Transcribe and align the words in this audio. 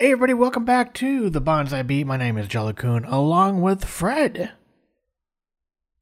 Hey 0.00 0.12
everybody, 0.12 0.32
welcome 0.32 0.64
back 0.64 0.94
to 0.94 1.28
the 1.28 1.42
Bonsai 1.42 1.86
Beat. 1.86 2.06
My 2.06 2.16
name 2.16 2.38
is 2.38 2.48
Jellicoon, 2.48 3.04
along 3.06 3.60
with 3.60 3.84
Fred. 3.84 4.50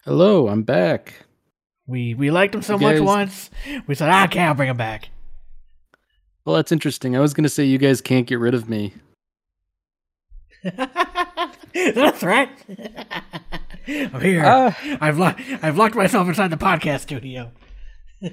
Hello, 0.04 0.46
I'm 0.46 0.62
back. 0.62 1.14
We 1.84 2.14
we 2.14 2.30
liked 2.30 2.54
him 2.54 2.62
so 2.62 2.74
You 2.74 2.80
much 2.80 2.96
guys- 2.98 3.02
once, 3.02 3.50
we 3.88 3.96
said, 3.96 4.08
ah, 4.08 4.24
okay, 4.26 4.40
I'll 4.40 4.54
bring 4.54 4.68
him 4.70 4.76
back. 4.76 5.08
Well, 6.44 6.54
that's 6.54 6.70
interesting. 6.70 7.16
I 7.16 7.20
was 7.20 7.34
going 7.34 7.42
to 7.42 7.48
say 7.48 7.64
you 7.64 7.76
guys 7.78 8.00
can't 8.00 8.24
get 8.26 8.38
rid 8.38 8.54
of 8.54 8.68
me. 8.68 8.94
Is 10.62 10.72
that 10.74 12.14
a 12.14 12.16
threat? 12.16 12.50
I'm 13.88 14.20
here. 14.20 14.44
Ah. 14.46 14.78
I've 15.00 15.18
lo- 15.18 15.34
I've 15.60 15.76
locked 15.76 15.96
myself 15.96 16.28
inside 16.28 16.50
the 16.50 16.56
podcast 16.56 17.00
studio. 17.00 17.50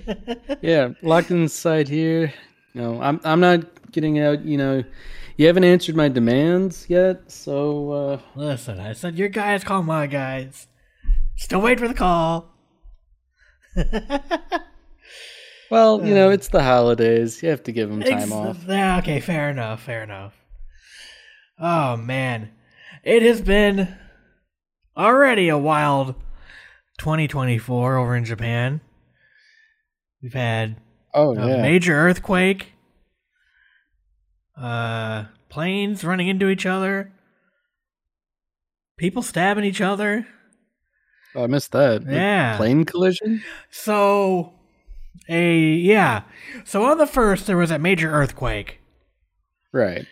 Yeah, 0.62 0.90
locked 1.02 1.32
inside 1.32 1.88
here. 1.88 2.34
No, 2.76 3.02
I'm 3.02 3.20
I'm 3.24 3.40
not 3.40 3.92
getting 3.92 4.20
out. 4.20 4.44
You 4.44 4.58
know, 4.58 4.84
you 5.38 5.48
haven't 5.48 5.64
answered 5.64 5.96
my 5.96 6.08
demands 6.10 6.86
yet, 6.90 7.32
so 7.32 7.92
uh, 7.92 8.20
Listen, 8.36 8.80
I 8.80 8.94
said 8.94 9.18
your 9.18 9.30
guys 9.30 9.64
call 9.64 9.84
my 9.84 10.08
guys. 10.08 10.68
Still 11.36 11.62
wait 11.62 11.80
for 11.80 11.88
the 11.88 11.94
call. 11.94 12.54
well, 15.70 16.06
you 16.06 16.14
know, 16.14 16.30
it's 16.30 16.48
the 16.48 16.64
holidays. 16.64 17.44
You 17.44 17.50
have 17.50 17.64
to 17.64 17.72
give 17.72 17.90
them 17.90 18.02
time 18.02 18.32
off. 18.32 18.60
Yeah, 18.68 19.00
okay, 19.00 19.20
fair 19.20 19.50
enough, 19.50 19.84
fair 19.84 20.04
enough. 20.04 20.34
Oh 21.60 21.98
man, 21.98 22.52
it 23.04 23.22
has 23.22 23.42
been 23.42 23.96
already 24.98 25.50
a 25.50 25.58
wild 25.58 26.16
2024 27.00 27.98
over 27.98 28.16
in 28.16 28.24
Japan. 28.26 28.82
We've 30.22 30.34
had 30.34 30.78
Oh 31.14 31.36
a 31.38 31.48
yeah, 31.48 31.62
major 31.62 31.94
earthquake, 31.96 32.74
uh, 34.58 35.26
planes 35.50 36.04
running 36.04 36.28
into 36.28 36.50
each 36.50 36.66
other, 36.66 37.12
people 38.98 39.22
stabbing 39.22 39.64
each 39.66 39.82
other. 39.82 40.28
Oh, 41.36 41.44
I 41.44 41.48
missed 41.48 41.72
that. 41.74 42.04
Like, 42.04 42.14
Yeah. 42.14 42.58
plane 42.58 42.86
collision. 42.86 43.44
So, 43.70 44.54
a 45.28 45.58
yeah. 45.60 46.24
So 46.64 46.86
on 46.86 46.98
the 46.98 47.08
first, 47.08 47.46
there 47.48 47.58
was 47.58 47.72
a 47.72 47.80
major 47.80 48.10
earthquake. 48.12 48.80
Right. 49.74 50.06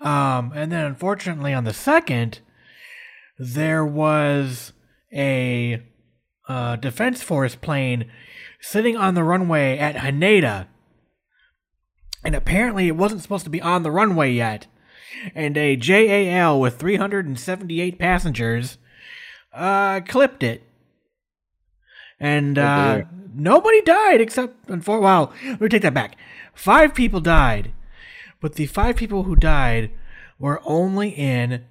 Um, 0.00 0.52
and 0.54 0.72
then 0.72 0.86
unfortunately 0.86 1.52
on 1.52 1.64
the 1.64 1.74
second, 1.74 2.40
there 3.38 3.84
was 3.84 4.72
a 5.12 5.82
uh, 6.48 6.76
defense 6.76 7.22
force 7.22 7.54
plane 7.54 8.10
sitting 8.62 8.96
on 8.96 9.14
the 9.14 9.24
runway 9.24 9.76
at 9.76 9.96
Haneda. 9.96 10.66
And 12.22 12.34
apparently 12.34 12.86
it 12.88 12.96
wasn't 12.96 13.22
supposed 13.22 13.44
to 13.44 13.50
be 13.50 13.62
on 13.62 13.82
the 13.82 13.90
runway 13.90 14.32
yet. 14.32 14.66
And 15.34 15.56
a 15.56 15.76
JAL 15.76 16.60
with 16.60 16.78
378 16.78 17.98
passengers 17.98 18.78
uh, 19.52 20.00
clipped 20.06 20.42
it. 20.42 20.62
And 22.18 22.58
Oh, 22.58 22.62
uh, 22.62 22.94
dear. 22.96 23.08
nobody 23.34 23.80
died 23.82 24.20
except, 24.20 24.66
unfor- 24.68 25.00
well, 25.00 25.32
let 25.44 25.60
me 25.60 25.68
take 25.68 25.82
that 25.82 25.94
back. 25.94 26.16
Five 26.54 26.94
people 26.94 27.20
died. 27.20 27.72
But 28.40 28.54
the 28.54 28.66
five 28.66 28.96
people 28.96 29.24
who 29.24 29.36
died 29.36 29.90
were 30.38 30.60
only 30.64 31.10
in 31.10 31.64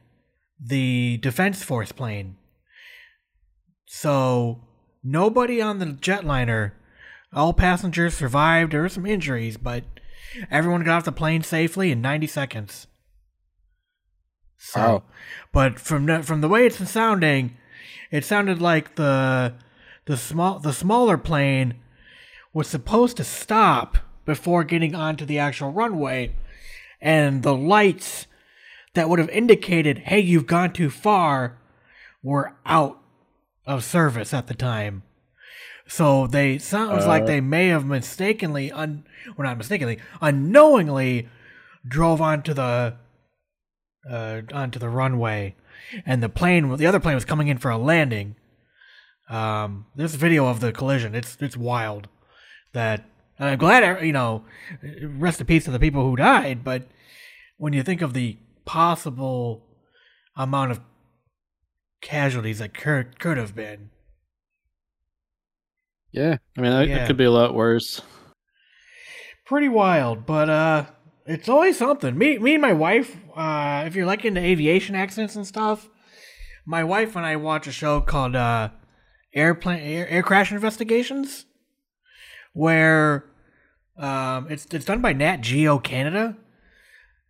the 0.59 1.17
Defense 1.17 1.63
Force 1.63 1.91
plane. 1.91 2.35
So 3.85 4.61
nobody 5.03 5.61
on 5.61 5.79
the 5.79 5.85
jetliner, 5.87 6.73
all 7.33 7.53
passengers 7.53 8.15
survived. 8.15 8.73
There 8.73 8.81
were 8.81 8.89
some 8.89 9.05
injuries, 9.05 9.57
but 9.57 9.83
everyone 10.51 10.83
got 10.83 10.97
off 10.97 11.05
the 11.05 11.11
plane 11.11 11.41
safely 11.43 11.91
in 11.91 12.01
90 12.01 12.27
seconds. 12.27 12.87
So, 14.57 14.79
Wow. 14.79 15.03
but 15.53 15.79
from 15.79 16.05
the, 16.05 16.21
from 16.23 16.41
the 16.41 16.49
way 16.49 16.65
it's 16.65 16.89
sounding, 16.89 17.55
it 18.11 18.25
sounded 18.25 18.61
like 18.61 18.95
the 18.95 19.53
the 20.05 20.17
small 20.17 20.59
the 20.59 20.73
smaller 20.73 21.17
plane 21.17 21.75
was 22.51 22.67
supposed 22.67 23.15
to 23.17 23.23
stop 23.23 23.97
before 24.25 24.63
getting 24.63 24.95
onto 24.95 25.23
the 25.23 25.37
actual 25.39 25.71
runway 25.71 26.35
and 26.99 27.43
the 27.43 27.55
lights 27.55 28.25
that 28.95 29.07
would 29.07 29.19
have 29.19 29.29
indicated 29.29 29.99
hey 29.99 30.19
you've 30.19 30.47
gone 30.47 30.73
too 30.73 30.89
far 30.89 31.57
were 32.23 32.55
out 32.65 32.99
of 33.67 33.83
service 33.83 34.33
at 34.33 34.47
the 34.47 34.55
time 34.55 35.03
so 35.89 36.27
they 36.27 36.57
sounds 36.59 37.05
like 37.05 37.23
Uh. 37.23 37.25
they 37.25 37.41
may 37.41 37.67
have 37.67 37.85
mistakenly 37.85 38.71
un 38.71 39.05
well 39.35 39.47
not 39.47 39.57
mistakenly 39.57 39.97
unknowingly 40.21 41.27
drove 41.87 42.21
onto 42.21 42.53
the 42.53 42.95
uh 44.09 44.41
onto 44.53 44.79
the 44.79 44.89
runway. 44.89 45.55
And 46.05 46.21
the 46.21 46.29
plane 46.29 46.75
the 46.77 46.85
other 46.85 46.99
plane 46.99 47.15
was 47.15 47.25
coming 47.25 47.47
in 47.47 47.57
for 47.57 47.71
a 47.71 47.77
landing. 47.77 48.35
Um 49.29 49.87
there's 49.95 50.15
video 50.15 50.45
of 50.47 50.59
the 50.59 50.71
collision. 50.71 51.15
It's 51.15 51.35
it's 51.41 51.57
wild 51.57 52.07
that 52.73 53.05
I'm 53.39 53.57
glad 53.57 53.83
uh, 53.83 54.01
you 54.01 54.13
know 54.13 54.45
rest 55.01 55.41
in 55.41 55.47
peace 55.47 55.65
to 55.65 55.71
the 55.71 55.79
people 55.79 56.03
who 56.03 56.15
died 56.15 56.63
but 56.63 56.83
when 57.57 57.73
you 57.73 57.83
think 57.83 58.01
of 58.01 58.13
the 58.13 58.37
possible 58.65 59.63
amount 60.35 60.71
of 60.71 60.79
casualties 62.01 62.59
that 62.59 62.73
could 62.73 63.19
could 63.19 63.37
have 63.37 63.55
been 63.55 63.89
Yeah. 66.11 66.37
I 66.57 66.61
mean, 66.61 66.71
that, 66.71 66.87
Yeah. 66.87 67.03
it 67.03 67.07
could 67.07 67.17
be 67.17 67.25
a 67.25 67.31
lot 67.31 67.53
worse. 67.53 68.01
pretty 69.45 69.67
wild 69.69 70.27
but 70.27 70.47
uh 70.47 70.85
it's 71.25 71.49
always 71.49 71.75
something 71.75 72.15
me 72.15 72.37
me 72.37 72.53
and 72.53 72.61
my 72.61 72.71
wife 72.71 73.17
uh 73.35 73.83
if 73.87 73.95
you're 73.95 74.05
like 74.05 74.23
into 74.23 74.39
aviation 74.39 74.93
accidents 74.93 75.35
and 75.35 75.47
stuff 75.47 75.89
my 76.67 76.83
wife 76.83 77.15
and 77.15 77.25
i 77.25 77.35
watch 77.35 77.65
a 77.65 77.71
show 77.71 77.99
called 77.99 78.35
uh 78.35 78.69
airplane 79.33 79.79
air, 79.81 80.07
air 80.07 80.21
crash 80.21 80.51
investigations 80.51 81.45
where 82.53 83.25
um 83.97 84.45
it's 84.51 84.67
it's 84.71 84.85
done 84.85 85.01
by 85.01 85.13
nat 85.13 85.37
geo 85.41 85.79
canada 85.79 86.37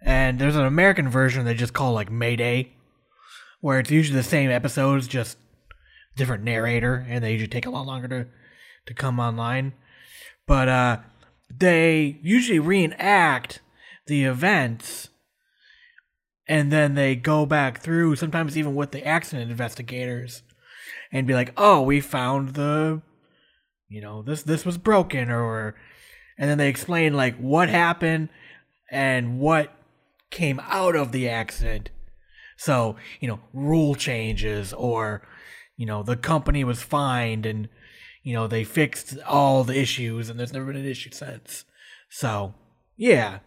and 0.01 0.39
there's 0.39 0.57
an 0.57 0.65
american 0.65 1.07
version 1.07 1.45
they 1.45 1.53
just 1.53 1.71
call 1.73 1.93
like 1.93 2.11
mayday 2.11 2.69
where 3.61 3.79
it's 3.79 3.91
usually 3.91 4.17
the 4.17 4.23
same 4.23 4.49
episodes 4.51 5.07
just 5.07 5.37
different 6.17 6.43
narrator 6.43 7.05
and 7.07 7.23
they 7.23 7.31
usually 7.31 7.47
take 7.47 7.65
a 7.65 7.69
lot 7.69 7.85
longer 7.85 8.09
to 8.09 8.27
to 8.89 8.93
come 8.93 9.19
online. 9.19 9.73
But 10.45 10.67
uh 10.67 10.97
they 11.49 12.19
usually 12.21 12.59
reenact 12.59 13.61
the 14.05 14.25
events 14.25 15.09
and 16.47 16.71
then 16.71 16.95
they 16.95 17.15
go 17.15 17.45
back 17.45 17.81
through 17.81 18.15
sometimes 18.15 18.57
even 18.57 18.75
with 18.75 18.91
the 18.91 19.05
accident 19.05 19.49
investigators 19.49 20.43
and 21.11 21.25
be 21.25 21.33
like 21.33 21.53
oh 21.57 21.81
we 21.81 21.99
found 21.99 22.49
the 22.49 23.01
you 23.87 24.01
know 24.01 24.21
this 24.21 24.43
this 24.43 24.65
was 24.65 24.77
broken 24.77 25.31
or 25.31 25.75
and 26.39 26.49
then 26.49 26.57
they 26.57 26.69
explain 26.69 27.13
like 27.13 27.35
what 27.37 27.69
happened 27.69 28.29
and 28.89 29.39
what 29.39 29.73
came 30.31 30.59
out 30.63 30.95
of 30.95 31.11
the 31.11 31.27
accident. 31.27 31.89
So 32.57 32.95
you 33.19 33.27
know 33.27 33.41
rule 33.53 33.93
changes 33.95 34.73
or 34.73 35.27
you 35.75 35.85
know 35.85 36.01
the 36.01 36.15
company 36.15 36.63
was 36.63 36.81
fined 36.81 37.45
and 37.45 37.67
you 38.23 38.33
know 38.33 38.47
they 38.47 38.63
fixed 38.63 39.17
all 39.27 39.63
the 39.63 39.79
issues 39.79 40.29
and 40.29 40.39
there's 40.39 40.53
never 40.53 40.65
been 40.65 40.75
an 40.75 40.85
issue 40.85 41.11
since. 41.11 41.65
So 42.09 42.53
yeah. 42.97 43.39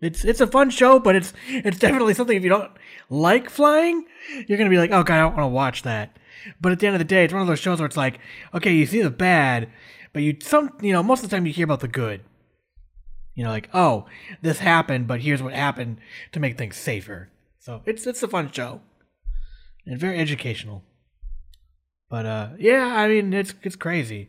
It's 0.00 0.24
it's 0.24 0.40
a 0.40 0.46
fun 0.46 0.70
show 0.70 0.98
but 0.98 1.16
it's 1.16 1.32
it's 1.48 1.78
definitely 1.78 2.14
something 2.14 2.36
if 2.36 2.44
you 2.44 2.50
don't 2.50 2.70
like 3.10 3.50
flying 3.50 4.04
you're 4.46 4.58
gonna 4.58 4.70
be 4.70 4.78
like 4.78 4.92
oh 4.92 5.02
god 5.02 5.14
i 5.14 5.20
don't 5.20 5.36
want 5.36 5.44
to 5.44 5.54
watch 5.54 5.82
that. 5.82 6.16
But 6.60 6.70
at 6.70 6.78
the 6.78 6.86
end 6.86 6.94
of 6.94 7.00
the 7.00 7.04
day 7.04 7.24
it's 7.24 7.32
one 7.32 7.42
of 7.42 7.48
those 7.48 7.58
shows 7.58 7.80
where 7.80 7.86
it's 7.86 7.96
like 7.96 8.20
okay 8.54 8.72
you 8.72 8.86
see 8.86 9.02
the 9.02 9.10
bad 9.10 9.68
but 10.12 10.22
you 10.22 10.36
some 10.40 10.72
you 10.80 10.92
know 10.92 11.02
most 11.02 11.24
of 11.24 11.30
the 11.30 11.36
time 11.36 11.46
you 11.46 11.52
hear 11.52 11.64
about 11.64 11.80
the 11.80 11.88
good. 11.88 12.20
You 13.34 13.44
know 13.44 13.50
like 13.50 13.70
oh 13.74 14.06
this 14.40 14.58
happened 14.58 15.08
but 15.08 15.20
here's 15.20 15.42
what 15.42 15.52
happened 15.52 15.98
to 16.32 16.40
make 16.40 16.56
things 16.56 16.76
safer. 16.76 17.30
So 17.58 17.82
it's 17.84 18.06
it's 18.06 18.22
a 18.22 18.28
fun 18.28 18.52
show. 18.52 18.80
And 19.84 19.98
very 19.98 20.18
educational 20.18 20.84
but 22.08 22.26
uh 22.26 22.48
yeah 22.58 22.94
i 22.96 23.08
mean 23.08 23.32
it's 23.32 23.54
it's 23.62 23.76
crazy. 23.76 24.28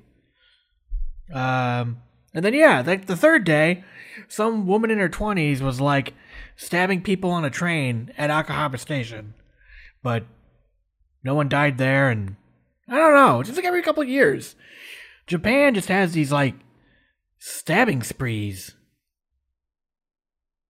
Um 1.33 2.01
and 2.33 2.43
then 2.43 2.53
yeah 2.53 2.83
like 2.85 3.05
the 3.05 3.15
third 3.15 3.43
day 3.43 3.83
some 4.27 4.67
woman 4.67 4.91
in 4.91 4.99
her 4.99 5.09
20s 5.09 5.61
was 5.61 5.79
like 5.79 6.13
stabbing 6.55 7.01
people 7.01 7.31
on 7.31 7.45
a 7.45 7.49
train 7.49 8.11
at 8.17 8.29
Akihabara 8.29 8.79
station. 8.79 9.33
But 10.03 10.25
no 11.23 11.35
one 11.35 11.49
died 11.49 11.77
there 11.77 12.09
and 12.09 12.35
i 12.87 12.97
don't 12.97 13.13
know 13.13 13.43
just 13.43 13.55
like 13.55 13.65
every 13.65 13.81
couple 13.81 14.03
of 14.03 14.09
years. 14.09 14.55
Japan 15.27 15.75
just 15.75 15.89
has 15.89 16.13
these 16.13 16.31
like 16.31 16.55
stabbing 17.37 18.01
sprees. 18.03 18.75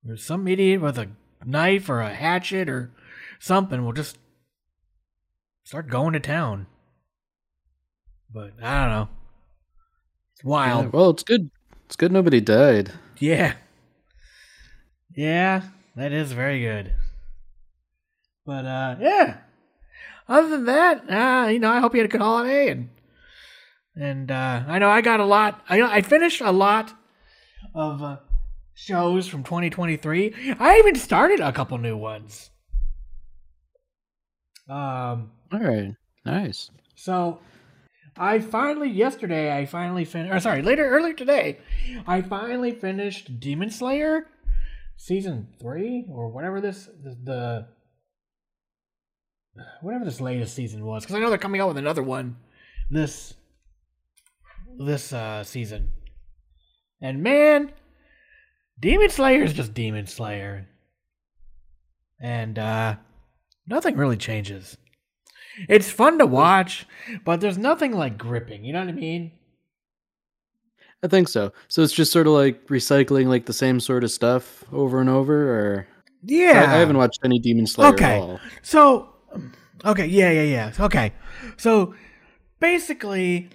There's 0.04 0.24
some 0.26 0.48
idiot 0.48 0.82
with 0.82 0.98
a 0.98 1.10
knife 1.46 1.90
or 1.90 2.02
a 2.02 2.14
hatchet 2.14 2.70
or 2.70 2.92
something 3.40 3.86
will 3.86 3.94
just 3.94 4.18
start 5.64 5.90
going 5.90 6.14
to 6.14 6.20
town 6.20 6.68
but 8.34 8.52
i 8.62 8.82
don't 8.82 8.94
know 8.94 9.10
it's 10.34 10.44
Yeah, 10.44 10.50
wild 10.50 10.94
well, 10.94 11.10
it's 11.10 11.24
good. 11.24 11.50
It's 11.86 11.96
good 11.96 12.12
nobody 12.12 12.40
died. 12.40 12.92
Yeah. 13.18 13.56
Yeah. 15.16 15.64
That 15.96 16.12
is 16.14 16.32
very 16.32 16.62
good. 16.62 16.94
But 18.46 18.64
uh, 18.66 18.96
yeah. 19.02 19.38
Other 20.28 20.50
than 20.50 20.66
that, 20.66 21.10
uh, 21.10 21.48
you 21.50 21.60
know, 21.60 21.72
I 21.72 21.80
hope 21.80 21.94
you 21.94 22.00
had 22.02 22.10
a 22.10 22.12
good 22.12 22.22
holiday, 22.22 22.70
and 22.70 22.90
and 23.96 24.30
uh, 24.32 24.64
I 24.68 24.78
know 24.80 24.88
I 24.90 25.02
got 25.02 25.20
a 25.20 25.26
lot. 25.26 25.62
I 25.68 25.82
I 25.82 26.02
finished 26.02 26.42
a 26.42 26.52
lot 26.52 26.94
of 27.74 28.02
uh, 28.04 28.18
shows 28.76 29.28
from 29.28 29.44
2023. 29.44 30.56
I 30.60 30.78
even 30.78 30.96
started 30.96 31.40
a 31.40 31.52
couple 31.52 31.78
new 31.80 31.98
ones. 31.98 32.52
Um. 34.70 35.32
All 35.52 35.60
right. 35.60 35.96
Nice. 36.26 36.70
So 36.96 37.40
I 38.20 38.40
finally 38.40 38.90
yesterday 38.90 39.58
I 39.58 39.66
finally 39.66 40.04
finished 40.04 40.34
or 40.34 40.40
sorry, 40.42 40.62
later 40.62 40.88
earlier 40.88 41.14
today, 41.14 41.60
I 42.06 42.22
finally 42.22 42.72
finished 42.72 43.40
Demon 43.40 43.72
Slayer 43.72 44.28
season 44.98 45.48
3 45.62 46.08
or 46.10 46.28
whatever 46.28 46.60
this 46.60 46.90
the, 47.02 47.18
the 47.24 47.68
whatever 49.82 50.04
this 50.04 50.20
latest 50.20 50.54
season 50.54 50.86
was 50.86 51.06
cuz 51.06 51.16
I 51.16 51.20
know 51.20 51.30
they're 51.30 51.38
coming 51.38 51.62
out 51.62 51.70
with 51.70 51.78
another 51.78 52.04
one 52.04 52.36
this 52.90 53.36
this 54.78 55.14
uh 55.14 55.44
season. 55.46 55.92
And 57.02 57.24
man, 57.24 57.72
Demon 58.78 59.10
Slayer 59.10 59.44
is 59.44 59.54
just 59.54 59.74
Demon 59.74 60.08
Slayer. 60.08 60.68
And 62.20 62.60
uh 62.60 62.98
nothing 63.66 63.96
really 63.96 64.18
changes. 64.18 64.78
It's 65.68 65.90
fun 65.92 66.18
to 66.20 66.26
watch, 66.26 66.86
but 67.26 67.42
there's 67.42 67.58
nothing 67.58 67.92
like 67.92 68.18
gripping. 68.18 68.64
You 68.64 68.74
know 68.74 68.80
what 68.80 68.90
I 68.90 68.94
mean? 68.94 69.32
I 71.04 71.08
think 71.08 71.28
so. 71.30 71.54
So 71.68 71.82
it's 71.82 71.94
just 71.94 72.12
sort 72.12 72.28
of 72.28 72.34
like 72.34 72.68
recycling 72.68 73.28
like 73.28 73.46
the 73.46 73.54
same 73.54 73.80
sort 73.80 74.04
of 74.04 74.12
stuff 74.12 74.64
over 74.74 75.00
and 75.00 75.10
over, 75.10 75.50
or 75.50 75.88
Yeah. 76.24 76.66
I, 76.70 76.76
I 76.76 76.78
haven't 76.80 76.98
watched 76.98 77.20
any 77.24 77.40
Demon 77.40 77.68
Slayer 77.68 77.94
Okay. 77.94 78.16
at 78.16 78.20
all. 78.22 78.40
So, 78.62 79.10
um, 79.34 79.54
okay, 79.86 80.06
yeah, 80.06 80.32
yeah, 80.32 80.44
yeah. 80.44 80.86
Okay. 80.86 81.14
So, 81.58 81.96
basically, 82.60 83.50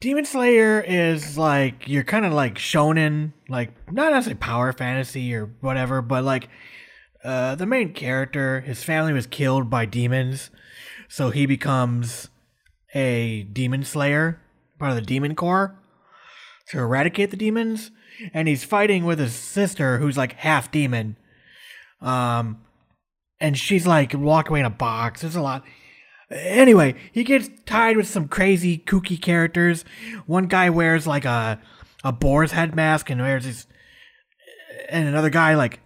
Demon 0.00 0.24
Slayer 0.24 0.80
is 0.80 1.36
like, 1.36 1.88
you're 1.88 2.04
kind 2.04 2.24
of 2.24 2.32
like 2.32 2.54
shonen, 2.54 3.32
like, 3.48 3.70
not 3.92 4.12
necessarily 4.12 4.38
power 4.38 4.72
fantasy 4.72 5.34
or 5.34 5.46
whatever, 5.60 6.00
but 6.02 6.22
like, 6.24 6.48
uh, 7.24 7.54
the 7.54 7.66
main 7.66 7.92
character, 7.92 8.60
his 8.60 8.82
family 8.82 9.12
was 9.12 9.26
killed 9.26 9.68
by 9.68 9.84
demons, 9.84 10.50
so 11.08 11.30
he 11.30 11.46
becomes 11.46 12.28
a 12.94 13.42
demon 13.52 13.84
slayer, 13.84 14.40
part 14.78 14.90
of 14.90 14.96
the 14.96 15.02
demon 15.02 15.34
corps, 15.34 15.76
to 16.68 16.78
eradicate 16.78 17.30
the 17.30 17.36
demons, 17.36 17.90
and 18.32 18.48
he's 18.48 18.64
fighting 18.64 19.04
with 19.04 19.18
his 19.18 19.34
sister, 19.34 19.98
who's 19.98 20.16
like 20.16 20.32
half 20.34 20.70
demon. 20.70 21.16
Um, 22.00 22.62
and 23.40 23.58
she's 23.58 23.86
like 23.86 24.14
locked 24.14 24.48
away 24.48 24.60
in 24.60 24.66
a 24.66 24.70
box. 24.70 25.20
There's 25.20 25.36
a 25.36 25.42
lot. 25.42 25.64
Anyway, 26.30 26.94
he 27.12 27.24
gets 27.24 27.50
tied 27.66 27.96
with 27.96 28.06
some 28.06 28.28
crazy 28.28 28.78
kooky 28.78 29.20
characters. 29.20 29.84
One 30.26 30.46
guy 30.46 30.70
wears 30.70 31.06
like 31.06 31.24
a 31.24 31.60
a 32.02 32.12
boar's 32.12 32.52
head 32.52 32.74
mask 32.74 33.10
and 33.10 33.20
wears 33.20 33.44
his, 33.44 33.66
and 34.88 35.08
another 35.08 35.28
guy 35.28 35.54
like 35.54 35.80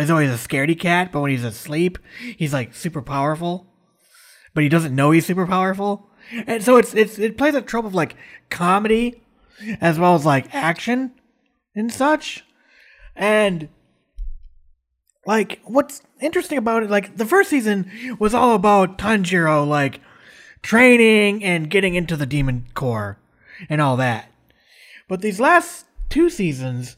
is 0.00 0.10
always 0.10 0.30
a 0.30 0.48
scaredy 0.48 0.78
cat, 0.78 1.12
but 1.12 1.20
when 1.20 1.30
he's 1.30 1.44
asleep, 1.44 1.98
he's 2.36 2.52
like 2.52 2.74
super 2.74 3.02
powerful, 3.02 3.66
but 4.54 4.62
he 4.62 4.68
doesn't 4.68 4.94
know 4.94 5.10
he's 5.10 5.26
super 5.26 5.46
powerful. 5.46 6.08
And 6.46 6.62
so 6.62 6.76
it's 6.76 6.94
it's 6.94 7.18
it 7.18 7.36
plays 7.36 7.54
a 7.54 7.62
trope 7.62 7.84
of 7.84 7.94
like 7.94 8.16
comedy 8.50 9.22
as 9.80 9.98
well 9.98 10.14
as 10.14 10.24
like 10.24 10.54
action 10.54 11.12
and 11.74 11.92
such. 11.92 12.44
And 13.16 13.68
like 15.26 15.60
what's 15.64 16.02
interesting 16.20 16.58
about 16.58 16.82
it 16.82 16.90
like 16.90 17.16
the 17.16 17.26
first 17.26 17.50
season 17.50 17.90
was 18.18 18.34
all 18.34 18.54
about 18.54 18.98
tanjiro 18.98 19.66
like 19.66 20.00
training 20.62 21.44
and 21.44 21.70
getting 21.70 21.94
into 21.94 22.16
the 22.16 22.26
demon 22.26 22.66
corps 22.74 23.18
and 23.68 23.80
all 23.80 23.96
that 23.96 24.30
but 25.08 25.20
these 25.20 25.40
last 25.40 25.86
two 26.08 26.30
seasons 26.30 26.96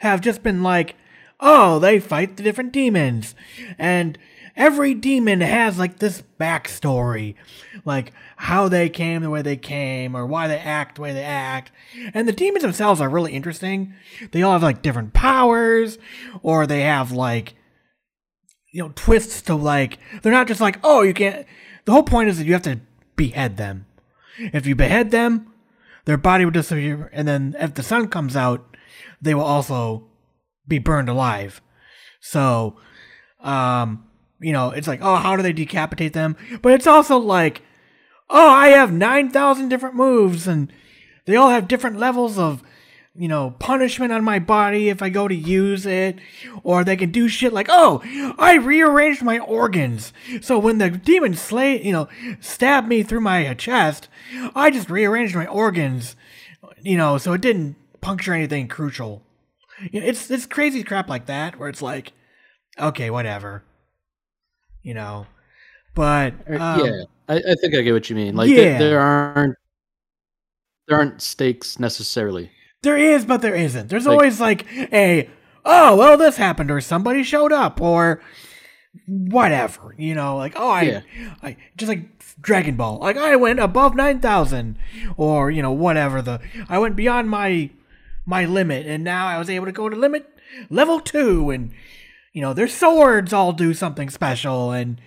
have 0.00 0.20
just 0.20 0.42
been 0.42 0.62
like 0.62 0.96
oh 1.40 1.78
they 1.78 2.00
fight 2.00 2.36
the 2.36 2.42
different 2.42 2.72
demons. 2.72 3.34
And 3.78 4.18
every 4.56 4.94
demon 4.94 5.40
has 5.40 5.78
like 5.78 5.98
this 5.98 6.22
backstory. 6.38 7.34
Like 7.84 8.12
how 8.36 8.68
they 8.68 8.88
came 8.88 9.22
the 9.22 9.30
way 9.30 9.42
they 9.42 9.56
came 9.56 10.14
or 10.14 10.26
why 10.26 10.48
they 10.48 10.58
act 10.58 10.96
the 10.96 11.02
way 11.02 11.12
they 11.12 11.24
act. 11.24 11.72
And 12.12 12.26
the 12.28 12.32
demons 12.32 12.62
themselves 12.62 13.00
are 13.00 13.08
really 13.08 13.32
interesting. 13.32 13.94
They 14.32 14.42
all 14.42 14.52
have 14.52 14.62
like 14.62 14.82
different 14.82 15.12
powers 15.12 15.98
or 16.42 16.66
they 16.66 16.82
have 16.82 17.12
like 17.12 17.54
you 18.72 18.82
know 18.82 18.92
twists 18.94 19.40
to 19.42 19.54
like 19.54 19.98
they're 20.22 20.32
not 20.32 20.48
just 20.48 20.60
like 20.60 20.78
oh 20.82 21.02
you 21.02 21.14
can't 21.14 21.46
the 21.84 21.92
whole 21.92 22.02
point 22.02 22.28
is 22.28 22.38
that 22.38 22.46
you 22.46 22.52
have 22.52 22.62
to 22.62 22.80
behead 23.16 23.56
them. 23.56 23.86
If 24.38 24.66
you 24.66 24.74
behead 24.74 25.10
them 25.10 25.52
their 26.04 26.16
body 26.16 26.44
will 26.44 26.52
disappear 26.52 27.10
and 27.12 27.26
then 27.26 27.56
if 27.58 27.74
the 27.74 27.82
sun 27.82 28.08
comes 28.08 28.36
out 28.36 28.76
they 29.22 29.34
will 29.34 29.42
also 29.42 30.08
be 30.66 30.78
burned 30.78 31.08
alive 31.08 31.60
so 32.20 32.76
um 33.40 34.06
you 34.40 34.52
know 34.52 34.70
it's 34.70 34.88
like 34.88 35.00
oh 35.02 35.16
how 35.16 35.36
do 35.36 35.42
they 35.42 35.52
decapitate 35.52 36.12
them 36.12 36.36
but 36.62 36.72
it's 36.72 36.86
also 36.86 37.18
like 37.18 37.62
oh 38.30 38.48
i 38.48 38.68
have 38.68 38.92
9000 38.92 39.68
different 39.68 39.94
moves 39.94 40.46
and 40.46 40.72
they 41.26 41.36
all 41.36 41.50
have 41.50 41.68
different 41.68 41.98
levels 41.98 42.38
of 42.38 42.62
you 43.16 43.28
know, 43.28 43.52
punishment 43.60 44.12
on 44.12 44.24
my 44.24 44.40
body 44.40 44.88
if 44.88 45.00
I 45.00 45.08
go 45.08 45.28
to 45.28 45.34
use 45.34 45.86
it. 45.86 46.18
Or 46.62 46.82
they 46.82 46.96
can 46.96 47.12
do 47.12 47.28
shit 47.28 47.52
like, 47.52 47.68
oh, 47.70 48.02
I 48.38 48.56
rearranged 48.56 49.22
my 49.22 49.38
organs. 49.38 50.12
So 50.40 50.58
when 50.58 50.78
the 50.78 50.90
demon 50.90 51.34
slay, 51.34 51.82
you 51.82 51.92
know, 51.92 52.08
stabbed 52.40 52.88
me 52.88 53.02
through 53.02 53.20
my 53.20 53.54
chest, 53.54 54.08
I 54.54 54.70
just 54.70 54.90
rearranged 54.90 55.34
my 55.34 55.46
organs, 55.46 56.16
you 56.82 56.96
know, 56.96 57.18
so 57.18 57.32
it 57.32 57.40
didn't 57.40 57.76
puncture 58.00 58.34
anything 58.34 58.68
crucial. 58.68 59.22
You 59.90 60.00
know, 60.00 60.06
It's, 60.06 60.30
it's 60.30 60.46
crazy 60.46 60.82
crap 60.82 61.08
like 61.08 61.26
that 61.26 61.58
where 61.58 61.68
it's 61.68 61.82
like, 61.82 62.12
okay, 62.78 63.10
whatever. 63.10 63.62
You 64.82 64.94
know, 64.94 65.26
but, 65.94 66.34
um, 66.48 66.84
yeah, 66.84 67.02
I, 67.28 67.36
I 67.36 67.54
think 67.60 67.74
I 67.74 67.80
get 67.80 67.92
what 67.92 68.10
you 68.10 68.16
mean. 68.16 68.36
Like 68.36 68.50
Yeah. 68.50 68.78
there, 68.78 68.90
there 68.90 69.00
aren't 69.00 69.56
there 70.86 70.98
aren't 70.98 71.22
stakes 71.22 71.78
necessarily. 71.78 72.50
There 72.82 72.98
is, 72.98 73.24
but 73.24 73.40
there 73.40 73.54
isn't. 73.54 73.88
There's 73.88 74.04
Like- 74.06 74.12
always 74.12 74.40
like 74.40 74.66
a, 74.92 75.30
oh, 75.64 75.96
well, 75.96 76.18
this 76.18 76.36
happened, 76.36 76.70
or 76.70 76.80
somebody 76.82 77.22
showed 77.22 77.52
up, 77.52 77.80
or 77.80 78.20
whatever. 79.06 79.94
You 79.96 80.14
know, 80.14 80.36
like 80.36 80.52
oh, 80.56 80.68
I, 80.68 80.82
Yeah. 80.82 81.00
I 81.42 81.56
just 81.76 81.88
like 81.88 82.02
Dragon 82.40 82.76
Ball. 82.76 82.98
Like 82.98 83.16
I 83.16 83.36
went 83.36 83.58
above 83.60 83.94
nine 83.96 84.20
thousand, 84.20 84.78
or 85.16 85.50
you 85.50 85.62
know, 85.62 85.72
whatever. 85.72 86.20
The 86.20 86.40
I 86.68 86.78
went 86.78 86.96
beyond 86.96 87.30
my 87.30 87.70
my 88.26 88.44
limit, 88.44 88.86
and 88.86 89.04
now 89.04 89.26
I 89.26 89.38
was 89.38 89.50
able 89.50 89.66
to 89.66 89.72
go 89.72 89.88
to 89.88 89.96
limit 89.96 90.26
level 90.70 91.00
two, 91.00 91.50
and 91.50 91.72
you 92.32 92.40
know, 92.40 92.52
their 92.52 92.68
swords 92.68 93.32
all 93.32 93.52
do 93.52 93.74
something 93.74 94.10
special, 94.10 94.72
and 94.72 95.00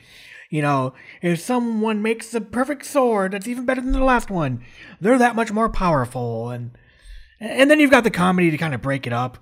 you 0.50 0.62
know, 0.62 0.94
if 1.22 1.40
someone 1.40 2.02
makes 2.02 2.34
a 2.34 2.42
perfect 2.42 2.86
sword 2.86 3.34
that's 3.34 3.48
even 3.48 3.66
better 3.66 3.82
than 3.82 3.92
the 3.92 4.04
last 4.04 4.30
one, 4.30 4.64
they're 5.02 5.18
that 5.18 5.36
much 5.36 5.52
more 5.52 5.70
powerful, 5.70 6.50
and 6.50 6.72
and 7.40 7.70
then 7.70 7.80
you've 7.80 7.92
got 7.92 8.04
the 8.04 8.12
comedy 8.12 8.52
to 8.52 8.58
kind 8.58 8.74
of 8.74 8.82
break 8.82 9.06
it 9.06 9.14
up, 9.14 9.38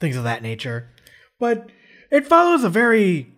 things 0.00 0.16
of 0.16 0.24
that 0.24 0.42
nature. 0.42 0.90
But 1.38 1.70
it 2.10 2.26
follows 2.26 2.64
a 2.64 2.70
very, 2.70 3.32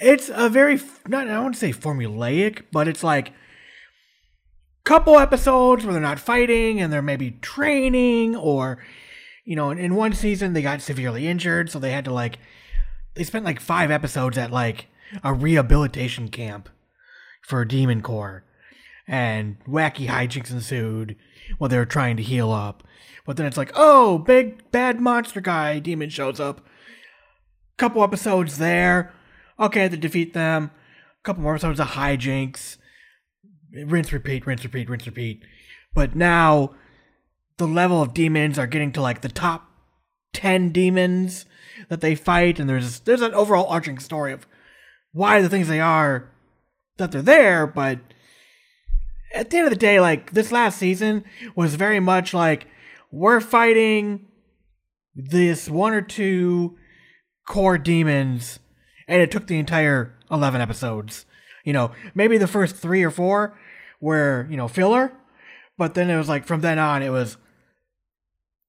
it's 0.00 0.30
a 0.32 0.48
very 0.48 0.80
not 1.06 1.28
I 1.28 1.40
won't 1.40 1.56
say 1.56 1.72
formulaic, 1.72 2.64
but 2.72 2.88
it's 2.88 3.04
like 3.04 3.32
couple 4.84 5.18
episodes 5.18 5.84
where 5.84 5.92
they're 5.92 6.02
not 6.02 6.18
fighting 6.18 6.80
and 6.80 6.92
they're 6.92 7.02
maybe 7.02 7.32
training 7.42 8.36
or 8.36 8.78
you 9.44 9.56
know 9.56 9.70
in, 9.70 9.78
in 9.78 9.94
one 9.94 10.12
season 10.12 10.52
they 10.52 10.62
got 10.62 10.80
severely 10.82 11.26
injured 11.26 11.70
so 11.70 11.78
they 11.78 11.90
had 11.90 12.04
to 12.04 12.12
like 12.12 12.38
they 13.14 13.24
spent 13.24 13.44
like 13.44 13.60
five 13.60 13.90
episodes 13.90 14.36
at 14.36 14.50
like 14.50 14.88
a 15.22 15.32
rehabilitation 15.32 16.28
camp 16.28 16.68
for 17.42 17.64
demon 17.64 18.02
corps. 18.02 18.44
And 19.06 19.58
wacky 19.66 20.06
hijinks 20.06 20.50
ensued 20.50 21.16
while 21.58 21.68
they 21.68 21.76
were 21.76 21.84
trying 21.84 22.16
to 22.16 22.22
heal 22.22 22.50
up. 22.50 22.82
But 23.26 23.36
then 23.36 23.46
it's 23.46 23.56
like 23.56 23.72
oh 23.74 24.18
big 24.18 24.70
bad 24.70 25.00
monster 25.00 25.40
guy 25.40 25.78
demon 25.78 26.10
shows 26.10 26.40
up. 26.40 26.66
Couple 27.76 28.02
episodes 28.02 28.58
there. 28.58 29.12
Okay 29.60 29.88
to 29.88 29.96
defeat 29.96 30.32
them. 30.32 30.70
Couple 31.22 31.42
more 31.42 31.54
episodes 31.54 31.80
of 31.80 31.88
hijinks 31.88 32.78
rinse 33.86 34.12
repeat 34.12 34.46
rinse 34.46 34.64
repeat 34.64 34.88
rinse 34.88 35.06
repeat 35.06 35.42
but 35.94 36.14
now 36.14 36.74
the 37.56 37.66
level 37.66 38.02
of 38.02 38.14
demons 38.14 38.58
are 38.58 38.66
getting 38.66 38.92
to 38.92 39.00
like 39.00 39.20
the 39.20 39.28
top 39.28 39.70
10 40.32 40.70
demons 40.70 41.46
that 41.88 42.00
they 42.00 42.14
fight 42.14 42.58
and 42.58 42.68
there's 42.68 43.00
there's 43.00 43.22
an 43.22 43.34
overall 43.34 43.66
arching 43.68 43.98
story 43.98 44.32
of 44.32 44.46
why 45.12 45.40
the 45.40 45.48
things 45.48 45.68
they 45.68 45.80
are 45.80 46.30
that 46.96 47.12
they're 47.12 47.22
there 47.22 47.66
but 47.66 47.98
at 49.34 49.50
the 49.50 49.58
end 49.58 49.66
of 49.66 49.72
the 49.72 49.78
day 49.78 50.00
like 50.00 50.32
this 50.32 50.52
last 50.52 50.78
season 50.78 51.24
was 51.54 51.74
very 51.74 52.00
much 52.00 52.34
like 52.34 52.66
we're 53.10 53.40
fighting 53.40 54.26
this 55.14 55.70
one 55.70 55.94
or 55.94 56.02
two 56.02 56.76
core 57.46 57.78
demons, 57.78 58.58
and 59.06 59.22
it 59.22 59.30
took 59.30 59.46
the 59.46 59.58
entire 59.58 60.14
eleven 60.30 60.60
episodes. 60.60 61.26
You 61.64 61.72
know, 61.72 61.92
maybe 62.14 62.36
the 62.38 62.46
first 62.46 62.76
three 62.76 63.02
or 63.02 63.10
four 63.10 63.56
were 64.04 64.46
you 64.50 64.56
know 64.56 64.68
filler, 64.68 65.12
but 65.78 65.94
then 65.94 66.10
it 66.10 66.16
was 66.16 66.28
like 66.28 66.44
from 66.44 66.60
then 66.60 66.78
on 66.78 67.02
it 67.02 67.10
was 67.10 67.38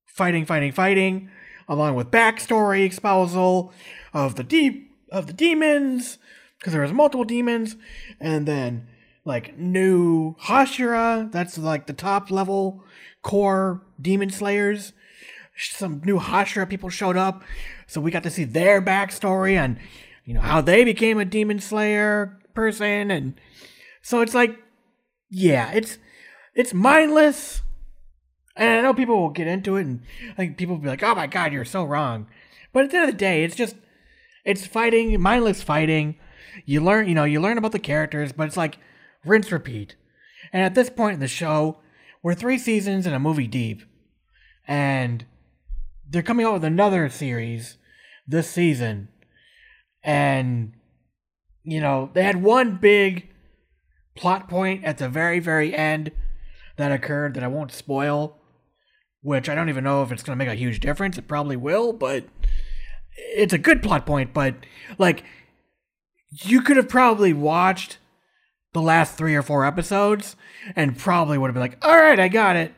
fighting, 0.07 0.45
fighting, 0.45 0.71
fighting, 0.71 1.29
along 1.67 1.95
with 1.95 2.09
backstory 2.09 2.89
espousal 2.89 3.73
of 4.13 4.35
the 4.35 4.43
deep 4.43 4.91
of 5.11 5.27
the 5.27 5.33
demons 5.33 6.17
because 6.57 6.71
there 6.71 6.81
was 6.81 6.93
multiple 6.93 7.25
demons, 7.25 7.75
and 8.19 8.47
then 8.47 8.87
like 9.25 9.57
new 9.57 10.35
Hashira. 10.43 11.29
That's 11.31 11.57
like 11.57 11.85
the 11.85 11.93
top 11.93 12.31
level 12.31 12.83
core 13.21 13.81
demon 14.01 14.29
slayers. 14.29 14.93
Some 15.57 16.01
new 16.05 16.17
Hashira 16.19 16.69
people 16.69 16.89
showed 16.89 17.17
up, 17.17 17.43
so 17.87 17.99
we 17.99 18.09
got 18.09 18.23
to 18.23 18.31
see 18.31 18.45
their 18.45 18.81
backstory 18.81 19.53
and 19.53 19.77
you 20.23 20.33
know 20.33 20.41
how 20.41 20.61
they 20.61 20.85
became 20.85 21.19
a 21.19 21.25
demon 21.25 21.59
slayer 21.59 22.39
person, 22.53 23.11
and 23.11 23.35
so 24.01 24.21
it's 24.21 24.33
like, 24.33 24.55
yeah, 25.29 25.71
it's 25.71 25.97
it's 26.53 26.73
mindless. 26.73 27.61
And 28.55 28.79
I 28.79 28.81
know 28.81 28.93
people 28.93 29.19
will 29.19 29.29
get 29.29 29.47
into 29.47 29.75
it, 29.75 29.85
and 29.85 30.01
I 30.31 30.35
think 30.35 30.57
people 30.57 30.75
will 30.75 30.81
be 30.81 30.87
like, 30.87 31.03
"Oh 31.03 31.15
my 31.15 31.27
god, 31.27 31.51
you're 31.51 31.65
so 31.65 31.83
wrong," 31.83 32.27
but 32.71 32.85
at 32.85 32.91
the 32.91 32.97
end 32.97 33.09
of 33.09 33.13
the 33.13 33.17
day, 33.17 33.43
it's 33.43 33.55
just 33.55 33.75
it's 34.45 34.65
fighting, 34.65 35.19
mindless 35.19 35.61
fighting. 35.61 36.15
You 36.65 36.81
learn, 36.81 37.09
you 37.09 37.15
know, 37.15 37.25
you 37.25 37.41
learn 37.41 37.57
about 37.57 37.73
the 37.73 37.79
characters, 37.79 38.31
but 38.31 38.47
it's 38.47 38.55
like 38.55 38.77
rinse 39.25 39.51
repeat. 39.51 39.95
And 40.53 40.63
at 40.63 40.75
this 40.75 40.89
point 40.89 41.15
in 41.15 41.19
the 41.19 41.27
show, 41.27 41.79
we're 42.23 42.33
three 42.33 42.57
seasons 42.57 43.05
and 43.05 43.13
a 43.13 43.19
movie 43.19 43.47
deep, 43.47 43.81
and 44.67 45.25
they're 46.09 46.23
coming 46.23 46.45
out 46.45 46.53
with 46.53 46.63
another 46.63 47.09
series 47.09 47.77
this 48.27 48.49
season, 48.49 49.09
and 50.01 50.73
you 51.63 51.81
know 51.81 52.09
they 52.13 52.23
had 52.23 52.41
one 52.41 52.77
big 52.77 53.29
plot 54.15 54.49
point 54.49 54.83
at 54.83 54.97
the 54.97 55.09
very 55.09 55.39
very 55.39 55.73
end 55.75 56.11
that 56.77 56.91
occurred 56.91 57.33
that 57.35 57.43
I 57.43 57.47
won't 57.47 57.71
spoil, 57.71 58.37
which 59.21 59.49
I 59.49 59.55
don't 59.55 59.69
even 59.69 59.83
know 59.83 60.03
if 60.03 60.11
it's 60.11 60.23
going 60.23 60.37
to 60.37 60.43
make 60.43 60.51
a 60.51 60.57
huge 60.57 60.79
difference. 60.79 61.17
It 61.17 61.27
probably 61.27 61.55
will, 61.55 61.93
but 61.93 62.25
it's 63.15 63.53
a 63.53 63.57
good 63.57 63.81
plot 63.81 64.05
point. 64.05 64.33
But 64.33 64.55
like, 64.97 65.23
you 66.29 66.61
could 66.61 66.77
have 66.77 66.89
probably 66.89 67.33
watched 67.33 67.97
the 68.73 68.81
last 68.81 69.17
three 69.17 69.35
or 69.35 69.41
four 69.41 69.65
episodes 69.65 70.35
and 70.75 70.97
probably 70.97 71.37
would 71.37 71.47
have 71.47 71.53
been 71.53 71.61
like, 71.61 71.77
all 71.85 71.95
right, 71.95 72.19
I 72.19 72.27
got 72.27 72.55
it. 72.57 72.73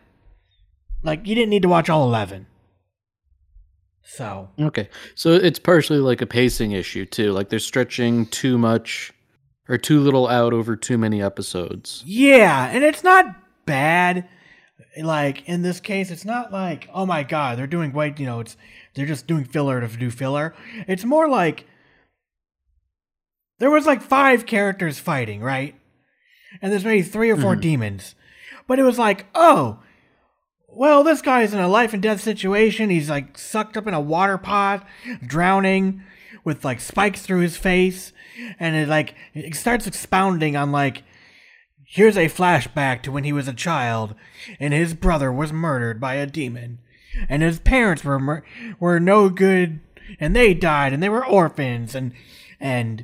Like, 1.03 1.25
you 1.25 1.33
didn't 1.35 1.49
need 1.49 1.63
to 1.63 1.69
watch 1.69 1.89
all 1.89 2.07
11. 2.07 2.45
So, 4.03 4.49
Okay. 4.59 4.89
So 5.15 5.33
it's 5.33 5.59
partially 5.59 5.99
like 5.99 6.21
a 6.21 6.25
pacing 6.25 6.71
issue 6.71 7.05
too. 7.05 7.33
Like 7.33 7.49
they're 7.49 7.59
stretching 7.59 8.25
too 8.27 8.57
much 8.57 9.11
or 9.69 9.77
too 9.77 9.99
little 9.99 10.27
out 10.27 10.53
over 10.53 10.75
too 10.75 10.97
many 10.97 11.21
episodes. 11.21 12.03
yeah, 12.05 12.69
and 12.69 12.83
it's 12.83 13.03
not 13.03 13.25
bad. 13.65 14.27
Like, 14.99 15.47
in 15.47 15.61
this 15.61 15.79
case, 15.79 16.09
it's 16.09 16.25
not 16.25 16.51
like, 16.51 16.89
oh 16.93 17.05
my 17.05 17.23
god, 17.23 17.57
they're 17.57 17.67
doing 17.67 17.93
white, 17.93 18.19
you 18.19 18.25
know, 18.25 18.39
it's, 18.39 18.57
they're 18.95 19.05
just 19.05 19.27
doing 19.27 19.45
filler 19.45 19.79
to 19.79 19.87
do 19.87 20.09
filler. 20.09 20.55
It's 20.87 21.05
more 21.05 21.29
like, 21.29 21.65
there 23.59 23.69
was 23.69 23.85
like 23.85 24.01
five 24.01 24.45
characters 24.45 24.99
fighting, 24.99 25.41
right? 25.41 25.75
And 26.61 26.71
there's 26.71 26.85
maybe 26.85 27.03
three 27.03 27.29
or 27.29 27.37
4 27.37 27.53
mm-hmm. 27.53 27.61
demons. 27.61 28.15
But 28.67 28.79
it 28.79 28.83
was 28.83 28.99
like, 28.99 29.27
oh, 29.35 29.79
well, 30.67 31.03
this 31.03 31.21
guy's 31.21 31.53
in 31.53 31.59
a 31.59 31.67
life 31.67 31.93
and 31.93 32.03
death 32.03 32.21
situation. 32.21 32.89
He's 32.89 33.09
like 33.09 33.37
sucked 33.37 33.77
up 33.77 33.87
in 33.87 33.93
a 33.93 34.01
water 34.01 34.37
pot, 34.37 34.85
drowning, 35.25 36.03
with 36.47 36.63
like 36.63 36.79
spikes 36.79 37.23
through 37.23 37.41
his 37.41 37.57
face, 37.57 38.13
and 38.57 38.73
it 38.73 38.87
like 38.87 39.15
it 39.33 39.53
starts 39.53 39.85
expounding 39.85 40.55
on 40.55 40.71
like 40.71 41.03
here's 41.83 42.15
a 42.17 42.29
flashback 42.29 43.01
to 43.01 43.11
when 43.11 43.25
he 43.25 43.33
was 43.33 43.49
a 43.49 43.53
child, 43.53 44.15
and 44.57 44.73
his 44.73 44.93
brother 44.93 45.29
was 45.29 45.51
murdered 45.51 45.99
by 45.99 46.13
a 46.13 46.25
demon, 46.25 46.79
and 47.27 47.43
his 47.43 47.59
parents 47.59 48.05
were 48.05 48.17
mur- 48.17 48.45
were 48.79 48.97
no 48.97 49.27
good, 49.27 49.81
and 50.21 50.33
they 50.33 50.53
died, 50.53 50.93
and 50.93 51.03
they 51.03 51.09
were 51.09 51.25
orphans, 51.25 51.93
and 51.93 52.13
and 52.61 53.03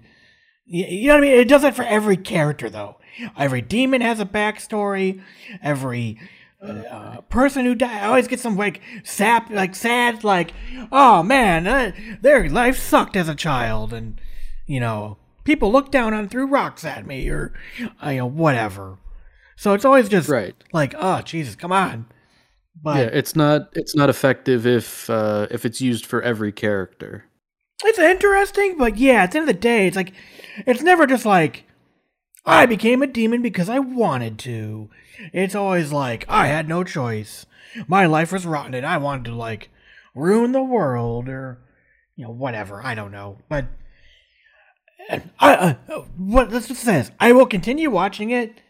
you 0.65 1.07
know 1.07 1.15
what 1.15 1.23
I 1.25 1.27
mean. 1.27 1.39
It 1.41 1.49
does 1.49 1.63
that 1.63 1.75
for 1.75 1.83
every 1.83 2.15
character 2.15 2.69
though. 2.69 2.95
Every 3.37 3.61
demon 3.61 3.99
has 3.99 4.21
a 4.21 4.25
backstory. 4.25 5.21
Every 5.61 6.17
uh, 6.63 7.21
person 7.29 7.65
who 7.65 7.75
died 7.75 8.03
I 8.03 8.07
always 8.07 8.27
get 8.27 8.39
some 8.39 8.55
like 8.55 8.81
sap, 9.03 9.49
like 9.49 9.75
sad, 9.75 10.23
like 10.23 10.53
oh 10.91 11.23
man, 11.23 11.67
uh, 11.67 11.91
their 12.21 12.49
life 12.49 12.77
sucked 12.77 13.15
as 13.15 13.27
a 13.29 13.35
child, 13.35 13.93
and 13.93 14.19
you 14.65 14.79
know 14.79 15.17
people 15.43 15.71
look 15.71 15.91
down 15.91 16.13
on 16.13 16.29
threw 16.29 16.45
rocks 16.47 16.85
at 16.85 17.05
me 17.05 17.27
or 17.29 17.53
uh, 18.03 18.09
you 18.09 18.17
know 18.19 18.25
whatever. 18.25 18.97
So 19.55 19.73
it's 19.73 19.85
always 19.85 20.09
just 20.09 20.29
Right. 20.29 20.55
like 20.71 20.95
oh 20.97 21.21
Jesus, 21.21 21.55
come 21.55 21.71
on. 21.71 22.07
But 22.81 22.97
yeah, 22.97 23.09
it's 23.13 23.35
not 23.35 23.69
it's 23.73 23.95
not 23.95 24.09
effective 24.09 24.65
if 24.65 25.09
uh 25.09 25.47
if 25.51 25.65
it's 25.65 25.81
used 25.81 26.05
for 26.05 26.21
every 26.21 26.51
character. 26.51 27.25
it's 27.85 27.99
interesting, 27.99 28.77
but 28.77 28.97
yeah, 28.97 29.23
at 29.23 29.31
the 29.31 29.39
end 29.39 29.49
of 29.49 29.55
the 29.55 29.61
day, 29.61 29.87
it's 29.87 29.95
like 29.95 30.13
it's 30.65 30.81
never 30.81 31.05
just 31.05 31.25
like 31.25 31.65
I 32.45 32.65
became 32.65 33.01
a 33.01 33.07
demon 33.07 33.41
because 33.41 33.69
I 33.69 33.79
wanted 33.79 34.37
to. 34.39 34.89
It's 35.31 35.55
always 35.55 35.91
like 35.91 36.25
I 36.27 36.47
had 36.47 36.67
no 36.67 36.83
choice. 36.83 37.45
My 37.87 38.05
life 38.05 38.31
was 38.31 38.45
rotten 38.45 38.73
and 38.73 38.85
I 38.85 38.97
wanted 38.97 39.25
to 39.25 39.35
like 39.35 39.69
ruin 40.15 40.51
the 40.51 40.63
world 40.63 41.29
or 41.29 41.59
you 42.15 42.25
know 42.25 42.31
whatever. 42.31 42.81
I 42.83 42.95
don't 42.95 43.11
know, 43.11 43.39
but 43.49 43.65
I 45.39 45.77
uh, 45.89 46.01
what 46.17 46.49
this 46.49 46.67
just 46.67 46.81
says 46.81 47.11
I 47.19 47.31
will 47.31 47.45
continue 47.45 47.89
watching 47.89 48.29
it 48.29 48.61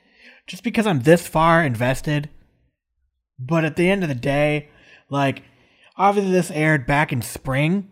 just 0.48 0.64
because 0.64 0.88
I'm 0.88 1.02
this 1.02 1.28
far 1.28 1.64
invested. 1.64 2.30
But 3.40 3.66
at 3.66 3.76
the 3.76 3.90
end 3.90 4.04
of 4.04 4.10
the 4.10 4.16
day, 4.16 4.70
like 5.10 5.44
obviously 5.98 6.32
this 6.32 6.52
aired 6.52 6.86
back 6.86 7.12
in 7.12 7.22
spring 7.22 7.90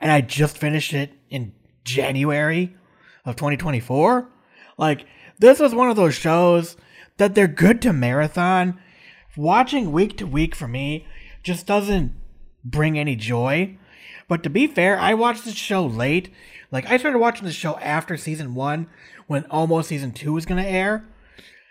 and 0.00 0.10
I 0.10 0.20
just 0.20 0.58
finished 0.58 0.92
it 0.92 1.12
in 1.30 1.52
January 1.84 2.76
of 3.24 3.36
2024. 3.36 4.28
Like, 4.78 5.06
this 5.38 5.58
was 5.58 5.74
one 5.74 5.88
of 5.88 5.96
those 5.96 6.14
shows 6.14 6.76
that 7.18 7.34
they're 7.34 7.48
good 7.48 7.82
to 7.82 7.92
marathon. 7.92 8.78
Watching 9.36 9.92
week 9.92 10.16
to 10.18 10.26
week 10.26 10.54
for 10.54 10.68
me 10.68 11.06
just 11.42 11.66
doesn't 11.66 12.12
bring 12.64 12.98
any 12.98 13.16
joy. 13.16 13.78
But 14.28 14.42
to 14.42 14.50
be 14.50 14.66
fair, 14.66 14.98
I 14.98 15.14
watched 15.14 15.44
the 15.44 15.52
show 15.52 15.86
late. 15.86 16.30
Like, 16.72 16.86
I 16.90 16.96
started 16.96 17.18
watching 17.18 17.44
the 17.44 17.52
show 17.52 17.78
after 17.78 18.16
season 18.16 18.54
one, 18.54 18.88
when 19.26 19.44
almost 19.46 19.88
season 19.88 20.12
two 20.12 20.32
was 20.32 20.46
gonna 20.46 20.62
air, 20.62 21.04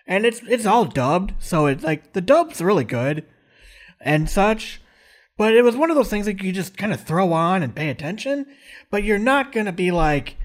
and 0.08 0.25
it's 0.25 0.42
it's 0.48 0.66
all 0.66 0.86
dubbed, 0.86 1.34
so 1.40 1.66
it's 1.66 1.84
like 1.84 2.14
the 2.14 2.22
dub's 2.22 2.62
really 2.62 2.84
good 2.84 3.25
and 4.00 4.30
such. 4.30 4.82
But 5.38 5.54
it 5.54 5.64
was 5.64 5.75
one 5.75 5.90
of 5.90 5.98
those 5.98 6.10
things 6.10 6.25
that 6.28 6.42
you 6.42 6.54
just 6.54 6.78
kind 6.78 6.94
of 6.94 7.02
throw 7.02 7.34
on 7.34 7.62
and 7.62 7.75
pay 7.75 7.90
attention, 7.90 8.46
but 8.90 9.04
you're 9.04 9.18
not 9.18 9.52
gonna 9.52 9.74
be 9.74 9.92
like, 9.92 10.38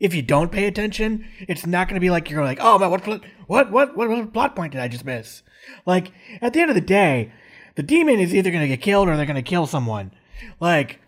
if 0.00 0.14
you 0.14 0.22
don't 0.22 0.52
pay 0.52 0.66
attention, 0.66 1.24
it's 1.40 1.66
not 1.66 1.88
gonna 1.88 2.00
be 2.00 2.10
like 2.10 2.30
you're 2.30 2.44
like, 2.44 2.58
oh 2.60 2.78
man, 2.78 2.90
what 2.90 3.06
what 3.46 3.70
what 3.70 3.96
what, 3.96 4.08
what 4.08 4.32
plot 4.32 4.56
point 4.56 4.72
did 4.72 4.80
I 4.80 4.88
just 4.88 5.04
miss? 5.04 5.42
Like 5.86 6.12
at 6.40 6.52
the 6.52 6.60
end 6.60 6.70
of 6.70 6.74
the 6.74 6.80
day, 6.80 7.32
the 7.76 7.82
demon 7.82 8.20
is 8.20 8.34
either 8.34 8.50
gonna 8.50 8.68
get 8.68 8.82
killed 8.82 9.08
or 9.08 9.16
they're 9.16 9.26
gonna 9.26 9.42
kill 9.42 9.66
someone. 9.66 10.12
Like 10.60 11.00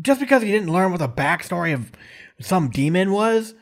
just 0.00 0.20
because 0.20 0.42
you 0.42 0.52
didn't 0.52 0.72
learn 0.72 0.90
what 0.90 1.00
the 1.00 1.08
backstory 1.08 1.74
of 1.74 1.92
some 2.40 2.70
demon 2.70 3.12
was, 3.12 3.54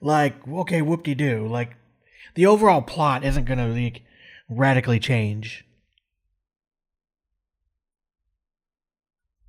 like 0.00 0.46
okay, 0.46 0.82
whoop 0.82 1.04
de 1.04 1.14
doo. 1.14 1.46
Like 1.46 1.76
the 2.34 2.46
overall 2.46 2.82
plot 2.82 3.24
isn't 3.24 3.44
gonna 3.44 3.68
like 3.68 4.02
radically 4.48 4.98
change. 4.98 5.64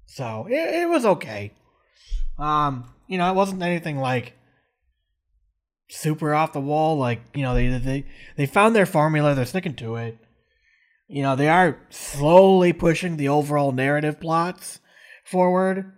So 0.05 0.48
it, 0.50 0.81
it 0.81 0.89
was 0.89 1.05
okay. 1.05 1.53
Um, 2.38 2.91
you 3.09 3.17
know, 3.17 3.29
it 3.29 3.35
wasn't 3.35 3.63
anything 3.63 3.97
like 3.97 4.33
super 5.89 6.33
off 6.33 6.53
the 6.53 6.61
wall. 6.61 6.95
Like 6.95 7.21
you 7.33 7.41
know, 7.41 7.55
they 7.55 7.67
they 7.67 8.05
they 8.37 8.45
found 8.45 8.75
their 8.75 8.85
formula. 8.85 9.33
They're 9.33 9.45
sticking 9.45 9.75
to 9.77 9.95
it. 9.95 10.17
You 11.07 11.23
know, 11.23 11.35
they 11.35 11.49
are 11.49 11.79
slowly 11.89 12.71
pushing 12.71 13.17
the 13.17 13.27
overall 13.27 13.71
narrative 13.71 14.21
plots 14.21 14.79
forward. 15.25 15.91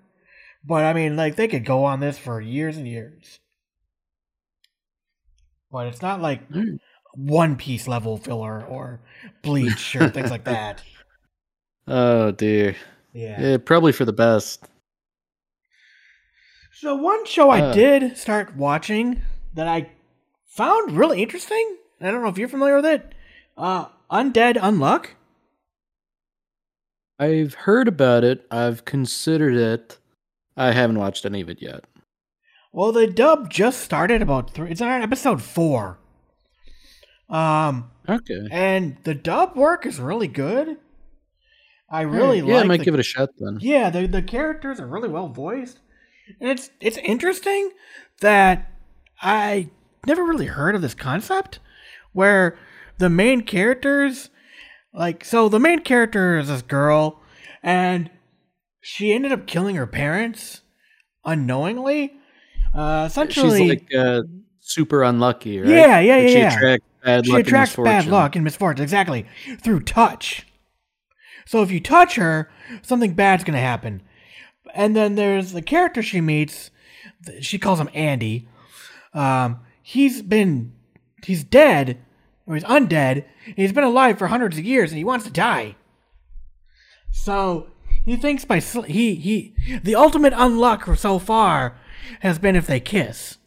But 0.66 0.86
I 0.86 0.94
mean, 0.94 1.18
like 1.18 1.36
they 1.36 1.50
could 1.50 1.66
go 1.66 1.84
on 1.84 2.00
this 2.00 2.18
for 2.18 2.40
years 2.40 2.78
and 2.78 2.88
years. 2.88 3.40
But 5.70 5.88
it's 5.88 6.02
not 6.02 6.22
like 6.22 6.48
hmm. 6.48 6.76
One 7.14 7.58
Piece 7.58 7.90
level 7.90 8.18
filler 8.18 8.66
or 8.66 9.02
Bleach 9.42 9.98
or 9.98 10.10
things 10.10 10.32
like 10.32 10.44
that. 10.46 10.82
Oh 11.88 12.32
dear. 12.32 12.78
Yeah. 13.12 13.42
Yeah, 13.42 13.58
probably 13.58 13.92
for 13.92 14.06
the 14.06 14.14
best. 14.14 14.66
So 16.82 16.96
one 16.96 17.26
show 17.28 17.52
I 17.52 17.62
Uh. 17.62 17.74
did 17.74 18.18
start 18.18 18.56
watching 18.56 19.22
that 19.54 19.68
I 19.68 19.92
found 20.48 20.98
really 20.98 21.22
interesting. 21.22 21.78
I 22.02 22.10
don't 22.10 22.24
know 22.24 22.28
if 22.30 22.40
you're 22.40 22.48
familiar 22.48 22.78
with 22.78 22.86
it. 22.88 23.14
Uh, 23.56 23.90
Undead 24.10 24.56
Unluck. 24.58 25.10
I've 27.20 27.54
heard 27.54 27.88
about 27.88 28.24
it. 28.24 28.48
I've 28.50 28.84
considered 28.84 29.54
it. 29.54 30.00
I 30.58 30.72
haven't 30.72 30.98
watched 30.98 31.24
any 31.24 31.42
of 31.42 31.50
it 31.50 31.62
yet. 31.62 31.84
Well, 32.74 32.92
the 32.92 33.06
dub 33.06 33.52
just 33.52 33.82
started 33.82 34.24
about 34.24 34.50
three. 34.50 34.72
It's 34.72 34.82
on 34.82 35.04
episode 35.04 35.44
four. 35.44 36.00
Um, 37.30 37.92
Okay. 38.10 38.48
and 38.50 38.98
the 39.04 39.14
dub 39.14 39.56
work 39.56 39.86
is 39.86 40.00
really 40.00 40.28
good. 40.28 40.78
I 41.92 42.02
really 42.02 42.40
yeah, 42.40 42.56
like. 42.56 42.64
I 42.64 42.68
might 42.68 42.80
the, 42.80 42.86
give 42.86 42.96
it 42.96 43.00
a 43.00 43.04
shot 43.04 43.30
then. 43.38 43.60
Yeah, 43.62 43.92
the 43.92 44.08
the 44.08 44.24
characters 44.24 44.80
are 44.80 44.88
really 44.88 45.10
well 45.10 45.28
voiced, 45.28 45.78
and 46.40 46.50
it's 46.50 46.70
it's 46.80 46.98
interesting 46.98 47.72
that 48.22 48.72
I 49.22 49.70
never 50.08 50.24
really 50.24 50.48
heard 50.48 50.76
of 50.76 50.82
this 50.82 50.94
concept 50.94 51.60
where 52.14 52.58
the 52.98 53.10
main 53.10 53.42
characters, 53.42 54.30
like, 54.94 55.24
so 55.26 55.48
the 55.50 55.60
main 55.60 55.80
character 55.80 56.38
is 56.38 56.48
this 56.50 56.62
girl, 56.62 57.20
and 57.64 58.10
she 58.82 59.14
ended 59.14 59.32
up 59.32 59.48
killing 59.48 59.76
her 59.76 59.88
parents 59.88 60.62
unknowingly. 61.26 62.14
Uh, 62.74 63.06
essentially, 63.08 63.60
She's 63.60 63.70
like 63.70 63.94
uh, 63.96 64.22
super 64.60 65.04
unlucky, 65.04 65.60
right? 65.60 65.70
Yeah, 65.70 66.00
yeah, 66.00 66.18
But 66.18 66.24
yeah, 66.24 66.28
She 66.28 66.38
yeah. 66.40 66.56
attracts 66.58 66.86
bad 67.04 67.26
she 67.26 67.32
luck 67.32 67.40
and. 67.40 67.46
She 67.46 67.50
attracts 67.50 67.76
bad 67.76 67.84
misfortune. 67.84 68.12
luck 68.12 68.36
and 68.36 68.44
misfortune 68.44 68.84
exactly 68.84 69.26
through 69.62 69.80
touch 69.82 70.46
so 71.46 71.64
if 71.64 71.72
you 71.72 71.80
touch 71.80 72.16
her 72.16 72.50
something 72.84 73.14
bad's 73.16 73.44
going 73.44 73.56
to 73.56 73.60
happen 73.60 74.02
and 74.74 74.96
then 74.96 75.16
there's 75.16 75.52
the 75.52 75.62
character 75.62 76.02
she 76.02 76.22
meets 76.22 76.72
she 77.40 77.58
calls 77.58 77.80
him 77.80 77.90
andy. 77.94 78.48
Um, 79.14 79.60
he's 79.82 80.22
been 80.22 80.74
he's 81.24 81.44
dead 81.44 82.00
or 82.46 82.56
he's 82.56 82.64
undead 82.64 83.26
and 83.46 83.56
he's 83.56 83.74
been 83.74 83.84
alive 83.84 84.18
for 84.18 84.28
hundreds 84.28 84.58
of 84.58 84.66
years 84.66 84.92
and 84.92 84.98
he 84.98 85.04
wants 85.04 85.26
to 85.26 85.32
die. 85.32 85.76
So 87.12 87.68
he 88.04 88.16
thinks 88.16 88.46
by 88.46 88.60
sl- 88.60 88.82
he 88.82 89.16
he 89.16 89.54
the 89.84 89.96
ultimate 89.96 90.34
unluck 90.34 90.98
so 90.98 91.20
far 91.20 91.78
has 92.22 92.40
been 92.40 92.56
if 92.56 92.68
they 92.68 92.80
kiss. 92.80 93.38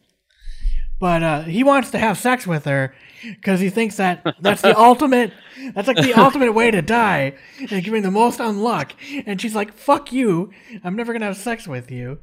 But 0.99 1.23
uh, 1.23 1.41
he 1.41 1.63
wants 1.63 1.91
to 1.91 1.99
have 1.99 2.17
sex 2.17 2.47
with 2.47 2.65
her 2.65 2.95
because 3.25 3.59
he 3.59 3.69
thinks 3.69 3.97
that 3.97 4.35
that's 4.41 4.61
the 4.61 4.77
ultimate 4.77 5.31
that's 5.73 5.87
like 5.87 5.97
the 5.97 6.13
ultimate 6.21 6.53
way 6.53 6.71
to 6.71 6.81
die 6.81 7.33
and 7.69 7.83
giving 7.83 8.03
the 8.03 8.11
most 8.11 8.39
unluck. 8.39 8.91
And 9.25 9.41
she's 9.41 9.55
like 9.55 9.73
fuck 9.73 10.11
you. 10.11 10.51
I'm 10.83 10.95
never 10.95 11.13
gonna 11.13 11.25
have 11.25 11.37
sex 11.37 11.67
with 11.67 11.91
you. 11.91 12.19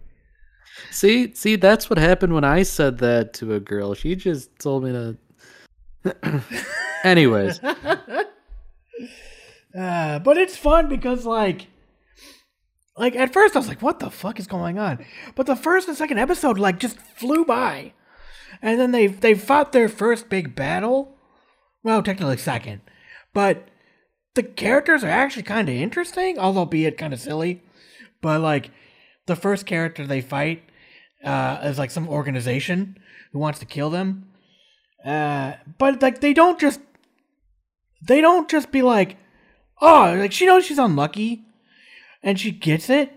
See, 0.90 1.34
see, 1.34 1.56
that's 1.56 1.90
what 1.90 1.98
happened 1.98 2.32
when 2.34 2.44
I 2.44 2.62
said 2.62 2.98
that 2.98 3.34
to 3.34 3.54
a 3.54 3.60
girl. 3.60 3.94
She 3.94 4.16
just 4.16 4.58
told 4.58 4.84
me 4.84 4.92
to. 4.92 5.16
Anyways, 7.04 7.60
uh, 7.62 8.26
but 9.74 10.36
it's 10.38 10.56
fun 10.56 10.88
because 10.88 11.24
like 11.26 11.66
like 12.96 13.16
at 13.16 13.32
first 13.32 13.56
i 13.56 13.58
was 13.58 13.68
like 13.68 13.80
what 13.82 13.98
the 14.00 14.10
fuck 14.10 14.38
is 14.40 14.46
going 14.46 14.78
on? 14.78 15.04
But 15.34 15.46
the 15.46 15.56
first 15.56 15.88
and 15.88 15.96
second 15.96 16.18
episode 16.18 16.58
like 16.58 16.78
just 16.78 16.98
flew 16.98 17.44
by 17.44 17.92
and 18.62 18.78
then 18.78 18.92
they 18.92 19.08
they 19.08 19.34
fought 19.34 19.72
their 19.72 19.88
first 19.88 20.28
big 20.28 20.54
battle. 20.54 21.16
Well 21.82 22.02
technically 22.02 22.36
second. 22.36 22.80
But 23.34 23.68
the 24.34 24.44
characters 24.44 25.04
are 25.04 25.10
actually 25.10 25.42
kind 25.42 25.68
of 25.68 25.74
interesting 25.74 26.38
although 26.38 26.64
be 26.64 26.86
it 26.86 26.96
kind 26.96 27.12
of 27.12 27.20
silly. 27.20 27.62
But 28.20 28.40
like 28.40 28.70
the 29.26 29.36
first 29.36 29.66
character 29.66 30.06
they 30.06 30.20
fight 30.20 30.62
uh, 31.24 31.58
is 31.64 31.78
like 31.78 31.90
some 31.90 32.08
organization 32.08 32.98
who 33.32 33.40
wants 33.40 33.58
to 33.58 33.66
kill 33.66 33.90
them. 33.90 34.28
Uh, 35.04 35.54
but 35.78 36.00
like 36.00 36.20
they 36.20 36.32
don't 36.32 36.60
just 36.60 36.80
they 38.00 38.20
don't 38.20 38.48
just 38.48 38.70
be 38.70 38.82
like 38.82 39.16
oh 39.80 40.14
like 40.16 40.32
she 40.32 40.46
knows 40.46 40.64
she's 40.64 40.78
unlucky 40.78 41.44
and 42.22 42.38
she 42.38 42.52
gets 42.52 42.88
it. 42.88 43.12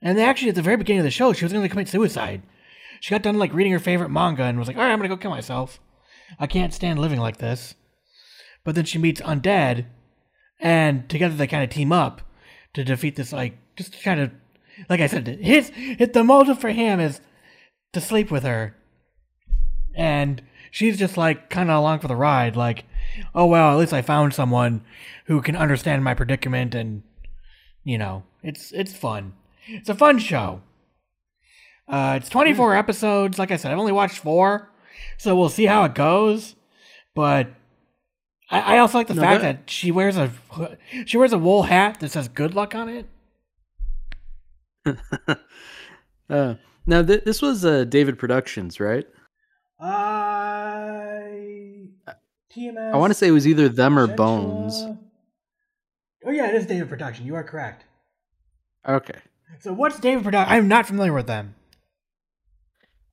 And 0.00 0.16
they 0.16 0.22
actually 0.22 0.50
at 0.50 0.54
the 0.54 0.62
very 0.62 0.76
beginning 0.76 1.00
of 1.00 1.04
the 1.04 1.10
show 1.10 1.32
she 1.32 1.44
was 1.44 1.52
going 1.52 1.64
to 1.64 1.68
commit 1.68 1.88
suicide 1.88 2.42
she 3.00 3.10
got 3.10 3.22
done 3.22 3.38
like 3.38 3.52
reading 3.52 3.72
her 3.72 3.78
favorite 3.78 4.10
manga 4.10 4.44
and 4.44 4.58
was 4.58 4.68
like 4.68 4.76
all 4.76 4.82
right 4.82 4.92
i'm 4.92 5.02
to 5.02 5.08
go 5.08 5.16
kill 5.16 5.30
myself. 5.30 5.80
I 6.38 6.46
can't 6.46 6.74
stand 6.74 6.98
living 6.98 7.20
like 7.20 7.36
this. 7.36 7.74
But 8.64 8.74
then 8.74 8.84
she 8.84 8.98
meets 8.98 9.20
undead 9.20 9.86
and 10.60 11.08
together 11.08 11.34
they 11.34 11.46
kind 11.46 11.62
of 11.62 11.70
team 11.70 11.92
up 11.92 12.22
to 12.72 12.84
defeat 12.84 13.16
this 13.16 13.32
like 13.32 13.56
just 13.76 14.02
kind 14.02 14.20
of 14.20 14.30
like 14.88 15.00
i 15.00 15.06
said 15.06 15.26
his 15.26 15.68
hit 15.70 16.12
the 16.12 16.24
motive 16.24 16.58
for 16.58 16.70
him 16.70 17.00
is 17.00 17.20
to 17.92 18.00
sleep 18.00 18.30
with 18.30 18.42
her. 18.42 18.76
And 19.94 20.42
she's 20.70 20.98
just 20.98 21.16
like 21.16 21.50
kind 21.50 21.70
of 21.70 21.78
along 21.78 22.00
for 22.00 22.08
the 22.08 22.16
ride 22.16 22.56
like 22.56 22.84
oh 23.34 23.46
well 23.46 23.72
at 23.72 23.78
least 23.78 23.92
i 23.92 24.02
found 24.02 24.34
someone 24.34 24.82
who 25.26 25.40
can 25.40 25.54
understand 25.54 26.02
my 26.02 26.14
predicament 26.14 26.74
and 26.74 27.02
you 27.84 27.98
know 27.98 28.24
it's 28.42 28.72
it's 28.72 28.92
fun. 28.92 29.34
It's 29.66 29.88
a 29.88 29.94
fun 29.94 30.18
show 30.18 30.62
uh 31.88 32.14
it's 32.20 32.28
24 32.28 32.76
episodes 32.76 33.38
like 33.38 33.50
i 33.50 33.56
said 33.56 33.72
i've 33.72 33.78
only 33.78 33.92
watched 33.92 34.18
four 34.18 34.70
so 35.18 35.34
we'll 35.36 35.48
see 35.48 35.66
how 35.66 35.84
it 35.84 35.94
goes 35.94 36.54
but 37.14 37.48
i, 38.50 38.76
I 38.76 38.78
also 38.78 38.98
like 38.98 39.08
the 39.08 39.14
No, 39.14 39.22
fact 39.22 39.42
that- 39.42 39.56
that 39.64 39.70
she 39.70 39.90
wears 39.90 40.16
a 40.16 40.30
she 41.06 41.16
wears 41.18 41.32
a 41.32 41.38
wool 41.38 41.64
hat 41.64 42.00
that 42.00 42.10
says 42.10 42.28
good 42.28 42.54
luck 42.54 42.74
on 42.74 42.88
it 42.88 43.06
uh, 46.30 46.54
now 46.86 47.02
th- 47.02 47.24
this 47.24 47.40
was 47.40 47.64
uh, 47.64 47.84
David 47.84 48.18
Productions, 48.18 48.78
right? 48.80 49.06
I 49.80 51.88
TMS. 52.54 52.92
I 52.92 52.96
want 52.98 53.08
to 53.10 53.14
say 53.14 53.28
it 53.28 53.32
was 53.32 53.46
either 53.48 53.68
them 53.70 53.98
or 53.98 54.06
Bones. 54.06 54.84
Oh 56.26 56.30
yeah, 56.30 56.48
it 56.48 56.54
is 56.54 56.66
David 56.66 56.88
Production. 56.90 57.24
You 57.26 57.34
are 57.34 57.42
correct. 57.44 57.84
Okay. 58.86 59.18
So 59.60 59.72
what's 59.72 59.98
David 59.98 60.22
Production? 60.24 60.54
I'm 60.54 60.68
not 60.68 60.86
familiar 60.86 61.12
with 61.14 61.26
them. 61.26 61.54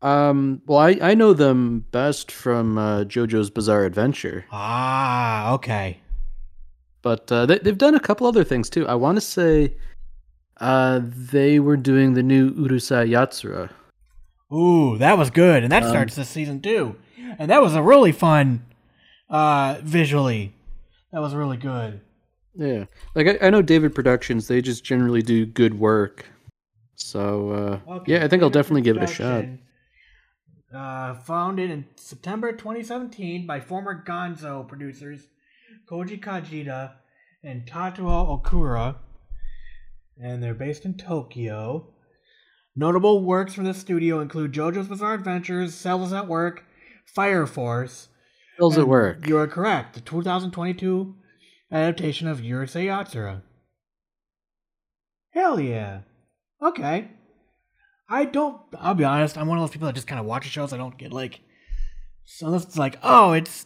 Um. 0.02 0.62
Well, 0.66 0.80
I 0.80 0.98
I 1.02 1.14
know 1.14 1.34
them 1.34 1.86
best 1.92 2.32
from 2.32 2.78
uh, 2.78 3.04
JoJo's 3.04 3.50
Bizarre 3.52 3.86
Adventure, 3.86 4.46
Ah, 4.52 5.54
okay. 5.54 6.00
but 7.04 7.32
uh, 7.32 7.46
they 7.46 7.60
they've 7.60 7.78
done 7.78 7.94
a 7.96 8.00
couple 8.00 8.26
other 8.26 8.44
things 8.44 8.70
too. 8.70 8.88
I 8.88 8.96
want 8.96 9.18
to 9.18 9.22
say, 9.22 9.76
uh, 10.60 11.02
they 11.04 11.60
were 11.60 11.78
doing 11.78 12.14
the 12.16 12.24
new 12.24 12.52
Urusei 12.54 13.10
Yatsura. 13.10 13.70
Ooh, 14.52 14.98
that 14.98 15.18
was 15.18 15.30
good, 15.30 15.64
and 15.64 15.72
that 15.72 15.84
Um, 15.84 15.90
starts 15.90 16.16
this 16.16 16.30
season 16.30 16.62
too. 16.62 16.96
And 17.40 17.50
that 17.52 17.62
was 17.62 17.76
a 17.76 17.82
really 17.82 18.12
fun, 18.12 18.66
uh, 19.30 19.78
visually. 19.84 20.54
That 21.14 21.22
was 21.22 21.34
really 21.36 21.58
good. 21.58 22.02
Yeah, 22.56 22.86
like 23.16 23.28
I, 23.28 23.48
I 23.48 23.50
know 23.52 23.62
David 23.62 23.94
Productions. 23.96 24.48
They 24.48 24.62
just 24.62 24.84
generally 24.84 25.22
do 25.22 25.46
good 25.46 25.80
work. 25.80 26.26
So 26.96 27.80
uh, 27.88 27.92
Okay, 27.98 28.14
yeah, 28.14 28.26
I 28.26 28.28
think 28.28 28.42
I'll 28.44 28.50
definitely 28.50 28.82
give 28.82 28.98
it 28.98 29.04
a 29.04 29.08
shot. 29.08 29.46
Uh, 30.74 31.14
founded 31.14 31.70
in 31.70 31.86
September 31.98 32.54
2017 32.54 33.46
by 33.46 33.60
former 33.60 34.04
Gonzo 34.08 34.66
producers 34.66 35.28
Koji 35.90 36.24
Kajita 36.24 36.94
and 37.44 37.66
Tatsuo 37.66 38.42
Okura, 38.42 38.96
and 40.18 40.42
they're 40.42 40.54
based 40.54 40.86
in 40.86 40.94
Tokyo. 40.94 41.88
Notable 42.74 43.22
works 43.22 43.54
from 43.54 43.66
the 43.66 43.74
studio 43.74 44.22
include 44.22 44.54
JoJo's 44.54 44.88
Bizarre 44.88 45.16
Adventures, 45.16 45.76
Cells 45.76 46.14
at 46.14 46.28
Work, 46.28 46.64
Fire 47.06 47.46
Force. 47.46 48.08
How's 48.58 48.78
at 48.78 48.88
work? 48.88 49.28
You 49.28 49.38
are 49.40 49.48
correct. 49.48 49.96
The 49.96 50.02
2022 50.02 51.16
adaptation 51.70 52.30
of 52.30 52.40
Urusei 52.40 52.86
Yatsura. 52.86 53.42
Hell 55.32 55.60
yeah. 55.60 56.02
Okay. 56.62 57.10
I 58.12 58.26
don't. 58.26 58.60
I'll 58.78 58.94
be 58.94 59.06
honest. 59.06 59.38
I'm 59.38 59.48
one 59.48 59.58
of 59.58 59.64
those 59.64 59.72
people 59.72 59.86
that 59.88 59.96
just 59.96 60.06
kind 60.08 60.20
of 60.20 60.26
watch 60.26 60.46
shows. 60.46 60.74
I 60.74 60.78
don't 60.78 60.98
get 60.98 61.14
like. 61.14 61.40
So 62.26 62.54
it's 62.54 62.78
like, 62.78 62.98
oh, 63.02 63.32
it's 63.32 63.66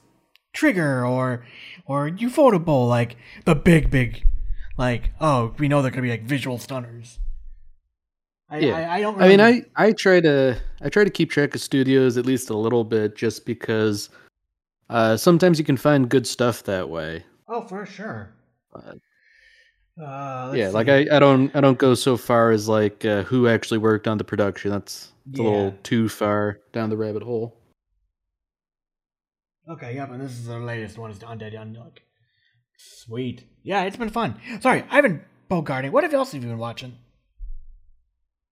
Trigger 0.54 1.06
or 1.06 1.46
or 1.86 2.10
Ufotable, 2.10 2.88
like 2.88 3.18
the 3.46 3.56
big, 3.56 3.90
big, 3.90 4.26
like, 4.78 5.10
oh, 5.20 5.54
we 5.58 5.68
know 5.68 5.82
they're 5.82 5.92
gonna 5.92 6.04
be 6.04 6.12
like 6.12 6.24
visual 6.24 6.58
stunners. 6.60 7.20
I, 8.50 8.60
Yeah. 8.60 8.76
I, 8.76 8.96
I 8.98 9.02
don't. 9.02 9.22
I 9.22 9.28
mean, 9.28 9.40
really- 9.42 9.66
I 9.76 9.88
I 9.88 9.92
try 9.94 10.22
to 10.22 10.58
I 10.82 10.90
try 10.90 11.04
to 11.04 11.10
keep 11.10 11.32
track 11.32 11.56
of 11.56 11.62
studios 11.62 12.16
at 12.18 12.26
least 12.28 12.50
a 12.52 12.56
little 12.56 12.84
bit, 12.84 13.16
just 13.16 13.46
because 13.46 14.10
uh, 14.90 15.18
sometimes 15.18 15.58
you 15.58 15.66
can 15.66 15.78
find 15.78 16.08
good 16.08 16.28
stuff 16.28 16.62
that 16.64 16.88
way. 16.88 17.26
Oh, 17.48 17.62
for 17.62 17.86
sure. 17.88 18.32
But- 18.72 19.00
Uh, 20.02 20.52
yeah, 20.56 20.70
like. 20.70 20.90
I, 20.90 21.08
I 21.12 21.20
don't 21.20 21.56
I 21.56 21.62
don't 21.62 21.78
go 21.78 21.96
so 21.96 22.18
far 22.18 22.52
as 22.52 22.68
like 22.68 23.06
uh, 23.06 23.24
who 23.24 23.48
actually 23.48 23.78
worked 23.78 24.08
on 24.08 24.18
the 24.18 24.24
production. 24.24 24.72
That's 24.72 25.14
it's 25.30 25.40
a 25.40 25.44
little 25.44 25.76
too 25.84 26.10
far 26.10 26.60
down 26.74 26.90
the 26.90 26.98
rabbit 26.98 27.24
hole. 27.24 27.58
Okay, 29.68 29.96
yep, 29.96 30.12
and 30.12 30.22
this 30.22 30.32
is 30.32 30.46
the 30.46 30.60
latest 30.60 30.98
one 30.98 31.12
is 31.12 31.20
Undead 31.20 31.54
Unluck. 31.54 31.98
Sweet. 32.78 33.46
Yeah, 33.64 33.84
it's 33.84 33.96
been 33.96 34.10
fun. 34.10 34.40
Sorry, 34.60 34.84
Ivan 34.92 35.24
Bogarting. 35.50 35.92
What 35.92 36.12
else 36.14 36.34
have 36.34 36.44
you 36.44 36.50
been 36.50 36.60
watching? 36.60 36.98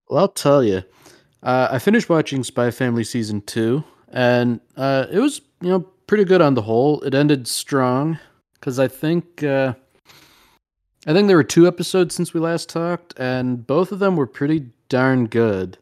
Well, 0.10 0.22
I'll 0.22 0.28
tell 0.30 0.64
you. 0.64 0.84
Uh, 1.44 1.68
I 1.72 1.80
finished 1.80 2.10
watching 2.10 2.44
Spy 2.44 2.72
Family 2.72 3.04
season 3.04 3.42
two, 3.42 3.84
and 4.12 4.62
uh, 4.78 5.08
it 5.12 5.20
was 5.20 5.42
you 5.62 5.70
know 5.70 5.82
pretty 6.08 6.24
good 6.24 6.42
on 6.42 6.54
the 6.54 6.62
whole. 6.62 7.02
It 7.02 7.14
ended 7.14 7.48
strong 7.48 8.18
because 8.54 8.80
I 8.80 8.88
think 8.88 9.44
uh, 9.44 9.74
I 11.06 11.14
think 11.14 11.28
there 11.28 11.36
were 11.38 11.44
two 11.44 11.68
episodes 11.68 12.16
since 12.16 12.34
we 12.34 12.40
last 12.40 12.70
talked, 12.70 13.14
and 13.20 13.66
both 13.68 13.92
of 13.92 14.00
them 14.00 14.16
were 14.16 14.28
pretty 14.28 14.68
darn 14.90 15.28
good. 15.28 15.78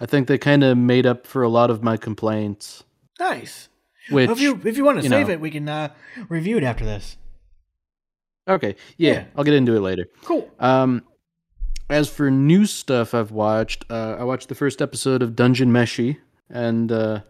I 0.00 0.06
think 0.06 0.26
they 0.26 0.38
kind 0.38 0.64
of 0.64 0.76
made 0.78 1.06
up 1.06 1.26
for 1.26 1.42
a 1.42 1.48
lot 1.48 1.70
of 1.70 1.82
my 1.82 1.96
complaints. 1.96 2.82
Nice. 3.20 3.68
Which, 4.10 4.26
Well, 4.28 4.36
if 4.36 4.40
you 4.42 4.60
if 4.64 4.76
you 4.76 4.84
want 4.84 4.98
to 4.98 5.04
you 5.04 5.08
save 5.10 5.28
know. 5.28 5.34
it, 5.34 5.40
we 5.40 5.50
can 5.50 5.68
uh, 5.68 5.88
review 6.28 6.56
it 6.56 6.62
after 6.64 6.84
this. 6.84 7.16
okay, 8.48 8.76
yeah, 8.96 9.12
Yeah. 9.12 9.24
I'll 9.36 9.44
get 9.44 9.54
into 9.54 9.74
it 9.76 9.80
later. 9.80 10.06
Cool. 10.22 10.50
Um, 10.58 11.02
as 11.90 12.08
for 12.08 12.30
new 12.30 12.64
stuff 12.66 13.14
I've 13.14 13.30
watched, 13.30 13.84
uh, 13.90 14.16
I 14.18 14.24
watched 14.24 14.48
the 14.48 14.54
first 14.54 14.80
episode 14.82 15.22
of 15.22 15.36
Dungeon 15.36 15.70
Meshi, 15.70 16.16
and 16.50 16.90
uh, 16.90 17.20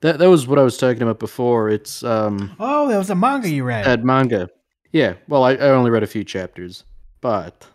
that 0.00 0.18
that 0.18 0.28
was 0.28 0.46
what 0.46 0.58
I 0.58 0.62
was 0.62 0.76
talking 0.76 1.02
about 1.02 1.18
before. 1.20 1.68
It's 1.68 2.02
um, 2.04 2.54
Oh, 2.60 2.88
that 2.88 2.98
was 2.98 3.10
a 3.10 3.14
manga 3.14 3.48
you 3.48 3.64
read. 3.64 3.84
that 3.84 4.04
manga. 4.04 4.48
Yeah, 4.92 5.14
well, 5.28 5.44
I, 5.44 5.52
I 5.52 5.70
only 5.70 5.90
read 5.90 6.02
a 6.02 6.08
few 6.08 6.24
chapters, 6.24 6.84
but 7.20 7.66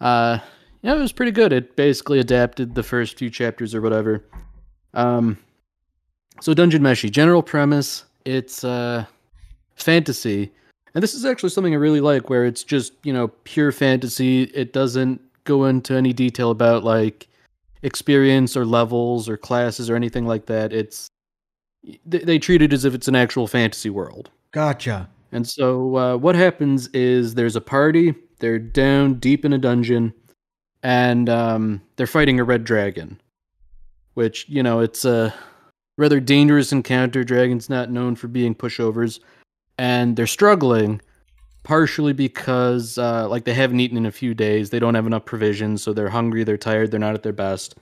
uh, 0.00 0.38
yeah, 0.82 0.94
it 0.94 0.98
was 0.98 1.12
pretty 1.12 1.32
good. 1.32 1.52
It 1.52 1.76
basically 1.76 2.20
adapted 2.20 2.74
the 2.74 2.82
first 2.82 3.18
few 3.18 3.30
chapters 3.30 3.74
or 3.74 3.80
whatever. 3.80 4.24
Um, 4.94 5.38
so 6.40 6.54
Dungeon 6.54 6.82
Meshi, 6.82 7.10
general 7.10 7.42
premise, 7.42 8.04
it's 8.24 8.62
uh, 8.62 9.04
fantasy, 9.74 10.52
and 10.94 11.02
this 11.02 11.14
is 11.14 11.24
actually 11.24 11.50
something 11.50 11.72
I 11.72 11.78
really 11.78 12.00
like, 12.00 12.30
where 12.30 12.44
it's 12.44 12.62
just 12.62 12.92
you 13.02 13.12
know 13.12 13.28
pure 13.28 13.72
fantasy. 13.72 14.44
It 14.44 14.72
doesn't 14.72 15.20
go 15.44 15.64
into 15.64 15.94
any 15.94 16.12
detail 16.12 16.50
about 16.50 16.84
like 16.84 17.28
experience 17.82 18.56
or 18.56 18.64
levels 18.64 19.28
or 19.28 19.36
classes 19.36 19.90
or 19.90 19.96
anything 19.96 20.26
like 20.26 20.46
that. 20.46 20.72
It's 20.72 21.08
they, 22.06 22.18
they 22.18 22.38
treat 22.38 22.62
it 22.62 22.72
as 22.72 22.84
if 22.84 22.94
it's 22.94 23.08
an 23.08 23.16
actual 23.16 23.46
fantasy 23.46 23.90
world. 23.90 24.30
Gotcha. 24.52 25.08
And 25.32 25.48
so 25.48 25.96
uh, 25.96 26.16
what 26.16 26.34
happens 26.34 26.88
is 26.88 27.34
there's 27.34 27.56
a 27.56 27.60
party. 27.60 28.14
They're 28.38 28.58
down 28.58 29.14
deep 29.14 29.44
in 29.44 29.52
a 29.52 29.58
dungeon, 29.58 30.12
and 30.82 31.28
um, 31.28 31.80
they're 31.96 32.06
fighting 32.06 32.38
a 32.38 32.44
red 32.44 32.64
dragon, 32.64 33.20
which 34.14 34.48
you 34.48 34.62
know 34.62 34.80
it's 34.80 35.04
a 35.04 35.32
rather 35.96 36.20
dangerous 36.20 36.70
encounter. 36.70 37.24
Dragon's 37.24 37.70
not 37.70 37.90
known 37.90 38.14
for 38.14 38.28
being 38.28 38.54
pushovers, 38.54 39.20
and 39.78 40.16
they're 40.16 40.26
struggling 40.26 41.00
partially 41.62 42.12
because 42.12 42.98
uh, 42.98 43.28
like 43.28 43.44
they 43.44 43.54
haven't 43.54 43.80
eaten 43.80 43.96
in 43.96 44.06
a 44.06 44.12
few 44.12 44.34
days. 44.34 44.70
They 44.70 44.78
don't 44.78 44.94
have 44.94 45.06
enough 45.06 45.24
provisions, 45.24 45.82
so 45.82 45.92
they're 45.92 46.10
hungry. 46.10 46.44
They're 46.44 46.56
tired. 46.56 46.90
They're 46.90 47.00
not 47.00 47.14
at 47.14 47.22
their 47.22 47.32
best. 47.32 47.76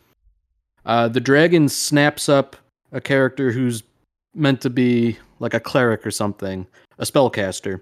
Uh, 0.84 1.08
the 1.08 1.20
dragon 1.20 1.68
snaps 1.68 2.28
up 2.28 2.56
a 2.92 3.00
character 3.00 3.52
who's 3.52 3.82
meant 4.34 4.60
to 4.62 4.70
be 4.70 5.18
like 5.38 5.54
a 5.54 5.60
cleric 5.60 6.06
or 6.06 6.10
something 6.10 6.66
a 6.98 7.04
spellcaster. 7.04 7.80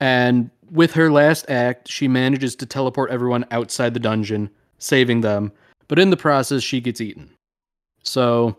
And 0.00 0.50
with 0.70 0.92
her 0.92 1.10
last 1.10 1.48
act, 1.48 1.88
she 1.88 2.08
manages 2.08 2.54
to 2.56 2.66
teleport 2.66 3.10
everyone 3.10 3.46
outside 3.50 3.94
the 3.94 4.00
dungeon, 4.00 4.50
saving 4.78 5.20
them. 5.22 5.52
But 5.88 5.98
in 5.98 6.10
the 6.10 6.16
process, 6.16 6.62
she 6.62 6.80
gets 6.80 7.00
eaten. 7.00 7.30
So, 8.02 8.56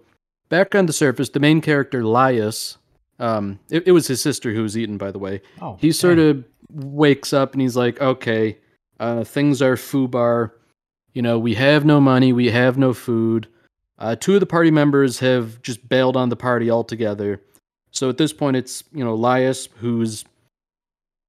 back 0.49 0.73
on 0.73 0.85
the 0.85 0.93
surface, 0.93 1.29
the 1.29 1.39
main 1.39 1.61
character, 1.61 2.01
Laios, 2.01 2.77
um, 3.19 3.59
it, 3.69 3.87
it 3.87 3.91
was 3.91 4.07
his 4.07 4.21
sister 4.21 4.53
who 4.53 4.63
was 4.63 4.77
eaten, 4.77 4.97
by 4.97 5.11
the 5.11 5.19
way. 5.19 5.41
Oh, 5.61 5.77
He 5.79 5.91
sort 5.91 6.17
dang. 6.17 6.29
of 6.29 6.43
wakes 6.71 7.33
up 7.33 7.53
and 7.53 7.61
he's 7.61 7.75
like, 7.75 7.99
okay, 8.01 8.57
uh, 8.99 9.23
things 9.23 9.61
are 9.61 9.75
foobar. 9.75 10.51
You 11.13 11.21
know, 11.21 11.37
we 11.37 11.53
have 11.55 11.85
no 11.85 11.99
money, 12.01 12.33
we 12.33 12.49
have 12.51 12.77
no 12.77 12.93
food. 12.93 13.47
Uh, 13.99 14.15
two 14.15 14.33
of 14.33 14.39
the 14.39 14.45
party 14.45 14.71
members 14.71 15.19
have 15.19 15.61
just 15.61 15.87
bailed 15.87 16.17
on 16.17 16.29
the 16.29 16.35
party 16.35 16.69
altogether. 16.69 17.41
So 17.91 18.09
at 18.09 18.17
this 18.17 18.33
point, 18.33 18.57
it's, 18.57 18.83
you 18.91 19.03
know, 19.03 19.15
Laios, 19.17 19.69
who's, 19.77 20.25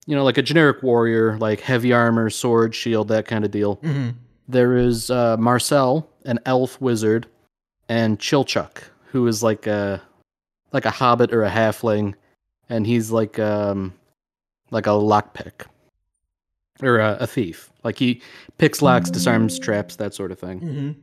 you 0.07 0.17
know, 0.17 0.25
like 0.25 0.39
a 0.39 0.43
generic 0.43 0.83
warrior, 0.83 1.37
like 1.39 1.61
heavy 1.61 1.93
armor, 1.93 2.31
sword, 2.31 2.75
shield, 2.75 3.09
that 3.09 3.27
kind 3.27 3.45
of 3.45 3.51
deal. 3.51 3.77
Mhm. 3.77 4.15
There 4.49 4.77
is 4.77 5.11
uh, 5.11 5.37
Marcille, 5.39 6.09
an 6.25 6.39
elf 6.47 6.81
wizard, 6.81 7.27
and 7.89 8.19
Chilchuck, 8.19 8.85
who 9.07 9.27
is 9.27 9.43
like 9.43 9.67
a 9.67 10.03
like 10.73 10.85
a 10.87 10.91
hobbit 10.91 11.33
or 11.33 11.45
a 11.45 11.51
halfling, 11.51 12.15
and 12.69 12.87
he's 12.87 13.11
like 13.11 13.39
um 13.39 13.93
like 14.71 14.87
a 14.87 14.91
lockpick 14.91 15.67
or 16.83 16.99
a, 16.99 17.17
a 17.21 17.27
thief. 17.27 17.71
Like 17.85 17.99
he 17.99 18.21
picks 18.59 18.83
locks, 18.83 19.09
disarms 19.11 19.59
traps, 19.59 19.97
that 19.97 20.13
sort 20.15 20.33
of 20.33 20.39
thing. 20.39 20.61
Mhm. 20.61 20.95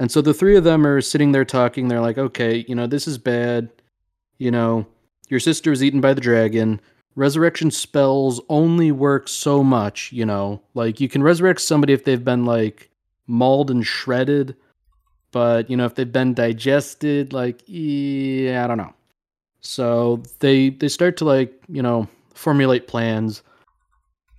And 0.00 0.10
so 0.10 0.22
the 0.22 0.34
three 0.34 0.56
of 0.56 0.64
them 0.64 0.86
are 0.86 1.02
sitting 1.02 1.32
there 1.32 1.44
talking. 1.44 1.86
They're 1.86 2.00
like, 2.00 2.16
okay, 2.16 2.64
you 2.66 2.74
know, 2.74 2.86
this 2.86 3.06
is 3.06 3.18
bad. 3.18 3.68
You 4.38 4.50
know, 4.50 4.86
your 5.28 5.40
sister 5.40 5.70
was 5.70 5.84
eaten 5.84 6.00
by 6.00 6.14
the 6.14 6.22
dragon. 6.22 6.80
Resurrection 7.16 7.70
spells 7.70 8.40
only 8.48 8.92
work 8.92 9.28
so 9.28 9.62
much, 9.62 10.10
you 10.10 10.24
know. 10.24 10.62
Like, 10.72 11.00
you 11.00 11.08
can 11.08 11.22
resurrect 11.22 11.60
somebody 11.60 11.92
if 11.92 12.04
they've 12.04 12.24
been, 12.24 12.46
like, 12.46 12.88
mauled 13.26 13.70
and 13.70 13.86
shredded. 13.86 14.56
But, 15.32 15.68
you 15.68 15.76
know, 15.76 15.84
if 15.84 15.94
they've 15.94 16.10
been 16.10 16.32
digested, 16.32 17.34
like, 17.34 17.60
yeah, 17.66 18.64
I 18.64 18.66
don't 18.66 18.78
know. 18.78 18.94
So 19.60 20.22
they 20.38 20.70
they 20.70 20.88
start 20.88 21.18
to, 21.18 21.26
like, 21.26 21.52
you 21.68 21.82
know, 21.82 22.08
formulate 22.32 22.88
plans. 22.88 23.42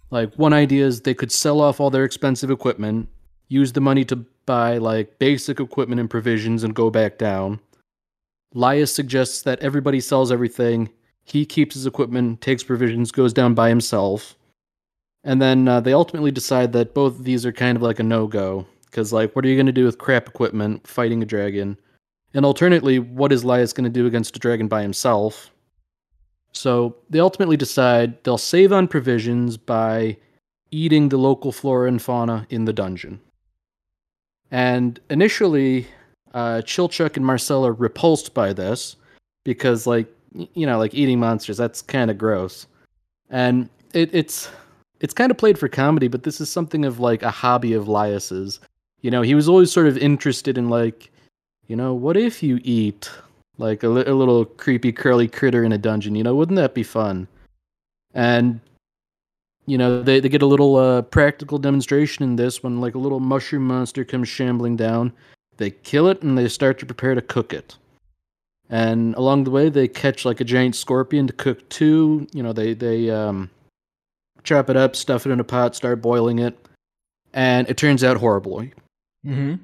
Like, 0.10 0.34
one 0.36 0.54
idea 0.54 0.88
is 0.88 1.02
they 1.02 1.14
could 1.14 1.32
sell 1.32 1.62
off 1.62 1.80
all 1.80 1.92
their 1.92 2.04
expensive 2.04 2.50
equipment, 2.50 3.10
use 3.52 3.74
the 3.74 3.82
money 3.82 4.06
to 4.06 4.16
buy 4.46 4.78
like 4.78 5.20
basic 5.20 5.60
equipment 5.60 6.00
and 6.00 6.10
provisions 6.10 6.64
and 6.64 6.74
go 6.74 6.90
back 6.90 7.18
down. 7.18 7.60
Laios 8.56 8.94
suggests 8.94 9.42
that 9.44 9.60
everybody 9.60 10.00
sells 10.00 10.32
everything. 10.32 10.90
He 11.26 11.46
keeps 11.46 11.76
his 11.76 11.86
equipment, 11.86 12.42
takes 12.42 12.64
provisions, 12.64 13.12
goes 13.12 13.34
down 13.34 13.54
by 13.54 13.70
himself. 13.70 14.36
And 15.24 15.42
then 15.42 15.68
uh, 15.68 15.82
they 15.82 15.94
ultimately 15.94 16.32
decide 16.32 16.72
that 16.74 16.94
both 16.94 17.20
of 17.20 17.26
these 17.26 17.46
are 17.46 17.52
kind 17.52 17.76
of 17.76 17.82
like 17.82 18.00
a 18.00 18.04
no 18.04 18.26
go. 18.26 18.66
Because, 18.86 19.14
like, 19.14 19.36
what 19.36 19.46
are 19.46 19.48
you 19.48 19.56
going 19.56 19.68
to 19.68 19.72
do 19.72 19.86
with 19.86 19.98
crap 19.98 20.28
equipment 20.28 20.86
fighting 20.88 21.22
a 21.22 21.26
dragon? 21.26 21.78
And 22.34 22.46
alternately, 22.46 23.00
what 23.00 23.32
is 23.32 23.44
Laios 23.44 23.76
going 23.76 23.86
to 23.86 23.90
do 23.90 24.06
against 24.06 24.36
a 24.36 24.40
dragon 24.40 24.68
by 24.68 24.82
himself? 24.82 25.52
So 26.54 26.96
they 27.10 27.20
ultimately 27.20 27.58
decide 27.58 28.22
they'll 28.24 28.38
save 28.38 28.74
on 28.74 28.88
provisions 28.88 29.56
by 29.58 30.18
eating 30.72 31.10
the 31.10 31.18
local 31.18 31.52
flora 31.52 31.88
and 31.88 32.02
fauna 32.02 32.48
in 32.50 32.66
the 32.66 32.74
dungeon. 32.74 33.22
And 34.52 35.00
initially, 35.10 35.88
uh, 36.34 36.62
Chilchuck 36.64 37.16
and 37.16 37.26
Marcille 37.26 37.66
are 37.66 37.74
repulsed 37.74 38.34
by 38.34 38.54
this 38.54 38.98
because, 39.44 39.88
like, 39.88 40.08
you 40.54 40.66
know, 40.66 40.78
like 40.78 40.94
eating 40.94 41.20
monsters, 41.20 41.58
that's 41.58 41.82
kind 41.82 42.12
of 42.12 42.18
gross. 42.18 42.68
And 43.30 43.70
it, 43.94 44.14
it's 44.14 44.50
it's 45.00 45.14
kind 45.14 45.32
of 45.32 45.38
played 45.38 45.58
for 45.58 45.68
comedy, 45.68 46.08
but 46.08 46.24
this 46.24 46.40
is 46.40 46.50
something 46.50 46.86
of 46.86 47.00
like 47.00 47.24
a 47.24 47.32
hobby 47.32 47.74
of 47.74 47.88
Laios's. 47.88 48.60
You 49.02 49.10
know, 49.10 49.22
he 49.24 49.36
was 49.36 49.50
always 49.50 49.72
sort 49.72 49.88
of 49.88 49.98
interested 49.98 50.58
in 50.58 50.70
like, 50.70 51.10
you 51.68 51.76
know, 51.76 51.94
what 51.94 52.18
if 52.18 52.44
you 52.44 52.60
eat 52.64 53.10
like 53.58 53.84
a, 53.84 53.90
li- 53.90 54.06
a 54.06 54.14
little 54.14 54.46
creepy 54.46 54.92
curly 54.92 55.28
critter 55.28 55.64
in 55.64 55.72
a 55.72 55.78
dungeon? 55.78 56.16
You 56.16 56.24
know, 56.24 56.36
wouldn't 56.36 56.58
that 56.58 56.76
be 56.76 56.84
fun? 56.84 57.28
And 58.14 58.60
you 59.66 59.78
know 59.78 60.02
they, 60.02 60.20
they 60.20 60.30
get 60.30 60.42
a 60.42 60.48
little 60.48 60.76
uh, 60.76 61.02
practical 61.04 61.58
demonstration 61.58 62.24
in 62.24 62.36
this 62.36 62.64
when 62.64 62.82
like 62.82 62.96
a 62.96 63.00
little 63.00 63.20
mushroom 63.20 63.68
monster 63.68 64.04
comes 64.04 64.28
shambling 64.28 64.76
down. 64.76 65.14
They 65.58 65.72
kill 65.72 66.08
it 66.08 66.22
and 66.24 66.38
they 66.38 66.48
start 66.48 66.80
to 66.80 66.86
prepare 66.86 67.14
to 67.16 67.22
cook 67.22 67.54
it. 67.54 67.78
And 68.70 69.14
along 69.16 69.44
the 69.44 69.52
way 69.52 69.70
they 69.70 69.88
catch 69.88 70.24
like 70.26 70.40
a 70.40 70.46
giant 70.46 70.76
scorpion 70.76 71.28
to 71.28 71.34
cook 71.34 71.68
too 71.70 72.28
you 72.34 72.42
know 72.42 72.54
they 72.54 72.74
they 72.74 73.10
um, 73.10 73.50
chop 74.44 74.70
it 74.70 74.78
up 74.78 74.96
stuff 74.96 75.26
it 75.26 75.32
in 75.32 75.40
a 75.40 75.44
pot 75.44 75.76
start 75.76 76.02
boiling 76.02 76.40
it 76.40 76.58
and 77.34 77.70
it 77.70 77.78
turns 77.78 78.04
out 78.04 78.18
horribly 78.18 78.74
Mhm. 79.26 79.60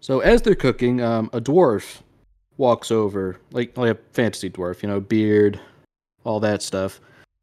so 0.00 0.18
as 0.20 0.42
they're 0.42 0.54
cooking 0.56 1.00
um, 1.00 1.30
a 1.32 1.40
dwarf 1.40 2.00
walks 2.56 2.90
over 2.90 3.38
like 3.52 3.76
like 3.76 3.92
a 3.94 3.98
fantasy 4.12 4.50
dwarf 4.50 4.82
you 4.82 4.88
know 4.88 4.98
beard 5.00 5.60
all 6.24 6.40
that 6.40 6.62
stuff. 6.62 7.00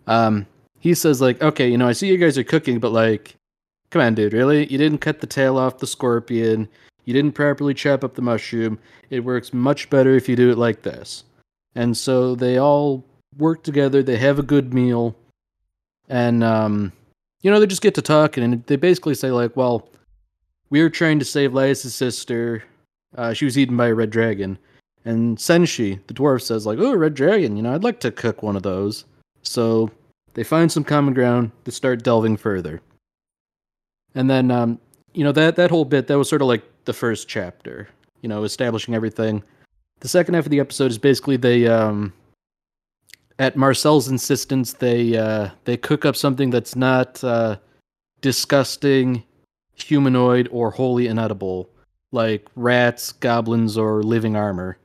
Um, 0.07 0.45
he 0.79 0.93
says 0.93 1.21
like 1.21 1.41
okay 1.41 1.69
you 1.69 1.77
know 1.77 1.87
i 1.87 1.91
see 1.91 2.07
you 2.07 2.17
guys 2.17 2.37
are 2.37 2.43
cooking 2.43 2.79
but 2.79 2.91
like 2.91 3.35
come 3.95 4.01
on 4.01 4.13
dude 4.13 4.33
really? 4.33 4.65
You 4.67 4.77
didn't 4.77 4.99
cut 4.99 5.21
the 5.21 5.27
tail 5.27 5.57
off 5.57 5.77
the 5.77 5.87
scorpion. 5.87 6.67
You 7.05 7.13
didn't 7.13 7.31
properly 7.31 7.73
chop 7.73 8.03
up 8.03 8.15
the 8.15 8.21
mushroom. 8.21 8.77
It 9.09 9.21
works 9.21 9.53
much 9.53 9.89
better 9.89 10.15
if 10.15 10.27
you 10.27 10.35
do 10.35 10.51
it 10.51 10.57
like 10.57 10.81
this. 10.81 11.23
And 11.75 11.95
so 11.95 12.35
they 12.35 12.57
all 12.57 13.05
work 13.37 13.63
together. 13.63 14.03
They 14.03 14.17
have 14.17 14.37
a 14.37 14.43
good 14.43 14.73
meal. 14.73 15.15
And 16.09 16.43
um, 16.43 16.91
you 17.41 17.49
know 17.49 17.59
they 17.59 17.67
just 17.67 17.81
get 17.81 17.95
to 17.95 18.01
talking 18.01 18.43
and 18.43 18.65
they 18.65 18.75
basically 18.75 19.15
say 19.15 19.31
like 19.31 19.55
well 19.55 19.87
we 20.71 20.81
were 20.81 20.89
trying 20.89 21.19
to 21.19 21.25
save 21.25 21.51
Laios' 21.51 21.89
sister. 21.91 22.63
Uh, 23.15 23.31
she 23.31 23.45
was 23.45 23.57
eaten 23.57 23.77
by 23.77 23.87
a 23.87 23.93
red 23.93 24.09
dragon. 24.09 24.57
And 25.05 25.37
senshi 25.37 26.05
the 26.07 26.13
dwarf 26.13 26.41
says 26.41 26.65
like 26.65 26.79
oh 26.79 26.95
red 26.95 27.13
dragon 27.13 27.55
you 27.55 27.63
know 27.63 27.75
i'd 27.75 27.83
like 27.83 28.01
to 28.01 28.11
cook 28.11 28.43
one 28.43 28.57
of 28.57 28.63
those. 28.63 29.05
So 29.43 29.89
they 30.35 30.43
find 30.43 30.71
some 30.71 30.83
common 30.83 31.13
ground 31.13 31.51
to 31.63 31.71
start 31.71 32.03
delving 32.03 32.37
further. 32.37 32.81
And 34.13 34.29
then, 34.29 34.51
um, 34.51 34.79
you 35.13 35.23
know, 35.23 35.31
that, 35.31 35.55
that 35.55 35.71
whole 35.71 35.85
bit, 35.85 36.07
that 36.07 36.17
was 36.17 36.29
sort 36.29 36.41
of 36.41 36.47
like 36.47 36.63
the 36.85 36.93
first 36.93 37.27
chapter, 37.27 37.89
you 38.21 38.29
know, 38.29 38.43
establishing 38.43 38.93
everything. 38.93 39.43
The 40.01 40.07
second 40.07 40.33
half 40.35 40.45
of 40.45 40.51
the 40.51 40.59
episode 40.59 40.91
is 40.91 40.97
basically 40.97 41.37
they, 41.37 41.67
um, 41.67 42.13
at 43.39 43.55
Marcille's 43.55 44.07
insistence, 44.07 44.73
they, 44.73 45.17
uh, 45.17 45.49
they 45.63 45.77
cook 45.77 46.05
up 46.05 46.15
something 46.15 46.49
that's 46.49 46.75
not, 46.75 47.23
uh, 47.23 47.57
disgusting 48.21 49.23
humanoid 49.75 50.47
or 50.51 50.71
wholly 50.71 51.07
inedible, 51.07 51.69
like 52.11 52.47
rats, 52.55 53.11
goblins, 53.13 53.77
or 53.77 54.03
living 54.03 54.35
armor. 54.35 54.77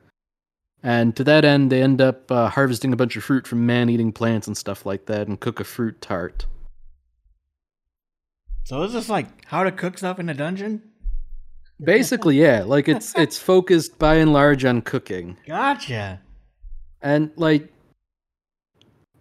And 0.82 1.14
to 1.16 1.24
that 1.24 1.44
end, 1.44 1.70
they 1.70 1.82
end 1.82 2.00
up 2.00 2.30
uh, 2.32 2.48
harvesting 2.48 2.92
a 2.92 2.96
bunch 2.96 3.16
of 3.16 3.24
fruit 3.24 3.46
from 3.46 3.66
man 3.66 3.90
eating 3.90 4.12
plants 4.12 4.46
and 4.46 4.56
stuff 4.56 4.86
like 4.86 5.06
that 5.06 5.28
and 5.28 5.38
cook 5.38 5.60
a 5.60 5.64
fruit 5.64 6.00
tart. 6.00 6.46
So 8.64 8.82
is 8.82 8.92
this 8.92 9.08
like 9.08 9.44
how 9.46 9.64
to 9.64 9.72
cook 9.72 9.98
stuff 9.98 10.18
in 10.18 10.28
a 10.28 10.34
dungeon? 10.34 10.82
Basically, 11.82 12.40
yeah. 12.40 12.62
Like 12.62 12.88
it's 12.88 13.14
it's 13.18 13.38
focused 13.38 13.98
by 13.98 14.16
and 14.16 14.32
large 14.32 14.64
on 14.64 14.80
cooking. 14.82 15.36
Gotcha. 15.46 16.20
And 17.02 17.30
like 17.36 17.72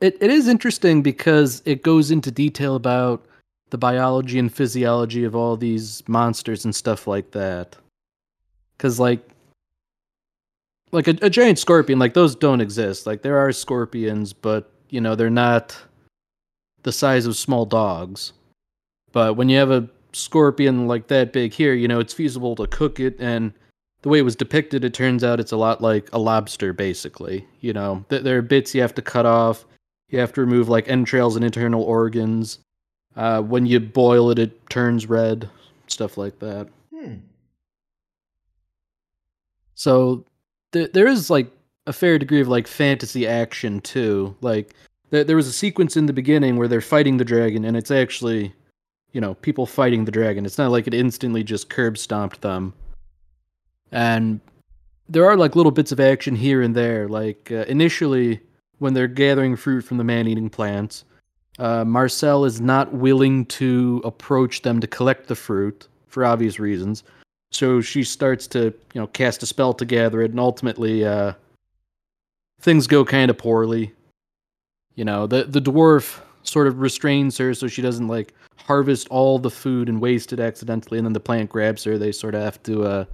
it, 0.01 0.17
it 0.21 0.29
is 0.29 0.47
interesting 0.47 1.01
because 1.01 1.61
it 1.65 1.83
goes 1.83 2.11
into 2.11 2.31
detail 2.31 2.75
about 2.75 3.25
the 3.69 3.77
biology 3.77 4.39
and 4.39 4.53
physiology 4.53 5.23
of 5.25 5.35
all 5.35 5.57
these 5.57 6.07
monsters 6.07 6.63
and 6.63 6.73
stuff 6.73 7.05
like 7.05 7.31
that. 7.31 7.75
Cause 8.77 8.99
like 8.99 9.27
like 10.91 11.08
a, 11.08 11.15
a 11.21 11.30
giant 11.30 11.60
scorpion, 11.60 11.99
like 11.99 12.13
those 12.13 12.36
don't 12.36 12.62
exist. 12.62 13.06
Like 13.06 13.21
there 13.21 13.38
are 13.38 13.52
scorpions, 13.52 14.34
but 14.34 14.71
you 14.89 15.02
know, 15.02 15.15
they're 15.15 15.30
not 15.30 15.78
the 16.84 16.91
size 16.91 17.25
of 17.25 17.36
small 17.36 17.65
dogs. 17.65 18.34
But 19.12 19.36
when 19.36 19.49
you 19.49 19.58
have 19.58 19.71
a 19.71 19.89
scorpion 20.13 20.88
like 20.88 21.08
that 21.08 21.34
big 21.34 21.54
here, 21.54 21.73
you 21.73 21.88
know, 21.88 21.99
it's 21.99 22.13
feasible 22.13 22.56
to 22.56 22.67
cook 22.67 22.99
it 22.99 23.15
and 23.19 23.54
the 24.02 24.10
way 24.10 24.19
it 24.19 24.23
was 24.23 24.36
depicted, 24.36 24.86
it 24.86 24.93
turns 24.93 25.23
out 25.23 25.39
it's 25.39 25.52
a 25.52 25.58
lot 25.58 25.82
like 25.82 26.10
a 26.13 26.19
lobster, 26.19 26.71
basically. 26.71 27.45
You 27.60 27.73
know, 27.73 28.06
th- 28.10 28.23
there 28.23 28.38
are 28.38 28.41
bits 28.41 28.73
you 28.73 28.82
have 28.82 28.95
to 28.95 29.02
cut 29.02 29.25
off. 29.25 29.65
You 30.08 30.19
have 30.19 30.34
to 30.34 30.41
remove 30.41 30.69
like 30.69 30.88
entrails 30.88 31.36
and 31.36 31.43
internal 31.43 31.84
organs. 31.84 32.60
Uh, 33.15 33.41
when 33.41 33.65
you 33.65 33.80
boil 33.80 34.32
it, 34.32 34.39
it 34.39 34.69
turns 34.69 35.08
red, 35.08 35.49
stuff 35.88 36.17
like 36.17 36.39
that. 36.39 36.69
Hmm. 36.95 37.15
So 39.75 40.25
th- 40.71 40.91
there 40.93 41.08
is 41.08 41.29
like 41.29 41.51
a 41.88 41.93
fair 41.93 42.19
degree 42.19 42.41
of 42.41 42.47
like 42.47 42.67
fantasy 42.67 43.27
action 43.27 43.82
too. 43.82 44.36
Like 44.41 44.75
th- 45.12 45.27
there 45.27 45.36
was 45.36 45.47
a 45.47 45.53
sequence 45.53 45.97
in 45.97 46.05
the 46.05 46.13
beginning 46.13 46.58
where 46.58 46.67
they're 46.67 46.82
fighting 46.82 47.17
the 47.17 47.25
dragon, 47.25 47.65
and 47.65 47.75
it's 47.75 47.91
actually, 47.91 48.53
you 49.12 49.21
know, 49.21 49.34
people 49.36 49.65
fighting 49.65 50.05
the 50.05 50.12
dragon. 50.12 50.45
It's 50.45 50.58
not 50.58 50.71
like 50.71 50.88
it 50.88 50.93
instantly 50.93 51.43
just 51.43 51.69
curb 51.69 51.97
stomped 51.97 52.41
them. 52.41 52.73
And 53.91 54.39
there 55.08 55.25
are 55.25 55.36
like 55.36 55.55
little 55.55 55.71
bits 55.71 55.91
of 55.91 55.99
action 55.99 56.36
here 56.36 56.62
and 56.62 56.75
there. 56.75 57.08
Like 57.08 57.51
uh, 57.51 57.65
initially, 57.67 58.39
when 58.77 58.93
they're 58.93 59.08
gathering 59.08 59.55
fruit 59.55 59.82
from 59.82 59.97
the 59.97 60.03
man-eating 60.03 60.49
plants, 60.49 61.05
uh, 61.58 61.84
Marcille 61.84 62.45
is 62.45 62.62
not 62.62 62.93
willing 62.93 63.45
to 63.47 64.01
approach 64.05 64.62
them 64.62 64.79
to 64.79 64.88
collect 64.88 65.27
the 65.27 65.36
fruit 65.36 65.88
for 66.08 66.23
obvious 66.23 66.60
reasons. 66.60 67.03
So 67.51 67.81
she 67.81 68.03
starts 68.03 68.47
to, 68.47 68.65
you 68.65 69.01
know, 69.01 69.07
cast 69.07 69.43
a 69.43 69.45
spell 69.45 69.73
to 69.73 69.85
gather 69.85 70.21
it, 70.21 70.31
and 70.31 70.39
ultimately, 70.39 71.05
uh, 71.05 71.33
things 72.62 72.88
go 72.88 73.03
kind 73.03 73.31
of 73.31 73.38
poorly. 73.38 73.93
You 74.95 75.05
know, 75.05 75.27
the 75.27 75.45
the 75.45 75.62
dwarf 75.62 76.21
sort 76.43 76.67
of 76.67 76.79
restrains 76.79 77.38
her 77.38 77.53
so 77.53 77.67
she 77.67 77.81
doesn't 77.81 78.07
like 78.07 78.33
harvest 78.55 79.07
all 79.09 79.39
the 79.39 79.49
food 79.49 79.89
and 79.89 79.99
waste 79.99 80.31
it 80.33 80.39
accidentally, 80.39 80.99
and 80.99 81.05
then 81.05 81.13
the 81.13 81.19
plant 81.19 81.49
grabs 81.49 81.83
her. 81.83 81.97
They 81.97 82.12
sort 82.12 82.35
of 82.35 82.41
have 82.41 82.62
to 82.63 82.83
uh, 82.83 83.05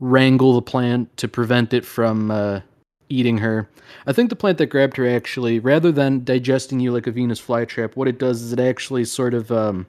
wrangle 0.00 0.54
the 0.54 0.62
plant 0.62 1.16
to 1.16 1.28
prevent 1.28 1.72
it 1.72 1.84
from 1.84 2.30
uh, 2.30 2.60
eating 3.08 3.38
her. 3.38 3.68
I 4.06 4.12
think 4.12 4.30
the 4.30 4.36
plant 4.36 4.58
that 4.58 4.66
grabbed 4.66 4.96
her 4.96 5.08
actually, 5.08 5.60
rather 5.60 5.92
than 5.92 6.24
digesting 6.24 6.80
you 6.80 6.92
like 6.92 7.06
a 7.06 7.10
Venus 7.10 7.40
flytrap, 7.40 7.96
what 7.96 8.08
it 8.08 8.18
does 8.18 8.42
is 8.42 8.52
it 8.52 8.60
actually 8.60 9.04
sort 9.04 9.32
of 9.32 9.50
um, 9.50 9.86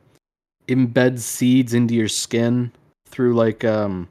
embeds 0.67 1.19
seeds 1.19 1.73
into 1.73 1.93
your 1.93 2.07
skin 2.07 2.71
through 3.13 3.35
like 3.35 3.63
um 3.63 4.07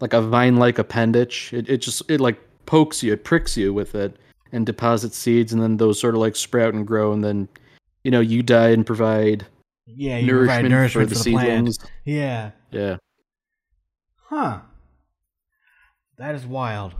like 0.00 0.12
a 0.14 0.22
vine-like 0.22 0.78
appendage. 0.78 1.50
It 1.52 1.68
it 1.68 1.78
just 1.78 2.08
it 2.08 2.20
like 2.20 2.38
pokes 2.66 3.02
you, 3.02 3.12
it 3.12 3.24
pricks 3.24 3.56
you 3.56 3.74
with 3.74 3.94
it, 3.94 4.16
and 4.52 4.64
deposits 4.64 5.18
seeds, 5.18 5.52
and 5.52 5.60
then 5.60 5.76
those 5.76 5.98
sort 6.00 6.14
of 6.14 6.20
like 6.20 6.36
sprout 6.36 6.72
and 6.72 6.86
grow, 6.86 7.12
and 7.12 7.22
then 7.24 7.48
you 8.04 8.10
know 8.10 8.20
you 8.20 8.42
die 8.42 8.70
and 8.70 8.86
provide 8.86 9.46
Yeah, 9.86 10.18
you 10.18 10.26
nourishment, 10.28 10.60
provide 10.62 10.70
nourishment 10.70 11.08
for 11.08 11.14
the 11.14 11.18
for 11.18 11.24
the 11.24 11.30
plant. 11.32 11.46
seedlings. 11.68 11.78
Yeah. 12.04 12.50
Yeah. 12.70 12.96
Huh. 14.16 14.60
That 16.18 16.34
is 16.36 16.46
wild. 16.46 16.94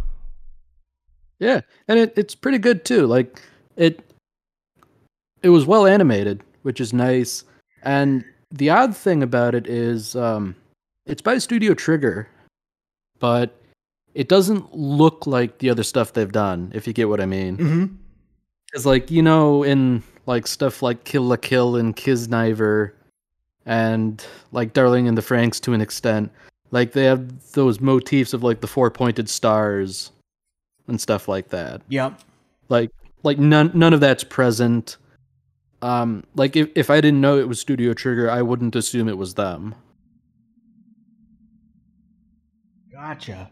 Yeah, 1.38 1.60
and 1.88 1.98
it, 1.98 2.12
it's 2.16 2.34
pretty 2.34 2.58
good 2.58 2.84
too. 2.84 3.06
Like 3.06 3.40
it, 3.76 4.00
it 5.42 5.48
was 5.48 5.66
well 5.66 5.86
animated, 5.86 6.42
which 6.62 6.80
is 6.80 6.92
nice. 6.92 7.44
And 7.82 8.24
the 8.52 8.70
odd 8.70 8.96
thing 8.96 9.22
about 9.22 9.54
it 9.54 9.66
is, 9.66 10.14
um, 10.14 10.54
it's 11.06 11.22
by 11.22 11.38
Studio 11.38 11.74
Trigger, 11.74 12.28
but 13.18 13.56
it 14.14 14.28
doesn't 14.28 14.74
look 14.74 15.26
like 15.26 15.58
the 15.58 15.70
other 15.70 15.82
stuff 15.82 16.12
they've 16.12 16.30
done. 16.30 16.70
If 16.74 16.86
you 16.86 16.92
get 16.92 17.08
what 17.08 17.20
I 17.20 17.26
mean, 17.26 17.56
Mm-hmm. 17.56 17.94
because 18.66 18.86
like 18.86 19.10
you 19.10 19.22
know, 19.22 19.62
in 19.62 20.02
like 20.26 20.46
stuff 20.46 20.82
like 20.82 21.04
Kill 21.04 21.22
la 21.24 21.36
Kill 21.36 21.76
and 21.76 21.96
Kiznaiver, 21.96 22.92
and 23.66 24.24
like 24.52 24.72
Darling 24.72 25.06
in 25.06 25.14
the 25.14 25.22
Franxx 25.22 25.60
to 25.62 25.72
an 25.72 25.80
extent, 25.80 26.30
like 26.70 26.92
they 26.92 27.04
have 27.04 27.52
those 27.52 27.80
motifs 27.80 28.32
of 28.32 28.42
like 28.42 28.60
the 28.60 28.66
four 28.66 28.90
pointed 28.90 29.28
stars 29.28 30.12
and 30.88 31.00
stuff 31.00 31.28
like 31.28 31.48
that 31.50 31.80
Yep. 31.90 32.20
like 32.68 32.90
like 33.22 33.38
none 33.38 33.70
none 33.72 33.92
of 33.94 34.00
that's 34.00 34.24
present 34.24 34.96
um 35.82 36.24
like 36.34 36.56
if, 36.56 36.68
if 36.74 36.90
i 36.90 37.00
didn't 37.00 37.20
know 37.20 37.38
it 37.38 37.48
was 37.48 37.60
studio 37.60 37.92
trigger 37.92 38.30
i 38.30 38.40
wouldn't 38.42 38.74
assume 38.76 39.08
it 39.08 39.18
was 39.18 39.34
them 39.34 39.74
Gotcha. 42.92 43.50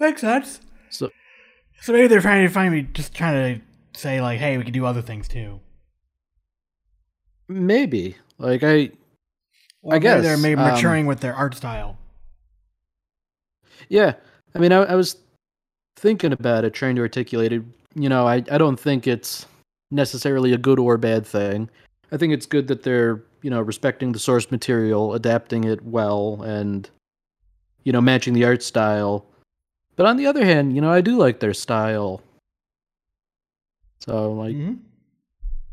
Makes 0.00 0.20
sense. 0.22 0.60
so 0.90 1.10
So 1.82 1.92
maybe 1.92 2.06
they're 2.06 2.20
trying 2.22 2.46
to 2.46 2.52
find 2.52 2.72
me, 2.72 2.82
just 2.94 3.12
trying 3.14 3.56
to 3.58 3.98
say 3.98 4.20
like, 4.22 4.38
hey, 4.38 4.56
we 4.56 4.64
can 4.64 4.72
do 4.72 4.86
other 4.86 5.02
things 5.02 5.28
too. 5.28 5.60
maybe 7.48 8.16
like 8.38 8.62
i 8.62 8.90
Or 9.82 9.94
I 9.94 9.98
maybe 9.98 10.02
guess, 10.02 10.22
they're 10.22 10.36
maybe 10.38 10.60
um, 10.60 10.68
maturing 10.72 11.06
with 11.06 11.20
their 11.20 11.34
art 11.34 11.54
style. 11.54 11.98
yeah 13.88 14.14
i 14.54 14.58
mean 14.58 14.72
I, 14.72 14.78
I 14.78 14.94
was 14.94 15.16
thinking 15.96 16.32
about 16.32 16.64
it 16.64 16.74
trying 16.74 16.96
to 16.96 17.02
articulate 17.02 17.52
it 17.52 17.62
you 17.94 18.08
know 18.08 18.26
I, 18.26 18.36
I 18.50 18.58
don't 18.58 18.78
think 18.78 19.06
it's 19.06 19.46
necessarily 19.90 20.52
a 20.52 20.58
good 20.58 20.78
or 20.78 20.96
bad 20.96 21.26
thing. 21.26 21.68
I 22.12 22.16
think 22.16 22.32
it's 22.32 22.46
good 22.46 22.68
that 22.68 22.82
they're 22.82 23.22
you 23.42 23.50
know 23.50 23.60
respecting 23.60 24.12
the 24.12 24.18
source 24.18 24.50
material 24.50 25.14
adapting 25.14 25.64
it 25.64 25.84
well 25.84 26.42
and 26.42 26.88
you 27.84 27.92
know 27.92 28.00
matching 28.00 28.34
the 28.34 28.44
art 28.44 28.62
style. 28.62 29.26
But 29.96 30.06
on 30.06 30.16
the 30.16 30.26
other 30.26 30.44
hand 30.44 30.74
you 30.74 30.80
know 30.80 30.92
i 30.92 31.00
do 31.00 31.16
like 31.16 31.40
their 31.40 31.54
style. 31.54 32.22
So 34.00 34.32
like 34.32 34.54
hmm 34.54 34.74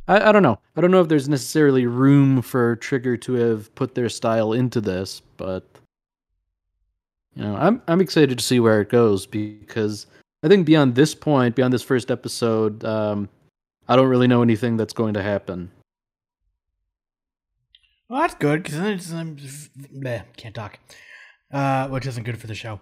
I, 0.07 0.29
I 0.29 0.31
don't 0.31 0.43
know. 0.43 0.59
I 0.75 0.81
don't 0.81 0.91
know 0.91 1.01
if 1.01 1.07
there's 1.07 1.29
necessarily 1.29 1.87
room 1.87 2.41
for 2.41 2.75
Trigger 2.75 3.17
to 3.17 3.33
have 3.33 3.73
put 3.75 3.95
their 3.95 4.09
style 4.09 4.53
into 4.53 4.79
this, 4.79 5.21
but 5.37 5.65
you 7.35 7.43
know, 7.43 7.55
I'm 7.55 7.81
I'm 7.87 8.01
excited 8.01 8.37
to 8.37 8.43
see 8.43 8.59
where 8.59 8.81
it 8.81 8.89
goes 8.89 9.25
because 9.25 10.07
I 10.43 10.47
think 10.47 10.65
beyond 10.65 10.95
this 10.95 11.15
point, 11.15 11.55
beyond 11.55 11.73
this 11.73 11.81
first 11.83 12.11
episode, 12.11 12.83
um, 12.85 13.29
I 13.87 13.95
don't 13.95 14.07
really 14.07 14.27
know 14.27 14.41
anything 14.41 14.77
that's 14.77 14.93
going 14.93 15.13
to 15.13 15.21
happen. 15.21 15.71
Well, 18.09 18.21
that's 18.21 18.35
good 18.35 18.63
because 18.63 18.79
then 18.79 18.93
it's 18.93 19.11
um, 19.11 19.35
bleh, 19.93 20.23
can't 20.37 20.53
talk, 20.53 20.79
uh, 21.51 21.87
which 21.87 22.05
isn't 22.05 22.23
good 22.23 22.39
for 22.39 22.47
the 22.47 22.55
show. 22.55 22.79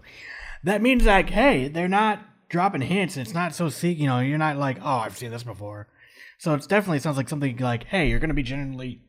That 0.64 0.82
means 0.82 1.06
like, 1.06 1.30
hey, 1.30 1.68
they're 1.68 1.88
not 1.88 2.20
dropping 2.50 2.82
hints. 2.82 3.16
And 3.18 3.26
it's 3.26 3.34
not 3.34 3.56
so 3.56 3.70
seek. 3.70 3.98
You 3.98 4.08
know, 4.08 4.20
you're 4.20 4.38
not 4.38 4.58
like, 4.58 4.78
oh, 4.82 4.98
I've 4.98 5.18
seen 5.18 5.32
this 5.32 5.44
before. 5.44 5.88
So 6.38 6.54
it's 6.54 6.68
definitely 6.68 7.00
sounds 7.00 7.16
like 7.18 7.30
something 7.30 7.56
like, 7.58 7.86
hey, 7.86 8.10
you're 8.10 8.20
gonna 8.20 8.34
be 8.34 8.44
genuinely 8.44 9.00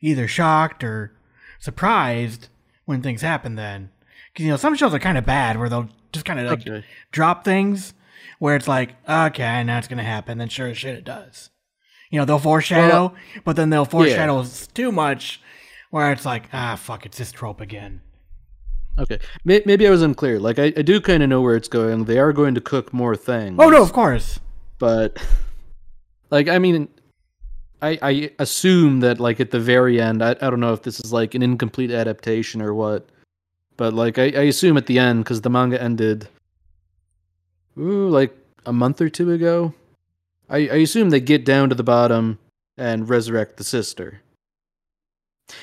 either 0.00 0.28
shocked 0.28 0.84
or 0.84 1.12
surprised 1.58 2.48
when 2.84 3.00
things 3.00 3.22
happen. 3.22 3.54
Then, 3.54 3.90
because 4.32 4.44
you 4.44 4.50
know 4.50 4.58
some 4.58 4.76
shows 4.76 4.92
are 4.92 4.98
kind 4.98 5.16
of 5.16 5.24
bad 5.24 5.58
where 5.58 5.70
they'll 5.70 5.88
just 6.12 6.26
kind 6.26 6.38
of 6.40 6.46
like 6.46 6.60
Okay. 6.68 6.84
drop 7.10 7.42
things 7.44 7.94
where 8.38 8.56
it's 8.56 8.68
like, 8.68 8.94
okay, 9.08 9.62
now 9.64 9.78
it's 9.78 9.88
gonna 9.88 10.02
happen. 10.02 10.38
Then 10.38 10.48
sure 10.48 10.68
as 10.68 10.78
shit 10.78 10.96
it 10.96 11.04
does. 11.04 11.50
You 12.10 12.18
know, 12.20 12.24
they'll 12.24 12.38
foreshadow, 12.38 13.14
but 13.44 13.56
then 13.56 13.70
they'll 13.70 13.84
foreshadow 13.84 14.40
s- 14.42 14.66
too 14.68 14.92
much 14.92 15.40
where 15.90 16.12
it's 16.12 16.24
like, 16.24 16.44
ah, 16.52 16.76
fuck, 16.76 17.06
it's 17.06 17.18
this 17.18 17.32
trope 17.32 17.60
again. 17.60 18.00
Okay, 18.96 19.18
maybe 19.44 19.86
I 19.86 19.90
was 19.90 20.02
unclear. 20.02 20.38
Like 20.38 20.58
I, 20.60 20.66
I 20.76 20.82
do 20.82 21.00
kind 21.00 21.22
of 21.24 21.28
know 21.28 21.40
where 21.40 21.56
it's 21.56 21.66
going. 21.66 22.04
They 22.04 22.18
are 22.18 22.32
going 22.32 22.54
to 22.54 22.60
cook 22.60 22.92
more 22.92 23.16
things. 23.16 23.56
Oh 23.58 23.68
no, 23.68 23.82
of 23.82 23.92
course. 23.92 24.38
but 24.78 25.18
like 26.30 26.46
I 26.48 26.58
mean, 26.60 26.88
I 27.82 27.98
I 28.02 28.30
assume 28.38 29.00
that 29.00 29.18
like 29.18 29.40
at 29.40 29.50
the 29.50 29.58
very 29.58 30.00
end, 30.00 30.22
I 30.22 30.30
I 30.40 30.50
don't 30.50 30.60
know 30.60 30.72
if 30.72 30.82
this 30.82 31.00
is 31.00 31.12
like 31.12 31.34
an 31.34 31.42
incomplete 31.42 31.90
adaptation 31.90 32.62
or 32.62 32.72
what, 32.72 33.08
but 33.76 33.92
like 33.94 34.18
I, 34.18 34.24
I 34.26 34.42
assume 34.42 34.76
at 34.76 34.86
the 34.86 35.00
end 35.00 35.24
because 35.24 35.40
the 35.40 35.50
manga 35.50 35.82
ended, 35.82 36.28
ooh, 37.78 38.08
like 38.08 38.36
a 38.66 38.72
month 38.72 39.00
or 39.00 39.08
two 39.08 39.30
ago. 39.32 39.74
I 40.48 40.58
I 40.68 40.76
assume 40.76 41.10
they 41.10 41.20
get 41.20 41.44
down 41.44 41.68
to 41.68 41.74
the 41.74 41.82
bottom 41.82 42.38
and 42.76 43.08
resurrect 43.08 43.56
the 43.56 43.64
sister. 43.64 44.20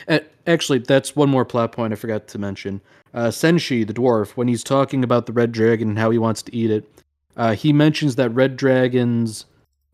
Uh, 0.08 0.20
actually, 0.48 0.80
that's 0.80 1.16
one 1.16 1.30
more 1.30 1.46
plot 1.46 1.72
point 1.72 1.94
I 1.94 1.96
forgot 1.96 2.28
to 2.30 2.38
mention. 2.38 2.82
Uh, 3.14 3.28
Senshi, 3.28 3.86
the 3.86 3.94
dwarf, 3.94 4.32
when 4.32 4.48
he's 4.48 4.64
talking 4.64 5.04
about 5.04 5.26
the 5.26 5.34
red 5.34 5.52
dragon 5.52 5.90
and 5.90 6.00
how 6.00 6.12
he 6.12 6.18
wants 6.18 6.42
to 6.44 6.56
eat 6.56 6.72
it, 6.72 6.88
uh, 7.36 7.54
he 7.54 7.74
mentions 7.74 8.16
that 8.16 8.30
red 8.30 8.56
dragons, 8.56 9.46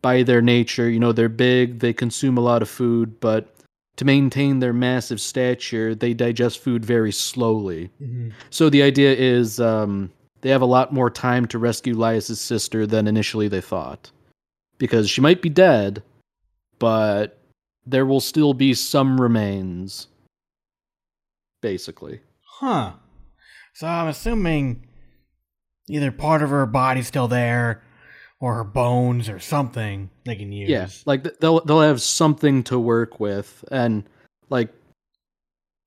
by 0.02 0.22
their 0.22 0.42
nature, 0.42 0.88
you 0.88 1.00
know, 1.00 1.12
they're 1.12 1.28
big, 1.28 1.80
they 1.80 1.92
consume 1.92 2.38
a 2.38 2.42
lot 2.42 2.62
of 2.62 2.68
food, 2.68 3.18
but 3.20 3.54
to 3.96 4.04
maintain 4.04 4.60
their 4.60 4.72
massive 4.72 5.20
stature, 5.20 5.94
they 5.94 6.14
digest 6.14 6.60
food 6.60 6.84
very 6.84 7.10
slowly. 7.10 7.90
Mm-hmm. 8.00 8.30
So 8.50 8.70
the 8.70 8.82
idea 8.82 9.12
is 9.14 9.58
um, 9.58 10.10
they 10.40 10.50
have 10.50 10.62
a 10.62 10.66
lot 10.66 10.92
more 10.92 11.10
time 11.10 11.46
to 11.46 11.58
rescue 11.58 11.94
Laios's 11.96 12.40
sister 12.40 12.86
than 12.86 13.06
initially 13.06 13.48
they 13.48 13.60
thought, 13.60 14.10
because 14.78 15.08
she 15.08 15.20
might 15.20 15.42
be 15.42 15.48
dead, 15.48 16.02
but 16.78 17.38
there 17.86 18.06
will 18.06 18.20
still 18.20 18.54
be 18.54 18.74
some 18.74 19.20
remains. 19.20 20.06
Basically, 21.60 22.20
Huh. 22.60 22.92
So 23.74 23.86
I'm 23.86 24.08
assuming 24.08 24.86
either 25.88 26.10
part 26.10 26.42
of 26.42 26.50
her 26.50 26.66
body's 26.66 27.06
still 27.06 27.28
there 27.28 27.82
or 28.40 28.54
her 28.56 28.64
bones 28.64 29.28
or 29.28 29.38
something 29.38 30.10
they 30.24 30.34
can 30.36 30.50
use. 30.52 30.68
yeah, 30.68 30.88
like 31.06 31.22
they'll 31.38 31.60
they'll 31.60 31.80
have 31.80 32.02
something 32.02 32.62
to 32.64 32.78
work 32.78 33.20
with, 33.20 33.64
and 33.70 34.04
like 34.50 34.72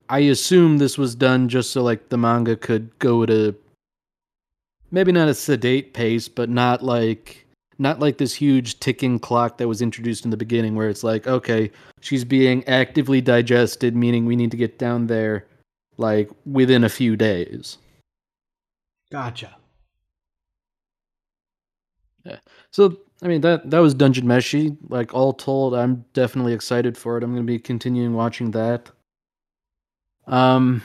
I 0.08 0.20
assume 0.20 0.78
this 0.78 0.96
was 0.96 1.14
done 1.14 1.48
just 1.48 1.70
so 1.70 1.82
like 1.82 2.08
the 2.08 2.18
manga 2.18 2.56
could 2.56 2.98
go 2.98 3.24
a 3.24 3.54
maybe 4.92 5.10
not 5.10 5.28
a 5.28 5.34
sedate 5.34 5.94
pace, 5.94 6.28
but 6.28 6.48
not 6.48 6.84
like 6.84 7.44
not 7.78 7.98
like 7.98 8.18
this 8.18 8.34
huge 8.34 8.78
ticking 8.78 9.18
clock 9.18 9.58
that 9.58 9.66
was 9.66 9.82
introduced 9.82 10.24
in 10.24 10.30
the 10.30 10.36
beginning 10.36 10.76
where 10.76 10.88
it's 10.88 11.02
like, 11.02 11.26
okay, 11.26 11.70
she's 12.00 12.24
being 12.24 12.62
actively 12.68 13.20
digested, 13.20 13.96
meaning 13.96 14.24
we 14.24 14.36
need 14.36 14.52
to 14.52 14.56
get 14.56 14.78
down 14.78 15.08
there 15.08 15.46
like 15.96 16.30
within 16.46 16.84
a 16.84 16.88
few 16.88 17.16
days. 17.16 17.78
Gotcha. 19.10 19.56
Yeah. 22.24 22.38
So 22.70 22.98
I 23.22 23.26
mean 23.26 23.40
that 23.40 23.70
that 23.70 23.80
was 23.80 23.94
Dungeon 23.94 24.26
Meshi. 24.26 24.76
Like 24.88 25.12
all 25.12 25.32
told, 25.32 25.74
I'm 25.74 26.04
definitely 26.12 26.52
excited 26.52 26.96
for 26.96 27.18
it. 27.18 27.24
I'm 27.24 27.32
gonna 27.32 27.44
be 27.44 27.58
continuing 27.58 28.14
watching 28.14 28.52
that. 28.52 28.90
Um 30.26 30.82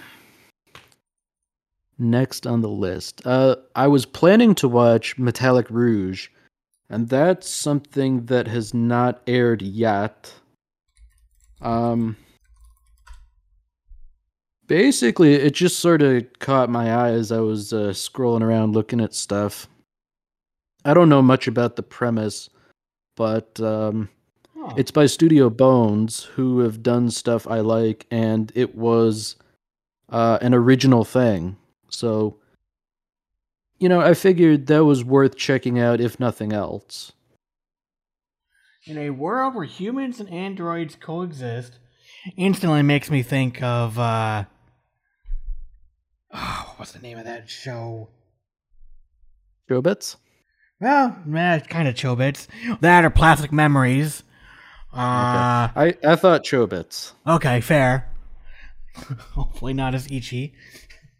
next 1.99 2.47
on 2.47 2.61
the 2.61 2.69
list. 2.69 3.21
Uh 3.25 3.55
I 3.75 3.87
was 3.87 4.05
planning 4.05 4.55
to 4.55 4.67
watch 4.67 5.17
Metallic 5.17 5.69
Rouge, 5.69 6.29
and 6.89 7.09
that's 7.09 7.49
something 7.49 8.25
that 8.27 8.47
has 8.47 8.73
not 8.73 9.21
aired 9.27 9.61
yet. 9.61 10.33
Um 11.61 12.15
basically 14.67 15.33
it 15.33 15.53
just 15.53 15.79
sort 15.79 16.01
of 16.01 16.25
caught 16.39 16.69
my 16.69 16.91
eye 16.93 17.11
as 17.11 17.31
I 17.31 17.39
was 17.39 17.73
uh, 17.73 17.91
scrolling 17.93 18.41
around 18.41 18.73
looking 18.73 19.01
at 19.01 19.13
stuff. 19.13 19.67
I 20.85 20.93
don't 20.93 21.09
know 21.09 21.21
much 21.21 21.47
about 21.47 21.75
the 21.75 21.83
premise, 21.83 22.49
but 23.15 23.59
um, 23.59 24.09
it's 24.77 24.91
by 24.91 25.05
Studio 25.05 25.49
Bones, 25.49 26.23
who 26.23 26.59
have 26.59 26.83
done 26.83 27.09
stuff 27.11 27.47
I 27.47 27.59
like, 27.59 28.05
and 28.11 28.51
it 28.55 28.75
was 28.75 29.35
uh, 30.09 30.37
an 30.41 30.53
original 30.53 31.03
thing. 31.03 31.57
So, 31.89 32.37
you 33.79 33.89
know, 33.89 34.01
I 34.01 34.13
figured 34.13 34.67
that 34.67 34.85
was 34.85 35.03
worth 35.03 35.35
checking 35.35 35.79
out, 35.79 36.01
if 36.01 36.19
nothing 36.19 36.53
else. 36.53 37.11
In 38.85 38.97
a 38.97 39.09
world 39.09 39.55
where 39.55 39.65
humans 39.65 40.19
and 40.19 40.29
androids 40.29 40.95
coexist, 40.95 41.79
instantly 42.35 42.81
makes 42.81 43.09
me 43.09 43.21
think 43.23 43.61
of 43.61 43.97
uh 43.99 44.45
oh, 46.33 46.73
what's 46.77 46.91
the 46.91 46.99
name 46.99 47.17
of 47.17 47.25
that 47.25 47.49
show? 47.49 48.09
Jobits? 49.69 50.15
Well, 50.79 51.17
it's 51.27 51.67
kind 51.67 51.87
of 51.87 51.95
Chobits. 51.95 52.47
That 52.81 53.03
or 53.03 53.09
Plastic 53.09 53.51
Memories. 53.51 54.23
Uh, 54.93 55.67
I, 55.75 55.95
I 56.05 56.15
thought 56.15 56.43
Chobits. 56.43 57.13
okay, 57.25 57.61
fair. 57.61 58.09
Hopefully 59.33 59.73
not 59.73 59.95
as 59.95 60.07
ecchi. 60.07 60.53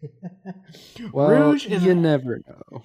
Well, 1.12 1.28
Rouge 1.28 1.66
is 1.66 1.82
you 1.82 1.94
never 1.94 2.40
know. 2.46 2.82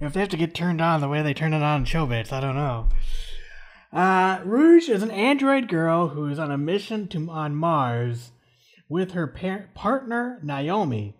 if 0.00 0.12
they 0.12 0.20
have 0.20 0.28
to 0.28 0.36
get 0.36 0.54
turned 0.54 0.80
on 0.80 1.00
the 1.00 1.08
way 1.08 1.22
they 1.22 1.34
turn 1.34 1.52
it 1.54 1.62
on 1.62 1.80
in 1.80 1.86
Chobits, 1.86 2.32
I 2.32 2.40
don't 2.40 2.54
know. 2.54 2.88
Uh, 3.92 4.40
Rouge 4.44 4.88
is 4.88 5.02
an 5.02 5.10
android 5.10 5.68
girl 5.68 6.08
who 6.08 6.26
is 6.26 6.38
on 6.38 6.50
a 6.50 6.58
mission 6.58 7.08
to 7.08 7.30
on 7.30 7.54
Mars 7.54 8.32
with 8.88 9.12
her 9.12 9.26
par- 9.26 9.70
partner 9.74 10.38
Naomi. 10.42 11.14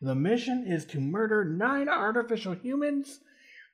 The 0.00 0.14
mission 0.14 0.64
is 0.66 0.84
to 0.86 1.00
murder 1.00 1.44
nine 1.44 1.88
artificial 1.88 2.54
humans 2.54 3.20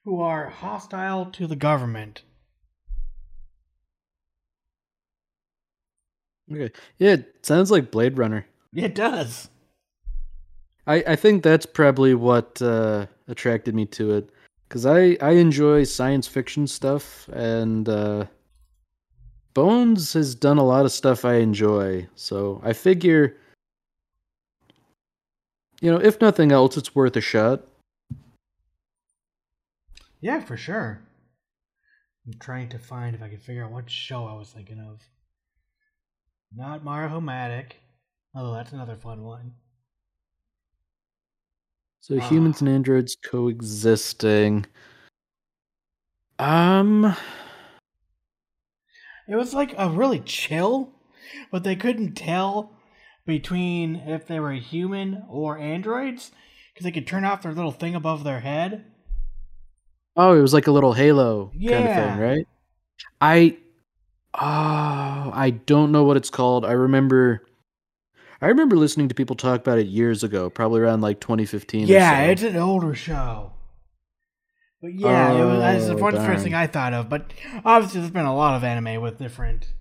who 0.05 0.21
are 0.21 0.51
hostile 0.51 1.27
to 1.33 1.47
the 1.47 1.57
government. 1.57 2.23
Okay. 6.51 6.73
Yeah, 6.99 7.13
it 7.15 7.47
sounds 7.47 7.71
like 7.71 7.91
Blade 7.91 8.17
Runner. 8.17 8.47
It 8.79 8.95
does. 8.95 9.49
I, 10.87 11.03
I 11.05 11.17
think 11.17 11.43
that's 11.43 11.67
probably 11.67 12.15
what 12.15 12.63
uh, 12.63 13.07
attracted 13.27 13.75
me 13.75 13.87
to 13.87 14.15
it 14.15 14.31
because 14.69 14.87
I, 14.87 15.17
I 15.21 15.33
enjoy 15.33 15.83
science 15.83 16.29
fiction 16.29 16.69
stuff 16.69 17.29
and 17.33 17.89
uh, 17.89 18.27
Bones 19.53 20.13
has 20.13 20.37
done 20.37 20.59
a 20.59 20.65
lot 20.65 20.85
of 20.85 20.93
stuff 20.93 21.25
I 21.25 21.35
enjoy. 21.35 22.07
So 22.15 22.61
I 22.63 22.73
figure, 22.73 23.37
you 25.81 25.91
know, 25.91 25.99
if 25.99 26.21
nothing 26.21 26.53
else, 26.53 26.77
it's 26.77 26.95
worth 26.95 27.17
a 27.17 27.21
shot. 27.21 27.67
Yeah, 30.21 30.39
for 30.39 30.57
sure. 30.57 31.01
I'm 32.25 32.35
trying 32.39 32.69
to 32.69 32.79
find 32.79 33.17
if 33.17 33.23
I 33.23 33.29
can 33.29 33.39
figure 33.39 33.65
out 33.65 33.73
what 33.73 33.91
show 33.91 34.27
I 34.27 34.35
was 34.35 34.51
thinking 34.51 34.79
of. 34.79 35.03
Not 36.55 36.85
Mario-Matic, 36.85 37.73
although 38.39 38.55
that's 38.55 38.73
another 38.73 38.95
fun 38.95 39.23
one. 39.23 39.53
So 42.01 42.17
Ah. 42.17 42.21
humans 42.21 42.61
and 42.61 42.69
androids 42.69 43.17
coexisting. 43.23 44.67
Um, 46.39 47.17
It 49.27 49.35
was 49.37 49.53
like 49.53 49.75
a 49.77 49.91
really 49.91 50.21
chill, 50.21 50.95
but 51.51 51.63
they 51.65 51.77
couldn't 51.77 52.15
tell 52.15 52.73
between 53.27 53.97
if 53.97 54.27
they 54.27 54.41
were 54.41 54.53
human 54.53 55.25
or 55.29 55.59
androids 55.59 56.31
because 56.73 56.85
they 56.85 56.93
could 56.93 57.07
turn 57.07 57.25
off 57.27 57.43
their 57.43 57.53
little 57.53 57.73
thing 57.73 57.95
above 57.95 58.25
their 58.25 58.41
head. 58.41 58.85
oh, 60.17 60.37
it 60.37 60.41
was 60.41 60.55
like 60.55 60.67
a 60.67 60.73
little 60.73 60.95
Halo 60.95 61.53
kind 61.69 61.87
of 61.87 61.95
thing, 61.95 62.17
right? 62.19 62.49
I, 63.21 63.57
oh, 64.35 65.31
I 65.35 65.51
don't 65.67 65.93
know 65.93 66.05
what 66.05 66.17
it's 66.17 66.31
called. 66.31 66.65
I 66.65 66.73
remember, 66.73 67.45
I 68.41 68.47
remember 68.47 68.77
listening 68.77 69.09
to 69.09 69.15
people 69.15 69.35
talk 69.37 69.61
about 69.61 69.79
it 69.79 69.89
years 69.89 70.23
ago, 70.23 70.49
probably 70.49 70.81
around 70.81 71.01
like 71.01 71.21
2015. 71.21 71.85
or 71.85 71.93
Yeah, 71.93 72.25
so. 72.25 72.31
it's 72.31 72.43
an 72.43 72.57
older 72.57 72.95
show. 72.95 73.53
But 74.81 74.95
yeah, 74.95 75.33
it 75.33 75.45
was 75.45 75.59
that's 75.59 75.87
the 75.87 75.95
Oh, 75.95 75.97
one 75.97 76.13
first 76.15 76.25
darn. 76.27 76.39
thing 76.41 76.55
I 76.55 76.69
thought 76.69 76.93
of. 76.93 77.09
But 77.09 77.33
obviously, 77.65 78.01
there's 78.01 78.13
been 78.13 78.27
a 78.27 78.37
lot 78.37 78.55
of 78.55 78.63
anime 78.63 79.03
with 79.03 79.19
different 79.19 79.73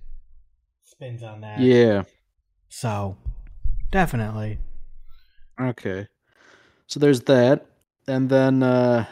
spins 0.85 1.21
on 1.21 1.41
that. 1.41 1.59
yeah. 1.59 2.03
So, 2.69 3.15
definitely. 3.91 4.57
Okay. 5.61 6.07
So 6.87 6.99
there's 6.99 7.21
that. 7.21 7.65
And 8.07 8.29
then 8.29 8.63
uh 8.63 9.05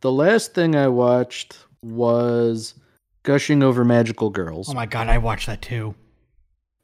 the 0.00 0.10
last 0.12 0.54
thing 0.54 0.74
I 0.74 0.88
watched 0.88 1.58
was 1.82 2.74
Gushing 3.22 3.62
Over 3.62 3.84
Magical 3.84 4.30
Girls. 4.30 4.68
Oh 4.68 4.74
my 4.74 4.86
god, 4.86 5.08
I 5.08 5.18
watched 5.18 5.46
that 5.46 5.62
too. 5.62 5.94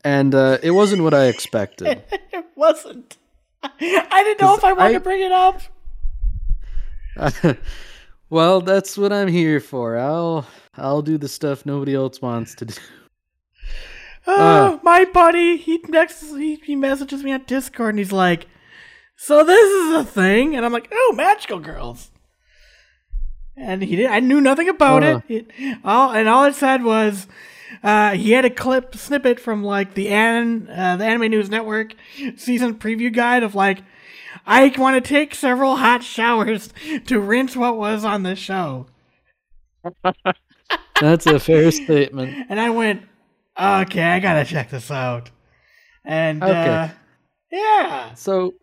And 0.05 0.35
uh 0.35 0.59
it 0.63 0.71
wasn't 0.73 1.03
what 1.03 1.15
I 1.15 1.25
expected. 1.27 2.03
it 2.33 2.45
wasn't. 2.55 3.17
I 3.63 4.23
didn't 4.25 4.41
know 4.43 4.55
if 4.55 4.63
I 4.65 4.73
wanted 4.75 4.91
I- 4.91 4.93
to 4.95 5.01
bring 5.01 5.23
it 5.23 5.33
up. 5.33 5.61
well, 8.31 8.61
that's 8.61 8.99
what 8.99 9.13
I'm 9.13 9.29
here 9.29 9.61
for. 9.61 9.97
I'll 9.97 10.47
I'll 10.77 11.03
do 11.03 11.17
the 11.19 11.29
stuff 11.29 11.65
nobody 11.65 11.95
else 11.95 12.21
wants 12.21 12.55
to 12.57 12.65
do. 12.67 12.75
Oh, 14.27 14.81
my 14.83 15.05
buddy, 15.05 15.59
he 15.59 15.81
next 15.89 16.23
he, 16.35 16.55
he 16.57 16.75
messages 16.77 17.23
me 17.23 17.31
on 17.33 17.45
Discord 17.47 17.91
and 17.91 17.99
he's 17.99 18.11
like, 18.11 18.47
"So 19.17 19.45
this 19.45 19.71
is 19.71 19.97
a 19.97 20.03
thing," 20.03 20.57
and 20.57 20.65
I'm 20.65 20.73
like, 20.73 20.89
"Oh, 20.91 21.13
magical 21.15 21.59
girls." 21.59 22.11
And 23.55 23.83
he 23.83 23.97
did. 23.97 24.07
I 24.07 24.21
knew 24.21 24.41
nothing 24.41 24.71
about 24.71 25.03
Uh. 25.03 25.21
it. 25.29 25.51
it. 25.59 25.79
All 25.85 26.11
and 26.13 26.27
all 26.27 26.45
it 26.45 26.55
said 26.55 26.83
was, 26.83 27.27
uh, 27.83 28.12
he 28.12 28.33
had 28.33 28.45
a 28.45 28.51
clip 28.51 28.95
snippet 28.97 29.41
from 29.41 29.64
like 29.64 29.95
the 29.95 30.09
an 30.09 30.68
uh, 30.68 30.97
the 30.97 31.05
Anime 31.05 31.31
News 31.31 31.51
Network 31.51 31.95
season 32.37 32.75
preview 32.75 33.12
guide 33.12 33.43
of 33.43 33.55
like, 33.55 33.83
I 34.47 34.72
want 34.79 35.03
to 35.03 35.09
take 35.09 35.35
several 35.35 35.77
hot 35.77 36.03
showers 36.03 36.70
to 37.07 37.20
rinse 37.20 37.57
what 37.57 37.77
was 37.77 38.05
on 38.05 38.22
the 38.22 38.37
show. 38.37 38.87
That's 41.01 41.27
a 41.27 41.39
fair 41.39 41.70
statement. 41.70 42.47
And 42.49 42.61
I 42.61 42.70
went, 42.70 43.03
Okay, 43.59 44.03
I 44.03 44.20
gotta 44.20 44.45
check 44.45 44.70
this 44.70 44.91
out. 44.91 45.31
And 46.05 46.43
Okay. 46.43 46.70
uh, 46.70 46.89
yeah, 47.51 48.14
So, 48.14 48.55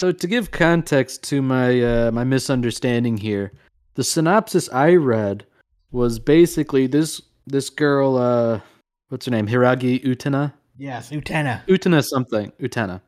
so 0.00 0.12
to 0.12 0.26
give 0.26 0.50
context 0.50 1.22
to 1.24 1.42
my 1.42 1.82
uh, 1.82 2.10
my 2.12 2.24
misunderstanding 2.24 3.16
here, 3.16 3.52
the 3.94 4.04
synopsis 4.04 4.68
I 4.72 4.94
read 4.94 5.44
was 5.90 6.18
basically 6.18 6.86
this 6.86 7.20
this 7.46 7.70
girl, 7.70 8.16
uh, 8.16 8.60
what's 9.08 9.26
her 9.26 9.30
name, 9.32 9.46
Hiragi 9.48 10.04
Utena, 10.04 10.52
yes, 10.76 11.10
Utena. 11.10 11.64
Utena 11.66 12.04
something, 12.04 12.52
Utena. 12.60 13.00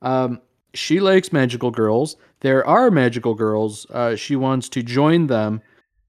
Um, 0.00 0.40
she 0.74 1.00
likes 1.00 1.32
magical 1.32 1.70
girls. 1.70 2.16
There 2.40 2.66
are 2.66 2.90
magical 2.90 3.34
girls. 3.34 3.86
Uh, 3.90 4.16
she 4.16 4.34
wants 4.36 4.68
to 4.70 4.82
join 4.82 5.28
them, 5.28 5.60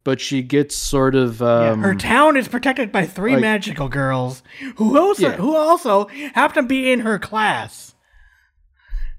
but 0.04 0.20
she 0.20 0.42
gets 0.42 0.76
sort 0.76 1.16
of 1.16 1.42
um, 1.42 1.82
yeah, 1.82 1.88
her 1.88 1.96
town 1.96 2.38
is 2.38 2.48
protected 2.48 2.92
by 2.92 3.06
three 3.06 3.34
like- 3.34 3.42
magical 3.42 3.90
girls 3.90 4.42
who 4.78 4.98
also 4.98 5.30
Yeah. 5.30 5.36
who 5.36 5.56
also 5.56 6.08
happen 6.34 6.64
to 6.64 6.68
be 6.68 6.92
in 6.92 7.02
her 7.02 7.20
class. 7.20 7.94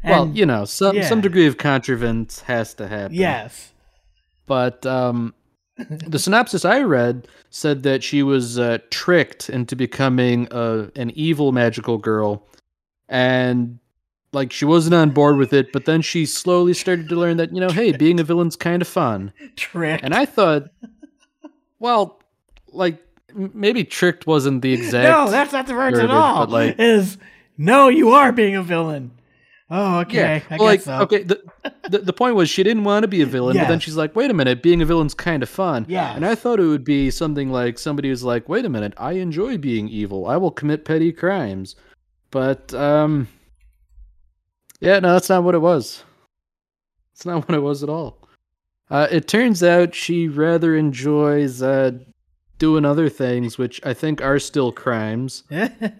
well, 0.02 0.28
you 0.34 0.44
know, 0.44 0.64
some 0.64 0.96
yeah. 0.96 1.08
some 1.08 1.20
degree 1.20 1.46
of 1.46 1.56
contrivance 1.56 2.40
has 2.42 2.74
to 2.74 2.88
happen. 2.88 3.14
yes, 3.16 3.72
but 4.46 4.84
um, 4.84 5.34
the 5.88 6.18
synopsis 6.18 6.64
I 6.64 6.80
read 6.82 7.26
said 7.50 7.82
that 7.82 8.02
she 8.04 8.22
was 8.22 8.58
uh, 8.58 8.78
tricked 8.90 9.50
into 9.50 9.74
becoming 9.76 10.46
a, 10.50 10.90
an 10.96 11.10
evil 11.14 11.52
magical 11.52 11.98
girl, 11.98 12.46
and 13.08 13.78
like 14.32 14.52
she 14.52 14.64
wasn't 14.64 14.94
on 14.94 15.10
board 15.10 15.36
with 15.36 15.52
it. 15.52 15.72
But 15.72 15.84
then 15.84 16.00
she 16.02 16.26
slowly 16.26 16.74
started 16.74 17.08
to 17.08 17.16
learn 17.16 17.36
that 17.38 17.52
you 17.52 17.60
know, 17.60 17.70
hey, 17.70 17.92
being 17.92 18.20
a 18.20 18.24
villain's 18.24 18.56
kind 18.56 18.82
of 18.82 18.88
fun. 18.88 19.32
trick. 19.56 20.00
And 20.02 20.14
I 20.14 20.24
thought, 20.26 20.64
well, 21.78 22.20
like 22.68 22.98
m- 23.30 23.50
maybe 23.54 23.84
tricked 23.84 24.26
wasn't 24.26 24.62
the 24.62 24.72
exact. 24.72 25.08
no, 25.08 25.30
that's 25.30 25.52
not 25.52 25.66
the 25.66 25.74
words 25.74 25.98
at 25.98 26.10
all. 26.10 26.46
but, 26.46 26.50
like- 26.50 26.76
is 26.78 27.18
no, 27.58 27.88
you 27.88 28.10
are 28.10 28.32
being 28.32 28.56
a 28.56 28.62
villain. 28.62 29.10
Oh, 29.70 30.00
okay. 30.00 30.16
yeah. 30.16 30.40
I 30.50 30.56
well, 30.56 30.66
like 30.66 30.82
so. 30.82 31.00
okay, 31.00 31.22
the, 31.22 31.42
the 31.88 31.98
the 32.00 32.12
point 32.12 32.36
was 32.36 32.50
she 32.50 32.62
didn't 32.62 32.84
want 32.84 33.02
to 33.02 33.08
be 33.08 33.22
a 33.22 33.26
villain, 33.26 33.56
but 33.56 33.66
then 33.66 33.80
she's 33.80 33.96
like, 33.96 34.14
wait 34.14 34.30
a 34.30 34.34
minute, 34.34 34.62
being 34.62 34.82
a 34.82 34.84
villain's 34.84 35.14
kind 35.14 35.42
of 35.42 35.48
fun. 35.48 35.86
Yeah. 35.88 36.14
And 36.14 36.26
I 36.26 36.34
thought 36.34 36.60
it 36.60 36.66
would 36.66 36.84
be 36.84 37.10
something 37.10 37.50
like 37.50 37.78
somebody 37.78 38.10
who's 38.10 38.22
like, 38.22 38.48
wait 38.48 38.66
a 38.66 38.68
minute, 38.68 38.92
I 38.98 39.12
enjoy 39.12 39.56
being 39.56 39.88
evil. 39.88 40.26
I 40.26 40.36
will 40.36 40.50
commit 40.50 40.84
petty 40.84 41.12
crimes. 41.12 41.76
But 42.30 42.74
um 42.74 43.28
Yeah, 44.80 44.98
no, 45.00 45.14
that's 45.14 45.30
not 45.30 45.44
what 45.44 45.54
it 45.54 45.60
was. 45.60 46.04
It's 47.14 47.24
not 47.24 47.48
what 47.48 47.56
it 47.56 47.62
was 47.62 47.82
at 47.82 47.88
all. 47.88 48.18
Uh 48.90 49.08
it 49.10 49.26
turns 49.28 49.62
out 49.62 49.94
she 49.94 50.28
rather 50.28 50.76
enjoys 50.76 51.62
uh 51.62 51.92
doing 52.58 52.84
other 52.84 53.08
things 53.08 53.58
which 53.58 53.80
I 53.84 53.94
think 53.94 54.22
are 54.22 54.38
still 54.38 54.72
crimes. 54.72 55.42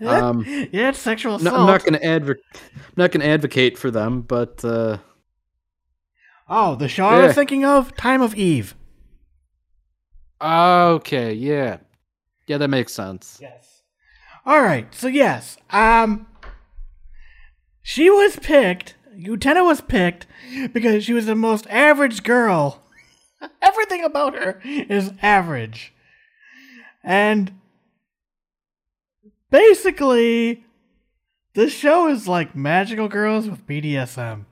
Um 0.01 0.45
yeah, 0.73 0.91
it's 0.91 0.99
sexual 0.99 1.33
no, 1.39 1.51
assault. 1.51 1.61
I'm 1.61 1.67
not 1.67 1.81
going 1.85 1.95
to 1.95 2.05
advocate 2.05 2.45
not 2.97 3.11
going 3.13 3.21
to 3.23 3.27
advocate 3.29 3.77
for 3.79 3.91
them, 3.91 4.23
but 4.23 4.65
uh 4.65 4.99
oh, 6.49 6.75
the 6.77 6.89
show 6.89 7.07
I 7.07 7.19
Yeah. 7.21 7.27
was 7.27 7.35
thinking 7.35 7.65
of, 7.65 7.97
Time 7.97 8.23
of 8.23 8.35
Eve. 8.35 8.75
okay, 10.41 11.33
yeah. 11.33 11.79
Yeah, 12.47 12.59
that 12.59 12.69
makes 12.69 12.93
sense. 12.93 13.39
Yes. 13.41 13.83
All 14.45 14.61
right. 14.61 14.95
So 14.95 15.07
yes, 15.09 15.57
um, 15.71 16.27
she 17.83 18.11
was 18.11 18.37
picked. 18.37 18.95
Utena 19.17 19.65
was 19.65 19.81
picked 19.81 20.27
because 20.75 21.05
she 21.05 21.15
was 21.15 21.25
the 21.27 21.35
most 21.35 21.67
average 21.69 22.23
girl. 22.23 22.83
Everything 23.63 24.05
about 24.05 24.35
her 24.35 24.61
is 24.65 25.13
average, 25.23 25.94
and 27.05 27.53
basically, 29.51 30.65
this 31.55 31.73
show 31.73 32.09
is 32.09 32.27
like 32.27 32.57
magical 32.57 33.09
girls 33.09 33.49
with 33.49 33.67
BDSM, 33.67 34.45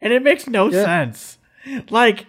and 0.00 0.12
it 0.12 0.22
makes 0.22 0.46
no 0.46 0.70
Yeah. 0.70 0.84
sense. 0.84 1.38
Like, 1.90 2.26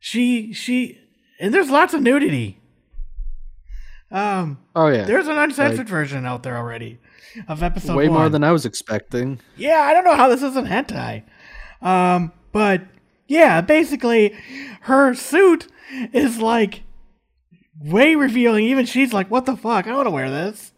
she 0.00 0.52
she 0.52 0.98
and 1.40 1.52
there's 1.54 1.70
lots 1.70 1.94
of 1.94 2.02
nudity. 2.02 2.58
Um, 4.10 4.58
Oh 4.74 4.86
yeah. 4.88 5.04
there's 5.04 5.26
an 5.26 5.36
uncensored 5.36 5.88
version 5.88 6.24
out 6.26 6.42
there 6.44 6.56
already 6.56 6.98
of 7.48 7.62
episode 7.62 7.96
Way 7.96 8.08
more 8.08 8.28
than 8.28 8.44
I 8.44 8.52
was 8.52 8.64
expecting. 8.64 9.40
Yeah, 9.56 9.80
I 9.80 9.92
don't 9.92 10.04
know 10.04 10.14
how 10.14 10.28
this 10.28 10.42
isn't 10.42 10.66
hentai. 10.68 11.24
Um, 11.82 12.32
but 12.52 12.82
yeah, 13.26 13.60
basically, 13.60 14.36
her 14.82 15.14
suit 15.14 15.68
is 16.12 16.38
like 16.38 16.82
way 17.80 18.14
revealing. 18.14 18.64
Even 18.64 18.86
she's 18.86 19.12
like, 19.12 19.30
"What 19.30 19.46
the 19.46 19.56
fuck? 19.56 19.86
I 19.86 19.94
want 19.94 20.06
to 20.06 20.10
wear 20.10 20.30
this." 20.30 20.72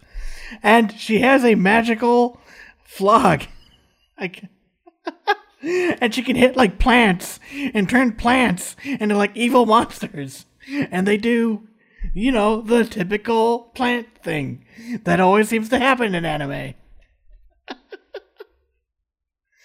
And 0.63 0.93
she 0.93 1.21
has 1.21 1.45
a 1.45 1.55
magical 1.55 2.41
flog, 2.85 3.45
like, 4.21 4.45
and 5.63 6.15
she 6.15 6.23
can 6.23 6.37
hit 6.37 6.57
like 6.57 6.79
plants 6.79 7.39
and 7.75 7.89
turn 7.89 8.13
plants 8.13 8.77
into 8.85 9.17
like 9.17 9.37
evil 9.37 9.67
monsters. 9.67 10.47
And 10.91 11.07
they 11.07 11.17
do, 11.17 11.67
you 12.13 12.31
know, 12.31 12.61
the 12.61 12.85
typical 12.85 13.71
plant 13.75 14.07
thing 14.23 14.65
that 15.05 15.21
always 15.21 15.49
seems 15.49 15.69
to 15.71 15.79
happen 15.79 16.15
in 16.15 16.25
anime. 16.25 16.75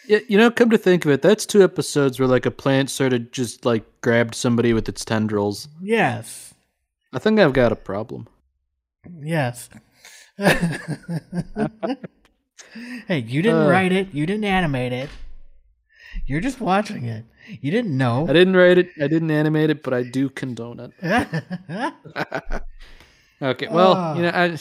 Yeah, 0.07 0.19
you 0.27 0.37
know, 0.37 0.51
come 0.51 0.69
to 0.69 0.77
think 0.77 1.05
of 1.05 1.11
it, 1.11 1.21
that's 1.21 1.45
two 1.45 1.63
episodes 1.63 2.19
where 2.19 2.27
like 2.27 2.45
a 2.45 2.51
plant 2.51 2.89
sort 2.89 3.13
of 3.13 3.31
just 3.31 3.63
like 3.65 3.83
grabbed 4.01 4.35
somebody 4.35 4.73
with 4.73 4.89
its 4.89 5.05
tendrils. 5.05 5.67
Yes. 5.81 6.53
I 7.13 7.19
think 7.19 7.39
I've 7.39 7.53
got 7.53 7.71
a 7.71 7.75
problem. 7.77 8.27
Yes. 9.21 9.69
hey, 10.37 10.79
you 13.19 13.41
didn't 13.41 13.67
Uh. 13.67 13.69
write 13.69 13.91
it. 13.91 14.13
You 14.13 14.25
didn't 14.25 14.45
animate 14.45 14.93
it. 14.93 15.09
You're 16.25 16.41
just 16.41 16.59
watching 16.61 17.05
it. 17.05 17.25
You 17.61 17.71
didn't 17.71 17.97
know. 17.97 18.27
I 18.27 18.33
didn't 18.33 18.55
write 18.55 18.77
it, 18.77 18.89
I 19.01 19.07
didn't 19.07 19.31
animate 19.31 19.69
it, 19.69 19.83
but 19.83 19.93
I 19.93 20.03
do 20.03 20.29
condone 20.29 20.79
it. 20.79 20.91
Okay, 23.41 23.67
well, 23.69 23.93
Ah. 23.97 24.15
you 24.15 24.21
know, 24.21 24.29
I, 24.29 24.43
I 24.45 24.57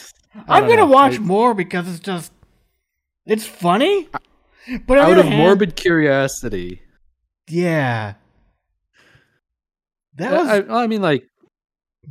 I'm 0.57 0.63
gonna 0.67 0.75
know. 0.77 0.87
watch 0.87 1.15
I- 1.15 1.19
more 1.19 1.53
because 1.53 1.87
it's 1.87 1.99
just 2.01 2.33
it's 3.25 3.45
funny. 3.45 4.09
But 4.87 4.97
out 4.97 5.17
of 5.17 5.25
hand- 5.25 5.37
morbid 5.37 5.75
curiosity. 5.75 6.81
yeah. 7.47 8.13
That 10.15 10.33
I, 10.33 10.37
was 10.59 10.69
I, 10.69 10.83
I 10.83 10.87
mean, 10.87 11.01
like, 11.01 11.23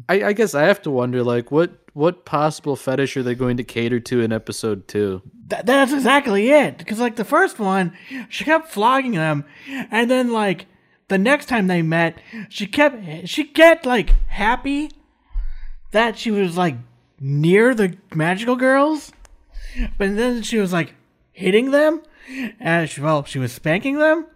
I, 0.09 0.25
I 0.25 0.33
guess 0.33 0.55
I 0.55 0.63
have 0.65 0.83
to 0.83 0.91
wonder, 0.91 1.23
like, 1.23 1.51
what 1.53 1.71
what 1.95 2.25
possible 2.25 2.75
fetish 2.75 3.17
are 3.17 3.23
they 3.23 3.35
going 3.35 3.59
to 3.59 3.65
cater 3.65 4.01
to 4.01 4.21
in 4.23 4.33
episode 4.33 4.89
two? 4.89 5.23
Th- 5.51 5.63
that's 5.65 5.93
exactly 5.93 6.51
it. 6.51 6.79
Because 6.79 6.99
like 6.99 7.17
the 7.17 7.25
first 7.25 7.59
one, 7.59 7.93
she 8.29 8.45
kept 8.45 8.69
flogging 8.71 9.13
them, 9.13 9.45
and 9.69 10.11
then 10.11 10.33
like 10.33 10.67
the 11.09 11.19
next 11.19 11.47
time 11.47 11.67
they 11.69 11.83
met, 11.83 12.19
she 12.49 12.67
kept 12.67 13.29
she 13.29 13.45
kept 13.45 13.87
like 13.87 14.15
happy 14.29 14.91
that 15.93 16.19
she 16.19 16.31
was 16.31 16.57
like 16.57 16.77
near 17.21 17.75
the 17.75 17.97
magical 18.15 18.57
girls, 18.57 19.13
but 19.99 20.17
then 20.17 20.43
she 20.43 20.59
was 20.59 20.73
like 20.73 20.95
hitting 21.31 21.71
them, 21.71 22.03
and 22.61 22.89
she, 22.89 23.01
well 23.01 23.25
she 23.25 23.39
was 23.39 23.53
spanking 23.53 23.99
them 23.99 24.27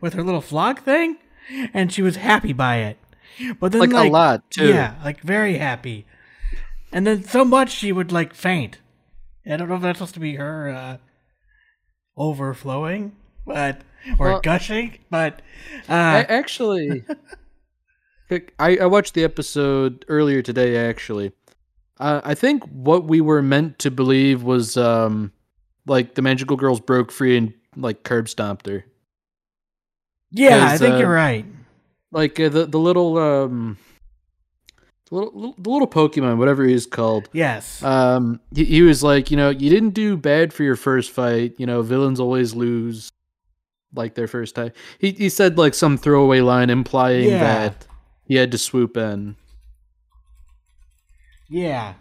with 0.00 0.14
her 0.14 0.22
little 0.22 0.40
flog 0.40 0.80
thing, 0.80 1.16
and 1.74 1.92
she 1.92 2.02
was 2.02 2.16
happy 2.16 2.52
by 2.52 2.76
it. 2.78 2.98
But 3.58 3.72
then 3.72 3.80
Like, 3.80 3.92
like, 3.92 4.08
a 4.10 4.12
lot 4.12 4.50
too. 4.50 4.68
yeah, 4.68 4.94
like 5.04 5.20
very 5.22 5.58
happy. 5.58 6.06
And 6.92 7.06
then 7.06 7.24
so 7.24 7.44
much 7.44 7.70
she 7.70 7.90
would 7.92 8.12
like 8.12 8.34
faint. 8.34 8.78
I 9.46 9.56
don't 9.56 9.68
know 9.68 9.76
if 9.76 9.82
that's 9.82 9.98
supposed 9.98 10.14
to 10.14 10.20
be 10.20 10.36
her 10.36 10.68
uh, 10.68 10.96
overflowing, 12.16 13.16
but 13.46 13.80
or 14.18 14.28
Well- 14.28 14.40
gushing, 14.40 14.98
but 15.10 15.40
I 15.88 16.20
uh, 16.20 16.24
actually, 16.28 17.04
I, 18.58 18.76
I 18.78 18.86
watched 18.86 19.14
the 19.14 19.24
episode 19.24 20.04
earlier 20.08 20.42
today. 20.42 20.76
Actually, 20.76 21.32
uh, 21.98 22.20
I 22.24 22.34
think 22.34 22.64
what 22.66 23.04
we 23.04 23.20
were 23.20 23.42
meant 23.42 23.78
to 23.80 23.90
believe 23.90 24.42
was 24.42 24.76
um, 24.76 25.32
like 25.86 26.14
the 26.14 26.22
magical 26.22 26.56
girls 26.56 26.80
broke 26.80 27.10
free 27.12 27.36
and 27.36 27.54
like 27.76 28.02
curb 28.04 28.28
stomped 28.28 28.66
her. 28.66 28.84
yeah, 30.30 30.66
I 30.68 30.78
think 30.78 30.94
uh, 30.94 30.98
you're 30.98 31.12
right. 31.12 31.44
Like 32.10 32.38
uh, 32.40 32.48
the 32.48 32.66
the 32.66 32.78
little 32.78 33.18
um, 33.18 33.78
the 35.10 35.14
little 35.16 35.54
the 35.58 35.70
little 35.70 35.88
Pokemon, 35.88 36.36
whatever 36.38 36.64
he's 36.64 36.86
called. 36.86 37.28
Yes, 37.32 37.82
Um, 37.82 38.40
he, 38.54 38.64
he 38.64 38.82
was 38.82 39.02
like, 39.02 39.30
you 39.30 39.36
know, 39.36 39.50
you 39.50 39.70
didn't 39.70 39.90
do 39.94 40.16
bad 40.16 40.52
for 40.52 40.62
your 40.62 40.76
first 40.76 41.10
fight. 41.10 41.54
You 41.58 41.66
know, 41.66 41.82
villains 41.82 42.20
always 42.20 42.54
lose, 42.54 43.10
like 43.94 44.14
their 44.14 44.28
first 44.28 44.54
time. 44.54 44.72
He 44.98 45.12
he 45.12 45.28
said 45.30 45.56
like 45.58 45.74
some 45.74 45.96
throwaway 45.96 46.40
line 46.40 46.68
implying 46.70 47.28
Yeah. 47.30 47.38
that 47.68 47.86
he 48.26 48.34
had 48.36 48.52
to 48.52 48.58
swoop 48.58 48.96
in. 48.96 49.36
yeah, 51.48 51.94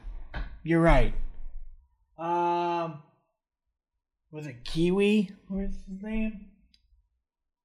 you're 0.64 0.82
right. 0.82 1.14
Um, 2.18 2.28
was 4.32 4.48
it 4.48 4.64
Kiwi? 4.64 5.30
What's 5.48 5.76
his 5.88 6.02
name? 6.02 6.48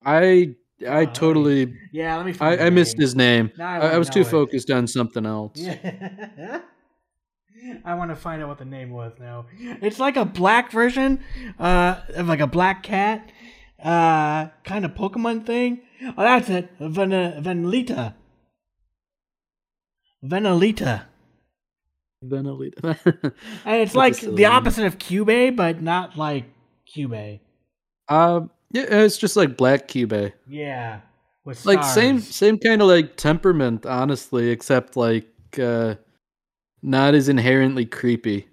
I 0.04 0.54
I 0.86 1.04
Uh, 1.04 1.06
totally 1.12 1.74
Yeah, 1.92 2.16
let 2.16 2.26
me. 2.26 2.32
Find 2.32 2.60
I, 2.60 2.66
I 2.66 2.70
missed 2.70 2.98
his 2.98 3.14
name. 3.14 3.50
I 3.58 3.78
I, 3.78 3.98
was 3.98 4.10
too 4.10 4.20
it. 4.20 4.26
focused 4.26 4.70
on 4.70 4.86
something 4.86 5.24
else. 5.26 5.52
Yeah. 5.56 6.60
I 7.84 7.94
want 7.94 8.10
to 8.10 8.16
find 8.16 8.42
out 8.42 8.48
what 8.48 8.58
the 8.58 8.64
name 8.64 8.90
was 8.90 9.12
now. 9.18 9.46
It's 9.58 9.98
like 9.98 10.16
a 10.16 10.24
black 10.24 10.70
version 10.70 11.20
uh, 11.58 12.00
of 12.14 12.28
like 12.28 12.40
a 12.40 12.46
black 12.46 12.82
cat 12.84 13.32
uh, 13.82 14.48
kind 14.64 14.84
of 14.84 14.92
Pokemon 14.94 15.46
thing. 15.46 15.80
Oh, 16.16 16.22
that's 16.22 16.48
it. 16.48 16.70
Ven- 16.78 17.10
Venalita. 17.42 18.14
Venalita. 20.24 21.04
Venalita. 22.24 22.96
And 23.64 23.82
it's 23.82 23.92
That's 23.92 23.94
like 23.94 24.20
the 24.20 24.44
opposite 24.46 24.84
of 24.86 24.98
Kyubey, 24.98 25.54
but 25.54 25.82
not 25.82 26.16
like 26.16 26.44
Kyubey. 26.94 27.40
um, 28.08 28.50
yeah, 28.72 28.82
it's 28.90 29.16
just 29.18 29.36
like 29.36 29.56
Black 29.56 29.88
Cube. 29.88 30.32
Yeah. 30.48 31.00
With 31.44 31.64
Like 31.64 31.84
same 31.84 32.18
stars. 32.20 32.34
same 32.34 32.58
kind 32.58 32.82
of 32.82 32.88
like 32.88 33.16
temperament, 33.16 33.86
honestly, 33.86 34.50
except 34.50 34.96
like 34.96 35.28
uh 35.58 35.94
not 36.82 37.14
as 37.14 37.28
inherently 37.28 37.86
creepy. 37.86 38.48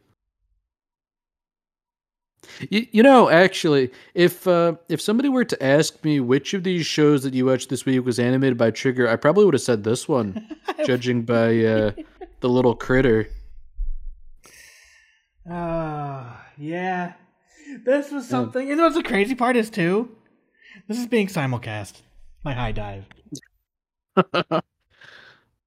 You, 2.70 2.86
you 2.92 3.04
know, 3.04 3.30
actually, 3.30 3.92
if 4.14 4.48
uh, 4.48 4.76
if 4.90 5.02
somebody 5.02 5.30
were 5.30 5.46
to 5.46 5.64
ask 5.64 6.04
me 6.04 6.20
which 6.20 6.54
of 6.54 6.64
these 6.64 6.86
shows 6.86 7.24
that 7.24 7.34
you 7.34 7.46
watched 7.48 7.70
this 7.70 7.86
week 7.86 8.06
was 8.06 8.20
animated 8.20 8.58
by 8.58 8.70
Trigger, 8.70 9.08
I 9.08 9.16
probably 9.16 9.46
would 9.46 9.54
have 9.56 9.62
said 9.62 9.84
this 9.84 10.08
one, 10.08 10.56
judging 10.86 11.24
by 11.24 11.64
uh, 11.66 11.92
the 12.42 12.50
little 12.50 12.76
critter. 12.76 13.28
Uh, 15.50 16.24
yeah. 16.58 17.14
This 17.86 18.12
was 18.12 18.28
something. 18.28 18.68
You 18.68 18.76
know 18.76 18.84
what's 18.84 18.96
the 18.96 19.04
crazy 19.04 19.36
part 19.36 19.56
is, 19.56 19.70
too? 19.70 20.16
This 20.88 20.98
is 21.00 21.08
being 21.08 21.28
simulcast. 21.28 22.02
My 22.44 22.54
high 22.54 22.72
dive. 22.72 23.06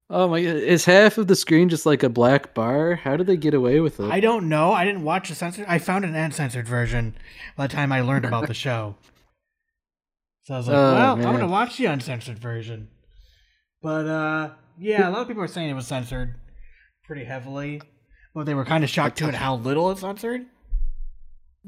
Oh 0.09 0.29
my 0.29 0.41
god, 0.41 0.55
is 0.55 0.85
half 0.85 1.19
of 1.19 1.27
the 1.27 1.35
screen 1.35 1.69
just 1.69 1.85
like 1.85 2.05
a 2.05 2.09
black 2.09 2.55
bar? 2.55 2.95
How 2.95 3.17
did 3.17 3.27
they 3.27 3.37
get 3.37 3.55
away 3.55 3.81
with 3.81 3.99
it? 3.99 4.09
I 4.09 4.21
don't 4.21 4.49
know. 4.49 4.73
I 4.73 4.85
didn't 4.85 5.03
watch 5.03 5.29
the 5.29 5.35
censored. 5.35 5.67
I 5.69 5.79
found 5.79 6.05
an 6.05 6.15
uncensored 6.15 6.69
version 6.69 7.17
by 7.57 7.67
the 7.67 7.73
time 7.75 7.91
I 7.91 8.03
learned 8.03 8.25
about 8.25 8.47
the 8.47 8.55
show. 8.67 8.95
So 10.45 10.55
I 10.55 10.59
was 10.59 10.69
like, 10.69 10.77
Oh, 10.77 10.95
well, 10.95 11.13
I'm 11.15 11.23
gonna 11.23 11.49
watch 11.49 11.77
the 11.77 11.87
uncensored 11.87 12.39
version. 12.39 12.87
But 13.83 14.07
uh, 14.07 14.51
yeah, 14.79 15.09
a 15.09 15.11
lot 15.11 15.23
of 15.23 15.29
people 15.29 15.43
are 15.43 15.49
saying 15.49 15.71
it 15.71 15.75
was 15.75 15.89
censored 15.89 16.37
pretty 17.05 17.25
heavily, 17.25 17.83
but 18.33 18.47
they 18.47 18.55
were 18.55 18.65
kind 18.65 18.85
of 18.85 18.91
shocked 18.91 19.19
too 19.19 19.27
at 19.27 19.35
how 19.35 19.57
little 19.57 19.91
it's 19.91 20.03
censored. 20.03 20.47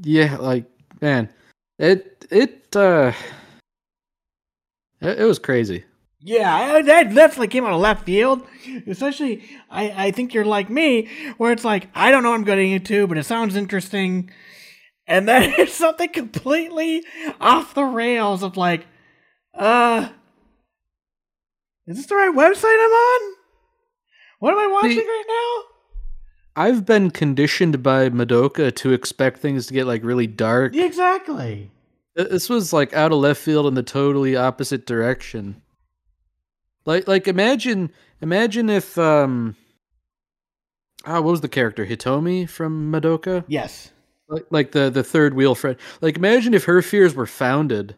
Yeah, 0.02 0.36
like 0.36 0.64
man, 1.00 1.28
it 1.78 2.26
it 2.30 2.74
uh 2.76 3.12
it, 5.00 5.20
it 5.20 5.24
was 5.24 5.38
crazy. 5.38 5.84
Yeah, 6.20 6.82
that 6.82 7.14
definitely 7.14 7.48
came 7.48 7.64
out 7.64 7.72
of 7.72 7.80
left 7.80 8.04
field. 8.04 8.44
Especially, 8.88 9.48
I, 9.70 10.06
I 10.06 10.10
think 10.10 10.34
you're 10.34 10.44
like 10.44 10.68
me, 10.68 11.08
where 11.36 11.52
it's 11.52 11.64
like, 11.64 11.88
I 11.94 12.10
don't 12.10 12.24
know 12.24 12.30
what 12.30 12.36
I'm 12.40 12.44
getting 12.44 12.72
into, 12.72 13.06
but 13.06 13.18
it 13.18 13.24
sounds 13.24 13.54
interesting. 13.54 14.30
And 15.06 15.28
then 15.28 15.54
it's 15.58 15.74
something 15.74 16.08
completely 16.08 17.04
off 17.40 17.74
the 17.74 17.84
rails 17.84 18.42
of 18.42 18.56
like, 18.56 18.86
uh, 19.54 20.08
is 21.86 21.96
this 21.96 22.06
the 22.06 22.16
right 22.16 22.34
website 22.34 22.64
I'm 22.64 22.90
on? 22.90 23.34
What 24.40 24.52
am 24.52 24.58
I 24.58 24.66
watching 24.66 24.90
See- 24.90 24.98
right 24.98 25.64
I've 26.58 26.84
been 26.84 27.12
conditioned 27.12 27.84
by 27.84 28.10
Madoka 28.10 28.74
to 28.74 28.92
expect 28.92 29.38
things 29.38 29.68
to 29.68 29.74
get 29.74 29.86
like 29.86 30.02
really 30.02 30.26
dark. 30.26 30.74
exactly. 30.74 31.70
This 32.16 32.48
was 32.48 32.72
like 32.72 32.92
out 32.94 33.12
of 33.12 33.18
left 33.18 33.40
field 33.40 33.68
in 33.68 33.74
the 33.74 33.84
totally 33.84 34.34
opposite 34.34 34.84
direction. 34.84 35.62
Like 36.84 37.06
like 37.06 37.28
imagine 37.28 37.92
imagine 38.20 38.68
if 38.70 38.98
um 38.98 39.54
ah 41.04 41.20
what 41.20 41.30
was 41.30 41.42
the 41.42 41.48
character 41.48 41.86
Hitomi 41.86 42.48
from 42.48 42.90
Madoka? 42.90 43.44
Yes. 43.46 43.92
Like 44.26 44.46
like 44.50 44.72
the 44.72 44.90
the 44.90 45.04
third 45.04 45.34
wheel 45.34 45.54
friend. 45.54 45.76
Like 46.00 46.16
imagine 46.16 46.54
if 46.54 46.64
her 46.64 46.82
fears 46.82 47.14
were 47.14 47.26
founded. 47.26 47.94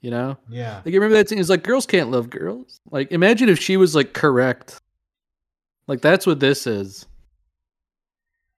You 0.00 0.12
know? 0.12 0.38
Yeah. 0.48 0.76
Like 0.84 0.94
you 0.94 1.00
remember 1.00 1.16
that 1.16 1.28
scene? 1.28 1.40
It's 1.40 1.48
like 1.48 1.64
girls 1.64 1.86
can't 1.86 2.12
love 2.12 2.30
girls. 2.30 2.80
Like 2.88 3.10
imagine 3.10 3.48
if 3.48 3.58
she 3.58 3.76
was 3.76 3.96
like 3.96 4.12
correct. 4.12 4.80
Like 5.88 6.02
that's 6.02 6.24
what 6.24 6.38
this 6.38 6.68
is. 6.68 7.04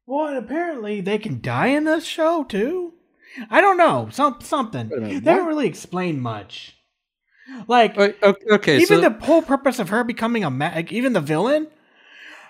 Well, 0.09 0.39
apparently 0.39 1.03
they 1.03 1.19
can 1.19 1.43
die 1.43 1.67
in 1.67 1.85
this 1.85 2.05
show 2.05 2.43
too. 2.43 2.95
I 3.51 3.61
don't 3.61 3.77
know. 3.77 4.09
Some 4.11 4.39
something. 4.41 4.89
Minute, 4.89 5.23
They 5.23 5.35
don't 5.35 5.47
really 5.47 5.69
explain 5.69 6.19
much. 6.19 6.77
Like 7.67 7.99
okay, 7.99 8.45
okay, 8.51 8.77
even 8.77 9.03
so 9.03 9.09
the 9.09 9.27
whole 9.27 9.43
purpose 9.43 9.79
of 9.79 9.91
her 9.91 10.05
becoming 10.05 10.45
a 10.45 10.51
ma- 10.51 10.73
like, 10.75 10.93
even 10.93 11.13
the 11.13 11.21
villain 11.21 11.69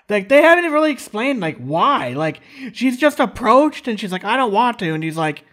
like 0.09 0.27
they 0.27 0.41
haven't 0.41 0.71
really 0.71 0.91
explained 0.91 1.39
like 1.39 1.57
why 1.57 2.09
like 2.09 2.41
she's 2.73 2.97
just 2.97 3.19
approached 3.19 3.87
and 3.87 3.99
she's 3.99 4.11
like 4.11 4.25
i 4.25 4.35
don't 4.35 4.51
want 4.51 4.79
to 4.79 4.93
and 4.93 5.03
he's 5.03 5.15
like 5.15 5.45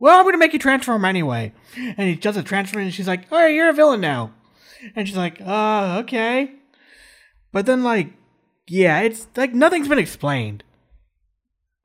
well 0.00 0.18
i'm 0.18 0.24
gonna 0.24 0.38
make 0.38 0.52
you 0.52 0.58
transform 0.58 1.04
anyway 1.04 1.52
and 1.76 2.08
he 2.08 2.16
does 2.16 2.36
a 2.36 2.42
transfer 2.42 2.80
and 2.80 2.92
she's 2.92 3.06
like 3.06 3.30
all 3.30 3.38
right 3.38 3.54
you're 3.54 3.68
a 3.68 3.72
villain 3.74 4.00
now 4.00 4.32
and 4.96 5.06
she's 5.06 5.16
like 5.16 5.40
uh 5.40 5.98
okay 6.02 6.50
but 7.52 7.66
then 7.66 7.84
like 7.84 8.12
yeah 8.66 9.00
it's 9.00 9.28
like 9.36 9.54
nothing's 9.54 9.88
been 9.88 9.98
explained 9.98 10.63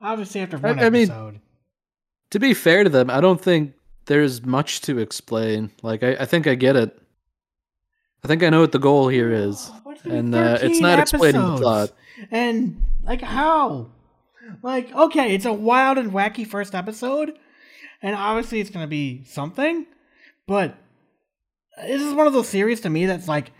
obviously 0.00 0.40
after 0.40 0.58
one 0.58 0.78
I 0.78 0.90
mean- 0.90 1.10
episode 1.10 1.40
to 2.30 2.38
be 2.38 2.54
fair 2.54 2.84
to 2.84 2.90
them, 2.90 3.10
I 3.10 3.20
don't 3.20 3.40
think 3.40 3.74
there's 4.06 4.44
much 4.44 4.80
to 4.82 4.98
explain. 4.98 5.70
Like 5.82 6.02
I, 6.02 6.16
I 6.20 6.24
think 6.24 6.46
I 6.46 6.54
get 6.54 6.76
it. 6.76 6.96
I 8.24 8.28
think 8.28 8.42
I 8.42 8.50
know 8.50 8.60
what 8.60 8.72
the 8.72 8.78
goal 8.78 9.08
here 9.08 9.32
is. 9.32 9.70
And 10.04 10.34
uh, 10.34 10.58
it's 10.60 10.78
13 10.78 10.82
not 10.82 10.98
explaining 10.98 11.40
the 11.40 11.56
plot. 11.56 11.92
And 12.30 12.84
like 13.02 13.22
how? 13.22 13.90
Like 14.62 14.92
okay, 14.94 15.34
it's 15.34 15.44
a 15.44 15.52
wild 15.52 15.98
and 15.98 16.12
wacky 16.12 16.46
first 16.46 16.74
episode, 16.74 17.38
and 18.02 18.16
obviously 18.16 18.60
it's 18.60 18.70
gonna 18.70 18.86
be 18.86 19.24
something, 19.24 19.86
but 20.46 20.76
this 21.76 22.02
is 22.02 22.14
one 22.14 22.26
of 22.26 22.32
those 22.32 22.48
series 22.48 22.80
to 22.80 22.90
me 22.90 23.06
that's 23.06 23.28
like, 23.28 23.52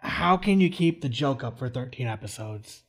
how 0.00 0.36
can 0.36 0.60
you 0.60 0.70
keep 0.70 1.00
the 1.02 1.08
joke 1.08 1.42
up 1.42 1.58
for 1.58 1.68
thirteen 1.68 2.06
episodes? 2.06 2.84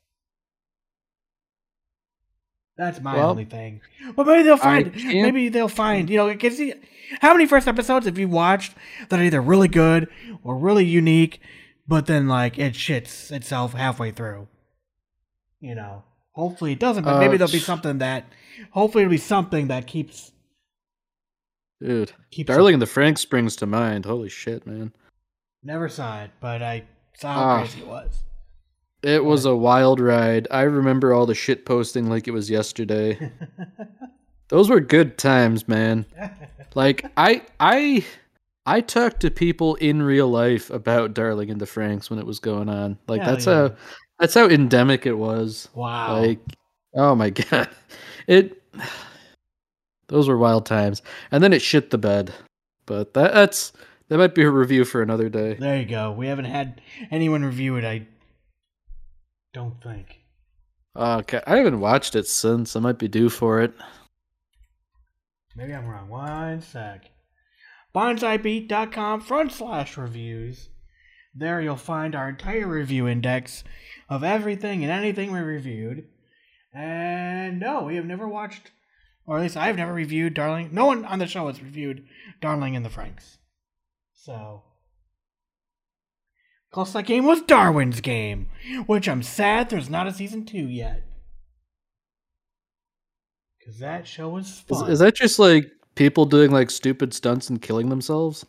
That's 2.78 2.99
my 3.01 3.15
Well, 3.15 3.30
only 3.30 3.45
thing. 3.45 3.82
But 4.15 4.26
maybe 4.26 4.43
they'll 4.43 4.57
find. 4.57 4.93
Maybe 4.95 5.49
they'll 5.49 5.67
find. 5.67 6.09
You 6.09 6.17
know, 6.17 6.28
you- 6.28 6.82
how 7.21 7.34
many 7.34 7.45
first 7.45 7.67
episodes 7.67 8.05
have 8.07 8.17
you 8.17 8.28
watched 8.28 8.74
that 9.09 9.19
are 9.19 9.24
either 9.24 9.41
really 9.41 9.67
good 9.67 10.07
or 10.43 10.57
really 10.57 10.86
unique, 10.86 11.39
but 11.88 12.07
then 12.07 12.28
like 12.28 12.57
it 12.57 12.74
shits 12.74 13.32
itself 13.32 13.74
halfway 13.74 14.09
through. 14.11 14.47
You 15.59 15.76
know, 15.76 16.03
hopefully 16.32 16.71
it 16.71 16.80
doesn't. 16.80 17.03
But 17.03 17.15
Uh, 17.17 17.19
maybe 17.19 17.38
there'll 17.38 17.51
be 17.51 17.59
something 17.59 17.99
that. 17.99 18.26
Hopefully 18.71 19.03
it'll 19.03 19.11
be 19.11 19.17
something 19.17 19.67
that 19.67 19.86
keeps 19.88 20.32
Dude, 21.80 22.13
keeps. 22.32 22.47
Darling 22.47 22.76
in 22.76 22.80
the 22.80 22.86
Franxx 22.86 23.19
springs 23.19 23.55
to 23.57 23.65
mind. 23.65 24.05
Holy 24.05 24.30
shit, 24.30 24.65
man. 24.65 24.93
Never 25.63 25.89
saw 25.89 26.21
it, 26.24 26.32
but 26.39 26.61
I 26.63 26.84
saw 27.17 27.34
how 27.34 27.41
Ah. 27.43 27.57
crazy 27.59 27.82
it 27.82 27.88
was. 27.88 28.24
It 29.03 29.25
was 29.25 29.45
a 29.45 29.55
wild 29.55 29.99
ride. 29.99 30.47
I 30.49 30.61
remember 30.61 31.13
all 31.13 31.25
the 31.25 31.35
shit 31.35 31.65
posting 31.65 32.09
like 32.09 32.27
it 32.27 32.31
was 32.31 32.49
yesterday. 32.49 33.31
Those 34.47 34.69
were 34.69 34.79
good 34.79 35.17
times, 35.17 35.67
man. 35.67 36.05
Like 36.75 37.05
I 37.17 37.43
I 37.59 38.03
I 38.65 38.81
talked 38.81 39.19
to 39.19 39.29
people 39.29 39.75
in 39.75 40.01
real 40.01 40.27
life 40.27 40.71
about 40.71 41.13
Darling 41.13 41.49
in 41.49 41.59
the 41.59 41.65
Franxx 41.65 42.09
when 42.09 42.17
it 42.17 42.25
was 42.25 42.39
going 42.39 42.67
on. 42.67 42.97
Like 43.07 43.21
Hell 43.21 43.31
that's 43.31 43.45
yeah. 43.45 43.53
how 43.53 43.75
that's 44.17 44.33
how 44.33 44.47
endemic 44.47 45.05
it 45.05 45.13
was. 45.13 45.69
wow. 45.75 46.19
Like 46.19 46.39
oh 46.95 47.13
my 47.13 47.29
god. 47.51 47.69
It 48.25 48.59
those 50.07 50.27
were 50.27 50.37
wild 50.39 50.65
times. 50.65 51.03
And 51.31 51.43
then 51.43 51.53
it 51.53 51.61
shit 51.61 51.91
the 51.91 51.99
bed. 51.99 52.33
But 52.87 53.13
that 53.13 53.35
that's 53.35 53.71
that 54.09 54.17
might 54.17 54.33
be 54.33 54.41
a 54.41 54.49
review 54.49 54.83
for 54.83 55.03
another 55.03 55.29
day. 55.29 55.53
there 55.53 55.79
you 55.79 55.85
go. 55.85 56.11
We 56.11 56.25
haven't 56.25 56.45
had 56.45 56.81
anyone 57.11 57.45
review 57.45 57.75
it. 57.75 57.85
I 57.85 58.07
don't 59.53 59.81
think. 59.83 60.19
Okay, 60.95 61.41
I 61.47 61.57
haven't 61.57 61.79
watched 61.79 62.15
it 62.15 62.27
since. 62.27 62.75
I 62.75 62.79
might 62.79 62.99
be 62.99 63.07
due 63.07 63.29
for 63.29 63.61
it. 63.61 63.73
Maybe 65.55 65.73
I'm 65.73 65.87
wrong. 65.87 66.09
One 66.09 66.61
sec. 66.61 67.09
BonsaiBeat.com 67.95 69.21
front 69.21 69.51
slash 69.51 69.97
reviews. 69.97 70.69
There 71.35 71.61
you'll 71.61 71.75
find 71.77 72.15
our 72.15 72.29
entire 72.29 72.67
review 72.67 73.07
index 73.07 73.63
of 74.09 74.23
everything 74.23 74.83
and 74.83 74.91
anything 74.91 75.31
we 75.31 75.39
reviewed. 75.39 76.07
And 76.73 77.59
no, 77.59 77.83
we 77.83 77.95
have 77.95 78.05
never 78.05 78.27
watched, 78.27 78.71
or 79.25 79.37
at 79.37 79.43
least 79.43 79.57
I've 79.57 79.77
never 79.77 79.93
reviewed 79.93 80.33
Darling. 80.33 80.69
No 80.71 80.85
one 80.85 81.05
on 81.05 81.19
the 81.19 81.27
show 81.27 81.47
has 81.47 81.61
reviewed 81.61 82.05
Darling 82.41 82.73
in 82.73 82.83
the 82.83 82.89
Franxx. 82.89 83.37
So. 84.13 84.63
Close 86.74 86.91
that 86.93 87.05
game 87.05 87.26
was 87.26 87.41
Darwin's 87.43 88.01
game, 88.01 88.47
which 88.88 89.07
I'm 89.07 89.21
sad 89.21 89.69
there's 89.69 89.91
not 89.91 90.07
a 90.07 90.11
season 90.13 90.43
two 90.43 90.67
yet. 90.67 91.03
Because 93.59 93.78
that 93.78 94.07
show 94.07 94.30
was 94.30 94.47
Is, 94.47 94.59
fun. 94.61 94.91
is 94.91 94.97
that 94.99 95.13
just 95.13 95.38
like 95.38 95.71
people 95.93 96.26
doing 96.26 96.49
like 96.49 96.71
stupid 96.71 97.13
stunts 97.13 97.47
and 97.47 97.61
killing 97.61 97.89
themselves? 97.89 98.43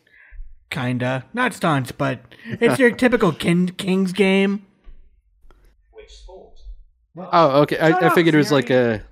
Kinda. 0.71 1.25
Not 1.35 1.53
stunts, 1.53 1.91
but 1.91 2.19
it's 2.45 2.79
your 2.79 2.89
typical 2.95 3.31
kin- 3.31 3.69
Kings 3.69 4.11
game. 4.11 4.65
Which 5.93 6.09
sport? 6.11 6.57
Oh, 7.15 7.61
okay. 7.61 7.75
Shut 7.75 7.93
I, 7.93 8.05
I 8.05 8.07
up, 8.09 8.15
figured 8.15 8.33
it 8.33 8.39
was 8.39 8.51
like 8.51 8.71
a 8.71 9.03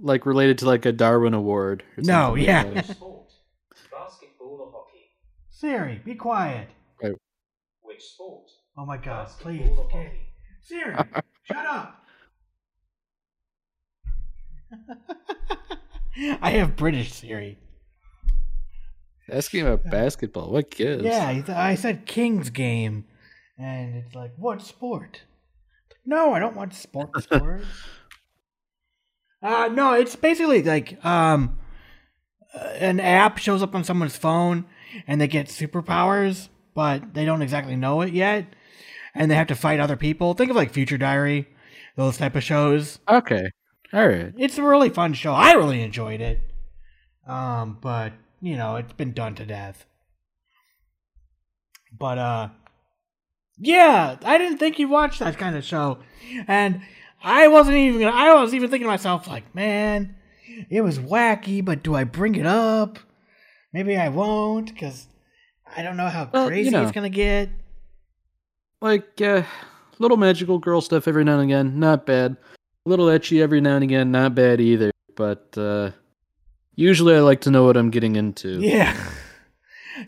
like 0.00 0.24
related 0.24 0.56
to 0.58 0.66
like 0.66 0.86
a 0.86 0.92
Darwin 0.92 1.34
Award. 1.34 1.82
Or 1.98 2.02
No, 2.02 2.34
something 2.34 2.46
like 2.46 2.74
yeah. 2.76 2.80
sport? 2.94 3.30
Basketball 3.92 4.58
or 4.62 4.72
hockey? 4.72 5.10
Siri, 5.50 6.00
be 6.02 6.14
quiet. 6.14 6.68
Which 7.82 8.02
sport? 8.02 8.48
Oh 8.76 8.84
my 8.86 8.96
god, 8.96 9.28
please. 9.40 9.60
Basketball 9.60 9.84
Okay. 9.86 10.04
hockey? 10.04 10.20
Siri, 10.62 10.96
shut 11.44 11.66
up. 11.66 12.04
I 16.40 16.50
have 16.50 16.76
British 16.76 17.12
Siri. 17.12 17.58
Asking 19.30 19.66
about 19.66 19.90
basketball. 19.90 20.50
What 20.50 20.70
gives? 20.70 21.04
Yeah, 21.04 21.42
I 21.48 21.74
said 21.76 22.04
King's 22.06 22.50
game, 22.50 23.04
and 23.58 23.94
it's 23.96 24.14
like, 24.14 24.32
what 24.36 24.60
sport? 24.62 25.22
No, 26.04 26.34
I 26.34 26.38
don't 26.38 26.56
want 26.56 26.74
sport 26.74 27.22
sport. 27.22 27.64
uh, 29.42 29.68
no, 29.72 29.94
it's 29.94 30.14
basically 30.16 30.62
like 30.62 31.02
um, 31.04 31.58
uh, 32.54 32.58
an 32.78 33.00
app 33.00 33.38
shows 33.38 33.62
up 33.62 33.74
on 33.74 33.82
someone's 33.84 34.16
phone, 34.16 34.66
and 35.06 35.20
they 35.20 35.26
get 35.28 35.46
superpowers, 35.46 36.48
but 36.74 37.14
they 37.14 37.24
don't 37.24 37.40
exactly 37.42 37.76
know 37.76 38.02
it 38.02 38.12
yet, 38.12 38.44
and 39.14 39.30
they 39.30 39.34
have 39.34 39.46
to 39.48 39.54
fight 39.54 39.80
other 39.80 39.96
people. 39.96 40.34
Think 40.34 40.50
of 40.50 40.56
like 40.56 40.72
Future 40.72 40.98
Diary, 40.98 41.48
those 41.96 42.16
type 42.18 42.34
of 42.36 42.42
shows. 42.42 42.98
Okay. 43.08 43.50
All 43.92 44.08
right. 44.08 44.32
It's 44.38 44.58
a 44.58 44.62
really 44.62 44.90
fun 44.90 45.14
show. 45.14 45.32
I 45.32 45.52
really 45.52 45.82
enjoyed 45.82 46.20
it. 46.20 46.40
Um, 47.26 47.78
but 47.80 48.12
you 48.40 48.56
know, 48.56 48.76
it's 48.76 48.92
been 48.92 49.12
done 49.12 49.34
to 49.36 49.46
death. 49.46 49.86
But 51.96 52.18
uh 52.18 52.48
yeah, 53.58 54.16
I 54.24 54.36
didn't 54.38 54.58
think 54.58 54.78
you'd 54.78 54.90
watch 54.90 55.20
that 55.20 55.38
kind 55.38 55.54
of 55.56 55.64
show. 55.64 55.98
And 56.48 56.80
I 57.22 57.46
wasn't 57.48 57.76
even 57.76 58.00
gonna 58.00 58.16
I 58.16 58.34
was 58.34 58.52
even 58.52 58.68
thinking 58.68 58.86
to 58.86 58.90
myself, 58.90 59.28
like, 59.28 59.54
man, 59.54 60.16
it 60.70 60.80
was 60.80 60.98
wacky, 60.98 61.64
but 61.64 61.82
do 61.82 61.94
I 61.94 62.04
bring 62.04 62.34
it 62.34 62.46
up? 62.46 62.98
Maybe 63.72 63.96
I 63.96 64.08
won't, 64.08 64.72
because 64.72 65.06
I 65.76 65.82
don't 65.82 65.96
know 65.96 66.08
how 66.08 66.28
Well, 66.32 66.44
you 66.44 66.48
crazy 66.50 66.70
know. 66.70 66.82
it's 66.82 66.92
gonna 66.92 67.08
get. 67.08 67.48
Like 68.84 69.18
uh, 69.22 69.44
little 69.98 70.18
magical 70.18 70.58
girl 70.58 70.82
stuff 70.82 71.08
every 71.08 71.24
now 71.24 71.38
and 71.38 71.50
again, 71.50 71.80
not 71.80 72.04
bad. 72.04 72.36
A 72.84 72.90
little 72.90 73.06
ecchi 73.06 73.40
every 73.40 73.62
now 73.62 73.76
and 73.76 73.82
again, 73.82 74.10
not 74.10 74.34
bad 74.34 74.60
either. 74.60 74.90
But 75.16 75.56
uh, 75.56 75.92
usually 76.74 77.16
I 77.16 77.20
like 77.20 77.40
to 77.42 77.50
know 77.50 77.64
what 77.64 77.78
I'm 77.78 77.88
getting 77.88 78.14
into. 78.16 78.60
Yeah. 78.60 78.94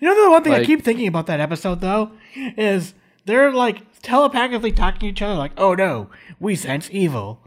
You 0.01 0.09
know 0.09 0.25
the 0.25 0.31
one 0.31 0.43
thing 0.43 0.53
I 0.53 0.65
keep 0.65 0.83
thinking 0.83 1.07
about 1.07 1.29
that 1.29 1.39
episode 1.39 1.81
though 1.81 2.11
is 2.35 2.93
they're 3.25 3.53
like 3.53 3.85
telepathically 4.03 4.73
talking 4.73 4.99
to 4.99 5.07
each 5.07 5.23
other 5.23 5.35
like, 5.35 5.53
"Oh 5.57 5.75
no, 5.75 6.11
we 6.41 6.57
sense 6.57 6.89
evil," 6.91 7.41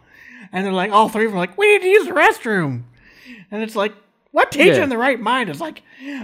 and 0.53 0.65
they're 0.65 0.71
like, 0.71 0.89
all 0.89 1.09
three 1.09 1.25
of 1.25 1.31
them 1.31 1.37
are 1.37 1.41
like, 1.41 1.57
"We 1.57 1.67
need 1.67 1.81
to 1.81 1.89
use 1.89 2.07
the 2.07 2.13
restroom," 2.13 2.83
and 3.51 3.61
it's 3.61 3.75
like, 3.75 3.93
what 4.31 4.51
teacher 4.51 4.73
Yeah. 4.75 4.83
in 4.83 4.89
the 4.89 4.97
right 4.97 5.19
mind 5.19 5.49
is 5.49 5.59
like, 5.59 5.81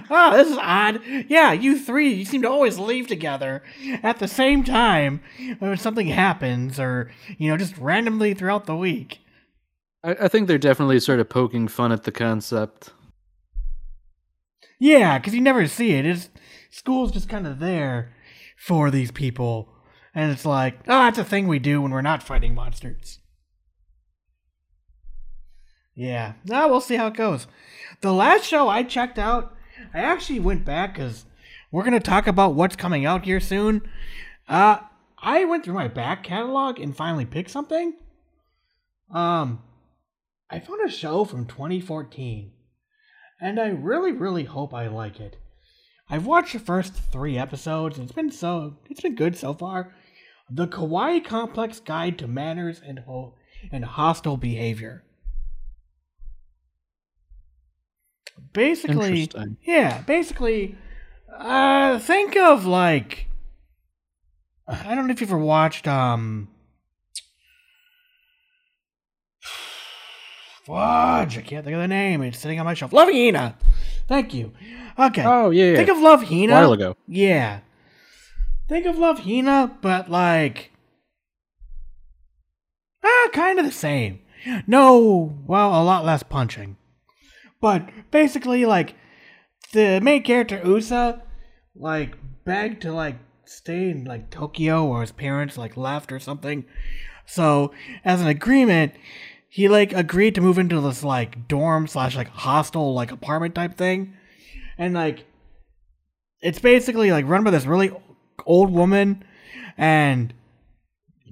"Oh, 0.09 0.31
this 0.37 0.49
is 0.49 0.57
odd." 0.59 1.01
Yeah, 1.27 1.51
you 1.53 1.77
three, 1.79 2.13
you 2.13 2.25
seem 2.25 2.41
to 2.43 2.49
always 2.49 2.77
leave 2.77 3.07
together 3.07 3.63
at 4.03 4.19
the 4.19 4.27
same 4.27 4.63
time 4.63 5.21
when 5.59 5.75
something 5.77 6.07
happens, 6.07 6.79
or 6.79 7.11
you 7.37 7.49
know, 7.49 7.57
just 7.57 7.77
randomly 7.77 8.33
throughout 8.33 8.65
the 8.65 8.75
week. 8.75 9.19
I, 10.03 10.11
I 10.21 10.27
think 10.27 10.47
they're 10.47 10.57
definitely 10.57 10.99
sort 10.99 11.19
of 11.19 11.29
poking 11.29 11.67
fun 11.67 11.91
at 11.91 12.03
the 12.03 12.11
concept. 12.11 12.91
Yeah, 14.79 15.17
because 15.17 15.33
you 15.33 15.41
never 15.41 15.67
see 15.67 15.91
it. 15.93 16.05
It's 16.05 16.29
school's 16.69 17.11
just 17.11 17.29
kind 17.29 17.47
of 17.47 17.59
there 17.59 18.13
for 18.57 18.91
these 18.91 19.11
people, 19.11 19.69
and 20.13 20.31
it's 20.31 20.45
like, 20.45 20.79
oh, 20.87 21.03
that's 21.05 21.17
a 21.17 21.23
thing 21.23 21.47
we 21.47 21.59
do 21.59 21.81
when 21.81 21.91
we're 21.91 22.01
not 22.01 22.23
fighting 22.23 22.53
monsters. 22.53 23.19
Yeah, 25.95 26.33
now 26.43 26.67
we'll 26.67 26.81
see 26.81 26.95
how 26.95 27.07
it 27.07 27.13
goes. 27.13 27.47
The 28.01 28.13
last 28.13 28.45
show 28.45 28.67
I 28.67 28.83
checked 28.83 29.17
out, 29.17 29.55
I 29.93 29.99
actually 29.99 30.39
went 30.39 30.65
back 30.65 30.93
because 30.93 31.25
we're 31.71 31.83
gonna 31.83 31.99
talk 31.99 32.27
about 32.27 32.53
what's 32.55 32.75
coming 32.75 33.05
out 33.05 33.25
here 33.25 33.39
soon. 33.39 33.81
Uh, 34.47 34.79
I 35.17 35.45
went 35.45 35.63
through 35.63 35.73
my 35.73 35.87
back 35.87 36.23
catalog 36.23 36.79
and 36.79 36.95
finally 36.95 37.25
picked 37.25 37.49
something. 37.49 37.93
Um, 39.09 39.63
I 40.49 40.59
found 40.59 40.81
a 40.87 40.91
show 40.91 41.25
from 41.25 41.45
2014 41.45 42.51
and 43.39 43.59
I 43.59 43.67
really, 43.67 44.11
really 44.11 44.45
hope 44.45 44.73
I 44.73 44.87
like 44.87 45.19
it. 45.19 45.37
I've 46.09 46.25
watched 46.25 46.53
the 46.53 46.59
first 46.59 46.93
three 46.93 47.37
episodes, 47.37 47.97
and 47.97 48.05
it's 48.05 48.15
been 48.15 48.31
so 48.31 48.77
it's 48.89 49.01
been 49.01 49.15
good 49.15 49.35
so 49.35 49.53
far. 49.53 49.93
The 50.49 50.67
Kawaii 50.67 51.23
Complex 51.23 51.79
Guide 51.79 52.19
to 52.19 52.27
Manners 52.27 52.79
and 52.85 52.99
Ho- 52.99 53.33
and 53.71 53.83
Hostile 53.83 54.37
Behavior. 54.37 55.03
Basically, 58.53 59.29
yeah, 59.63 60.01
basically, 60.03 60.77
uh, 61.37 61.99
think 61.99 62.37
of 62.37 62.65
like 62.65 63.27
I 64.67 64.95
don't 64.95 65.07
know 65.07 65.13
if 65.13 65.21
you've 65.21 65.29
ever 65.29 65.37
watched 65.37 65.87
um. 65.87 66.49
Fudge, 70.65 71.37
I 71.37 71.41
can't 71.41 71.63
think 71.63 71.75
of 71.75 71.81
the 71.81 71.87
name. 71.87 72.23
It's 72.23 72.39
sitting 72.39 72.59
on 72.59 72.65
my 72.65 72.73
shelf. 72.73 72.91
Love 72.91 73.09
Hina. 73.09 73.55
Thank 74.07 74.33
you. 74.33 74.51
Okay. 74.97 75.23
Oh 75.23 75.51
yeah, 75.51 75.71
yeah. 75.71 75.75
Think 75.75 75.89
of 75.89 75.99
Love 75.99 76.23
Hina. 76.23 76.53
a 76.53 76.55
while 76.55 76.73
ago. 76.73 76.97
Yeah. 77.07 77.59
Think 78.67 78.87
of 78.87 78.97
Love 78.97 79.19
Hina, 79.19 79.77
but 79.81 80.09
like. 80.09 80.71
Ah, 83.03 83.29
kind 83.33 83.59
of 83.59 83.65
the 83.65 83.71
same. 83.71 84.21
No, 84.65 85.37
well, 85.45 85.69
a 85.69 85.83
lot 85.83 86.03
less 86.05 86.23
punching. 86.23 86.77
But 87.61 87.89
basically, 88.11 88.65
like, 88.65 88.95
the 89.71 89.99
main 90.01 90.23
character, 90.23 90.61
Usa, 90.63 91.21
like, 91.75 92.15
begged 92.43 92.81
to, 92.83 92.93
like, 92.93 93.17
stay 93.45 93.89
in, 93.89 94.05
like, 94.05 94.29
Tokyo 94.29 94.85
or 94.85 95.01
his 95.01 95.11
parents, 95.11 95.57
like, 95.57 95.77
left 95.77 96.11
or 96.11 96.19
something. 96.19 96.65
So, 97.25 97.71
as 98.03 98.21
an 98.21 98.27
agreement, 98.27 98.93
he, 99.49 99.67
like, 99.67 99.93
agreed 99.93 100.35
to 100.35 100.41
move 100.41 100.57
into 100.57 100.79
this, 100.81 101.03
like, 101.03 101.47
dorm 101.47 101.87
slash, 101.87 102.15
like, 102.15 102.29
hostel, 102.29 102.93
like, 102.93 103.11
apartment 103.11 103.55
type 103.55 103.77
thing. 103.77 104.13
And, 104.77 104.93
like, 104.93 105.25
it's 106.41 106.59
basically, 106.59 107.11
like, 107.11 107.27
run 107.27 107.43
by 107.43 107.51
this 107.51 107.65
really 107.65 107.91
old 108.45 108.71
woman, 108.71 109.23
and 109.77 110.33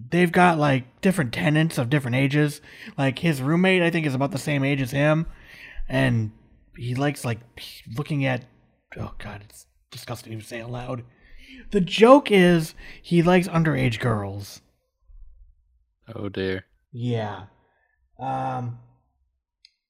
they've 0.09 0.31
got 0.31 0.57
like 0.57 1.01
different 1.01 1.33
tenants 1.33 1.77
of 1.77 1.89
different 1.89 2.15
ages. 2.15 2.61
Like 2.97 3.19
his 3.19 3.41
roommate, 3.41 3.81
I 3.81 3.89
think, 3.89 4.05
is 4.05 4.15
about 4.15 4.31
the 4.31 4.37
same 4.37 4.63
age 4.63 4.81
as 4.81 4.91
him, 4.91 5.27
and 5.87 6.31
he 6.75 6.95
likes 6.95 7.25
like 7.25 7.39
looking 7.95 8.25
at. 8.25 8.45
Oh 8.97 9.13
God, 9.17 9.41
it's 9.43 9.65
disgusting 9.91 10.31
to 10.31 10.33
even 10.35 10.45
say 10.45 10.59
aloud. 10.59 11.03
The 11.71 11.81
joke 11.81 12.31
is 12.31 12.73
he 13.01 13.21
likes 13.21 13.47
underage 13.47 13.99
girls. 13.99 14.61
Oh 16.13 16.29
dear. 16.29 16.65
Yeah. 16.91 17.45
Um. 18.19 18.79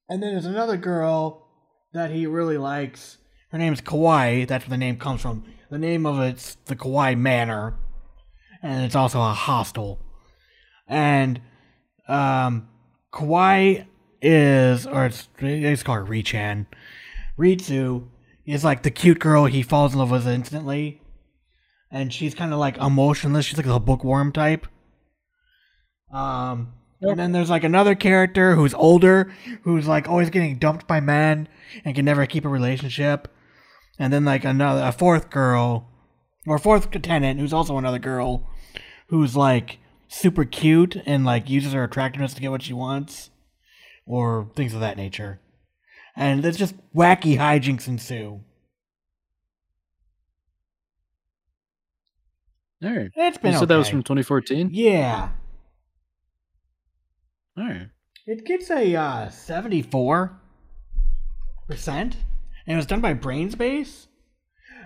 And 0.09 0.21
then 0.21 0.31
there's 0.33 0.45
another 0.45 0.77
girl 0.77 1.47
that 1.93 2.11
he 2.11 2.27
really 2.27 2.57
likes. 2.57 3.17
Her 3.51 3.57
name's 3.57 3.81
Kawaii. 3.81 4.47
That's 4.47 4.65
where 4.65 4.71
the 4.71 4.77
name 4.77 4.97
comes 4.97 5.21
from. 5.21 5.45
The 5.69 5.77
name 5.77 6.05
of 6.05 6.19
it's 6.19 6.55
the 6.65 6.75
Kawaii 6.75 7.17
Manor, 7.17 7.75
and 8.61 8.83
it's 8.83 8.95
also 8.95 9.21
a 9.21 9.33
hostel. 9.33 9.99
And 10.87 11.41
um, 12.07 12.67
Kawaii 13.11 13.85
is, 14.23 14.87
or 14.87 15.05
it's 15.05 15.27
it's 15.39 15.83
called 15.83 16.07
Rechan. 16.07 16.65
Ritsu 17.37 18.07
is 18.45 18.63
like 18.63 18.83
the 18.83 18.91
cute 18.91 19.19
girl 19.19 19.45
he 19.45 19.61
falls 19.61 19.93
in 19.93 19.99
love 19.99 20.11
with 20.11 20.27
instantly, 20.27 21.01
and 21.91 22.13
she's 22.13 22.33
kind 22.33 22.53
of 22.53 22.59
like 22.59 22.77
emotionless. 22.77 23.45
She's 23.45 23.57
like 23.57 23.65
a 23.65 23.79
bookworm 23.79 24.31
type. 24.31 24.67
Um, 26.11 26.73
and 27.01 27.19
then 27.19 27.31
there's 27.31 27.49
like 27.49 27.63
another 27.63 27.95
character 27.95 28.55
who's 28.55 28.73
older, 28.73 29.33
who's 29.63 29.87
like 29.87 30.07
always 30.07 30.29
getting 30.29 30.57
dumped 30.57 30.87
by 30.87 30.99
men 30.99 31.49
and 31.83 31.95
can 31.95 32.05
never 32.05 32.25
keep 32.25 32.45
a 32.45 32.49
relationship. 32.49 33.27
And 33.99 34.13
then 34.13 34.25
like 34.25 34.45
another 34.45 34.83
a 34.83 34.91
fourth 34.91 35.29
girl, 35.29 35.89
or 36.47 36.57
fourth 36.57 36.89
tenant 36.91 37.39
who's 37.39 37.53
also 37.53 37.77
another 37.77 37.99
girl, 37.99 38.47
who's 39.07 39.35
like 39.35 39.79
super 40.07 40.45
cute 40.45 40.95
and 41.05 41.25
like 41.25 41.49
uses 41.49 41.73
her 41.73 41.83
attractiveness 41.83 42.33
to 42.35 42.41
get 42.41 42.51
what 42.51 42.61
she 42.61 42.73
wants, 42.73 43.31
or 44.05 44.49
things 44.55 44.73
of 44.73 44.79
that 44.81 44.97
nature. 44.97 45.39
And 46.15 46.43
there's 46.43 46.57
just 46.57 46.75
wacky 46.93 47.37
hijinks 47.37 47.87
ensue. 47.87 48.41
All 52.83 52.89
right. 52.95 53.09
It's 53.15 53.37
been 53.37 53.53
You 53.53 53.59
said 53.59 53.67
that 53.69 53.77
was 53.77 53.89
from 53.89 54.03
2014. 54.03 54.69
yeah. 54.73 55.29
All 57.57 57.63
right. 57.65 57.89
It 58.25 58.45
gets 58.45 58.71
a 58.71 58.95
uh, 58.95 59.29
74 59.29 60.39
percent, 61.67 62.15
and 62.65 62.73
it 62.73 62.77
was 62.77 62.85
done 62.85 63.01
by 63.01 63.13
Brain's 63.13 63.55
Base, 63.55 64.07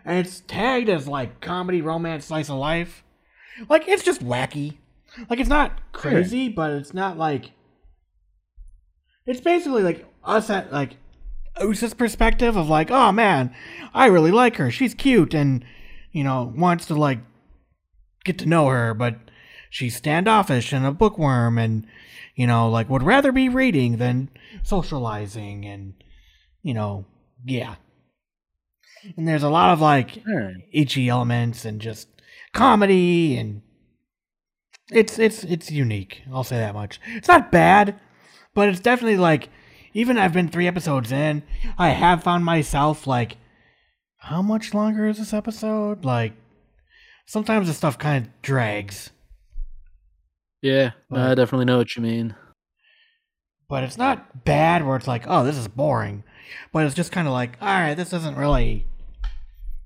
and 0.03 0.17
it's 0.17 0.41
tagged 0.41 0.89
as 0.89 1.07
like 1.07 1.39
comedy, 1.39 1.81
romance, 1.81 2.25
slice 2.25 2.49
of 2.49 2.57
life. 2.57 3.03
Like 3.69 3.87
it's 3.87 4.03
just 4.03 4.23
wacky. 4.23 4.77
Like 5.29 5.39
it's 5.39 5.49
not 5.49 5.91
crazy, 5.93 6.49
but 6.49 6.71
it's 6.71 6.93
not 6.93 7.17
like 7.17 7.51
it's 9.27 9.41
basically 9.41 9.83
like 9.83 10.05
us 10.23 10.49
at 10.49 10.71
like 10.71 10.95
Usa's 11.59 11.93
perspective 11.93 12.55
of 12.55 12.69
like, 12.69 12.89
oh 12.89 13.11
man, 13.11 13.53
I 13.93 14.07
really 14.07 14.31
like 14.31 14.55
her. 14.55 14.71
She's 14.71 14.93
cute 14.93 15.33
and 15.33 15.63
you 16.11 16.23
know 16.23 16.51
wants 16.55 16.85
to 16.87 16.95
like 16.95 17.19
get 18.23 18.37
to 18.39 18.45
know 18.45 18.67
her, 18.67 18.93
but 18.93 19.17
she's 19.69 19.95
standoffish 19.95 20.73
and 20.73 20.85
a 20.85 20.91
bookworm 20.91 21.57
and 21.57 21.85
you 22.35 22.47
know 22.47 22.69
like 22.69 22.89
would 22.89 23.03
rather 23.03 23.31
be 23.31 23.49
reading 23.49 23.97
than 23.97 24.29
socializing 24.63 25.65
and 25.65 25.93
you 26.63 26.73
know 26.73 27.05
yeah. 27.45 27.75
And 29.15 29.27
there's 29.27 29.43
a 29.43 29.49
lot 29.49 29.73
of 29.73 29.81
like 29.81 30.23
Alright. 30.27 30.55
ecchi 30.75 31.07
elements 31.07 31.65
and 31.65 31.79
just 31.79 32.07
comedy 32.53 33.37
and 33.37 33.61
it's 34.91 35.19
it's 35.19 35.43
it's 35.43 35.69
unique. 35.69 36.23
I'll 36.31 36.43
say 36.43 36.57
that 36.57 36.73
much. 36.73 36.99
It's 37.07 37.27
not 37.27 37.51
bad, 37.51 37.99
but 38.57 38.67
it's 38.69 38.79
definitely 38.79 39.17
like 39.17 39.49
even 39.93 40.17
I've 40.17 40.33
been 40.33 40.49
3 40.49 40.65
episodes 40.67 41.11
in, 41.11 41.43
I 41.77 41.89
have 41.89 42.23
found 42.23 42.43
myself 42.43 43.05
like 43.05 43.37
how 44.17 44.41
much 44.41 44.73
longer 44.73 45.05
is 45.07 45.19
this 45.19 45.31
episode? 45.31 46.03
Like 46.03 46.33
sometimes 47.27 47.67
the 47.67 47.75
stuff 47.75 47.99
kind 47.99 48.25
of 48.25 48.41
drags, 48.41 49.11
Yeah, 50.63 50.91
no, 51.11 51.31
I 51.31 51.35
definitely 51.35 51.65
know 51.65 51.77
what 51.77 51.95
you 51.95 52.01
mean. 52.01 52.35
but 53.69 53.83
it's 53.83 53.97
not 53.97 54.43
bad 54.43 54.85
where 54.85 54.95
it's 54.95 55.07
like, 55.07 55.25
"Oh, 55.27 55.43
this 55.43 55.57
is 55.57 55.67
boring." 55.67 56.23
But 56.71 56.85
it's 56.85 56.95
just 56.95 57.11
kind 57.11 57.27
of 57.27 57.33
like, 57.33 57.57
"All 57.61 57.67
right, 57.67 57.93
this 57.95 58.09
doesn't 58.09 58.35
really 58.37 58.85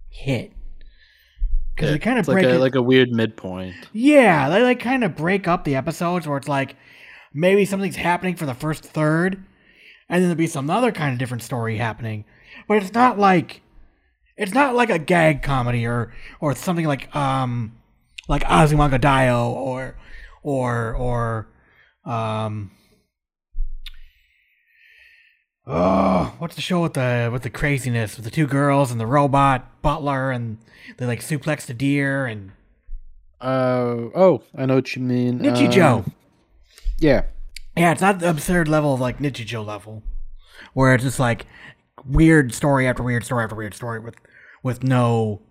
hit." 0.10 0.54
Cuz 1.76 1.88
Yeah, 1.88 1.92
they 1.94 2.00
kind 2.00 2.18
of 2.18 2.22
it's 2.22 2.28
like 2.30 2.36
break 2.44 2.46
a 2.46 2.56
it 2.56 2.60
like 2.60 2.76
a 2.76 2.82
weird 2.82 3.10
midpoint. 3.12 3.76
Yeah, 3.92 4.48
they 4.50 4.62
like 4.64 4.80
kind 4.80 5.04
of 5.04 5.16
break 5.16 5.48
up 5.48 5.64
the 5.66 5.76
episodes 5.76 6.26
where 6.28 6.38
it's 6.38 6.48
like 6.48 6.76
maybe 7.34 7.66
something's 7.66 7.96
happening 7.96 8.36
for 8.36 8.46
the 8.46 8.54
first 8.54 8.84
third, 8.84 9.36
and 10.10 10.22
then 10.22 10.24
there'll 10.24 10.36
be 10.36 10.48
some 10.48 10.70
other 10.70 10.92
kind 10.92 11.14
of 11.14 11.20
different 11.20 11.44
story 11.44 11.78
happening. 11.78 12.26
But 12.68 12.84
it's 12.84 12.94
not 12.94 13.18
like 13.18 13.62
it's 14.38 14.54
not 14.54 14.76
like 14.76 14.90
a 14.90 15.00
gag 15.00 15.42
comedy 15.44 15.86
or 15.86 16.14
or 16.40 16.56
something 16.56 16.86
like 16.86 17.14
um 17.16 17.78
like 18.28 18.44
Azumanga 18.44 19.00
Daioh 19.00 19.50
or 19.52 19.96
or 20.44 20.96
or 20.96 21.48
um 22.06 22.72
Oh, 25.68 26.34
what's 26.40 26.56
the 26.56 26.62
show 26.62 26.82
with 26.82 26.94
the 26.94 27.30
with 27.32 27.44
the 27.44 27.50
craziness 27.50 28.16
with 28.16 28.26
the 28.26 28.32
two 28.32 28.48
girls 28.48 28.92
and 28.92 29.00
the 29.00 29.06
robot 29.06 29.82
butler 29.84 30.32
and 30.32 30.58
they 30.98 31.06
like 31.06 31.22
suplex 31.22 31.66
the 31.68 31.74
deer 31.74 32.26
and 32.26 32.52
Uh 33.40 34.10
oh, 34.16 34.44
I 34.58 34.66
know 34.66 34.76
what 34.76 34.96
you 34.96 35.02
mean. 35.04 35.40
Nichijou. 35.40 36.06
Um, 36.06 36.14
yeah. 37.02 37.24
Yeah, 37.76 37.92
it's 37.94 38.02
not 38.02 38.20
the 38.20 38.30
absurd 38.30 38.68
level 38.68 38.94
of 38.94 39.00
like 39.00 39.20
Nichijou 39.20 39.66
level, 39.66 40.04
where 40.74 40.94
it's 40.94 41.04
just 41.06 41.20
like 41.20 41.46
weird 42.06 42.54
story 42.54 42.86
after 42.88 43.02
weird 43.04 43.24
story 43.24 43.44
after 43.44 43.56
weird 43.56 43.74
story 43.74 44.00
with 44.00 44.16
with 44.64 44.84
no. 44.84 45.42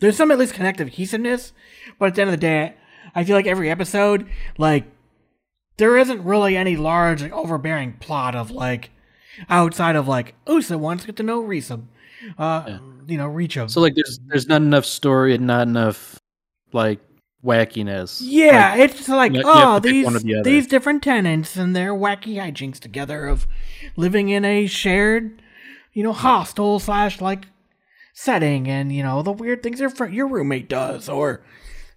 There's 0.00 0.16
some 0.16 0.30
at 0.30 0.38
least 0.38 0.52
connective 0.54 0.88
cohesiveness, 0.90 1.52
but 1.98 2.06
at 2.06 2.14
the 2.14 2.20
end 2.22 2.28
of 2.28 2.32
the 2.32 2.36
day, 2.46 2.74
I 3.14 3.24
feel 3.24 3.36
like 3.36 3.46
every 3.46 3.70
episode, 3.70 4.26
like 4.58 4.84
there 5.78 5.96
isn't 5.96 6.22
really 6.24 6.56
any 6.56 6.76
large 6.76 7.22
like, 7.22 7.32
overbearing 7.32 7.94
plot 7.94 8.34
of 8.34 8.50
like 8.50 8.90
outside 9.48 9.96
of 9.96 10.06
like 10.06 10.34
Usa 10.46 10.76
wants 10.76 11.04
to 11.04 11.06
get 11.08 11.16
to 11.16 11.22
know 11.22 11.42
Risa, 11.42 11.82
uh, 12.38 12.64
Yeah. 12.68 12.78
you 13.06 13.16
know, 13.16 13.28
Richa. 13.28 13.70
So 13.70 13.80
like 13.80 13.94
there's 13.94 14.18
there's 14.26 14.46
not 14.46 14.60
enough 14.60 14.84
story 14.84 15.34
and 15.34 15.46
not 15.46 15.66
enough 15.68 16.18
like 16.72 17.00
wackiness. 17.44 18.20
Yeah, 18.22 18.70
Like, 18.76 18.80
it's 18.90 19.08
like 19.08 19.32
you- 19.34 19.42
oh 19.44 19.78
these 19.78 20.06
the 20.22 20.42
these 20.44 20.66
different 20.66 21.02
tenants 21.02 21.56
and 21.56 21.74
their 21.76 21.92
wacky 21.92 22.36
hijinks 22.36 22.78
together 22.80 23.26
of 23.26 23.46
living 23.96 24.28
in 24.30 24.44
a 24.44 24.66
shared, 24.66 25.42
you 25.92 26.02
know, 26.02 26.12
hostel 26.12 26.78
slash 26.80 27.20
like 27.20 27.46
setting, 28.14 28.68
and 28.68 28.92
you 28.92 29.02
know 29.02 29.22
the 29.22 29.32
weird 29.32 29.62
things 29.62 29.80
your 29.80 29.90
fr- 29.90 30.06
your 30.06 30.26
roommate 30.26 30.68
does, 30.68 31.08
or 31.08 31.44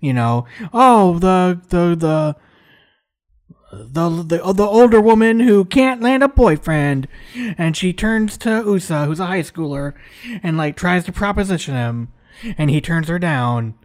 you 0.02 0.14
know, 0.14 0.46
oh 0.74 1.18
the 1.20 1.62
the 1.70 1.96
the. 1.96 2.36
The, 3.70 4.10
the 4.24 4.54
the 4.54 4.66
older 4.66 5.02
woman 5.02 5.42
who 5.42 5.66
can't 5.66 6.02
land 6.02 6.24
a 6.24 6.30
boyfriend, 6.30 7.06
and 7.36 7.76
she 7.76 7.92
turns 7.92 8.38
to 8.38 8.64
Usa, 8.66 9.04
who's 9.06 9.20
a 9.20 9.26
high 9.26 9.42
schooler, 9.42 9.94
and 10.42 10.56
like 10.58 10.78
tries 10.78 11.04
to 11.04 11.12
proposition 11.12 11.76
him, 11.76 12.08
and 12.58 12.70
he 12.70 12.80
turns 12.80 13.10
her 13.10 13.20
down, 13.20 13.76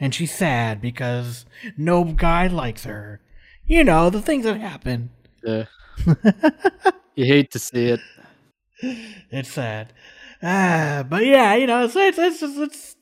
and 0.00 0.14
she's 0.14 0.34
sad 0.34 0.80
because 0.80 1.46
no 1.76 2.04
guy 2.04 2.46
likes 2.46 2.84
her. 2.84 3.20
You 3.66 3.84
know, 3.84 4.10
the 4.10 4.22
things 4.22 4.44
that 4.44 4.60
happen. 4.60 5.10
yeah. 5.42 5.64
you 7.14 7.24
hate 7.24 7.50
to 7.50 7.58
see 7.58 7.86
it. 7.86 8.00
It's 9.30 9.52
sad. 9.52 9.92
Ah, 10.42 11.04
but 11.08 11.26
yeah, 11.26 11.54
you 11.56 11.66
know, 11.66 11.88
so 11.88 12.00
it's 12.00 12.18
it's 12.18 12.42
it's 12.42 12.56
it's, 12.56 12.96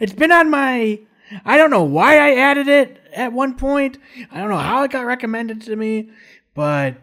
it's 0.00 0.12
been 0.12 0.30
on 0.30 0.50
my. 0.50 1.00
I 1.44 1.56
don't 1.56 1.70
know 1.70 1.82
why 1.82 2.18
I 2.18 2.36
added 2.36 2.68
it 2.68 3.00
at 3.12 3.32
one 3.32 3.56
point. 3.56 3.98
I 4.30 4.38
don't 4.38 4.50
know 4.50 4.58
how 4.58 4.84
it 4.84 4.92
got 4.92 5.04
recommended 5.04 5.62
to 5.62 5.74
me, 5.74 6.10
but 6.54 6.94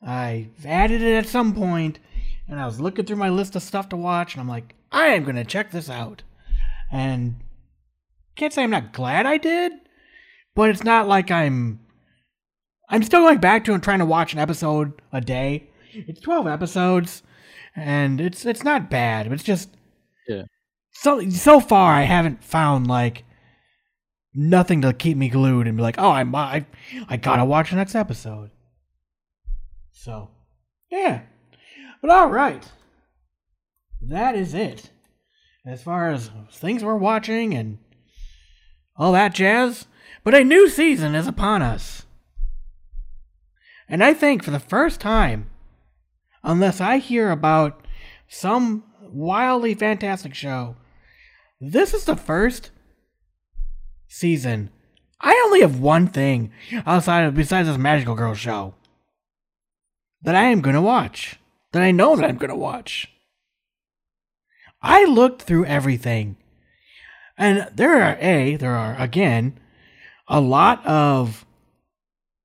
I 0.00 0.48
added 0.64 1.02
it 1.02 1.16
at 1.16 1.26
some 1.26 1.52
point, 1.54 1.98
and 2.46 2.60
I 2.60 2.66
was 2.66 2.80
looking 2.80 3.04
through 3.04 3.16
my 3.16 3.30
list 3.30 3.56
of 3.56 3.62
stuff 3.62 3.88
to 3.88 3.96
watch, 3.96 4.34
and 4.34 4.40
I'm 4.40 4.48
like, 4.48 4.74
I 4.92 5.06
am 5.08 5.24
gonna 5.24 5.44
check 5.44 5.72
this 5.72 5.90
out, 5.90 6.22
and 6.92 7.34
can't 8.36 8.52
say 8.52 8.62
I'm 8.62 8.70
not 8.70 8.92
glad 8.92 9.26
I 9.26 9.38
did, 9.38 9.72
but 10.54 10.70
it's 10.70 10.84
not 10.84 11.08
like 11.08 11.30
I'm. 11.30 11.80
I'm 12.88 13.02
still 13.02 13.22
going 13.22 13.38
back 13.38 13.64
to 13.64 13.72
and 13.72 13.82
trying 13.82 14.00
to 14.00 14.04
watch 14.06 14.32
an 14.34 14.38
episode 14.38 15.00
a 15.12 15.20
day. 15.20 15.68
It's 15.92 16.20
twelve 16.20 16.46
episodes, 16.46 17.22
and 17.76 18.20
it's 18.20 18.44
it's 18.44 18.64
not 18.64 18.90
bad. 18.90 19.28
But 19.28 19.34
it's 19.34 19.44
just 19.44 19.70
Yeah. 20.28 20.42
So 20.92 21.28
so 21.30 21.60
far, 21.60 21.94
I 21.94 22.02
haven't 22.02 22.44
found 22.44 22.86
like 22.86 23.24
nothing 24.34 24.82
to 24.82 24.92
keep 24.92 25.16
me 25.16 25.28
glued 25.28 25.66
and 25.66 25.76
be 25.76 25.82
like, 25.82 25.96
oh, 25.98 26.10
I'm 26.10 26.34
I 26.34 26.66
I 27.08 27.16
gotta 27.16 27.44
watch 27.44 27.70
the 27.70 27.76
next 27.76 27.94
episode. 27.94 28.50
So, 29.92 30.30
yeah. 30.90 31.22
But 32.02 32.10
all 32.10 32.28
right, 32.28 32.70
that 34.02 34.34
is 34.34 34.52
it. 34.52 34.90
As 35.66 35.82
far 35.82 36.10
as 36.10 36.30
things 36.52 36.84
we're 36.84 36.96
watching 36.96 37.54
and 37.54 37.78
all 38.96 39.12
that 39.12 39.34
jazz. 39.34 39.86
But 40.22 40.34
a 40.34 40.44
new 40.44 40.68
season 40.68 41.14
is 41.14 41.26
upon 41.26 41.62
us. 41.62 42.06
And 43.88 44.02
I 44.02 44.14
think 44.14 44.42
for 44.42 44.50
the 44.50 44.58
first 44.58 45.00
time, 45.00 45.50
unless 46.42 46.80
I 46.80 46.98
hear 46.98 47.30
about 47.30 47.86
some 48.28 48.84
wildly 49.02 49.74
fantastic 49.74 50.34
show, 50.34 50.76
this 51.60 51.92
is 51.92 52.04
the 52.04 52.16
first 52.16 52.70
season. 54.08 54.70
I 55.20 55.40
only 55.46 55.60
have 55.60 55.80
one 55.80 56.06
thing 56.06 56.52
outside 56.86 57.24
of 57.24 57.34
besides 57.34 57.68
this 57.68 57.78
Magical 57.78 58.14
Girl 58.14 58.34
show 58.34 58.74
that 60.22 60.34
I 60.34 60.44
am 60.44 60.60
gonna 60.60 60.82
watch. 60.82 61.38
That 61.72 61.82
I 61.82 61.90
know 61.90 62.16
that 62.16 62.24
I'm 62.24 62.36
gonna 62.36 62.56
watch. 62.56 63.08
I 64.82 65.04
looked 65.04 65.42
through 65.42 65.66
everything. 65.66 66.36
And 67.36 67.68
there 67.74 68.02
are 68.02 68.16
a 68.20 68.56
there 68.56 68.76
are 68.76 68.96
again 68.96 69.58
a 70.28 70.40
lot 70.40 70.84
of 70.86 71.44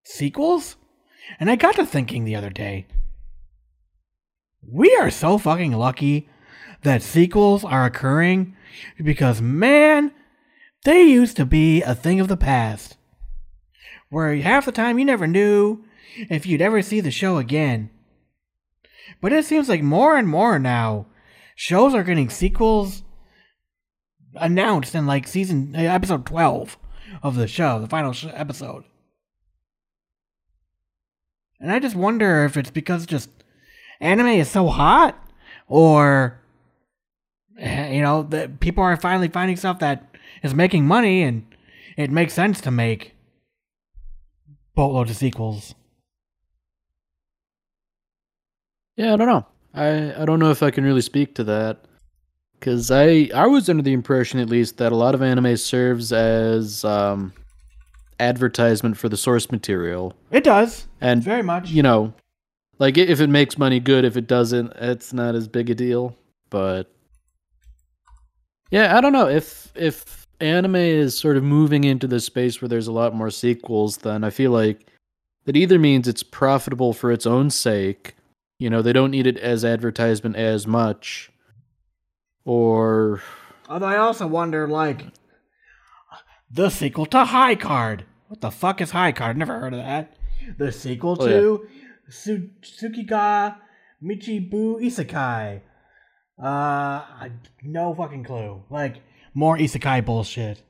sequels 0.04 0.76
and 1.40 1.50
I 1.50 1.56
got 1.56 1.76
to 1.76 1.86
thinking 1.86 2.24
the 2.24 2.36
other 2.36 2.50
day. 2.50 2.88
We 4.66 4.96
are 4.96 5.12
so 5.12 5.38
fucking 5.38 5.74
lucky 5.74 6.30
that 6.84 7.02
sequels 7.02 7.64
are 7.64 7.86
occurring 7.86 8.56
because, 9.02 9.42
man, 9.42 10.12
they 10.86 11.04
used 11.04 11.36
to 11.38 11.46
be 11.46 11.82
a 11.82 11.96
thing 11.96 12.20
of 12.20 12.28
the 12.28 12.38
past. 12.38 12.98
Where 14.10 14.36
half 14.38 14.66
the 14.66 14.72
time 14.72 14.98
you 14.98 15.06
never 15.06 15.28
knew 15.28 15.84
if 16.30 16.46
you'd 16.46 16.62
ever 16.62 16.82
see 16.82 17.00
the 17.00 17.12
show 17.12 17.38
again. 17.38 17.90
But 19.22 19.34
it 19.34 19.46
seems 19.46 19.70
like 19.70 19.84
more 19.84 20.18
and 20.18 20.28
more 20.28 20.58
now, 20.58 21.08
shows 21.56 21.94
are 21.94 22.04
getting 22.04 22.30
sequels 22.30 23.04
announced 24.36 24.96
in 24.96 25.06
like 25.06 25.28
season 25.28 25.76
uh, 25.76 25.80
episode 25.80 26.26
12 26.26 26.78
of 27.24 27.36
the 27.36 27.48
show, 27.48 27.80
the 27.80 27.88
final 27.88 28.14
sh- 28.14 28.28
episode. 28.34 28.84
And 31.60 31.72
I 31.72 31.80
just 31.80 31.96
wonder 31.96 32.46
if 32.46 32.56
it's 32.56 32.72
because 32.72 33.06
just 33.06 33.30
anime 34.00 34.28
is 34.28 34.50
so 34.50 34.68
hot 34.68 35.22
or 35.68 36.40
eh, 37.58 37.92
you 37.94 38.02
know, 38.02 38.24
that 38.24 38.60
people 38.60 38.84
are 38.84 38.96
finally 38.98 39.28
finding 39.28 39.58
stuff 39.58 39.80
that 39.80 40.16
is 40.42 40.54
making 40.54 40.86
money 40.86 41.22
and 41.22 41.46
it 41.98 42.12
makes 42.12 42.34
sense 42.34 42.62
to 42.62 42.72
make 42.72 43.14
boatloads 44.76 45.12
of 45.12 45.18
sequels. 45.18 45.76
Yeah, 48.96 49.14
I 49.14 49.18
don't 49.18 49.28
know. 49.28 49.46
I 49.74 50.22
I 50.22 50.26
don't 50.26 50.40
know 50.40 50.52
if 50.52 50.64
I 50.64 50.72
can 50.72 50.84
really 50.84 51.02
speak 51.02 51.36
to 51.36 51.44
that 51.46 51.86
because 52.60 52.92
I 52.92 53.30
I 53.34 53.48
was 53.48 53.70
under 53.70 53.84
the 53.84 53.94
impression 53.94 54.40
at 54.40 54.50
least 54.50 54.78
that 54.78 54.92
a 54.92 54.96
lot 54.96 55.16
of 55.16 55.22
anime 55.22 55.56
serves 55.58 56.12
as 56.12 56.84
um, 56.86 57.34
advertisement 58.20 58.98
for 58.98 59.10
the 59.10 59.18
source 59.18 59.52
material, 59.52 60.14
It 60.32 60.44
does. 60.44 60.88
and 61.02 61.24
Very 61.24 61.44
much. 61.44 61.70
you 61.72 61.84
know, 61.84 62.14
Like 62.78 62.98
if 62.98 63.20
it 63.22 63.30
makes 63.30 63.58
money, 63.58 63.80
good. 63.80 64.06
If 64.06 64.18
it 64.18 64.28
doesn't, 64.28 64.74
it's 64.78 65.14
not 65.14 65.36
as 65.36 65.48
big 65.48 65.70
a 65.70 65.76
deal. 65.76 66.16
But 66.50 66.92
yeah, 68.72 68.98
I 68.98 69.02
don't 69.02 69.14
know 69.14 69.28
if 69.28 69.72
if 69.76 70.28
anime 70.42 70.76
is 70.76 71.18
sort 71.18 71.38
of 71.38 71.44
moving 71.44 71.84
into 71.84 72.08
the 72.08 72.20
space 72.20 72.62
where 72.62 72.70
there's 72.70 72.88
a 72.88 72.92
lot 72.92 73.14
more 73.16 73.30
sequels. 73.30 73.98
Then 73.98 74.24
I 74.24 74.30
feel 74.30 74.52
like 74.52 74.86
that 75.46 75.56
either 75.56 75.80
means 75.80 76.08
it's 76.08 76.24
profitable 76.24 76.94
for 76.94 77.12
its 77.12 77.26
own 77.26 77.50
sake. 77.50 78.16
You 78.60 78.70
know, 78.70 78.82
they 78.82 78.94
don't 78.94 79.12
need 79.12 79.26
it 79.28 79.38
as 79.38 79.64
advertisement 79.64 80.36
as 80.36 80.68
much, 80.68 81.32
or 82.50 83.22
Although 83.70 83.86
I 83.86 83.98
also 83.98 84.26
wonder, 84.26 84.68
like, 84.68 85.06
the 86.50 86.72
sequel 86.72 87.06
to 87.08 87.26
High 87.26 87.54
Card. 87.54 88.06
What 88.28 88.42
the 88.42 88.50
fuck 88.50 88.82
is 88.82 88.90
High 88.90 89.12
Card? 89.12 89.38
Never 89.38 89.60
heard 89.60 89.74
of 89.74 89.80
that. 89.80 90.18
The 90.58 90.72
sequel 90.72 91.16
Oh, 91.20 91.28
to 91.28 91.68
Su- 92.10 92.50
Tsukiga 92.64 93.56
Michibu 94.04 94.82
Isekai. 94.82 95.62
Uh, 96.42 96.48
I, 96.48 97.32
no 97.62 97.94
fucking 97.94 98.24
clue. 98.24 98.64
Like, 98.72 98.96
more 99.36 99.56
Isekai 99.56 100.04
bullshit. 100.04 100.64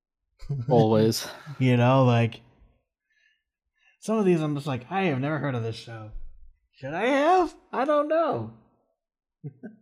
always. 0.68 1.26
You 1.58 1.78
know, 1.78 2.04
like, 2.04 2.42
some 4.00 4.18
of 4.18 4.26
these 4.26 4.42
I'm 4.42 4.54
just 4.54 4.66
like, 4.66 4.84
I 4.90 5.04
have 5.04 5.20
never 5.20 5.38
heard 5.38 5.54
of 5.54 5.62
this 5.62 5.76
show. 5.76 6.10
Should 6.76 6.92
I 6.92 7.06
have? 7.06 7.54
I 7.72 7.86
don't 7.86 8.08
know. 8.08 8.52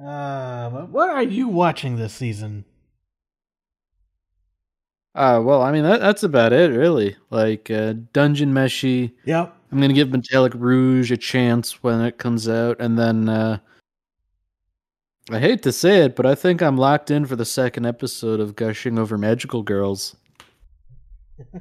uh, 0.00 0.70
what 0.70 1.10
are 1.10 1.22
you 1.22 1.48
watching 1.48 1.96
this 1.96 2.14
season? 2.14 2.64
Uh, 5.14 5.42
well, 5.44 5.60
I 5.60 5.72
mean 5.72 5.82
that 5.82 6.00
that's 6.00 6.22
about 6.22 6.52
it, 6.52 6.70
really. 6.70 7.16
Like 7.30 7.70
uh, 7.70 7.94
Dungeon 8.12 8.54
Meshi. 8.54 9.12
Yep. 9.26 9.54
I'm 9.70 9.80
gonna 9.80 9.92
give 9.92 10.10
Metallic 10.10 10.54
Rouge 10.54 11.10
a 11.10 11.16
chance 11.16 11.82
when 11.82 12.00
it 12.00 12.18
comes 12.18 12.48
out, 12.48 12.80
and 12.80 12.98
then 12.98 13.28
uh, 13.28 13.58
I 15.30 15.38
hate 15.38 15.62
to 15.62 15.72
say 15.72 16.04
it, 16.04 16.16
but 16.16 16.26
I 16.26 16.34
think 16.34 16.62
I'm 16.62 16.76
locked 16.76 17.10
in 17.10 17.26
for 17.26 17.36
the 17.36 17.44
second 17.44 17.86
episode 17.86 18.40
of 18.40 18.56
Gushing 18.56 18.98
Over 18.98 19.16
Magical 19.16 19.62
Girls. 19.62 20.16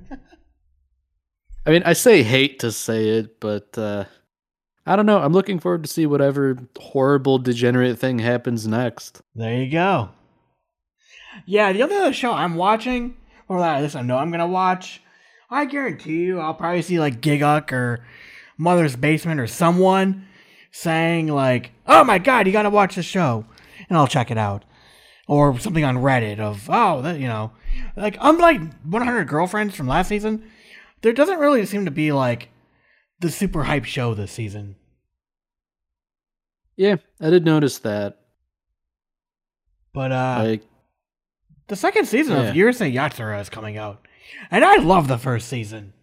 I 1.65 1.69
mean, 1.69 1.83
I 1.85 1.93
say 1.93 2.23
hate 2.23 2.59
to 2.61 2.71
say 2.71 3.09
it, 3.09 3.39
but 3.39 3.77
uh, 3.77 4.05
I 4.85 4.95
don't 4.95 5.05
know. 5.05 5.19
I'm 5.19 5.33
looking 5.33 5.59
forward 5.59 5.83
to 5.83 5.89
see 5.89 6.05
whatever 6.05 6.57
horrible 6.79 7.37
degenerate 7.37 7.99
thing 7.99 8.19
happens 8.19 8.67
next. 8.67 9.21
There 9.35 9.53
you 9.61 9.71
go. 9.71 10.09
Yeah, 11.45 11.71
the 11.71 11.83
other 11.83 12.13
show 12.13 12.33
I'm 12.33 12.55
watching, 12.55 13.15
or 13.47 13.59
that 13.59 13.77
at 13.77 13.83
least 13.83 13.95
I 13.95 14.01
know 14.01 14.17
I'm 14.17 14.31
gonna 14.31 14.47
watch, 14.47 15.01
I 15.49 15.65
guarantee 15.65 16.23
you 16.23 16.39
I'll 16.39 16.53
probably 16.53 16.81
see 16.81 16.99
like 16.99 17.21
Gigguk 17.21 17.71
or 17.71 18.05
Mother's 18.57 18.95
Basement 18.95 19.39
or 19.39 19.47
someone 19.47 20.27
saying 20.71 21.27
like, 21.27 21.71
"Oh 21.87 22.03
my 22.03 22.17
god, 22.19 22.47
you 22.47 22.53
gotta 22.53 22.69
watch 22.69 22.95
the 22.95 23.03
show," 23.03 23.45
and 23.89 23.97
I'll 23.97 24.07
check 24.07 24.31
it 24.31 24.37
out, 24.37 24.65
or 25.27 25.57
something 25.59 25.83
on 25.83 25.97
Reddit 25.97 26.39
of, 26.39 26.69
"Oh, 26.69 27.01
that 27.01 27.19
you 27.19 27.27
know," 27.27 27.51
like 27.95 28.17
unlike 28.21 28.61
100 28.83 29.25
Girlfriends 29.25 29.75
from 29.75 29.87
last 29.87 30.07
season, 30.07 30.43
there 31.01 31.13
doesn't 31.13 31.39
really 31.39 31.65
seem 31.65 31.85
to 31.85 31.91
be 31.91 32.11
like 32.11 32.49
the 33.21 33.29
super 33.31 33.63
hype 33.63 33.85
show 33.85 34.13
this 34.13 34.31
season. 34.31 34.75
Yeah, 36.75 36.97
I 37.19 37.29
did 37.29 37.45
notice 37.45 37.79
that. 37.79 38.19
But 39.93 40.11
uh, 40.11 40.43
Like, 40.43 40.63
The 41.67 41.75
second 41.75 42.05
season 42.07 42.35
Yeah. 42.37 42.43
of 42.49 42.55
Urusei 42.55 42.93
Yatsura 42.93 43.39
is 43.39 43.49
coming 43.49 43.77
out. 43.77 44.05
And 44.49 44.63
I 44.63 44.77
love 44.77 45.07
the 45.07 45.17
first 45.17 45.47
season. 45.47 45.93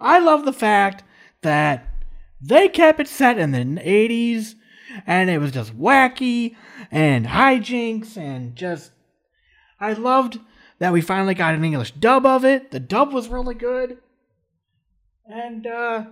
I 0.00 0.18
love 0.20 0.44
the 0.44 0.52
fact 0.52 1.04
that 1.42 1.86
they 2.40 2.68
kept 2.68 3.00
it 3.00 3.08
set 3.08 3.38
in 3.38 3.50
the 3.50 3.58
80s 3.80 4.54
and 5.06 5.28
it 5.28 5.38
was 5.38 5.52
just 5.52 5.76
wacky 5.78 6.56
and 6.90 7.26
hijinks 7.26 8.16
and 8.16 8.54
just. 8.56 8.92
I 9.80 9.92
loved 9.92 10.38
that 10.78 10.92
we 10.92 11.00
finally 11.00 11.34
got 11.34 11.54
an 11.54 11.64
English 11.64 11.92
dub 11.92 12.24
of 12.24 12.44
it. 12.44 12.70
The 12.70 12.80
dub 12.80 13.12
was 13.12 13.28
really 13.28 13.54
good. 13.54 13.98
And, 15.26 15.66
uh. 15.66 16.04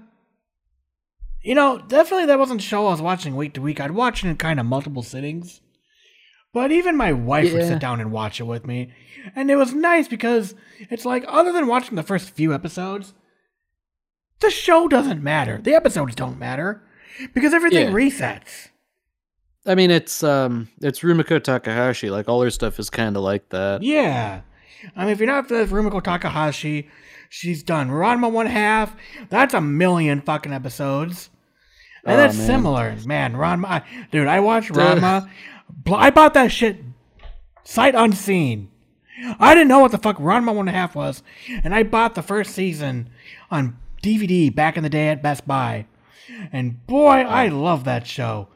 You 1.47 1.55
know, 1.55 1.79
definitely 1.79 2.27
that 2.27 2.41
wasn't 2.41 2.61
a 2.61 2.65
show 2.65 2.89
I 2.89 2.91
was 2.91 3.01
watching 3.01 3.37
week 3.37 3.55
to 3.55 3.61
week. 3.63 3.81
I'd 3.81 3.93
watch 3.93 4.25
it 4.25 4.29
in 4.29 4.37
kind 4.37 4.59
of 4.59 4.67
multiple 4.67 5.05
sittings. 5.05 5.61
But 6.53 6.73
even 6.73 6.97
my 6.97 7.13
wife 7.13 7.53
would 7.53 7.63
sit 7.63 7.79
down 7.79 8.01
and 8.01 8.11
watch 8.11 8.41
it 8.41 8.45
with 8.45 8.67
me. 8.67 8.93
And 9.37 9.49
it 9.51 9.55
was 9.57 9.73
nice 9.73 10.09
because 10.09 10.55
it's 10.91 11.05
like, 11.05 11.25
other 11.29 11.53
than 11.53 11.67
watching 11.69 11.95
the 11.95 12.03
first 12.03 12.31
few 12.31 12.53
episodes, 12.53 13.15
the 14.41 14.51
show 14.51 14.89
doesn't 14.89 15.23
matter. 15.23 15.59
The 15.63 15.75
episodes 15.75 16.15
don't 16.17 16.39
matter 16.39 16.83
because 17.33 17.55
everything 17.55 17.89
Yeah. 17.89 17.93
resets. 17.93 18.69
I 19.67 19.75
mean, 19.77 19.91
it's 19.93 20.25
um, 20.25 20.69
it's 20.81 21.01
Rumiko 21.01 21.43
Takahashi. 21.43 22.11
Like 22.11 22.29
all 22.29 22.43
her 22.43 22.51
stuff 22.51 22.79
is 22.81 22.91
kind 22.91 23.17
of 23.17 23.23
like 23.23 23.51
that. 23.51 23.83
Yeah. 23.83 24.41
I 24.97 25.03
mean, 25.05 25.11
if 25.13 25.19
you're 25.21 25.27
not 25.29 25.49
with 25.51 25.71
Rumiko 25.71 26.03
Takahashi, 26.03 26.89
she's 27.29 27.63
done 27.63 27.89
Ranma 27.91 28.31
One 28.33 28.47
Half. 28.47 28.97
That's 29.29 29.55
a 29.55 29.61
million 29.61 30.21
fucking 30.23 30.53
episodes. 30.53 31.31
And 32.07 32.15
Oh, 32.15 32.17
that's 32.17 32.37
man. 32.39 32.47
similar. 32.47 32.97
Man, 33.05 33.35
Ranma. 33.35 33.65
I- 33.67 33.83
Dude, 34.11 34.27
I 34.29 34.41
watched 34.41 34.71
Ranma. 34.73 35.29
I 35.93 36.11
bought 36.11 36.35
that 36.35 36.53
shit 36.53 36.77
sight 37.65 37.95
unseen. 37.95 38.69
I 39.41 39.55
didn't 39.55 39.69
know 39.69 39.81
what 39.81 39.93
the 39.93 39.99
fuck 39.99 40.17
Ranma 40.19 40.55
One 40.55 40.67
Half 40.69 40.95
was. 40.95 41.23
And 41.65 41.75
I 41.75 41.83
bought 41.83 42.15
the 42.15 42.23
first 42.23 42.53
season 42.53 43.09
on 43.51 43.77
DVD 44.03 44.55
back 44.55 44.77
in 44.77 44.83
the 44.83 44.89
day 44.91 45.09
at 45.09 45.23
Best 45.23 45.47
Buy. 45.47 45.87
And 46.53 46.87
boy, 46.87 47.09
I 47.23 47.49
love 47.49 47.85
that 47.85 48.07
show. 48.07 48.49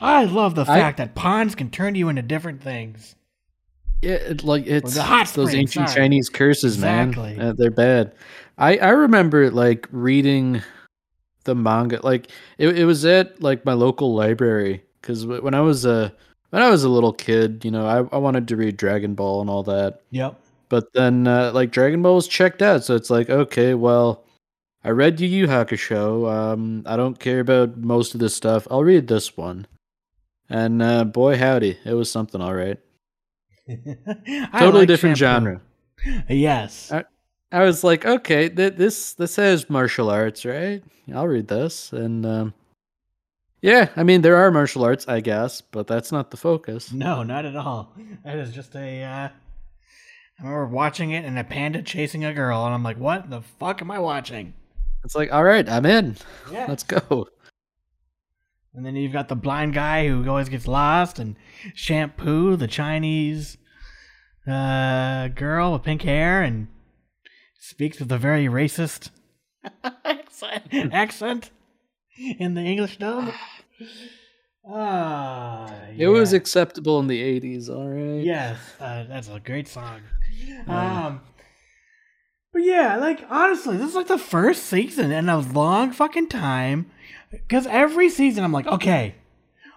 I 0.00 0.24
love 0.24 0.54
the 0.54 0.62
I- 0.62 0.66
fact 0.80 0.98
that 0.98 1.14
pawns 1.14 1.54
can 1.54 1.70
turn 1.70 1.94
you 1.94 2.08
into 2.08 2.22
different 2.22 2.62
things. 2.62 3.14
Yeah, 4.02 4.14
it, 4.14 4.42
like 4.42 4.66
it's, 4.66 4.96
hot 4.96 5.28
those 5.28 5.54
ancient 5.54 5.88
sorry. 5.88 6.00
Chinese 6.00 6.28
curses, 6.28 6.74
Exactly. 6.74 7.36
man. 7.36 7.46
Uh, 7.48 7.52
they're 7.56 7.70
bad. 7.70 8.12
I 8.58 8.76
I 8.78 8.88
remember 8.88 9.48
like 9.52 9.86
reading 9.92 10.60
the 11.44 11.54
manga. 11.54 12.00
Like 12.02 12.28
it, 12.58 12.78
it 12.78 12.84
was 12.84 13.04
at 13.04 13.42
like 13.42 13.64
my 13.64 13.72
local 13.72 14.14
library 14.14 14.82
because 15.00 15.26
when 15.26 15.54
I 15.54 15.60
was 15.60 15.84
a 15.84 16.12
when 16.50 16.62
I 16.62 16.70
was 16.70 16.84
a 16.84 16.88
little 16.88 17.12
kid, 17.12 17.64
you 17.64 17.70
know, 17.70 17.86
I 17.86 18.14
I 18.14 18.18
wanted 18.18 18.48
to 18.48 18.56
read 18.56 18.76
Dragon 18.76 19.14
Ball 19.14 19.40
and 19.40 19.50
all 19.50 19.62
that. 19.64 20.00
Yep. 20.10 20.38
But 20.68 20.92
then 20.94 21.26
uh, 21.26 21.52
like 21.52 21.70
Dragon 21.70 22.02
Ball 22.02 22.14
was 22.14 22.28
checked 22.28 22.62
out, 22.62 22.84
so 22.84 22.94
it's 22.94 23.10
like 23.10 23.28
okay, 23.30 23.74
well, 23.74 24.24
I 24.84 24.90
read 24.90 25.20
Yu 25.20 25.28
Yu 25.28 25.46
Hakusho. 25.46 26.30
Um, 26.32 26.82
I 26.86 26.96
don't 26.96 27.18
care 27.18 27.40
about 27.40 27.76
most 27.76 28.14
of 28.14 28.20
this 28.20 28.34
stuff. 28.34 28.66
I'll 28.70 28.82
read 28.84 29.06
this 29.08 29.36
one. 29.36 29.66
And 30.48 30.82
uh, 30.82 31.04
boy, 31.04 31.38
howdy, 31.38 31.78
it 31.84 31.94
was 31.94 32.10
something 32.10 32.40
all 32.40 32.54
right. 32.54 32.78
Totally 33.68 34.80
like 34.80 34.88
different 34.88 35.16
shampoo. 35.18 35.60
genre. 36.04 36.24
Yes. 36.28 36.90
I- 36.92 37.04
I 37.52 37.62
was 37.64 37.84
like, 37.84 38.06
okay, 38.06 38.48
th- 38.48 38.74
this 38.76 39.12
this 39.14 39.36
has 39.36 39.68
martial 39.68 40.10
arts, 40.10 40.44
right? 40.44 40.82
I'll 41.14 41.28
read 41.28 41.48
this, 41.48 41.92
and 41.92 42.24
um, 42.24 42.54
yeah, 43.60 43.90
I 43.94 44.02
mean 44.02 44.22
there 44.22 44.36
are 44.36 44.50
martial 44.50 44.84
arts, 44.84 45.06
I 45.06 45.20
guess, 45.20 45.60
but 45.60 45.86
that's 45.86 46.10
not 46.10 46.30
the 46.30 46.36
focus. 46.36 46.92
no, 46.92 47.22
not 47.22 47.44
at 47.44 47.54
all. 47.56 47.92
That 48.24 48.38
is 48.38 48.52
just 48.52 48.74
a. 48.74 49.02
Uh, 49.02 49.28
I 50.40 50.42
remember 50.42 50.66
watching 50.66 51.10
it 51.10 51.24
and 51.24 51.38
a 51.38 51.44
panda 51.44 51.82
chasing 51.82 52.24
a 52.24 52.32
girl, 52.32 52.64
and 52.64 52.74
I'm 52.74 52.82
like, 52.82 52.98
what 52.98 53.28
the 53.30 53.42
fuck 53.42 53.82
am 53.82 53.90
I 53.90 53.98
watching? 53.98 54.54
It's 55.04 55.14
like, 55.14 55.32
all 55.32 55.44
right, 55.44 55.68
I'm 55.68 55.84
in. 55.84 56.16
Yeah. 56.50 56.66
Let's 56.68 56.82
go. 56.84 57.28
And 58.74 58.86
then 58.86 58.96
you've 58.96 59.12
got 59.12 59.28
the 59.28 59.36
blind 59.36 59.74
guy 59.74 60.08
who 60.08 60.26
always 60.28 60.48
gets 60.48 60.66
lost, 60.66 61.18
and 61.18 61.36
Shampoo, 61.74 62.56
the 62.56 62.66
Chinese 62.66 63.58
uh, 64.46 65.28
girl 65.28 65.74
with 65.74 65.82
pink 65.82 66.02
hair, 66.02 66.42
and 66.42 66.68
speaks 67.62 67.98
with 68.00 68.10
a 68.10 68.18
very 68.18 68.46
racist 68.46 69.10
accent, 70.04 70.64
accent 70.92 71.50
in 72.38 72.54
the 72.54 72.62
English 72.62 72.98
dub. 72.98 73.32
Ah, 74.64 75.68
It 75.98 76.06
was 76.06 76.32
acceptable 76.32 77.00
in 77.00 77.08
the 77.08 77.20
'80s, 77.20 77.68
all 77.68 77.88
right. 77.88 78.24
Yes, 78.24 78.58
uh, 78.78 79.02
that's 79.08 79.28
a 79.28 79.40
great 79.40 79.66
song. 79.68 80.00
Um, 80.68 81.20
but 82.52 82.62
yeah, 82.62 82.96
like 82.96 83.24
honestly, 83.28 83.76
this 83.76 83.88
is 83.90 83.94
like 83.96 84.06
the 84.06 84.18
first 84.18 84.64
season 84.64 85.10
in 85.10 85.28
a 85.28 85.38
long 85.38 85.90
fucking 85.92 86.28
time. 86.28 86.90
Because 87.30 87.66
every 87.66 88.08
season, 88.08 88.44
I'm 88.44 88.52
like, 88.52 88.66
okay, 88.68 89.16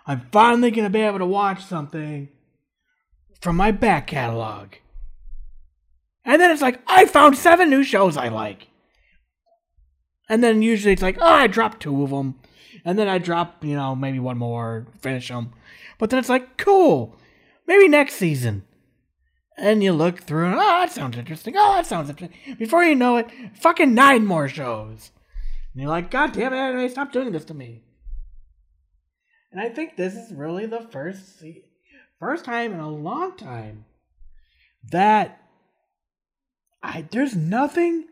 I'm 0.06 0.28
finally 0.32 0.70
gonna 0.72 0.90
be 0.92 1.02
able 1.02 1.20
to 1.20 1.26
watch 1.26 1.64
something 1.66 2.30
from 3.42 3.56
my 3.56 3.72
back 3.72 4.06
catalog. 4.08 4.74
And 6.26 6.42
then 6.42 6.52
it's 6.52 6.62
like, 6.62 6.82
I 6.88 7.06
found 7.06 7.38
seven 7.38 7.70
new 7.70 7.84
shows 7.84 8.18
I 8.18 8.30
like. 8.30 8.68
And 10.28 10.44
then 10.44 10.62
usually 10.62 10.94
it's 10.94 11.02
like, 11.02 11.18
oh, 11.22 11.26
I 11.26 11.48
dropped 11.48 11.82
two 11.82 12.04
of 12.04 12.10
them. 12.10 12.40
And 12.84 12.98
then 12.98 13.08
I 13.08 13.20
drop, 13.20 13.64
you 13.64 13.76
know, 13.76 13.96
maybe 13.96 14.20
one 14.20 14.38
more, 14.38 14.88
finish 15.00 15.28
them. 15.28 15.54
But 15.98 16.10
then 16.10 16.20
it's 16.20 16.30
like, 16.30 16.58
cool, 16.58 17.16
maybe 17.68 17.88
next 17.88 18.16
season. 18.16 18.64
And 19.58 19.84
you 19.84 19.94
look 19.94 20.22
through 20.22 20.48
and, 20.48 20.56
oh, 20.56 20.58
that 20.58 20.92
sounds 20.92 21.18
interesting. 21.18 21.54
Oh, 21.58 21.76
that 21.76 21.86
sounds 21.86 22.10
interesting. 22.10 22.56
Before 22.58 22.84
you 22.84 22.96
know 22.96 23.18
it, 23.18 23.30
fucking 23.54 23.94
nine 23.94 24.26
more 24.26 24.50
shows. 24.50 25.12
And 25.74 25.82
you're 25.82 25.92
like, 25.92 26.12
God 26.12 26.34
damn 26.34 26.54
it, 26.54 26.58
anime, 26.58 26.90
stop 26.90 27.12
doing 27.12 27.32
this 27.32 27.46
to 27.46 27.54
me. 27.54 27.84
And 29.52 29.62
I 29.62 29.70
think 29.70 29.96
this 29.96 30.16
is 30.16 30.34
really 30.34 30.66
the 30.66 30.82
first 30.82 31.42
first 32.20 32.44
time 32.44 32.74
in 32.74 32.80
a 32.80 32.90
long 32.90 33.38
time 33.38 33.86
that 34.92 35.45
I 36.86 37.06
there's 37.12 37.36
nothing 37.36 38.06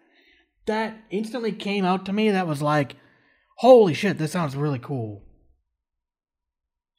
that 0.65 0.95
instantly 1.09 1.51
came 1.51 1.85
out 1.85 2.05
to 2.05 2.13
me 2.13 2.31
that 2.31 2.47
was 2.47 2.61
like, 2.61 2.95
holy 3.57 3.93
shit, 3.93 4.17
this 4.17 4.31
sounds 4.31 4.55
really 4.55 4.79
cool. 4.79 5.23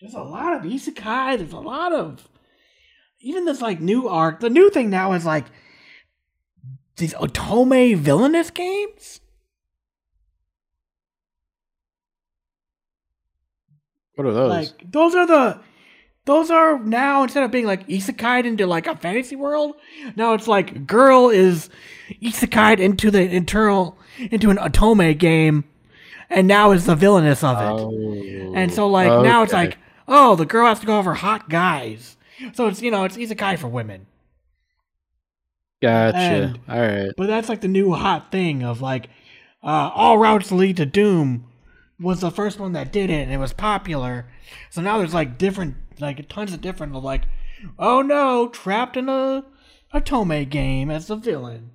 There's 0.01 0.15
a 0.15 0.23
lot 0.23 0.55
of 0.55 0.63
isekai, 0.63 1.39
there's 1.39 1.53
a 1.53 1.59
lot 1.59 1.93
of 1.93 2.29
even 3.21 3.45
this 3.45 3.63
like 3.63 3.81
new 3.81 4.09
arc. 4.09 4.41
The 4.41 4.51
new 4.51 4.71
thing 4.71 4.91
now 4.91 5.13
is 5.13 5.25
like 5.25 5.47
these 6.97 7.15
otome 7.15 7.97
villainous 7.97 8.51
games. 8.51 9.21
What 14.15 14.27
are 14.27 14.33
those? 14.33 14.51
Like 14.51 14.93
those 14.93 15.15
are 15.15 15.27
the 15.27 15.61
those 16.27 16.51
are 16.51 16.79
now 16.79 17.23
instead 17.23 17.45
of 17.45 17.51
being 17.51 17.67
like 17.67 17.87
isekai 17.89 18.45
into 18.45 18.67
like 18.67 18.87
a 18.87 18.97
fantasy 18.97 19.37
world, 19.37 19.75
now 20.17 20.35
it's 20.35 20.49
like 20.49 20.87
girl 20.87 21.29
is 21.31 21.69
isekai 22.23 22.79
into 22.79 23.11
the 23.11 23.23
internal 23.23 23.99
into 24.31 24.51
an 24.51 24.57
otome 24.57 25.17
game, 25.19 25.65
and 26.31 26.47
now 26.49 26.71
is 26.73 26.87
the 26.87 26.95
villainess 26.97 27.43
of 27.45 27.59
it. 27.59 27.83
Oh, 27.83 28.53
and 28.55 28.73
so 28.73 28.87
like 28.89 29.09
now 29.23 29.43
it's 29.43 29.53
like 29.53 29.79
oh 30.09 30.35
the 30.37 30.47
girl 30.47 30.67
has 30.67 30.81
to 30.81 30.87
go 30.87 30.99
over 30.99 31.15
hot 31.15 31.49
guys, 31.51 32.17
so 32.55 32.67
it's 32.69 32.81
you 32.81 32.91
know 32.91 33.05
it's 33.05 33.17
isekai 33.17 33.59
for 33.59 33.69
women. 33.69 34.07
gotcha. 35.83 36.17
and- 36.17 36.61
All 36.69 36.81
right. 36.81 37.11
But 37.17 37.27
that's 37.27 37.49
like 37.49 37.61
the 37.61 37.69
new 37.69 37.93
hot 37.93 38.31
thing 38.33 38.63
of 38.63 38.81
like 38.81 39.09
uh, 39.63 39.91
all 39.95 40.19
routes 40.19 40.53
lead 40.53 40.77
to 40.79 40.87
doom 40.87 41.47
was 42.01 42.21
the 42.21 42.31
first 42.31 42.59
one 42.59 42.73
that 42.73 42.93
did 42.93 43.11
it 43.11 43.23
and 43.23 43.33
it 43.33 43.39
was 43.39 43.53
popular. 43.53 44.27
So 44.71 44.83
now 44.83 44.99
there's 44.99 45.15
like 45.15 45.39
different 45.39 45.77
like 46.01 46.29
tons 46.29 46.53
of 46.53 46.61
different 46.61 46.93
like 46.95 47.23
oh 47.79 48.03
no, 48.03 48.49
trapped 48.49 48.97
in 48.97 49.09
a 49.09 49.45
a 49.93 50.01
Tome 50.01 50.45
game 50.47 50.91
as 50.91 51.07
the 51.07 51.17
villain. 51.17 51.71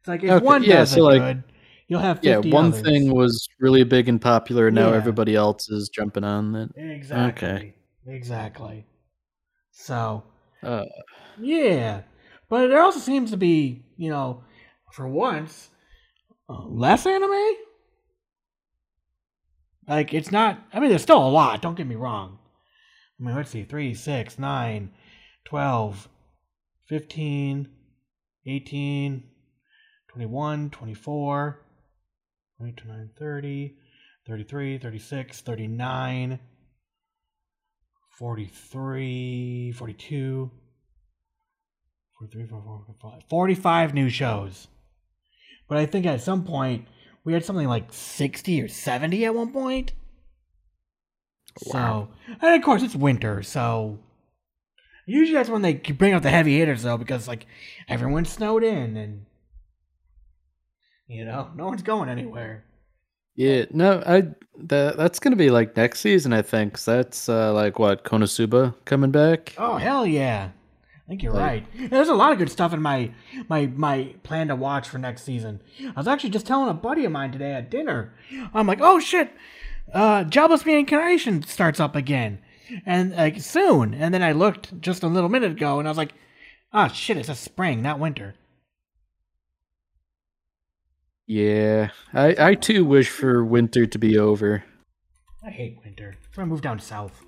It's 0.00 0.08
like 0.08 0.22
if 0.22 0.34
Okay, 0.34 0.44
one 0.44 0.62
yeah, 0.62 0.84
does 0.84 0.92
so, 0.92 1.00
it 1.00 1.04
like, 1.04 1.20
good, 1.20 1.44
you'll 1.88 2.00
have 2.00 2.24
Yeah, 2.24 2.38
one 2.38 2.72
others. 2.72 2.82
thing 2.82 3.14
was 3.14 3.48
really 3.60 3.84
big 3.84 4.08
and 4.08 4.20
popular, 4.20 4.68
and 4.68 4.74
now 4.74 4.90
Yeah. 4.90 4.96
everybody 4.96 5.34
else 5.34 5.68
is 5.70 5.88
jumping 5.88 6.24
on 6.24 6.54
it. 6.54 6.70
Exactly. 6.76 7.48
Okay. 7.48 7.74
Exactly. 8.06 8.86
So 9.72 10.22
Uh, 10.62 10.84
Yeah, 11.36 12.02
but 12.48 12.68
there 12.68 12.80
also 12.82 12.98
seems 13.00 13.30
to 13.30 13.36
be, 13.36 13.84
you 13.96 14.10
know, 14.10 14.44
for 14.92 15.06
once, 15.08 15.70
uh, 16.48 16.64
less 16.66 17.06
anime. 17.06 17.54
Like 19.88 20.12
it's 20.12 20.30
not. 20.30 20.62
I 20.72 20.80
mean, 20.80 20.90
there's 20.90 21.02
still 21.02 21.26
a 21.26 21.30
lot. 21.30 21.62
Don't 21.62 21.76
get 21.76 21.86
me 21.86 21.94
wrong. 21.94 22.38
I 23.18 23.24
mean, 23.24 23.34
let's 23.34 23.50
see: 23.50 23.64
3, 23.64 23.94
6, 23.94 24.38
9, 24.38 24.90
12, 25.44 26.08
15, 26.88 27.68
18, 28.46 29.24
21, 30.12 30.70
24, 30.70 31.62
29, 32.58 33.10
30, 33.18 33.74
33, 34.26 34.78
36, 34.78 35.40
39, 35.40 36.38
43, 38.18 39.72
42. 39.72 40.50
43, 42.18 42.46
44, 42.48 42.84
45, 43.00 43.22
45 43.30 43.94
new 43.94 44.10
shows. 44.10 44.66
But 45.68 45.78
I 45.78 45.86
think 45.86 46.04
at 46.04 46.20
some 46.20 46.44
point 46.44 46.88
we 47.24 47.32
had 47.32 47.44
something 47.44 47.68
like 47.68 47.92
60 47.92 48.62
or 48.62 48.68
70 48.68 49.24
at 49.24 49.34
one 49.34 49.52
point. 49.52 49.92
Wow. 51.66 52.08
So, 52.30 52.36
and 52.40 52.54
of 52.54 52.62
course 52.62 52.82
it's 52.82 52.94
winter, 52.94 53.42
so 53.42 53.98
usually 55.06 55.34
that's 55.36 55.48
when 55.48 55.62
they 55.62 55.74
bring 55.74 56.12
out 56.12 56.22
the 56.22 56.30
heavy 56.30 56.58
hitters 56.58 56.82
though 56.82 56.98
because 56.98 57.26
like 57.26 57.46
everyone's 57.88 58.28
snowed 58.30 58.62
in 58.62 58.96
and 58.96 59.24
you 61.08 61.24
know, 61.24 61.50
no 61.56 61.66
one's 61.66 61.82
going 61.82 62.08
anywhere. 62.10 62.64
yeah, 63.34 63.64
no, 63.70 64.02
I 64.06 64.28
that 64.58 64.96
that's 64.96 65.18
gonna 65.18 65.36
be 65.36 65.50
like 65.50 65.76
next 65.76 66.00
season, 66.00 66.32
I 66.32 66.42
think. 66.42 66.74
'cause 66.74 66.84
that's 66.84 67.28
uh, 67.28 67.52
like 67.54 67.78
what 67.78 68.04
Konosuba 68.04 68.74
coming 68.84 69.10
back. 69.10 69.54
Oh 69.58 69.76
hell 69.78 70.06
yeah! 70.06 70.50
I 71.08 71.12
think 71.12 71.22
you're 71.22 71.32
Like- 71.32 71.42
right. 71.74 71.90
There's 71.90 72.10
a 72.10 72.14
lot 72.14 72.32
of 72.32 72.38
good 72.38 72.50
stuff 72.50 72.74
in 72.74 72.82
my 72.82 73.12
my 73.48 73.66
my 73.66 74.14
plan 74.24 74.48
to 74.48 74.56
watch 74.56 74.86
for 74.88 74.98
next 74.98 75.22
season. 75.24 75.62
I 75.82 75.92
was 75.96 76.06
actually 76.06 76.30
just 76.30 76.46
telling 76.46 76.68
a 76.68 76.74
buddy 76.74 77.06
of 77.06 77.12
mine 77.12 77.32
today 77.32 77.52
at 77.52 77.70
dinner. 77.70 78.12
I'm 78.52 78.66
like, 78.66 78.80
oh 78.82 79.00
shit, 79.00 79.32
uh, 79.94 80.24
Jobless 80.24 80.66
Reincarnation 80.66 81.44
starts 81.44 81.80
up 81.80 81.96
again, 81.96 82.40
and 82.84 83.16
like 83.16 83.40
soon. 83.40 83.94
And 83.94 84.12
then 84.12 84.22
I 84.22 84.32
looked 84.32 84.78
just 84.82 85.02
a 85.02 85.06
little 85.08 85.30
minute 85.30 85.52
ago, 85.52 85.78
and 85.78 85.88
I 85.88 85.90
was 85.90 85.96
like, 85.96 86.12
ah 86.74 86.88
shit, 86.88 87.16
it's 87.16 87.30
a 87.30 87.34
spring, 87.34 87.80
not 87.80 87.98
winter. 87.98 88.34
Yeah, 91.26 91.88
I 92.12 92.36
I 92.38 92.54
too 92.54 92.84
wish 92.84 93.08
for 93.08 93.42
winter 93.44 93.86
to 93.86 93.98
be 93.98 94.18
over. 94.18 94.62
I 95.42 95.48
hate 95.50 95.78
winter. 95.82 96.16
So 96.34 96.42
I 96.42 96.44
moved 96.44 96.64
down 96.64 96.78
south. 96.80 97.22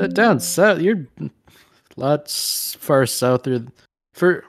Uh, 0.00 0.06
down 0.06 0.40
south, 0.40 0.80
you're 0.80 1.06
lots 1.96 2.74
far 2.80 3.06
south 3.06 3.44
there. 3.44 3.64
For 4.12 4.44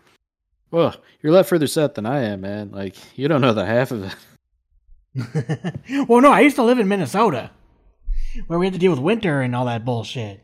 well, 0.72 0.96
you're 1.22 1.32
a 1.32 1.36
lot 1.36 1.46
further 1.46 1.68
south 1.68 1.96
than 1.96 2.06
I 2.06 2.24
am, 2.24 2.42
man. 2.42 2.72
Like 2.72 2.96
you 3.18 3.28
don't 3.28 3.42
know 3.42 3.54
the 3.54 3.66
half 3.66 3.92
of 3.92 4.04
it. 4.04 4.16
well, 6.08 6.22
no, 6.22 6.32
I 6.32 6.42
used 6.42 6.56
to 6.56 6.64
live 6.64 6.80
in 6.80 6.88
Minnesota, 6.88 7.52
where 8.48 8.58
we 8.58 8.66
had 8.66 8.74
to 8.74 8.80
deal 8.80 8.92
with 8.92 9.00
winter 9.00 9.42
and 9.42 9.56
all 9.56 9.66
that 9.66 9.86
bullshit. 9.86 10.42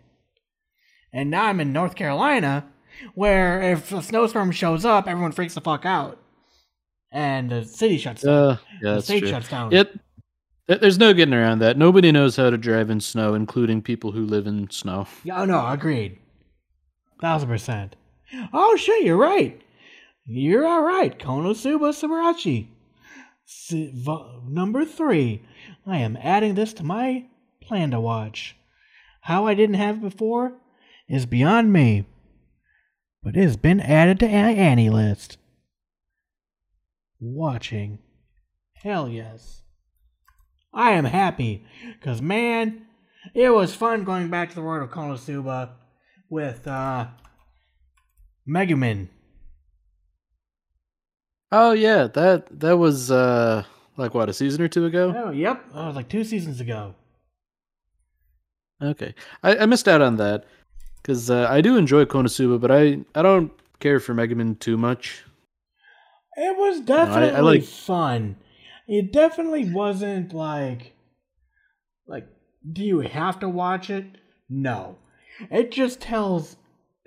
And 1.11 1.31
now 1.31 1.45
I'm 1.45 1.59
in 1.59 1.73
North 1.73 1.95
Carolina, 1.95 2.67
where 3.15 3.61
if 3.61 3.91
a 3.91 4.01
snowstorm 4.01 4.51
shows 4.51 4.85
up, 4.85 5.07
everyone 5.07 5.31
freaks 5.31 5.55
the 5.55 5.61
fuck 5.61 5.85
out, 5.85 6.19
and 7.11 7.49
the 7.49 7.63
city 7.65 7.97
shuts 7.97 8.21
down. 8.21 8.33
Uh, 8.33 8.57
yeah, 8.81 8.93
the 8.95 9.01
state 9.01 9.21
true. 9.21 9.29
shuts 9.29 9.49
down. 9.49 9.73
It, 9.73 9.85
th- 9.85 9.99
there's 10.77 10.99
no 10.99 11.13
getting 11.13 11.33
around 11.33 11.59
that. 11.59 11.77
Nobody 11.77 12.11
knows 12.11 12.35
how 12.35 12.49
to 12.49 12.57
drive 12.57 12.89
in 12.89 13.01
snow, 13.01 13.33
including 13.33 13.81
people 13.81 14.11
who 14.11 14.25
live 14.25 14.45
in 14.47 14.69
snow. 14.69 15.07
Yeah, 15.23 15.41
oh 15.41 15.45
no, 15.45 15.67
agreed. 15.67 16.19
Thousand 17.19 17.49
percent. 17.49 17.95
Oh 18.53 18.75
shit, 18.75 19.03
you're 19.03 19.17
right. 19.17 19.59
You're 20.25 20.67
all 20.67 20.83
right. 20.83 21.17
Konosuba 21.17 21.91
Subarachi. 21.91 22.67
S- 23.47 23.73
number 24.47 24.85
three. 24.85 25.41
I 25.87 25.97
am 25.97 26.17
adding 26.21 26.53
this 26.53 26.73
to 26.73 26.83
my 26.83 27.25
plan 27.63 27.89
to 27.91 27.99
watch. 27.99 28.55
How 29.21 29.47
I 29.47 29.55
didn't 29.55 29.75
have 29.75 29.97
it 29.97 30.01
before 30.01 30.53
is 31.07 31.25
beyond 31.25 31.73
me. 31.73 32.05
But 33.23 33.35
it 33.35 33.41
has 33.41 33.57
been 33.57 33.79
added 33.79 34.19
to 34.19 34.27
my 34.27 34.53
AniList. 34.53 35.37
Watching. 37.19 37.99
Hell 38.75 39.09
yes. 39.09 39.63
I 40.73 40.91
am 40.91 41.05
happy. 41.05 41.65
Because, 41.99 42.21
man, 42.21 42.85
it 43.33 43.49
was 43.49 43.73
fun 43.75 44.03
going 44.03 44.29
back 44.29 44.49
to 44.49 44.55
the 44.55 44.61
world 44.61 44.83
of 44.87 44.95
Konosuba 44.95 45.71
with 46.29 46.67
uh 46.67 47.07
Megumin. 48.47 49.07
Oh 51.51 51.71
yeah, 51.71 52.07
that 52.07 52.59
that 52.59 52.77
was 52.77 53.09
uh 53.11 53.63
like 53.97 54.13
what 54.13 54.29
a 54.29 54.33
season 54.33 54.61
or 54.61 54.67
two 54.67 54.85
ago. 54.85 55.13
Oh, 55.17 55.31
yep. 55.31 55.63
That 55.73 55.85
was 55.87 55.95
like 55.95 56.09
two 56.09 56.23
seasons 56.23 56.61
ago. 56.61 56.95
Okay, 58.81 59.13
I, 59.43 59.57
I 59.57 59.65
missed 59.65 59.87
out 59.89 60.01
on 60.01 60.15
that 60.17 60.45
because 61.01 61.29
uh, 61.29 61.47
I 61.49 61.59
do 61.61 61.75
enjoy 61.75 62.05
Konosuba, 62.05 62.61
but 62.61 62.71
I 62.71 62.99
I 63.15 63.21
don't 63.21 63.51
care 63.79 63.99
for 63.99 64.13
Megumin 64.13 64.57
too 64.59 64.77
much. 64.77 65.23
It 66.37 66.55
was 66.57 66.79
I- 66.81 66.83
definitely 66.83 67.37
I 67.37 67.41
like- 67.41 67.63
fun. 67.63 68.37
It 68.91 69.13
definitely 69.13 69.71
wasn't 69.71 70.33
like 70.33 70.93
like 72.07 72.27
do 72.73 72.83
you 72.83 72.99
have 73.01 73.39
to 73.39 73.47
watch 73.47 73.89
it? 73.89 74.05
No. 74.49 74.97
It 75.51 75.71
just 75.71 76.01
tells 76.01 76.57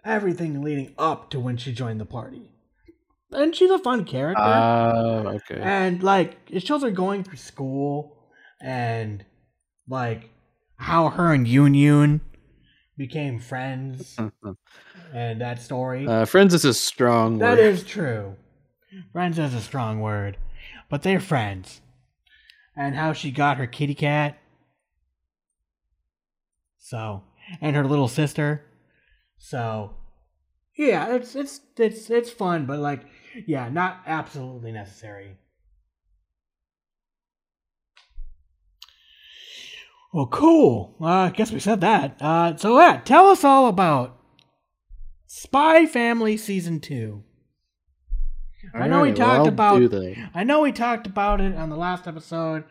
everything 0.05 0.63
leading 0.63 0.95
up 0.97 1.29
to 1.31 1.41
when 1.41 1.57
she 1.57 1.73
joined 1.73 2.01
the 2.01 2.07
party. 2.07 2.51
And 3.33 3.55
she's 3.57 3.71
a 3.71 3.79
fun 3.79 4.05
character. 4.05 4.43
Ah, 4.45 5.25
okay. 5.27 5.61
and 5.61 6.03
like 6.03 6.37
it 6.51 6.67
shows 6.67 6.83
her 6.83 6.91
going 6.91 7.25
through 7.25 7.37
school 7.39 8.17
and 8.61 9.25
like 9.89 10.31
how 10.77 11.09
her 11.11 11.33
and 11.33 11.47
Yunyun 11.47 12.21
became 12.97 13.41
friends 13.41 14.17
and 15.15 15.41
that 15.41 15.61
story. 15.61 16.07
Uh, 16.07 16.27
friends 16.27 16.55
is 16.55 16.65
a 16.65 16.75
strong 16.75 17.39
That 17.39 17.59
word. 17.59 17.67
is 17.67 17.83
true. 17.85 18.37
Friends 19.13 19.39
is 19.39 19.55
a 19.55 19.61
strong 19.61 20.01
word, 20.01 20.37
but 20.93 21.01
they're 21.01 21.21
friends. 21.21 21.81
And 22.77 22.95
how 22.95 23.15
she 23.15 23.31
got 23.31 23.57
her 23.57 23.67
kitty 23.67 23.95
cat. 23.95 24.39
So, 26.77 27.23
and 27.63 27.75
her 27.75 27.87
little 27.87 28.09
sister. 28.09 28.67
So, 29.39 29.95
yeah, 30.77 31.15
it's 31.15 31.35
it's 31.35 31.63
it's 31.79 32.11
it's 32.11 32.31
fun, 32.31 32.67
but 32.67 32.79
like, 32.79 33.07
yeah, 33.47 33.71
not 33.71 34.03
absolutely 34.07 34.71
necessary. 34.71 35.39
Well, 40.13 40.27
cool. 40.27 40.95
Uh, 41.01 41.07
I 41.07 41.31
guess 41.31 41.53
we 41.53 41.59
said 41.59 41.81
that. 41.81 42.21
Uh, 42.21 42.55
so, 42.59 42.79
yeah, 42.79 43.01
tell 43.03 43.29
us 43.29 43.45
all 43.45 43.67
about 43.67 44.19
Spy 45.27 45.87
Family 45.87 46.37
Season 46.37 46.81
2. 46.81 47.25
I 48.75 48.87
know 48.89 49.03
we 49.03 49.09
Alright, 49.11 49.19
well, 49.19 49.37
talked 49.45 49.49
about-. 49.49 49.95
I 50.35 50.45
know 50.45 50.61
we 50.61 50.73
talked 50.73 51.07
about 51.07 51.41
it 51.41 51.55
on 51.57 51.69
the 51.71 51.77
last 51.77 52.07
episode. 52.07 52.65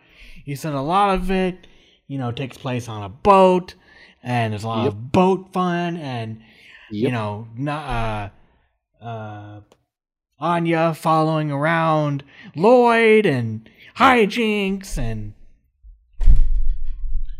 You 0.46 0.56
said 0.56 0.74
a 0.74 0.82
lot 0.82 1.14
of 1.16 1.30
it, 1.30 1.68
you 2.08 2.18
know, 2.18 2.32
takes 2.32 2.58
place 2.58 2.88
on 2.88 3.04
a 3.04 3.10
boat, 3.10 3.76
and 4.24 4.54
there's 4.54 4.64
a 4.64 4.68
lot 4.68 4.84
Yep. 4.86 4.94
of 4.94 5.12
boat 5.12 5.54
fun, 5.54 5.98
and 5.98 6.42
you 6.90 7.12
know, 7.12 7.48
not 7.56 8.32
uh, 9.02 9.04
uh, 9.06 9.62
Anya 10.40 10.94
following 10.94 11.52
around 11.52 12.24
Lloyd 12.56 13.26
and 13.26 13.70
hijinks, 13.98 14.98
and 14.98 15.34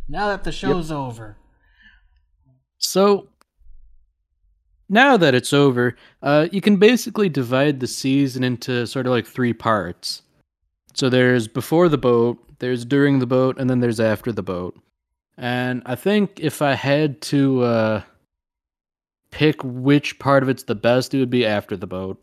now 0.08 0.28
that 0.28 0.44
the 0.44 0.52
show's 0.52 0.92
over, 0.92 1.38
So 2.78 3.28
now 4.92 5.18
that 5.18 5.34
it's 5.34 5.54
over, 5.54 5.96
uh, 6.22 6.48
you 6.52 6.62
can 6.62 6.76
basically 6.76 7.30
divide 7.30 7.80
the 7.80 7.88
season 7.88 8.44
into 8.44 8.86
sort 8.86 9.08
of 9.08 9.12
like 9.12 9.26
three 9.26 9.54
parts. 9.54 10.22
So 10.94 11.10
there's 11.10 11.48
before 11.48 11.90
the 11.90 11.98
boat, 11.98 12.38
there's 12.60 12.86
during 12.86 13.18
the 13.20 13.26
boat, 13.26 13.58
and 13.58 13.70
then 13.70 13.80
there's 13.80 14.00
after 14.00 14.32
the 14.32 14.44
boat. 14.44 14.78
And 15.38 15.82
I 15.86 15.96
think 15.96 16.40
if 16.40 16.62
I 16.62 16.74
had 16.76 17.22
to 17.22 17.62
uh, 17.64 18.02
pick 19.32 19.64
which 19.64 20.20
part 20.20 20.44
of 20.44 20.50
it's 20.50 20.64
the 20.64 20.76
best, 20.76 21.14
it 21.14 21.20
would 21.20 21.30
be 21.30 21.46
after 21.46 21.76
the 21.78 21.88
boat. 21.88 22.22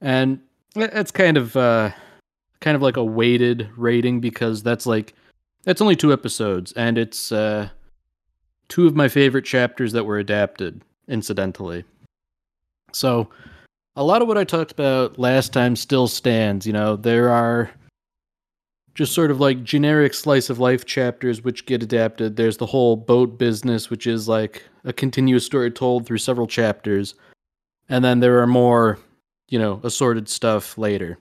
And 0.00 0.40
that- 0.74 0.92
that's 0.92 1.10
kind 1.10 1.36
of 1.36 1.56
uh, 1.56 1.90
kind 2.60 2.74
of 2.76 2.82
like 2.82 2.96
a 2.96 3.04
weighted 3.04 3.68
rating 3.76 4.20
because 4.20 4.62
that's 4.62 4.86
like 4.86 5.14
that's 5.64 5.82
only 5.82 5.96
two 5.96 6.12
episodes, 6.12 6.72
and 6.72 6.96
it's 6.96 7.30
uh, 7.30 7.68
two 8.68 8.86
of 8.86 8.96
my 8.96 9.08
favorite 9.08 9.44
chapters 9.44 9.92
that 9.92 10.04
were 10.04 10.18
adapted, 10.18 10.82
incidentally. 11.08 11.84
So, 12.92 13.28
a 13.96 14.04
lot 14.04 14.22
of 14.22 14.28
what 14.28 14.38
I 14.38 14.44
talked 14.44 14.70
about 14.72 15.18
last 15.18 15.52
time 15.52 15.74
still 15.74 16.06
stands. 16.06 16.66
You 16.66 16.72
know, 16.72 16.96
there 16.96 17.30
are 17.30 17.70
just 18.94 19.14
sort 19.14 19.30
of 19.30 19.40
like 19.40 19.62
generic 19.64 20.14
slice 20.14 20.50
of 20.50 20.58
life 20.58 20.84
chapters 20.84 21.42
which 21.42 21.66
get 21.66 21.82
adapted. 21.82 22.36
There's 22.36 22.56
the 22.56 22.66
whole 22.66 22.96
boat 22.96 23.38
business, 23.38 23.90
which 23.90 24.06
is 24.06 24.28
like 24.28 24.64
a 24.84 24.92
continuous 24.92 25.44
story 25.44 25.70
told 25.70 26.06
through 26.06 26.18
several 26.18 26.46
chapters. 26.46 27.14
And 27.88 28.04
then 28.04 28.20
there 28.20 28.40
are 28.40 28.46
more, 28.46 28.98
you 29.48 29.58
know, 29.58 29.80
assorted 29.82 30.28
stuff 30.28 30.76
later. 30.78 31.18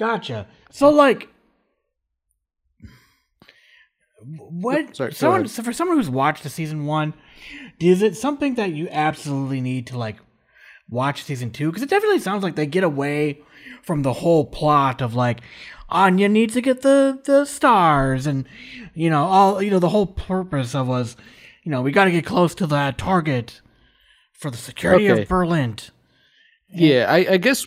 gotcha. 0.00 0.46
So 0.70 0.90
like. 0.90 1.28
What 4.22 4.96
sorry, 4.96 5.12
someone 5.12 5.48
so 5.48 5.62
for 5.62 5.72
someone 5.72 5.96
who's 5.96 6.10
watched 6.10 6.42
the 6.42 6.50
season 6.50 6.86
one, 6.86 7.14
is 7.78 8.02
it 8.02 8.16
something 8.16 8.54
that 8.54 8.72
you 8.72 8.88
absolutely 8.90 9.60
need 9.60 9.86
to 9.88 9.98
like 9.98 10.16
watch 10.88 11.22
season 11.24 11.50
two? 11.50 11.68
Because 11.70 11.82
it 11.82 11.90
definitely 11.90 12.18
sounds 12.20 12.42
like 12.42 12.54
they 12.56 12.66
get 12.66 12.84
away 12.84 13.40
from 13.82 14.02
the 14.02 14.12
whole 14.14 14.44
plot 14.44 15.00
of 15.00 15.14
like 15.14 15.40
Anya 15.88 16.28
needs 16.28 16.54
to 16.54 16.60
get 16.60 16.82
the 16.82 17.20
the 17.24 17.44
stars 17.44 18.26
and 18.26 18.46
you 18.94 19.08
know 19.10 19.24
all 19.24 19.62
you 19.62 19.70
know 19.70 19.78
the 19.78 19.88
whole 19.88 20.06
purpose 20.06 20.74
of 20.74 20.86
was 20.88 21.16
you 21.62 21.70
know 21.70 21.80
we 21.82 21.90
got 21.92 22.04
to 22.04 22.10
get 22.10 22.26
close 22.26 22.54
to 22.56 22.66
that 22.66 22.98
target 22.98 23.60
for 24.32 24.50
the 24.50 24.56
security 24.56 25.10
Okay. 25.10 25.22
of 25.22 25.28
Berlin. 25.28 25.76
Yeah, 26.72 27.06
I, 27.08 27.16
I 27.32 27.36
guess 27.38 27.66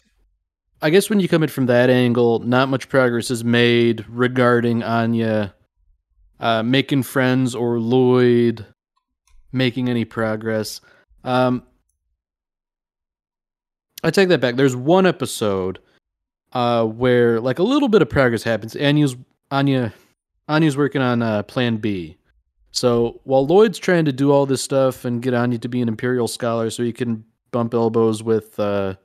I 0.81 0.89
guess 0.89 1.09
when 1.09 1.19
you 1.19 1.27
come 1.27 1.43
in 1.43 1.49
from 1.49 1.65
that 1.65 1.89
angle, 1.89 2.39
not 2.39 2.69
much 2.69 2.89
progress 2.89 3.31
is 3.31 3.43
made 3.43 4.05
regarding 4.07 4.83
Anya 4.83 5.55
uh, 6.39 6.63
making 6.63 7.03
friends 7.03 7.55
or 7.55 7.79
Lloyd 7.79 8.65
making 9.51 9.89
any 9.89 10.03
progress. 10.05 10.81
Um, 11.23 11.63
I 14.03 14.11
take 14.11 14.29
that 14.29 14.41
back. 14.41 14.55
There's 14.55 14.75
one 14.75 15.05
episode 15.05 15.79
uh, 16.51 16.85
where 16.85 17.39
like 17.39 17.59
a 17.59 17.63
little 17.63 17.87
bit 17.87 18.01
of 18.01 18.09
progress 18.09 18.43
happens. 18.43 18.75
Anya's 18.75 19.15
Anya 19.51 19.93
Anya's 20.47 20.75
working 20.75 21.01
on 21.01 21.21
uh, 21.21 21.43
Plan 21.43 21.77
B. 21.77 22.17
So 22.71 23.21
while 23.23 23.45
Lloyd's 23.45 23.77
trying 23.79 24.05
to 24.05 24.11
do 24.11 24.31
all 24.31 24.45
this 24.45 24.61
stuff 24.61 25.05
and 25.05 25.21
get 25.21 25.33
Anya 25.33 25.59
to 25.59 25.69
be 25.69 25.81
an 25.81 25.87
Imperial 25.87 26.27
scholar, 26.27 26.69
so 26.69 26.83
he 26.83 26.91
can 26.91 27.23
bump 27.51 27.73
elbows 27.73 28.23
with 28.23 28.59
uh, 28.59 28.95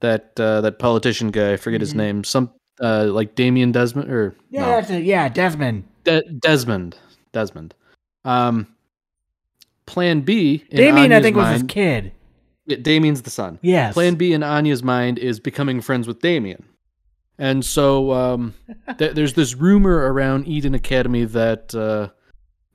that 0.00 0.38
uh, 0.38 0.60
that 0.60 0.78
politician 0.78 1.30
guy. 1.30 1.54
I 1.54 1.56
forget 1.56 1.80
his 1.80 1.94
Mhm. 1.94 1.96
name. 1.96 2.24
Some 2.24 2.50
uh, 2.80 3.04
like 3.06 3.34
Damien 3.34 3.72
Desmond 3.72 4.10
or 4.10 4.36
Yeah, 4.50 4.62
no, 4.62 4.66
that's 4.68 4.90
it. 4.90 5.04
Yeah, 5.04 5.28
Desmond. 5.28 5.84
De- 6.04 6.22
Desmond. 6.22 6.96
Desmond. 7.32 7.74
Um, 8.24 8.66
Plan 9.86 10.20
B. 10.20 10.64
in 10.70 10.76
Damien, 10.76 11.12
I 11.12 11.22
think, 11.22 11.36
was 11.36 11.52
his 11.52 11.62
kid. 11.62 12.12
Yeah, 12.66 12.76
Damien's 12.82 13.22
the 13.22 13.30
son. 13.30 13.58
Yes. 13.62 13.94
Plan 13.94 14.16
B 14.16 14.32
in 14.32 14.42
Anya's 14.42 14.82
mind 14.82 15.18
is 15.18 15.40
becoming 15.40 15.80
friends 15.80 16.06
with 16.06 16.20
Damien. 16.20 16.62
And 17.38 17.64
so 17.64 18.12
um, 18.12 18.54
th- 18.98 19.14
there's 19.14 19.34
this 19.34 19.54
rumor 19.54 20.12
around 20.12 20.46
Eden 20.46 20.74
Academy 20.74 21.24
that 21.24 21.74
uh, 21.74 22.08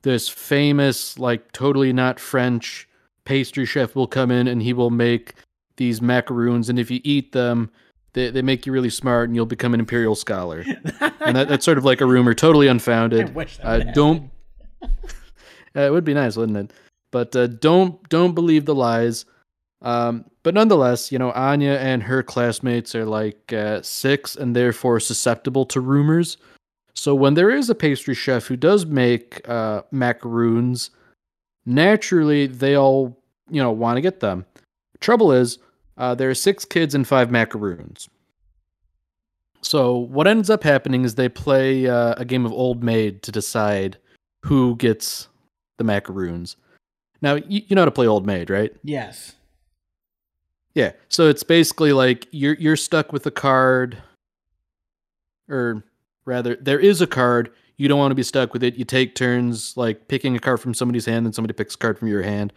this 0.02 0.28
famous, 0.28 1.18
like, 1.18 1.52
totally 1.52 1.92
not 1.92 2.18
French 2.18 2.88
pastry 3.24 3.64
chef 3.64 3.94
will 3.94 4.08
come 4.08 4.30
in 4.30 4.48
and 4.48 4.60
he 4.60 4.72
will 4.72 4.90
make 4.90 5.34
these 5.76 6.02
macaroons. 6.02 6.68
And 6.68 6.78
if 6.78 6.90
you 6.90 7.00
eat 7.04 7.32
them, 7.32 7.70
they, 8.14 8.30
they 8.30 8.42
make 8.42 8.64
you 8.66 8.72
really 8.72 8.90
smart 8.90 9.28
and 9.28 9.36
you'll 9.36 9.46
become 9.46 9.74
an 9.74 9.80
imperial 9.80 10.14
scholar. 10.14 10.64
And 11.26 11.36
that, 11.36 11.48
that's 11.48 11.64
sort 11.64 11.78
of 11.78 11.84
like 11.86 12.00
a 12.02 12.06
rumor, 12.06 12.34
totally 12.34 12.68
I 12.68 12.72
unfounded. 12.72 13.34
wish 13.34 13.56
that 13.58 13.66
Uh, 13.88 13.92
don't. 13.92 14.30
uh, 14.82 14.88
it 15.74 15.90
would 15.90 16.04
be 16.04 16.12
nice, 16.12 16.36
wouldn't 16.36 16.58
it? 16.58 16.72
But 17.12 17.34
uh, 17.34 17.46
don't 17.46 18.06
don't 18.10 18.34
believe 18.34 18.66
the 18.66 18.74
lies. 18.74 19.24
Um, 19.80 20.24
but 20.42 20.52
nonetheless, 20.54 21.10
you 21.12 21.18
know, 21.18 21.30
Anya 21.32 21.72
and 21.80 22.02
her 22.02 22.22
classmates 22.22 22.94
are 22.94 23.06
like 23.06 23.52
uh, 23.54 23.80
six 23.82 24.36
and 24.36 24.54
therefore 24.54 25.00
susceptible 25.00 25.64
to 25.66 25.80
rumors. 25.80 26.36
So 26.94 27.14
when 27.14 27.34
there 27.34 27.50
is 27.50 27.70
a 27.70 27.74
pastry 27.74 28.14
chef 28.14 28.46
who 28.46 28.56
does 28.56 28.84
make 28.86 29.46
uh, 29.48 29.82
macaroons, 29.90 30.90
naturally 31.66 32.46
they 32.46 32.76
all 32.76 33.18
you 33.50 33.62
know 33.62 33.70
want 33.72 33.96
to 33.96 34.00
get 34.02 34.20
them. 34.20 34.44
Trouble 35.00 35.32
is, 35.32 35.58
uh, 35.96 36.14
there 36.14 36.30
are 36.30 36.34
six 36.34 36.64
kids 36.64 36.94
and 36.94 37.06
five 37.06 37.30
macaroons. 37.30 38.08
So 39.62 39.96
what 39.96 40.26
ends 40.26 40.50
up 40.50 40.62
happening 40.62 41.04
is 41.04 41.14
they 41.14 41.28
play 41.28 41.86
uh, 41.86 42.14
a 42.18 42.24
game 42.24 42.44
of 42.44 42.52
Old 42.52 42.84
Maid 42.84 43.22
to 43.22 43.32
decide 43.32 43.96
who 44.42 44.76
gets 44.76 45.28
the 45.78 45.84
macaroons. 45.84 46.56
Now 47.22 47.36
you, 47.36 47.62
you 47.66 47.74
know 47.74 47.82
how 47.82 47.86
to 47.86 47.90
play 47.90 48.06
Old 48.06 48.26
Maid, 48.26 48.50
right? 48.50 48.72
Yes. 48.82 49.34
Yeah. 50.74 50.92
So 51.08 51.28
it's 51.28 51.42
basically 51.42 51.92
like 51.92 52.26
you're 52.30 52.54
you're 52.54 52.76
stuck 52.76 53.12
with 53.12 53.24
a 53.26 53.30
card, 53.30 53.96
or 55.48 55.82
rather, 56.26 56.56
there 56.56 56.80
is 56.80 57.00
a 57.00 57.06
card. 57.06 57.50
You 57.76 57.88
don't 57.88 57.98
want 57.98 58.10
to 58.10 58.16
be 58.16 58.22
stuck 58.22 58.52
with 58.52 58.62
it. 58.62 58.74
You 58.76 58.84
take 58.84 59.14
turns, 59.14 59.76
like 59.76 60.08
picking 60.08 60.36
a 60.36 60.40
card 60.40 60.60
from 60.60 60.74
somebody's 60.74 61.06
hand, 61.06 61.26
and 61.26 61.34
somebody 61.34 61.54
picks 61.54 61.74
a 61.74 61.78
card 61.78 61.98
from 61.98 62.08
your 62.08 62.22
hand. 62.22 62.52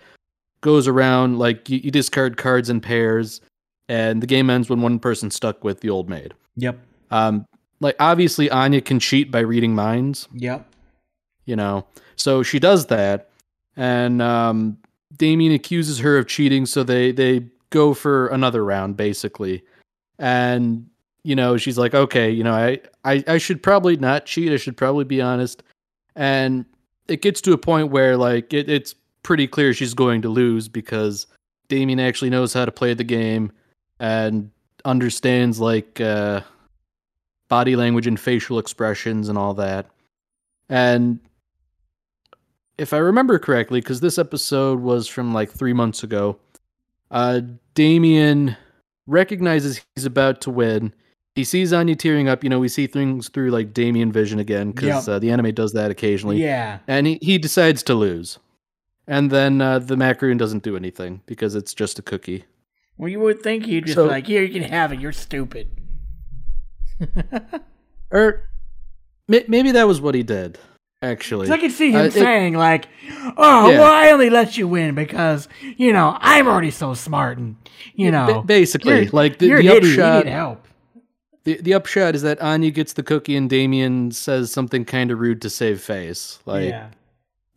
Goes 0.62 0.88
around 0.88 1.38
like 1.40 1.70
you, 1.70 1.80
you 1.80 1.92
discard 1.92 2.38
cards 2.38 2.70
in 2.70 2.82
pairs, 2.82 3.42
and 3.88 4.22
the 4.22 4.28
game 4.28 4.50
ends 4.50 4.70
when 4.70 4.82
one 4.82 5.00
person's 5.00 5.36
stuck 5.36 5.64
with 5.64 5.82
the 5.82 5.90
old 5.90 6.10
maid. 6.10 6.34
Yep. 6.56 6.80
Um, 7.12 7.46
like 7.80 7.96
obviously 8.00 8.50
Anya 8.50 8.82
can 8.82 9.00
cheat 9.00 9.30
by 9.32 9.40
reading 9.42 9.76
minds, 9.76 10.28
Yep. 10.34 10.68
you 11.46 11.56
know. 11.56 11.86
So 12.16 12.42
she 12.42 12.58
does 12.60 12.88
that, 12.88 13.30
and 13.76 14.22
um, 14.22 14.78
Damien 15.16 15.54
accuses 15.54 16.00
her 16.00 16.18
of 16.18 16.28
cheating. 16.28 16.66
So 16.66 16.84
they 16.84 17.12
they 17.12 17.46
go 17.70 17.94
for 17.94 18.28
another 18.28 18.66
round, 18.66 18.98
basically, 18.98 19.64
and 20.18 20.88
you 21.24 21.36
know 21.36 21.58
she's 21.58 21.78
like, 21.78 21.94
okay, 21.94 22.32
you 22.32 22.44
know, 22.44 22.54
I 22.54 22.82
I, 23.06 23.24
I 23.28 23.38
should 23.38 23.62
probably 23.62 23.96
not 23.96 24.26
cheat. 24.26 24.52
I 24.52 24.58
should 24.58 24.76
probably 24.76 25.06
be 25.06 25.22
honest, 25.22 25.62
and 26.16 26.66
it 27.08 27.22
gets 27.22 27.42
to 27.42 27.54
a 27.54 27.58
point 27.58 27.92
where 27.92 28.18
like 28.18 28.54
it, 28.54 28.68
it's 28.70 28.96
pretty 29.28 29.46
clear 29.46 29.74
she's 29.74 29.94
going 29.94 30.22
to 30.22 30.30
lose 30.30 30.70
because 30.70 31.28
Damien 31.68 32.00
actually 32.00 32.30
knows 32.30 32.54
how 32.54 32.64
to 32.64 32.72
play 32.72 32.94
the 32.94 33.04
game 33.04 33.52
and 34.00 34.50
understands 34.86 35.60
like 35.60 36.00
uh, 36.00 36.40
body 37.50 37.76
language 37.76 38.08
and 38.08 38.18
facial 38.18 38.58
expressions 38.58 39.28
and 39.28 39.38
all 39.38 39.54
that. 39.54 39.86
And 40.70 41.20
if 42.78 42.94
I 42.94 43.00
remember 43.00 43.38
correctly, 43.38 43.82
because 43.82 44.00
this 44.00 44.18
episode 44.18 44.80
was 44.80 45.10
from 45.10 45.34
like 45.34 45.52
three 45.52 45.74
months 45.74 46.04
ago, 46.04 46.38
uh, 47.12 47.42
Damien 47.74 48.56
recognizes 49.08 49.82
he's 49.98 50.06
about 50.06 50.40
to 50.42 50.50
win. 50.52 50.94
He 51.36 51.44
sees 51.44 51.74
Anya 51.74 51.98
tearing 51.98 52.30
up. 52.30 52.46
You 52.46 52.50
know, 52.50 52.60
we 52.60 52.70
see 52.70 52.88
things 52.88 53.28
through 53.28 53.52
like 53.52 53.74
Damien 53.74 54.10
vision 54.10 54.40
again 54.40 54.72
because 54.72 55.06
Yep. 55.06 55.16
uh, 55.16 55.20
the 55.20 55.32
anime 55.32 55.54
does 55.54 55.74
that 55.74 55.92
occasionally. 55.92 56.42
Yeah. 56.42 56.80
And 56.88 57.08
he, 57.08 57.20
he 57.22 57.38
decides 57.38 57.84
to 57.84 57.94
lose. 57.94 58.40
And 59.08 59.32
then 59.32 59.62
uh, 59.62 59.80
the 59.80 59.96
macaroon 59.96 60.38
doesn't 60.38 60.64
do 60.64 60.76
anything 60.76 61.22
because 61.26 61.56
it's 61.56 61.74
just 61.74 61.98
a 61.98 62.02
cookie. 62.02 62.44
Well, 62.98 63.10
you 63.10 63.20
would 63.22 63.42
think 63.42 63.66
he'd 63.66 63.86
just 63.86 63.96
So- 63.96 64.04
be 64.06 64.10
like, 64.10 64.28
here, 64.28 64.44
you 64.44 64.60
can 64.60 64.70
have 64.70 64.92
it. 64.92 65.00
You're 65.00 65.14
stupid. 65.14 65.70
Or 68.12 68.42
may- 69.28 69.46
maybe 69.48 69.72
that 69.72 69.88
was 69.88 70.02
what 70.02 70.16
he 70.16 70.24
did. 70.24 70.58
Actually, 71.04 71.48
I 71.52 71.60
could 71.60 71.72
see 71.72 71.92
him 71.92 71.98
Uh, 72.02 72.04
it- 72.06 72.14
saying 72.14 72.56
like, 72.56 72.88
"Oh, 73.38 73.70
Yeah. 73.70 73.80
well, 73.80 73.94
I 73.94 74.10
only 74.10 74.32
let 74.32 74.58
you 74.58 74.68
win 74.68 74.96
because 74.96 75.48
you 75.78 75.94
know 75.94 76.18
I'm 76.20 76.48
already 76.48 76.72
so 76.72 76.96
smart 76.96 77.38
and 77.38 77.56
you 77.94 78.10
know 78.10 78.26
ba- 78.26 78.42
basically, 78.48 79.04
you're, 79.04 79.12
like 79.12 79.38
the, 79.38 79.46
you're 79.46 79.62
the 79.62 79.78
an. 79.78 79.84
You 79.84 79.90
upshot. 79.92 80.26
need 80.26 80.32
help." 80.32 80.68
The, 81.44 81.62
the 81.62 81.76
upshot 81.76 82.16
is 82.16 82.24
that 82.24 82.42
Anya 82.42 82.72
gets 82.72 82.94
the 82.94 83.04
cookie 83.04 83.36
and 83.36 83.48
Damien 83.48 84.10
says 84.10 84.52
something 84.52 84.86
kind 84.86 85.12
of 85.12 85.20
rude 85.20 85.40
to 85.44 85.52
save 85.52 85.82
face. 85.82 86.40
Like, 86.48 86.70
yeah, 86.70 86.88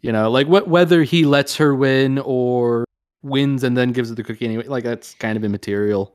you 0.02 0.12
know, 0.12 0.30
like 0.30 0.46
what 0.46 0.68
whether 0.68 1.02
he 1.02 1.24
lets 1.24 1.56
her 1.56 1.74
win 1.74 2.18
or 2.18 2.84
wins 3.22 3.64
and 3.64 3.76
then 3.76 3.92
gives 3.92 4.08
her 4.08 4.14
the 4.14 4.22
cookie 4.22 4.46
anyway, 4.46 4.66
like 4.66 4.84
that's 4.84 5.14
kind 5.14 5.36
of 5.36 5.44
immaterial. 5.44 6.14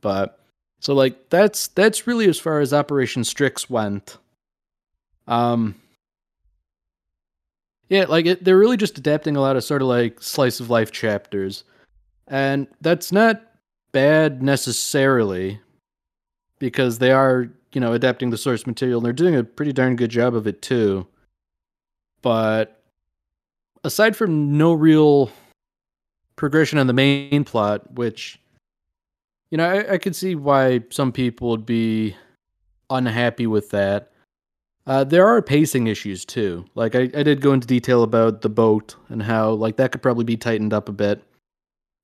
But 0.00 0.40
so 0.80 0.94
like 0.94 1.28
that's 1.30 1.68
that's 1.68 2.06
really 2.06 2.28
as 2.28 2.38
far 2.38 2.60
as 2.60 2.72
Operation 2.72 3.24
Strix 3.24 3.68
went. 3.68 4.18
Um 5.26 5.74
Yeah, 7.88 8.06
like 8.08 8.26
it, 8.26 8.44
they're 8.44 8.58
really 8.58 8.76
just 8.76 8.98
adapting 8.98 9.36
a 9.36 9.40
lot 9.40 9.56
of 9.56 9.64
sort 9.64 9.82
of 9.82 9.88
like 9.88 10.20
slice 10.20 10.60
of 10.60 10.70
life 10.70 10.90
chapters. 10.90 11.64
And 12.26 12.66
that's 12.80 13.12
not 13.12 13.42
bad 13.92 14.42
necessarily 14.42 15.60
because 16.58 16.98
they 16.98 17.12
are, 17.12 17.48
you 17.72 17.80
know, 17.80 17.92
adapting 17.92 18.30
the 18.30 18.36
source 18.36 18.66
material 18.66 18.98
and 18.98 19.06
they're 19.06 19.12
doing 19.12 19.36
a 19.36 19.44
pretty 19.44 19.72
darn 19.72 19.94
good 19.94 20.10
job 20.10 20.34
of 20.34 20.46
it 20.46 20.62
too. 20.62 21.06
But 22.22 22.75
aside 23.86 24.16
from 24.16 24.58
no 24.58 24.72
real 24.72 25.30
progression 26.34 26.78
on 26.78 26.86
the 26.86 26.92
main 26.92 27.44
plot, 27.44 27.94
which 27.94 28.38
you 29.50 29.58
know, 29.58 29.68
I, 29.68 29.94
I 29.94 29.98
could 29.98 30.16
see 30.16 30.34
why 30.34 30.80
some 30.90 31.12
people 31.12 31.50
would 31.50 31.64
be 31.64 32.16
unhappy 32.90 33.46
with 33.46 33.70
that. 33.70 34.10
Uh, 34.86 35.04
there 35.04 35.26
are 35.26 35.40
pacing 35.40 35.86
issues 35.86 36.24
too. 36.24 36.64
Like 36.74 36.94
I, 36.94 37.02
I 37.14 37.22
did 37.22 37.40
go 37.40 37.52
into 37.52 37.66
detail 37.66 38.02
about 38.02 38.42
the 38.42 38.48
boat 38.48 38.96
and 39.08 39.22
how 39.22 39.52
like 39.52 39.76
that 39.76 39.92
could 39.92 40.02
probably 40.02 40.24
be 40.24 40.36
tightened 40.36 40.72
up 40.72 40.88
a 40.88 40.92
bit. 40.92 41.22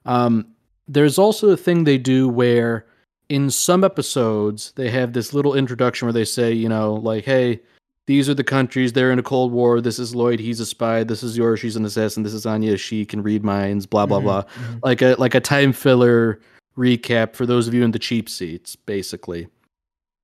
Um, 0.04 0.46
there's 0.88 1.18
also 1.18 1.50
a 1.50 1.56
thing 1.56 1.84
they 1.84 1.98
do 1.98 2.28
where 2.28 2.86
in 3.28 3.50
some 3.50 3.84
episodes 3.84 4.72
they 4.76 4.90
have 4.90 5.12
this 5.12 5.32
little 5.32 5.54
introduction 5.54 6.06
where 6.06 6.12
they 6.12 6.24
say, 6.24 6.52
you 6.52 6.68
know, 6.68 6.94
like, 6.94 7.24
hey, 7.24 7.60
these 8.06 8.28
are 8.28 8.34
the 8.34 8.44
countries, 8.44 8.92
they're 8.92 9.12
in 9.12 9.18
a 9.18 9.22
Cold 9.22 9.52
War, 9.52 9.80
this 9.80 9.98
is 9.98 10.14
Lloyd, 10.14 10.40
he's 10.40 10.58
a 10.60 10.66
spy, 10.66 11.04
this 11.04 11.22
is 11.22 11.36
Yor's, 11.36 11.60
she's 11.60 11.76
an 11.76 11.84
assassin, 11.84 12.22
this 12.24 12.34
is 12.34 12.44
Anya, 12.46 12.76
she 12.76 13.04
can 13.04 13.22
read 13.22 13.44
minds, 13.44 13.86
blah 13.86 14.06
blah 14.06 14.18
Mhm, 14.20 14.22
blah. 14.24 14.42
mhm. 14.42 14.80
Like 14.82 15.02
a 15.02 15.14
like 15.18 15.34
a 15.34 15.40
time 15.40 15.72
filler 15.72 16.40
recap 16.76 17.34
for 17.34 17.46
those 17.46 17.68
of 17.68 17.74
you 17.74 17.84
in 17.84 17.90
the 17.92 17.98
cheap 17.98 18.28
seats, 18.28 18.74
basically. 18.76 19.46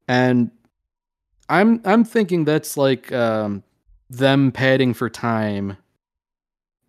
And 0.09 0.50
I'm 1.48 1.80
I'm 1.84 2.05
thinking 2.05 2.44
that's 2.44 2.76
like 2.76 3.12
um 3.12 3.62
them 4.10 4.50
padding 4.52 4.94
for 4.94 5.09
time 5.10 5.76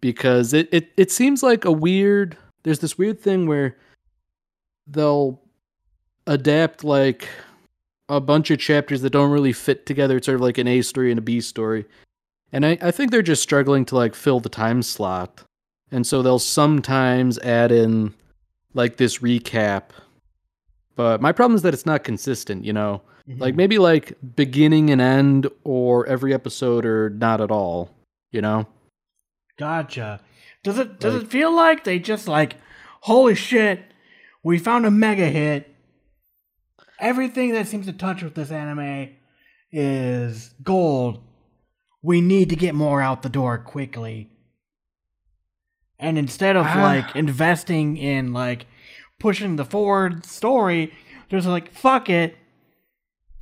because 0.01 0.53
it, 0.53 0.69
it 0.71 0.89
it 0.97 1.11
seems 1.11 1.43
like 1.43 1.65
a 1.65 1.71
weird 1.71 2.37
there's 2.63 2.79
this 2.79 2.97
weird 2.97 3.19
thing 3.19 3.45
where 3.47 3.77
they'll 4.87 5.41
adapt 6.27 6.83
like 6.83 7.27
a 8.09 8.19
bunch 8.19 8.49
of 8.51 8.59
chapters 8.59 9.01
that 9.01 9.11
don't 9.11 9.31
really 9.31 9.53
fit 9.53 9.85
together. 9.85 10.17
It's 10.17 10.25
sort 10.25 10.35
of 10.35 10.41
like 10.41 10.57
an 10.57 10.67
A 10.67 10.81
story 10.81 11.11
and 11.11 11.17
a 11.19 11.21
B 11.21 11.39
story. 11.41 11.85
And 12.51 12.65
I, 12.65 12.77
I 12.81 12.91
think 12.91 13.11
they're 13.11 13.21
just 13.21 13.43
struggling 13.43 13.85
to 13.85 13.95
like 13.95 14.15
fill 14.15 14.39
the 14.39 14.49
time 14.49 14.81
slot. 14.81 15.43
And 15.91 16.05
so 16.05 16.21
they'll 16.21 16.39
sometimes 16.39 17.37
add 17.39 17.71
in 17.71 18.13
like 18.73 18.97
this 18.97 19.19
recap. 19.19 19.83
But 20.95 21.21
my 21.21 21.31
problem 21.31 21.55
is 21.55 21.61
that 21.61 21.73
it's 21.73 21.85
not 21.85 22.03
consistent, 22.03 22.65
you 22.65 22.73
know? 22.73 23.01
Like 23.37 23.53
Mhm. 23.53 23.57
maybe 23.57 23.77
like 23.77 24.17
beginning 24.35 24.89
and 24.89 24.99
end 24.99 25.47
or 25.63 26.05
every 26.07 26.33
episode 26.33 26.85
or 26.85 27.11
not 27.11 27.41
at 27.41 27.51
all, 27.51 27.91
you 28.31 28.41
know? 28.41 28.65
Gotcha. 29.57 30.19
Does 30.63 30.77
it 30.79 30.99
does 30.99 31.13
Like- 31.13 31.23
it 31.23 31.29
feel 31.29 31.55
like 31.55 31.83
they 31.83 31.99
just 31.99 32.27
like, 32.27 32.55
holy 33.01 33.35
shit, 33.35 33.81
we 34.43 34.57
found 34.57 34.85
a 34.85 34.91
mega 34.91 35.27
hit. 35.27 35.73
Everything 36.99 37.53
that 37.53 37.67
seems 37.67 37.85
to 37.85 37.93
touch 37.93 38.21
with 38.23 38.35
this 38.35 38.51
anime 38.51 39.09
is 39.71 40.53
gold. 40.63 41.21
We 42.01 42.21
need 42.21 42.49
to 42.49 42.55
get 42.55 42.75
more 42.75 43.01
out 43.01 43.21
the 43.23 43.29
door 43.29 43.57
quickly. 43.57 44.29
And 45.99 46.17
instead 46.17 46.55
of 46.55 46.65
Ah. 46.65 46.81
like 46.81 47.15
investing 47.15 47.97
in 47.97 48.31
like 48.33 48.65
pushing 49.19 49.55
the 49.57 49.65
forward 49.65 50.25
story, 50.25 50.93
there's 51.29 51.45
like 51.45 51.71
fuck 51.73 52.09
it. 52.09 52.37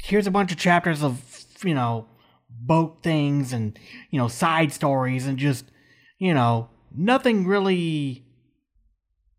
Here's 0.03 0.27
a 0.27 0.31
bunch 0.31 0.51
of 0.51 0.57
chapters 0.57 1.03
of 1.03 1.21
you 1.63 1.73
know 1.75 2.07
boat 2.49 3.03
things 3.03 3.53
and 3.53 3.77
you 4.09 4.19
know 4.19 4.27
side 4.27 4.71
stories 4.73 5.27
and 5.27 5.37
just 5.37 5.65
you 6.17 6.33
know 6.33 6.69
nothing 6.95 7.45
really. 7.47 8.23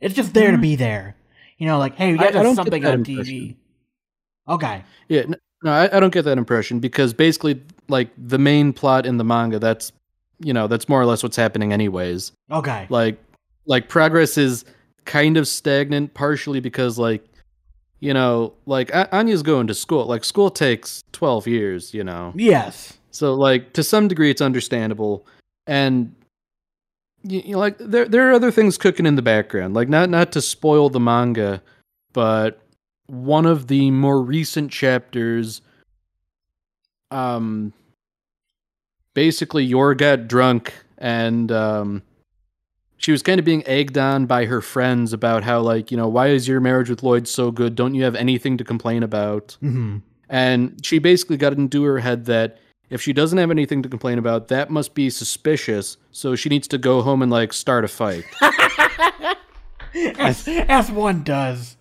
It's 0.00 0.14
just 0.14 0.32
there 0.32 0.52
to 0.52 0.58
be 0.58 0.76
there. 0.76 1.16
You 1.58 1.66
know, 1.66 1.78
like 1.78 1.96
hey, 1.96 2.12
we 2.12 2.18
Mm-hmm. 2.18 2.28
I- 2.28 2.32
got 2.32 2.46
I 2.46 2.54
something 2.54 2.84
on. 2.86 3.04
TV. 3.04 3.56
Okay. 4.48 4.82
Yeah, 5.08 5.24
no, 5.62 5.72
I, 5.72 5.96
I 5.96 6.00
don't 6.00 6.12
get 6.12 6.24
that 6.24 6.38
impression 6.38 6.80
because 6.80 7.12
basically, 7.12 7.60
like 7.88 8.10
the 8.16 8.38
main 8.38 8.72
plot 8.72 9.06
in 9.06 9.16
the 9.16 9.24
manga, 9.24 9.58
that's 9.58 9.92
you 10.40 10.52
know 10.52 10.66
that's 10.66 10.88
more 10.88 11.00
or 11.00 11.06
less 11.06 11.22
what's 11.22 11.36
happening 11.36 11.72
anyways. 11.72 12.32
Okay. 12.50 12.86
Like, 12.90 13.18
like 13.66 13.88
progress 13.88 14.38
is 14.38 14.64
kind 15.04 15.36
of 15.36 15.48
stagnant, 15.48 16.14
partially 16.14 16.60
because 16.60 16.98
like, 16.98 17.24
you 18.00 18.14
know, 18.14 18.54
like 18.66 18.90
Anya's 19.12 19.42
going 19.42 19.66
to 19.66 19.74
school. 19.74 20.06
Like 20.06 20.24
school 20.24 20.50
takes 20.50 21.02
twelve 21.12 21.46
years, 21.46 21.92
you 21.92 22.04
know. 22.04 22.32
Yes. 22.36 22.96
So 23.10 23.34
like 23.34 23.72
to 23.72 23.82
some 23.82 24.06
degree, 24.06 24.30
it's 24.30 24.40
understandable, 24.40 25.26
and 25.66 26.14
you, 27.24 27.40
you 27.40 27.52
know, 27.52 27.58
like 27.58 27.78
there 27.78 28.06
there 28.06 28.28
are 28.28 28.32
other 28.32 28.52
things 28.52 28.78
cooking 28.78 29.06
in 29.06 29.16
the 29.16 29.22
background. 29.22 29.74
Like 29.74 29.88
not 29.88 30.08
not 30.08 30.30
to 30.32 30.40
spoil 30.40 30.88
the 30.88 31.00
manga, 31.00 31.60
but 32.12 32.62
one 33.08 33.46
of 33.46 33.66
the 33.66 33.90
more 33.90 34.22
recent 34.22 34.70
chapters, 34.70 35.60
um, 37.10 37.72
basically 39.14 39.64
Yor 39.64 39.94
got 39.94 40.28
drunk 40.28 40.72
and 40.96 41.50
um. 41.50 42.02
She 43.00 43.12
was 43.12 43.22
kind 43.22 43.38
of 43.38 43.44
being 43.44 43.64
egged 43.64 43.96
on 43.96 44.26
by 44.26 44.46
her 44.46 44.60
friends 44.60 45.12
about 45.12 45.44
how, 45.44 45.60
like, 45.60 45.92
you 45.92 45.96
know, 45.96 46.08
why 46.08 46.30
is 46.30 46.48
your 46.48 46.58
marriage 46.58 46.90
with 46.90 47.04
Lloyd 47.04 47.28
so 47.28 47.52
good? 47.52 47.76
Don't 47.76 47.94
you 47.94 48.02
have 48.02 48.16
anything 48.16 48.56
to 48.58 48.64
complain 48.64 49.04
about? 49.04 49.56
Mm-hmm. 49.62 49.98
And 50.28 50.84
she 50.84 50.98
basically 50.98 51.36
got 51.36 51.52
into 51.52 51.84
her 51.84 52.00
head 52.00 52.24
that 52.24 52.58
if 52.90 53.02
she 53.02 53.12
doesn't 53.12 53.38
have 53.38 53.50
anything 53.50 53.82
to 53.82 53.88
complain 53.88 54.18
about, 54.18 54.48
that 54.48 54.70
must 54.70 54.94
be 54.94 55.10
suspicious. 55.10 55.96
So 56.10 56.34
she 56.34 56.48
needs 56.48 56.66
to 56.68 56.78
go 56.78 57.02
home 57.02 57.22
and 57.22 57.30
like 57.30 57.52
start 57.52 57.84
a 57.84 57.88
fight. 57.88 58.24
as, 60.18 60.46
as 60.48 60.90
one 60.90 61.22
does. 61.22 61.76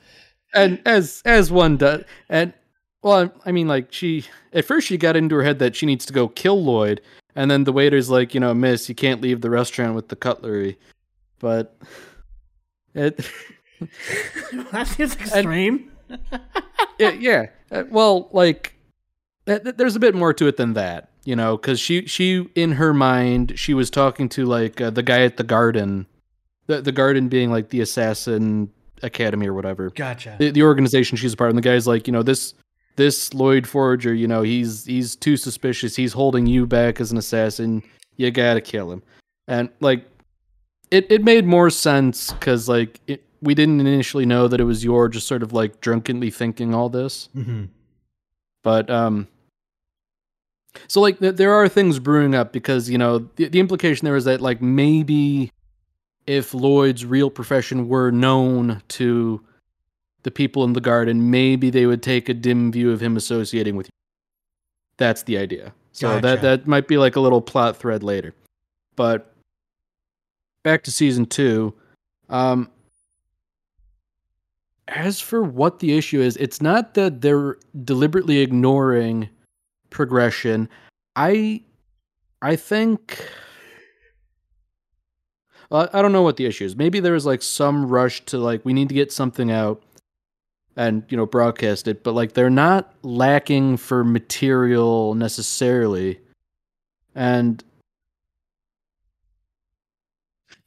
And 0.54 0.82
as 0.86 1.22
as 1.26 1.52
one 1.52 1.78
does, 1.78 2.04
and 2.30 2.54
well, 3.04 3.32
I 3.46 3.52
mean, 3.52 3.68
like 3.68 3.92
she 3.92 4.26
at 4.54 4.66
first 4.66 4.88
she 4.88 4.98
got 4.98 5.16
into 5.16 5.36
her 5.36 5.44
head 5.44 5.60
that 5.60 5.76
she 5.76 5.86
needs 5.86 6.06
to 6.08 6.14
go 6.14 6.28
kill 6.28 6.64
Lloyd, 6.64 7.02
and 7.36 7.50
then 7.50 7.64
the 7.64 7.72
waiter's 7.72 8.10
like, 8.10 8.34
you 8.34 8.40
know, 8.40 8.54
Miss, 8.54 8.90
you 8.90 8.96
can't 8.96 9.22
leave 9.22 9.42
the 9.42 9.50
restaurant 9.50 9.96
with 9.96 10.10
the 10.10 10.16
cutlery, 10.16 10.78
but 11.40 11.78
it. 12.94 13.30
that 14.72 14.88
seems 14.88 15.16
extreme. 15.22 15.92
yeah, 16.98 17.12
yeah. 17.12 17.46
Uh, 17.72 17.84
well, 17.90 18.30
like 18.32 18.74
th- 19.46 19.62
there's 19.78 19.96
a 19.96 20.00
bit 20.00 20.16
more 20.16 20.34
to 20.34 20.48
it 20.48 20.58
than 20.58 20.74
that, 20.74 21.10
you 21.24 21.36
know, 21.36 21.58
because 21.58 21.80
she 21.80 22.06
she 22.08 22.50
in 22.56 22.74
her 22.74 22.94
mind 22.94 23.54
she 23.58 23.74
was 23.74 23.90
talking 23.90 24.30
to 24.30 24.46
like 24.46 24.82
uh, 24.82 24.90
the 24.90 25.04
guy 25.04 25.22
at 25.22 25.38
the 25.38 25.44
garden, 25.44 26.08
the 26.66 26.82
the 26.82 26.92
garden 26.92 27.30
being 27.30 27.52
like 27.52 27.70
the 27.70 27.82
assassin 27.82 28.72
academy 29.04 29.48
or 29.48 29.54
whatever, 29.54 29.90
gotcha. 29.92 30.36
the, 30.40 30.52
the 30.52 30.64
organization 30.64 31.18
she's 31.18 31.34
a 31.34 31.38
part 31.38 31.50
of. 31.50 31.56
And 31.56 31.64
the 31.64 31.68
guy's 31.70 31.88
like, 31.88 32.08
you 32.08 32.14
know, 32.14 32.24
this 32.24 32.54
this 32.96 33.34
Lloyd 33.34 33.68
Forger, 33.68 34.14
you 34.14 34.28
know, 34.28 34.42
he's 34.42 34.86
he's 34.86 35.16
too 35.16 35.38
suspicious. 35.38 35.96
He's 35.96 36.14
holding 36.14 36.46
you 36.48 36.66
back 36.66 37.00
as 37.00 37.12
an 37.12 37.18
assassin. 37.18 37.84
You 38.16 38.32
gotta 38.32 38.62
kill 38.62 38.92
him, 38.92 39.04
and 39.48 39.70
like 39.80 40.06
it 40.92 41.06
it 41.12 41.24
made 41.24 41.46
more 41.46 41.70
sense 41.70 42.32
because 42.32 42.68
like 42.68 43.00
it, 43.08 43.24
we 43.42 43.54
didn't 43.54 43.80
initially 43.80 44.26
know 44.26 44.48
that 44.48 44.60
it 44.60 44.64
was 44.64 44.84
Yor 44.84 45.10
just 45.10 45.28
sort 45.28 45.44
of 45.44 45.54
like 45.54 45.80
drunkenly 45.82 46.32
thinking 46.32 46.74
all 46.74 46.90
this 46.90 47.30
Mm-hmm. 47.36 47.66
but 48.64 48.90
um 48.90 49.28
so 50.88 51.02
like 51.02 51.20
th- 51.20 51.36
there 51.36 51.54
are 51.54 51.68
things 51.70 52.00
brewing 52.00 52.34
up 52.34 52.52
because 52.52 52.90
you 52.90 52.98
know 52.98 53.28
the, 53.36 53.48
the 53.50 53.60
implication 53.60 54.06
there 54.06 54.16
is 54.16 54.26
that 54.26 54.42
like 54.42 54.62
maybe 54.62 55.52
if 56.28 56.54
lloyd's 56.54 57.06
real 57.06 57.30
profession 57.30 57.88
were 57.88 58.12
known 58.12 58.82
to 58.88 59.42
the 60.24 60.32
people 60.32 60.64
in 60.64 60.74
the 60.74 60.82
garden 60.82 61.32
maybe 61.32 61.70
they 61.70 61.86
would 61.86 62.04
take 62.04 62.30
a 62.30 62.34
dim 62.34 62.72
view 62.72 62.92
of 62.92 63.02
him 63.02 63.18
associating 63.18 63.76
with 63.76 63.88
you 63.88 63.92
that's 64.98 65.24
the 65.24 65.38
idea 65.38 65.74
so 65.92 66.10
Gotcha. 66.10 66.22
that 66.22 66.42
that 66.42 66.68
might 66.68 66.88
be 66.88 66.98
like 66.98 67.16
a 67.16 67.20
little 67.20 67.42
plot 67.42 67.78
thread 67.78 68.04
later 68.04 68.34
but 68.96 69.34
back 70.64 70.84
to 70.84 70.92
season 70.92 71.26
two 71.26 71.74
um 72.30 72.70
as 74.88 75.20
for 75.20 75.44
what 75.44 75.80
the 75.80 75.98
issue 75.98 76.22
is, 76.22 76.38
it's 76.38 76.62
not 76.62 76.94
that 76.94 77.22
they're 77.22 77.58
deliberately 77.84 78.40
ignoring 78.40 79.30
progression. 79.90 80.70
I 81.16 81.62
I 82.42 82.56
think 82.56 83.30
uh, 85.72 85.88
I 85.94 86.02
don't 86.02 86.12
know 86.12 86.22
what 86.24 86.38
the 86.38 86.46
issue 86.46 86.66
is. 86.66 86.76
Maybe 86.76 87.00
there 87.00 87.14
was 87.14 87.26
like 87.26 87.42
some 87.42 87.88
rush 87.88 88.24
to 88.26 88.38
like 88.38 88.64
we 88.66 88.74
need 88.74 88.90
to 88.90 88.96
get 88.96 89.12
something 89.12 89.52
out 89.52 89.82
and 90.76 91.04
you 91.10 91.18
know 91.18 91.26
broadcast 91.26 91.88
it, 91.88 92.04
but 92.04 92.14
like 92.14 92.34
they're 92.34 92.50
not 92.50 92.94
lacking 93.04 93.78
for 93.78 94.04
material 94.04 95.14
necessarily. 95.16 96.20
And 97.16 97.64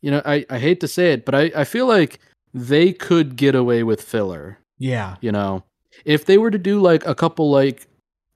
you 0.03 0.11
know, 0.11 0.23
I, 0.25 0.45
I 0.49 0.59
hate 0.59 0.81
to 0.81 0.89
say 0.89 1.13
it, 1.13 1.25
but 1.25 1.35
I, 1.35 1.51
I 1.55 1.65
feel 1.65 1.87
like 1.87 2.19
they 2.55 2.93
could 2.93 3.37
get 3.37 3.55
away 3.55 3.83
with 3.83 4.03
filler, 4.03 4.59
Yeah. 4.79 5.17
you 5.21 5.31
know. 5.31 5.63
If 6.05 6.25
they 6.25 6.39
were 6.39 6.51
to 6.51 6.59
do 6.59 6.81
like 6.81 7.07
a 7.07 7.15
couple 7.15 7.51
like 7.51 7.87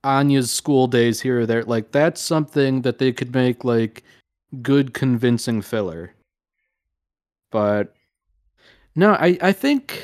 Anya's 0.05 0.51
school 0.51 0.87
days 0.87 1.21
here 1.23 1.41
or 1.41 1.47
there, 1.47 1.63
like 1.65 1.91
that's 1.93 2.21
something 2.21 2.83
that 2.83 2.99
they 2.99 3.13
could 3.13 3.35
make 3.35 3.65
like 3.65 4.05
good 4.63 4.93
convincing 4.93 5.63
filler. 5.63 6.13
But 7.55 7.95
no, 8.97 9.13
I, 9.13 9.39
I 9.41 9.53
think 9.53 10.03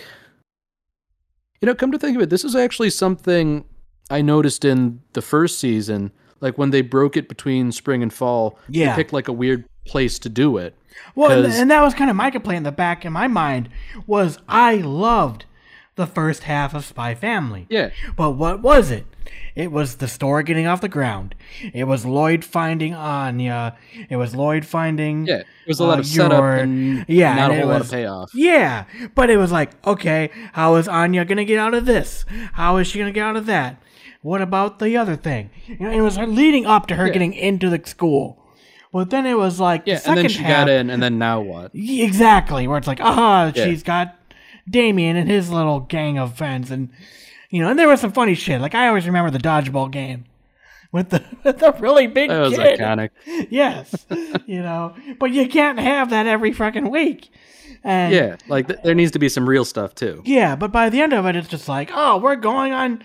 you 1.61 1.67
know, 1.67 1.75
come 1.75 1.91
to 1.91 1.99
think 1.99 2.15
of 2.15 2.23
it, 2.23 2.31
this 2.31 2.45
is 2.45 2.55
actually 2.55 2.91
something 2.91 3.65
I 4.09 4.23
noticed 4.23 4.65
in 4.65 5.01
the 5.15 5.21
first 5.21 5.59
season, 5.59 6.13
like 6.41 6.57
when 6.57 6.71
they 6.71 6.81
broke 6.81 7.17
it 7.17 7.29
between 7.29 7.73
spring 7.73 8.05
and 8.05 8.13
fall, 8.13 8.57
Yeah. 8.69 8.91
they 8.95 9.03
picked 9.03 9.13
like 9.13 9.27
a 9.27 9.33
weird 9.33 9.65
place 9.85 10.21
to 10.21 10.29
do 10.29 10.59
it. 10.59 10.77
Well, 11.17 11.45
and, 11.45 11.53
and 11.53 11.71
that 11.73 11.83
was 11.83 11.93
kind 11.93 12.09
of 12.09 12.15
my 12.15 12.31
complaint 12.31 12.59
in 12.59 12.63
the 12.63 12.71
back 12.73 13.05
in 13.05 13.13
my 13.13 13.27
mind 13.27 13.69
was 14.07 14.39
I 14.49 14.77
loved 14.77 15.45
the 15.97 16.07
first 16.07 16.45
half 16.45 16.73
of 16.73 16.85
Spy 16.85 17.17
Family. 17.17 17.67
Yeah. 17.69 17.91
But 18.17 18.33
what 18.33 18.63
was 18.63 18.93
it? 18.93 19.07
It 19.55 19.73
was 19.73 19.97
the 19.97 20.09
story 20.09 20.45
getting 20.45 20.67
off 20.67 20.81
the 20.81 20.89
ground. 20.89 21.35
It 21.75 21.85
was 21.85 22.07
Lloyd 22.07 22.45
finding 22.45 22.95
Anya. 22.95 23.77
It 24.09 24.17
was 24.17 24.35
Lloyd 24.35 24.65
finding 24.65 25.27
Yeah. 25.27 25.39
It 25.39 25.47
was 25.69 25.81
a 25.81 25.85
lot 25.85 25.99
Uh, 25.99 26.01
of 26.01 26.07
setup 26.07 26.39
Yor- 26.39 26.55
and 26.57 27.05
yeah, 27.09 27.35
not 27.35 27.51
and 27.51 27.61
a 27.61 27.63
whole 27.65 27.73
lot 27.73 27.81
of 27.81 27.91
payoff. 27.91 28.31
Yeah, 28.35 28.85
but 29.15 29.29
it 29.31 29.37
was 29.37 29.51
like, 29.53 29.71
okay, 29.87 30.31
how 30.53 30.77
is 30.77 30.87
Anya 30.89 31.25
gonna 31.25 31.45
get 31.45 31.59
out 31.59 31.75
of 31.75 31.85
this? 31.87 32.25
How 32.55 32.77
is 32.77 32.87
she 32.87 32.99
gonna 32.99 33.13
get 33.13 33.25
out 33.25 33.37
of 33.37 33.47
that? 33.47 33.77
What 34.23 34.41
about 34.43 34.79
the 34.79 34.97
other 34.97 35.17
thing? 35.17 35.51
You 35.67 35.77
know, 35.81 35.91
it 35.91 36.01
was 36.03 36.17
leading 36.19 36.67
up 36.67 36.87
to 36.89 36.95
her 36.97 37.07
Yeah. 37.07 37.13
getting 37.13 37.33
into 37.33 37.69
the 37.71 37.81
school. 37.85 38.37
But 38.93 39.11
then 39.11 39.25
it 39.25 39.39
was 39.39 39.59
like, 39.61 39.85
the 39.85 39.93
Yeah, 39.93 39.95
and 39.97 40.03
second 40.03 40.17
then 40.23 40.29
she 40.31 40.43
half, 40.43 40.67
got 40.67 40.69
in, 40.69 40.91
and 40.91 41.03
then 41.03 41.19
now 41.19 41.41
what? 41.41 41.71
Exactly, 41.75 42.67
where 42.69 42.77
it's 42.79 42.87
like, 42.89 43.01
ah, 43.01 43.53
Yeah. 43.55 43.65
she's 43.65 43.83
got 43.83 44.17
Damien 44.69 45.17
and 45.17 45.29
his 45.31 45.51
little 45.51 45.81
gang 45.81 46.19
of 46.19 46.37
friends, 46.37 46.71
and 46.71 46.91
you 47.51 47.61
know, 47.63 47.69
and 47.71 47.79
there 47.79 47.89
was 47.89 48.01
some 48.01 48.13
funny 48.13 48.35
shit. 48.35 48.61
Like 48.61 48.75
I 48.75 48.89
always 48.89 49.07
remember 49.07 49.31
the 49.31 49.39
dodgeball 49.39 49.91
game 49.91 50.25
with 50.93 51.11
the 51.11 51.23
with 51.45 51.59
the 51.59 51.73
really 51.81 52.07
big 52.07 52.31
That 52.31 52.41
was 52.41 52.57
kid. 52.57 52.79
iconic. 52.81 53.11
Yes, 53.51 54.07
you 54.47 54.63
know, 54.63 54.95
but 55.19 55.31
you 55.33 55.49
can't 55.49 55.79
have 55.79 56.11
that 56.11 56.27
every 56.27 56.53
fucking 56.53 56.91
week. 56.91 57.31
And 57.83 58.13
Yeah, 58.15 58.37
like 58.49 58.69
th- 58.69 58.81
there 58.85 58.95
needs 58.95 59.13
to 59.13 59.19
be 59.19 59.29
some 59.29 59.49
real 59.49 59.65
stuff 59.65 59.95
too. 59.95 60.23
yeah, 60.25 60.55
but 60.57 60.71
by 60.73 60.89
the 60.91 61.01
end 61.01 61.13
of 61.13 61.27
it, 61.27 61.35
it's 61.37 61.49
just 61.49 61.69
like, 61.69 61.91
oh, 61.95 62.19
we're 62.19 62.37
going 62.37 62.73
on. 62.73 63.03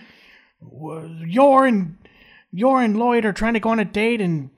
Yor 0.61 1.65
and 1.65 1.97
Yor 2.51 2.81
and 2.81 2.97
Lloyd 2.97 3.25
are 3.25 3.33
trying 3.33 3.53
to 3.53 3.59
go 3.59 3.69
on 3.69 3.79
a 3.79 3.85
date, 3.85 4.21
and 4.21 4.49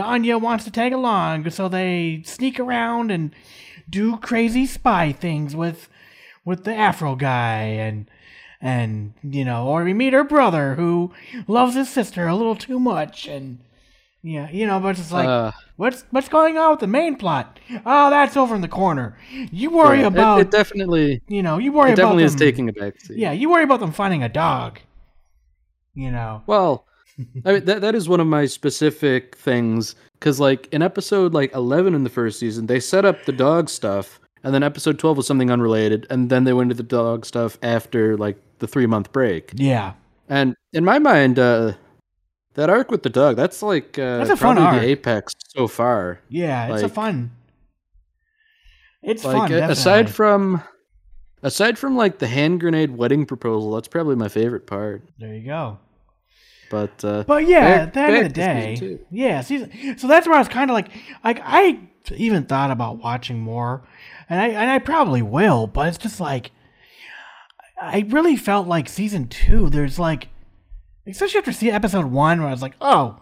Anya 0.00 0.38
wants 0.38 0.64
to 0.64 0.70
tag 0.70 0.92
along, 0.92 1.48
so 1.50 1.68
they 1.68 2.22
sneak 2.24 2.58
around 2.58 3.10
and 3.10 3.34
do 3.88 4.16
crazy 4.18 4.66
spy 4.66 5.12
things 5.12 5.54
with 5.54 5.88
with 6.44 6.64
the 6.64 6.74
Afro 6.74 7.14
guy, 7.16 7.62
and 7.62 8.08
and 8.62 9.12
you 9.22 9.44
know, 9.44 9.66
or 9.66 9.84
we 9.84 9.92
meet 9.92 10.14
her 10.14 10.24
brother 10.24 10.74
who 10.76 11.12
loves 11.46 11.74
his 11.74 11.90
sister 11.90 12.26
a 12.26 12.34
little 12.36 12.56
too 12.56 12.78
much, 12.80 13.26
and 13.28 13.58
yeah, 14.22 14.48
you 14.50 14.66
know, 14.66 14.80
but 14.80 14.98
it's 14.98 15.12
like. 15.12 15.28
uh, 15.28 15.52
What's 15.76 16.04
what's 16.10 16.28
going 16.28 16.58
on 16.58 16.70
with 16.70 16.80
the 16.80 16.86
main 16.86 17.16
plot? 17.16 17.58
Oh, 17.84 18.08
that's 18.08 18.36
over 18.36 18.54
in 18.54 18.60
the 18.60 18.68
corner. 18.68 19.18
You 19.50 19.70
worry 19.70 20.00
yeah, 20.00 20.06
about 20.06 20.40
it, 20.40 20.50
definitely. 20.52 21.20
you 21.26 21.42
know, 21.42 21.58
you 21.58 21.72
worry 21.72 21.90
It 21.90 21.94
about 21.94 22.02
definitely 22.02 22.24
is 22.24 22.34
taking 22.36 22.68
a 22.68 22.72
backseat. 22.72 23.16
Yeah, 23.16 23.32
you 23.32 23.50
worry 23.50 23.64
about 23.64 23.80
them 23.80 23.90
finding 23.90 24.22
a 24.22 24.28
dog. 24.28 24.78
You 25.94 26.12
know. 26.12 26.42
Well, 26.46 26.86
I 27.44 27.52
mean, 27.54 27.64
that 27.64 27.80
that 27.80 27.94
is 27.96 28.08
one 28.08 28.20
of 28.20 28.26
my 28.28 28.46
specific 28.46 29.36
things 29.36 29.96
because, 30.20 30.38
like, 30.38 30.68
in 30.72 30.82
episode 30.82 31.34
like 31.34 31.52
eleven 31.54 31.94
in 31.94 32.04
the 32.04 32.10
first 32.10 32.38
season, 32.38 32.66
they 32.66 32.78
set 32.80 33.04
up 33.04 33.24
the 33.24 33.32
dog 33.32 33.68
stuff, 33.68 34.20
and 34.44 34.54
then 34.54 34.62
episode 34.62 34.98
twelve 34.98 35.16
was 35.16 35.26
something 35.26 35.50
unrelated, 35.50 36.06
and 36.10 36.30
then 36.30 36.44
they 36.44 36.52
went 36.52 36.70
to 36.70 36.74
the 36.76 36.82
dog 36.82 37.24
stuff 37.26 37.58
after 37.62 38.16
like 38.16 38.36
the 38.58 38.66
three 38.66 38.86
month 38.86 39.12
break. 39.12 39.52
Yeah. 39.54 39.94
And 40.28 40.54
in 40.72 40.84
my 40.84 40.98
mind, 40.98 41.38
uh, 41.38 41.72
that 42.54 42.70
arc 42.70 42.90
with 42.90 43.02
the 43.02 43.10
dog, 43.10 43.36
that's 43.36 43.62
like 43.62 43.98
uh, 43.98 44.18
That's 44.18 44.30
a 44.30 44.36
fun 44.36 44.58
arc. 44.58 44.80
the 44.80 44.86
apex 44.86 45.34
so 45.48 45.66
far. 45.68 46.20
Yeah, 46.28 46.72
it's 46.72 46.82
a 46.82 46.88
fun. 46.88 47.32
It's 49.02 49.24
like 49.24 49.34
fun. 49.36 49.46
a- 49.46 49.48
Definitely. 49.48 49.72
aside 49.72 50.10
from 50.10 50.62
aside 51.42 51.76
from 51.78 51.96
like 51.96 52.18
the 52.18 52.28
hand 52.28 52.60
grenade 52.60 52.96
wedding 52.96 53.26
proposal 53.26 53.74
that's 53.74 53.88
probably 53.88 54.14
my 54.14 54.28
favorite 54.28 54.66
part 54.66 55.02
there 55.18 55.34
you 55.34 55.44
go. 55.44 55.78
But 56.72 57.04
uh 57.04 57.22
But 57.24 57.46
yeah, 57.46 57.82
at 57.82 57.92
the 57.92 58.00
end 58.00 58.16
of 58.16 58.22
the 58.24 58.28
day, 58.30 58.98
yeah. 59.10 59.42
Season, 59.42 59.98
so 59.98 60.08
that's 60.08 60.26
where 60.26 60.34
I 60.34 60.38
was 60.38 60.48
kind 60.48 60.70
of 60.70 60.74
like, 60.74 60.88
like 61.22 61.40
I 61.44 61.78
even 62.16 62.44
thought 62.44 62.70
about 62.70 62.98
watching 62.98 63.38
more, 63.38 63.86
and 64.28 64.40
I 64.40 64.48
and 64.48 64.70
I 64.70 64.78
probably 64.78 65.20
will, 65.22 65.66
but 65.66 65.86
it's 65.86 65.98
just 65.98 66.18
like, 66.18 66.50
I 67.80 68.06
really 68.08 68.36
felt 68.36 68.66
like 68.66 68.88
season 68.88 69.28
two. 69.28 69.68
There's 69.68 69.98
like, 69.98 70.28
especially 71.06 71.38
after 71.38 71.52
see 71.52 71.70
episode 71.70 72.06
one, 72.06 72.40
where 72.40 72.48
I 72.48 72.52
was 72.52 72.62
like, 72.62 72.76
oh, 72.80 73.20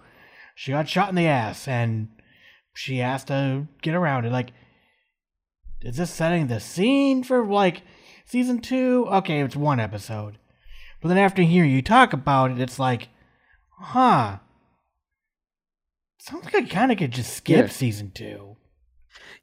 she 0.55 0.71
got 0.71 0.89
shot 0.89 1.09
in 1.09 1.17
the 1.17 1.27
ass, 1.27 1.67
and 1.67 2.09
she 2.73 2.99
has 2.99 3.25
to 3.25 3.67
get 3.83 3.95
around 3.95 4.27
it. 4.27 4.33
Like, 4.33 4.53
is 5.81 5.97
this 5.97 6.11
setting 6.13 6.47
the 6.47 6.61
scene 6.61 7.25
for 7.25 7.45
like 7.45 7.83
season 8.25 8.61
two? 8.61 9.09
Okay, 9.11 9.41
it's 9.41 9.57
one 9.57 9.81
episode, 9.81 10.39
but 11.03 11.09
then 11.09 11.19
after 11.19 11.43
hearing 11.43 11.73
you 11.73 11.83
talk 11.83 12.13
about 12.13 12.53
it, 12.53 12.61
it's 12.61 12.79
like 12.79 13.09
Huh. 13.81 14.39
Sounds 16.20 16.44
like 16.44 16.55
I 16.55 16.62
kind 16.62 16.93
of 16.93 16.98
could 16.98 17.11
just 17.12 17.35
skip 17.36 17.66
Yeah. 17.66 17.73
season 17.73 18.11
two. 18.15 18.57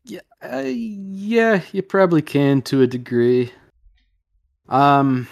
yeah 0.06 0.20
uh, 0.42 0.64
yeah 0.66 1.62
you 1.74 1.82
probably 1.82 2.22
can 2.22 2.62
to 2.62 2.82
a 2.82 2.88
degree 2.88 3.52
um 4.70 5.28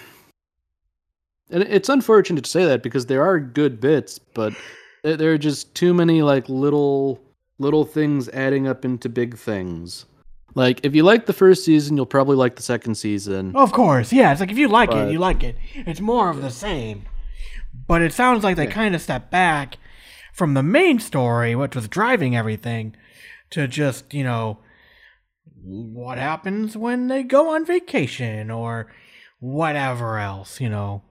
and 1.49 1.63
it's 1.63 1.87
unfortunate 1.87 2.43
to 2.43 2.49
say 2.49 2.65
that 2.65 2.83
because 2.83 3.05
there 3.05 3.23
are 3.23 3.39
good 3.39 3.79
bits 3.79 4.19
but 4.33 4.53
there 5.03 5.31
are 5.31 5.37
just 5.37 5.73
too 5.75 5.93
many 5.93 6.21
like 6.23 6.49
little 6.49 7.21
little 7.59 7.85
things 7.85 8.27
adding 8.29 8.67
up 8.67 8.83
into 8.83 9.07
big 9.07 9.37
things 9.37 10.05
like 10.55 10.83
if 10.83 10.93
you 10.95 11.03
like 11.03 11.25
the 11.25 11.31
first 11.33 11.63
season 11.63 11.95
you'll 11.95 12.05
probably 12.05 12.35
like 12.35 12.55
the 12.57 12.63
second 12.63 12.95
season 12.95 13.55
Of 13.55 13.71
course, 13.71 14.11
yeah. 14.11 14.31
It's 14.31 14.41
like 14.41 14.51
if 14.51 14.57
you 14.57 14.67
like 14.67 14.89
But- 14.89 15.07
it, 15.07 15.11
you 15.13 15.19
like 15.19 15.43
it. 15.43 15.55
It's 15.75 16.01
more 16.01 16.29
of 16.29 16.41
the 16.41 16.49
same. 16.49 17.03
But 17.87 18.01
it 18.01 18.13
sounds 18.13 18.43
like 18.43 18.55
they 18.55 18.65
Yeah. 18.65 18.71
kind 18.71 18.95
of 18.95 19.01
stepped 19.01 19.29
back 19.31 19.77
from 20.33 20.53
the 20.53 20.63
main 20.63 20.99
story, 20.99 21.55
which 21.55 21.75
was 21.75 21.87
driving 21.87 22.35
everything, 22.35 22.95
to 23.51 23.67
just, 23.67 24.13
you 24.13 24.23
know, 24.23 24.59
what 25.63 26.17
happens 26.17 26.75
when 26.77 27.07
they 27.07 27.23
go 27.23 27.49
on 27.55 27.65
vacation 27.65 28.51
or 28.51 28.91
whatever 29.39 30.17
else, 30.19 30.59
you 30.61 30.69
know. 30.69 31.01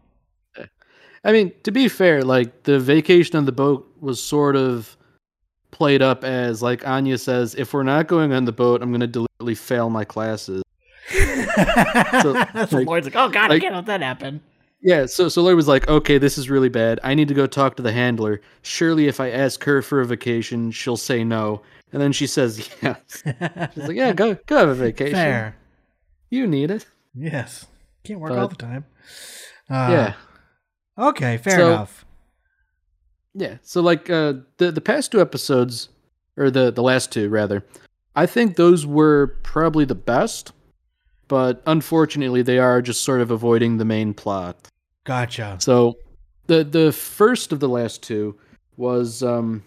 I 1.25 1.33
mean, 1.33 1.53
to 1.63 1.71
be 1.73 1.89
fair, 1.89 2.23
like 2.23 2.65
the 2.65 2.79
vacation 2.79 3.37
on 3.37 3.47
the 3.47 3.53
boat 3.53 3.87
was 4.01 4.23
sort 4.23 4.57
of 4.57 4.97
played 5.71 6.03
up 6.03 6.23
as 6.23 6.61
like 6.63 6.87
Anya 6.87 7.17
says, 7.19 7.55
if 7.55 7.73
we're 7.73 7.83
not 7.83 8.07
going 8.09 8.33
on 8.33 8.45
the 8.45 8.53
boat, 8.53 8.83
I'm 8.83 8.91
going 8.91 9.01
to 9.01 9.07
deliberately 9.07 9.55
fail 9.55 9.89
my 9.91 10.05
classes. 10.05 10.63
so, 12.23 12.33
like- 12.33 12.73
Lloyd's 12.87 13.07
like, 13.07 13.17
oh 13.17 13.29
god, 13.31 13.51
I 13.51 13.59
can't 13.59 13.75
let 13.75 13.87
that 13.87 14.03
happen. 14.03 14.43
Yeah, 14.87 15.07
so 15.07 15.29
so 15.31 15.43
Lloyd 15.43 15.57
was 15.57 15.67
like, 15.67 15.89
okay, 15.89 16.19
this 16.19 16.37
is 16.37 16.51
really 16.51 16.69
bad. 16.69 17.01
I 17.03 17.15
need 17.15 17.29
to 17.29 17.35
go 17.35 17.47
talk 17.47 17.75
to 17.77 17.83
the 17.83 17.91
handler. 17.93 18.43
Surely, 18.61 19.09
if 19.09 19.19
I 19.19 19.31
ask 19.31 19.65
her 19.65 19.81
for 19.81 20.03
a 20.03 20.07
vacation, 20.07 20.71
she'll 20.71 20.99
say 20.99 21.25
no. 21.25 21.63
And 21.91 22.03
then 22.03 22.13
she 22.13 22.27
says 22.27 22.69
yes. 22.83 23.01
She's 23.25 23.89
like, 23.89 23.97
yeah, 23.97 24.13
go 24.13 24.35
go 24.47 24.59
have 24.59 24.69
a 24.69 24.75
vacation. 24.89 25.15
Fair. 25.15 25.57
You 26.29 26.47
need 26.47 26.71
it. 26.71 26.87
Yes. 27.15 27.67
Can't 28.05 28.21
work 28.21 28.31
But- 28.31 28.39
all 28.39 28.49
the 28.49 28.57
time. 28.57 28.85
Uh, 29.71 29.89
yeah. 29.91 30.15
Okay, 30.99 31.39
fair 31.39 31.57
So- 31.57 31.67
enough. 31.73 32.05
Yeah. 33.33 33.57
So 33.63 33.81
like 33.81 34.11
uh 34.11 34.35
the 34.59 34.71
the 34.71 34.81
past 34.83 35.11
two 35.13 35.21
episodes 35.21 35.89
or 36.37 36.51
the 36.51 36.71
the 36.71 36.83
last 36.83 37.11
two 37.11 37.29
rather, 37.31 37.65
I 38.15 38.27
think 38.27 38.57
those 38.57 38.85
were 38.87 39.39
probably 39.43 39.85
the 39.87 39.95
best, 39.95 40.53
but 41.27 41.63
unfortunately 41.67 42.43
they 42.43 42.59
are 42.59 42.83
just 42.83 43.03
sort 43.03 43.23
of 43.23 43.31
avoiding 43.31 43.79
the 43.79 43.85
main 43.85 44.13
plot. 44.15 44.69
Gotcha. 45.05 45.57
So 45.61 45.97
the 46.47 46.65
the 46.65 46.93
first 46.93 47.53
of 47.53 47.61
the 47.61 47.69
last 47.69 48.03
two 48.03 48.39
was 48.77 49.23
um 49.23 49.63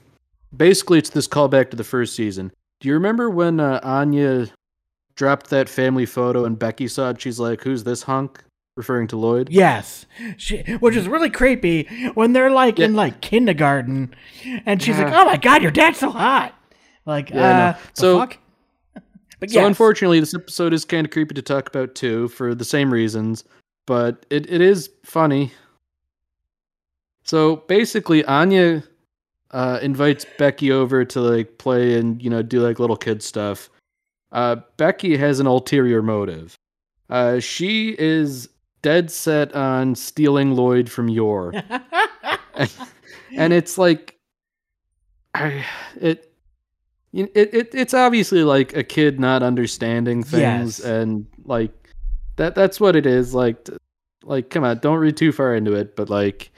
basically 0.56 0.98
it's 1.00 1.10
this 1.10 1.28
callback 1.28 1.70
to 1.72 1.78
the 1.78 1.84
first 1.84 2.16
season. 2.16 2.52
Do 2.80 2.88
you 2.88 2.94
remember 2.94 3.30
when 3.30 3.60
uh, 3.60 3.80
Anya 3.84 4.48
dropped 5.16 5.50
that 5.50 5.68
family 5.70 6.06
photo 6.06 6.46
and 6.46 6.58
Becky 6.60 6.88
saw 6.88 7.10
it? 7.10 7.22
She's 7.22 7.40
like, 7.40 7.64
"Who's 7.64 7.84
this 7.84 8.04
hunk?" 8.04 8.44
referring 8.76 9.08
to 9.08 9.18
Lloyd. 9.18 9.50
Yes, 9.50 10.06
she, 10.38 10.58
which 10.80 10.96
is 10.96 11.08
really 11.08 11.32
creepy 11.32 11.84
when 12.14 12.34
they're 12.34 12.52
like 12.52 12.80
in 12.80 12.96
like 12.96 13.22
kindergarten, 13.22 14.14
and 14.68 14.82
she's 14.82 14.98
like, 15.00 15.12
"Oh 15.12 15.26
my 15.26 15.38
god, 15.38 15.64
your 15.64 15.72
dad's 15.72 15.98
so 15.98 16.12
hot!" 16.12 16.54
Like, 17.06 17.30
Yeah, 17.32 17.70
uh, 17.70 17.72
the 17.74 17.80
So- 18.02 18.20
fuck? 18.20 18.38
but 19.40 19.50
So 19.50 19.60
yes. 19.60 19.66
unfortunately, 19.68 20.20
this 20.20 20.36
episode 20.36 20.74
is 20.74 20.86
kind 20.86 21.06
of 21.08 21.12
creepy 21.12 21.34
to 21.36 21.42
talk 21.42 21.68
about 21.68 21.96
too, 21.96 22.28
for 22.28 22.54
the 22.54 22.66
same 22.66 22.92
reasons. 22.94 23.44
But 23.88 24.26
it, 24.30 24.48
it 24.52 24.62
is 24.62 24.92
funny. 25.04 25.52
So 27.24 27.58
basically, 27.68 28.24
Anya 28.26 28.84
uh, 29.52 29.80
invites 29.82 30.26
Becky 30.38 30.72
over 30.72 31.04
to 31.06 31.20
like 31.22 31.58
play 31.58 31.98
and 31.98 32.22
you 32.22 32.30
know 32.30 32.42
do 32.42 32.60
like 32.62 32.80
little 32.80 32.96
kid 32.98 33.24
stuff. 33.24 33.70
Uh, 34.32 34.58
Becky 34.78 35.18
has 35.18 35.40
an 35.40 35.48
ulterior 35.48 36.02
motive. 36.02 36.56
Uh, 37.10 37.40
she 37.40 37.96
is 37.98 38.50
dead 38.82 39.10
set 39.10 39.56
on 39.56 39.96
stealing 39.96 40.54
Lloyd 40.56 40.90
from 40.92 41.08
Yor, 41.10 41.54
and 43.36 43.54
it's 43.54 43.78
like, 43.78 44.18
I 45.34 45.66
it. 46.00 46.26
It, 47.14 47.32
it 47.36 47.70
it's 47.74 47.94
obviously 47.94 48.44
like 48.44 48.76
a 48.76 48.84
kid 48.84 49.20
not 49.20 49.42
understanding 49.42 50.22
things 50.24 50.80
Yes. 50.80 50.86
and 50.86 51.26
like 51.46 51.72
that 52.38 52.56
that's 52.56 52.80
what 52.80 52.96
it 52.96 53.06
is 53.06 53.34
like 53.34 53.68
like 54.24 54.50
come 54.50 54.64
on 54.64 54.80
don't 54.80 54.98
read 55.00 55.18
too 55.18 55.32
far 55.32 55.54
into 55.56 55.74
it 55.74 55.96
but 55.96 56.10
like 56.10 56.52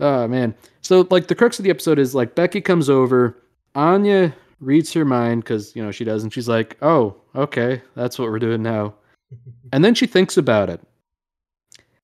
oh 0.00 0.28
man. 0.28 0.54
So 0.80 1.06
like 1.10 1.26
the 1.26 1.34
crux 1.34 1.58
of 1.58 1.64
the 1.64 1.70
episode 1.70 1.98
is 1.98 2.14
like 2.14 2.34
becky 2.34 2.60
comes 2.60 2.88
over 2.88 3.42
anya 3.74 4.34
reads 4.60 4.92
her 4.92 5.04
mind 5.04 5.44
because 5.44 5.74
you 5.76 5.82
know 5.82 5.90
she 5.90 6.04
does 6.04 6.22
and 6.22 6.32
she's 6.32 6.48
like 6.48 6.76
oh 6.82 7.16
okay 7.36 7.82
that's 7.94 8.18
what 8.18 8.30
we're 8.30 8.38
doing 8.38 8.62
now. 8.62 8.94
And 9.70 9.84
then 9.84 9.94
she 9.94 10.06
thinks 10.06 10.38
about 10.38 10.70
it. 10.70 10.80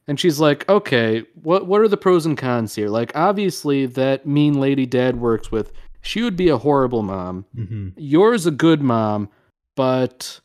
And 0.07 0.21
she's 0.21 0.39
like 0.39 0.69
okay 0.69 1.25
what 1.35 1.67
what 1.67 1.81
are 1.81 1.89
the 1.89 1.97
pros 1.97 2.27
and 2.27 2.37
cons 2.37 2.75
here? 2.75 2.89
Like 2.89 3.13
obviously 3.15 3.87
that 3.87 4.27
mean 4.27 4.61
lady 4.61 4.85
dad 4.85 5.17
works 5.21 5.51
with 5.51 5.73
she 6.03 6.21
would 6.23 6.37
be 6.37 6.51
a 6.51 6.59
horrible 6.59 7.03
mom. 7.03 7.47
Mhm. 7.57 7.95
Yor's 7.97 8.45
a 8.45 8.51
good 8.51 8.83
mom, 8.83 9.31
but 9.75 10.41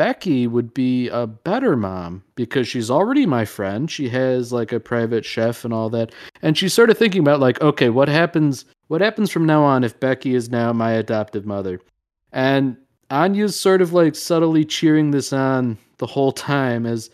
Becky 0.00 0.46
would 0.46 0.72
be 0.72 1.08
a 1.10 1.26
better 1.26 1.76
mom 1.76 2.24
because 2.34 2.66
she's 2.66 2.90
already 2.90 3.26
my 3.26 3.44
friend. 3.44 3.90
She 3.90 4.08
has 4.08 4.50
like 4.50 4.72
a 4.72 4.80
private 4.80 5.26
chef 5.26 5.62
and 5.62 5.74
all 5.74 5.90
that. 5.90 6.14
And 6.40 6.56
she's 6.56 6.72
sort 6.72 6.88
of 6.88 6.96
thinking 6.96 7.20
about 7.20 7.38
like, 7.38 7.60
okay, 7.60 7.90
what 7.90 8.08
happens 8.08 8.64
what 8.88 9.02
happens 9.02 9.30
from 9.30 9.44
now 9.44 9.62
on 9.62 9.84
if 9.84 10.00
Becky 10.00 10.34
is 10.34 10.48
now 10.48 10.72
my 10.72 10.92
adoptive 10.92 11.44
mother? 11.44 11.82
And 12.32 12.78
Anya's 13.10 13.60
sort 13.60 13.82
of 13.82 13.92
like 13.92 14.14
subtly 14.14 14.64
cheering 14.64 15.10
this 15.10 15.34
on 15.34 15.76
the 15.98 16.06
whole 16.06 16.32
time 16.32 16.86
as 16.86 17.10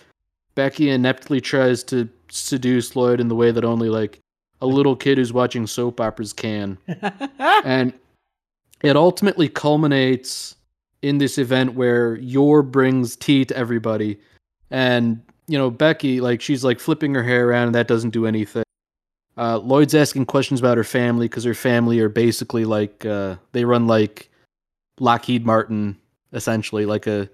Becky 0.54 0.88
ineptly 0.88 1.40
tries 1.40 1.82
to 1.82 2.08
seduce 2.28 2.94
Lloyd 2.94 3.18
in 3.18 3.26
the 3.26 3.34
way 3.34 3.50
that 3.50 3.64
only 3.64 3.88
like 3.88 4.20
a 4.62 4.66
little 4.68 4.94
kid 4.94 5.18
who's 5.18 5.32
watching 5.32 5.66
soap 5.66 6.00
operas 6.00 6.32
can 6.32 6.78
and 7.64 7.92
it 8.84 8.94
ultimately 8.94 9.48
culminates 9.48 10.54
in 11.02 11.18
this 11.18 11.38
event 11.38 11.74
where 11.74 12.16
Yor 12.16 12.62
brings 12.62 13.16
tea 13.16 13.44
to 13.44 13.56
everybody 13.56 14.18
and 14.70 15.22
you 15.46 15.56
know 15.56 15.70
becky 15.70 16.20
like 16.20 16.40
she's 16.40 16.64
like 16.64 16.80
flipping 16.80 17.14
her 17.14 17.22
hair 17.22 17.48
around 17.48 17.66
and 17.66 17.74
that 17.74 17.86
doesn't 17.86 18.10
do 18.10 18.26
anything 18.26 18.64
uh, 19.36 19.58
lloyd's 19.58 19.94
asking 19.94 20.26
questions 20.26 20.60
about 20.60 20.76
her 20.76 20.84
family 20.84 21.28
because 21.28 21.44
her 21.44 21.54
family 21.54 22.00
are 22.00 22.08
basically 22.08 22.64
like 22.64 23.04
uh, 23.06 23.36
they 23.52 23.64
run 23.64 23.86
like 23.86 24.30
lockheed 24.98 25.46
martin 25.46 25.96
essentially 26.32 26.84
like 26.84 27.06
a, 27.06 27.28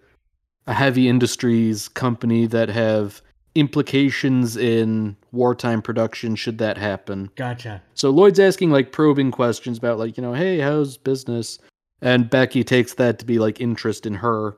a 0.66 0.74
heavy 0.74 1.08
industries 1.08 1.88
company 1.88 2.46
that 2.46 2.68
have 2.68 3.22
implications 3.54 4.56
in 4.56 5.14
wartime 5.32 5.82
production 5.82 6.34
should 6.34 6.58
that 6.58 6.78
happen 6.78 7.30
gotcha. 7.36 7.82
so 7.94 8.10
Lloyd's 8.10 8.40
asking 8.40 8.70
like 8.70 8.92
probing 8.92 9.30
questions 9.30 9.76
about 9.76 9.98
like, 9.98 10.16
you 10.16 10.22
know, 10.22 10.32
hey, 10.32 10.58
how's 10.58 10.96
business? 10.96 11.58
And 12.02 12.28
Becky 12.28 12.64
takes 12.64 12.94
that 12.94 13.18
to 13.20 13.24
be 13.24 13.38
like 13.38 13.60
interest 13.60 14.04
in 14.04 14.14
her. 14.14 14.56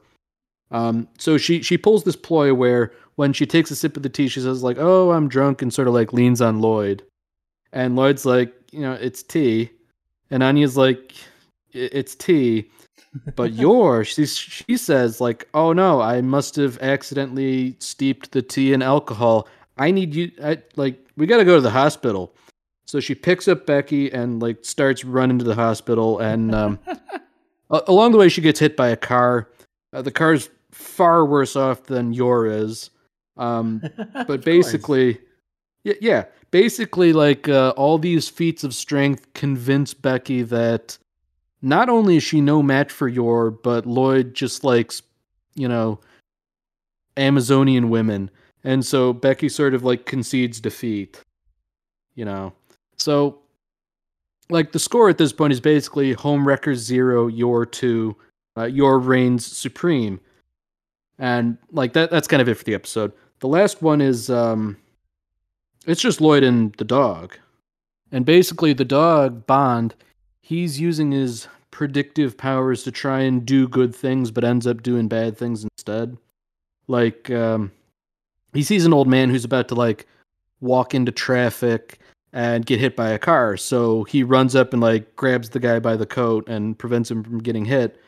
Um, 0.70 1.06
so 1.18 1.36
she 1.38 1.62
she 1.62 1.78
pulls 1.78 2.02
this 2.04 2.16
ploy 2.16 2.52
where 2.52 2.90
when 3.14 3.32
she 3.32 3.46
takes 3.46 3.70
a 3.70 3.76
sip 3.76 3.96
of 3.96 4.02
the 4.02 4.08
tea, 4.08 4.28
she 4.28 4.40
says 4.40 4.62
like, 4.62 4.78
"Oh, 4.80 5.12
I'm 5.12 5.28
drunk," 5.28 5.62
and 5.62 5.72
sort 5.72 5.86
of 5.86 5.94
like 5.94 6.12
leans 6.12 6.40
on 6.40 6.60
Lloyd. 6.60 7.04
And 7.72 7.96
Lloyd's 7.96 8.24
like, 8.24 8.52
you 8.72 8.80
know, 8.80 8.94
it's 8.94 9.22
tea, 9.22 9.70
and 10.30 10.42
Anya's 10.42 10.76
like, 10.76 11.12
it's 11.72 12.14
tea, 12.14 12.70
but 13.36 13.52
Yor's. 13.52 14.08
She 14.08 14.26
she 14.26 14.76
says 14.76 15.20
like, 15.20 15.48
"Oh 15.54 15.72
no, 15.72 16.00
I 16.00 16.22
must 16.22 16.56
have 16.56 16.78
accidentally 16.80 17.76
steeped 17.78 18.32
the 18.32 18.42
tea 18.42 18.72
in 18.72 18.82
alcohol. 18.82 19.48
I 19.76 19.90
need 19.90 20.14
you. 20.14 20.32
I 20.42 20.62
like 20.76 20.98
we 21.16 21.26
got 21.26 21.38
to 21.38 21.44
go 21.44 21.56
to 21.56 21.60
the 21.60 21.70
hospital." 21.70 22.34
So 22.86 23.00
she 23.00 23.14
picks 23.14 23.48
up 23.48 23.66
Becky 23.66 24.12
and 24.12 24.40
like 24.42 24.64
starts 24.64 25.04
running 25.04 25.38
to 25.38 25.44
the 25.44 25.54
hospital, 25.54 26.18
and 26.18 26.54
um, 26.54 26.78
a- 27.70 27.82
along 27.86 28.12
the 28.12 28.18
way 28.18 28.28
she 28.28 28.40
gets 28.40 28.60
hit 28.60 28.76
by 28.76 28.88
a 28.88 28.96
car. 28.96 29.48
Uh, 29.92 30.02
the 30.02 30.10
car's 30.10 30.50
far 30.70 31.24
worse 31.24 31.56
off 31.56 31.84
than 31.84 32.12
Yor 32.12 32.46
is. 32.46 32.90
Um, 33.36 33.82
but 34.26 34.44
basically 34.44 35.18
yeah, 35.84 35.94
yeah 36.00 36.24
basically 36.50 37.12
like 37.12 37.48
uh, 37.48 37.70
all 37.76 37.98
these 37.98 38.28
feats 38.28 38.64
of 38.64 38.74
strength 38.74 39.32
convince 39.34 39.94
becky 39.94 40.42
that 40.42 40.98
not 41.62 41.88
only 41.88 42.16
is 42.16 42.22
she 42.22 42.40
no 42.40 42.62
match 42.62 42.90
for 42.90 43.08
Yor 43.08 43.50
but 43.50 43.86
lloyd 43.86 44.34
just 44.34 44.64
likes 44.64 45.02
you 45.54 45.68
know 45.68 46.00
amazonian 47.16 47.90
women 47.90 48.30
and 48.64 48.84
so 48.84 49.12
becky 49.12 49.48
sort 49.48 49.74
of 49.74 49.84
like 49.84 50.06
concedes 50.06 50.60
defeat 50.60 51.20
you 52.14 52.24
know 52.24 52.52
so 52.96 53.38
like 54.50 54.72
the 54.72 54.78
score 54.78 55.08
at 55.08 55.18
this 55.18 55.32
point 55.32 55.52
is 55.52 55.60
basically 55.60 56.12
home 56.12 56.46
wreckers 56.46 56.78
zero 56.78 57.26
Yor 57.26 57.66
two 57.66 58.16
uh, 58.56 58.64
Yor 58.64 58.98
reigns 58.98 59.44
supreme 59.46 60.20
and 61.18 61.58
like 61.70 61.92
that 61.92 62.10
that's 62.10 62.28
kind 62.28 62.42
of 62.42 62.48
it 62.48 62.54
for 62.54 62.64
the 62.64 62.74
episode 62.74 63.12
the 63.40 63.48
last 63.48 63.82
one 63.82 64.00
is 64.00 64.30
um 64.30 64.76
it's 65.86 66.00
just 66.00 66.20
Lloyd 66.20 66.42
and 66.42 66.72
the 66.74 66.84
dog. 66.84 67.36
And 68.10 68.24
basically 68.24 68.72
the 68.72 68.84
dog, 68.86 69.46
Bond, 69.46 69.94
he's 70.40 70.80
using 70.80 71.12
his 71.12 71.46
predictive 71.70 72.38
powers 72.38 72.84
to 72.84 72.90
try 72.92 73.20
and 73.20 73.44
do 73.44 73.68
good 73.68 73.94
things 73.94 74.30
but 74.30 74.44
ends 74.44 74.66
up 74.66 74.82
doing 74.82 75.08
bad 75.08 75.36
things 75.36 75.64
instead. 75.64 76.16
Like 76.88 77.30
um 77.30 77.72
he 78.52 78.62
sees 78.62 78.86
an 78.86 78.92
old 78.94 79.08
man 79.08 79.30
who's 79.30 79.44
about 79.44 79.68
to 79.68 79.74
like 79.74 80.06
walk 80.60 80.94
into 80.94 81.12
traffic 81.12 81.98
and 82.34 82.66
get 82.66 82.80
hit 82.80 82.96
by 82.96 83.10
a 83.10 83.18
car. 83.18 83.56
So 83.56 84.02
he 84.04 84.24
runs 84.24 84.56
up 84.56 84.72
and 84.72 84.82
like 84.82 85.14
grabs 85.14 85.48
the 85.50 85.60
guy 85.60 85.78
by 85.78 85.96
the 85.96 86.04
coat 86.04 86.46
and 86.48 86.76
prevents 86.76 87.10
him 87.10 87.22
from 87.22 87.38
getting 87.38 87.64
hit. 87.64 87.98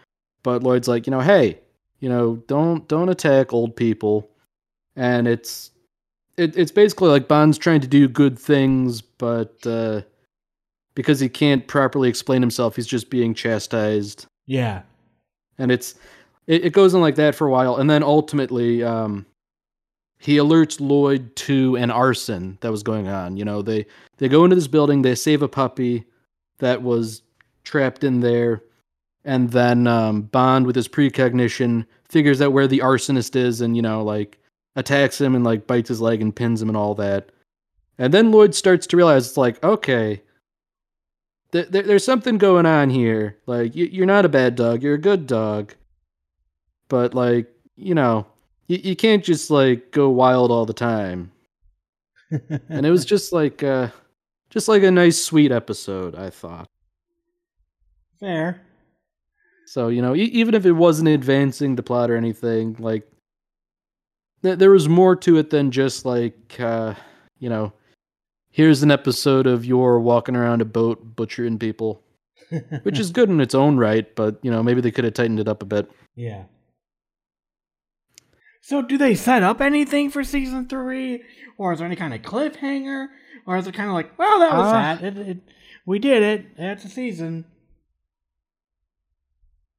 But 0.43 0.65
Lloyd's 0.65 0.89
like, 0.89 1.07
you 1.07 1.13
know, 1.13 1.21
hey, 1.21 1.61
you 2.01 2.09
know, 2.09 2.37
don't 2.49 2.87
don't 2.89 3.09
attack 3.09 3.53
old 3.53 3.77
people. 3.77 4.29
And 4.97 5.29
it's 5.29 5.71
it, 6.37 6.57
it's 6.57 6.73
basically 6.73 7.09
like 7.09 7.29
Bond's 7.29 7.57
trying 7.57 7.81
to 7.81 7.87
do 7.87 8.09
good 8.09 8.37
things, 8.39 9.01
but 9.01 9.65
uh, 9.65 10.03
because 10.95 11.21
he 11.21 11.29
can't 11.29 11.67
properly 11.69 12.09
explain 12.09 12.43
himself, 12.43 12.77
he's 12.77 12.87
just 12.87 13.09
being 13.09 13.33
chastised. 13.33 14.27
yeah. 14.47 14.83
And 15.59 15.71
it's 15.71 15.95
it, 16.49 16.67
it 16.67 16.73
goes 16.75 16.95
on 16.95 17.01
like 17.01 17.15
that 17.15 17.35
for 17.35 17.47
a 17.47 17.51
while, 17.51 17.77
and 17.77 17.89
then 17.89 18.03
ultimately, 18.03 18.83
um, 18.83 19.25
he 20.19 20.37
alerts 20.37 20.81
Lloyd 20.81 21.35
to 21.37 21.77
an 21.77 21.91
arson 21.91 22.59
that 22.61 22.71
was 22.71 22.83
going 22.83 23.09
on. 23.09 23.37
You 23.37 23.45
know, 23.45 23.63
they 23.63 23.87
they 24.19 24.29
go 24.29 24.45
into 24.45 24.57
this 24.57 24.67
building, 24.69 25.03
they 25.03 25.15
save 25.15 25.43
a 25.43 25.49
puppy 25.49 26.05
that 26.59 26.83
was 26.83 27.23
trapped 27.65 28.05
in 28.05 28.21
there, 28.21 28.63
and 29.25 29.51
then 29.51 29.87
um, 29.87 30.23
Bond, 30.23 30.67
with 30.67 30.77
his 30.77 30.89
precognition, 30.89 31.87
figures 32.09 32.41
out 32.41 32.53
where 32.53 32.67
the 32.67 32.79
arsonist 32.79 33.37
is, 33.37 33.61
and 33.61 33.77
you 33.77 33.83
know, 33.83 34.03
like 34.03 34.39
attacks 34.77 35.21
him 35.21 35.35
and 35.35 35.45
like 35.45 35.67
bites 35.67 35.89
his 35.89 36.01
leg 36.01 36.21
and 36.21 36.37
pins 36.37 36.63
him 36.63 36.69
and 36.69 36.77
all 36.77 36.95
that. 36.95 37.31
And 37.99 38.13
then 38.13 38.31
Lloyd 38.31 38.55
starts 38.55 38.87
to 38.89 38.97
realize 38.97 39.27
it's 39.27 39.37
like, 39.39 39.63
okay, 39.65 40.23
th- 41.53 41.71
th- 41.73 41.87
there's 41.87 42.05
something 42.05 42.37
going 42.37 42.67
on 42.67 42.91
here. 42.91 43.39
Like, 43.47 43.73
you're 43.75 44.07
not 44.07 44.27
a 44.27 44.31
bad 44.31 44.55
dog, 44.55 44.83
you're 44.83 44.95
a 44.95 44.99
good 44.99 45.27
dog. 45.27 45.75
But 46.89 47.15
like, 47.15 47.51
you 47.77 47.95
know, 47.95 48.27
y- 48.69 48.81
you 48.83 48.97
can't 48.97 49.25
just 49.25 49.51
like 49.51 49.91
go 49.93 50.09
wild 50.11 50.51
all 50.51 50.67
the 50.67 50.73
time. 50.73 51.31
And 52.69 52.85
it 52.87 52.91
was 52.91 53.05
just 53.15 53.33
like, 53.33 53.63
uh, 53.63 53.89
just 54.51 54.69
like 54.69 54.83
a 54.83 54.91
nice, 54.91 55.23
sweet 55.23 55.53
episode. 55.53 56.15
I 56.17 56.31
thought. 56.31 56.69
fair. 58.21 58.63
So 59.67 59.89
you 59.89 60.01
know, 60.03 60.15
e- 60.15 60.23
even 60.33 60.55
if 60.55 60.65
it 60.65 60.73
wasn't 60.73 61.09
advancing 61.09 61.75
the 61.77 61.83
plot 61.83 62.11
or 62.11 62.17
anything, 62.17 62.77
like 62.79 63.07
th- 64.43 64.59
there 64.59 64.71
was 64.71 64.89
more 64.89 65.17
to 65.17 65.39
it 65.39 65.51
than 65.51 65.71
just 65.71 66.05
like 66.05 66.57
uh, 66.61 66.95
you 67.41 67.49
know, 67.49 67.73
here's 68.51 68.83
an 68.83 68.91
episode 68.93 69.47
of 69.47 69.65
Yor 69.65 69.99
walking 70.01 70.37
around 70.37 70.63
a 70.63 70.65
boat 70.65 71.17
butchering 71.17 71.59
people, 71.59 72.01
which 72.85 72.99
is 73.01 73.11
good 73.19 73.29
in 73.29 73.41
its 73.41 73.55
own 73.57 73.77
right, 73.77 74.15
but 74.15 74.39
you 74.43 74.51
know 74.53 74.63
maybe 74.63 74.81
they 74.81 74.93
could 74.93 75.05
have 75.05 75.15
tightened 75.15 75.41
it 75.41 75.49
up 75.49 75.63
a 75.63 75.67
bit. 75.67 75.91
yeah. 76.15 76.45
So, 78.67 78.83
do 78.83 78.99
they 78.99 79.15
set 79.15 79.45
up 79.45 79.61
anything 79.61 80.11
for 80.11 80.25
season 80.25 80.67
three, 80.67 81.23
or 81.57 81.73
is 81.73 81.79
there 81.79 81.87
any 81.87 81.95
kind 81.95 82.13
of 82.13 82.23
cliffhanger, 82.23 83.07
or 83.47 83.57
is 83.57 83.69
it 83.69 83.75
kind 83.75 83.89
of 83.89 83.95
like, 83.95 84.19
well, 84.19 84.41
that 84.41 84.53
was 84.53 84.67
Uh, 84.67 84.73
that. 84.73 85.05
It, 85.05 85.17
it, 85.17 85.39
we 85.87 86.01
did 86.01 86.21
it. 86.21 86.57
That's 86.57 86.85
a 86.85 86.89
season. 86.89 87.45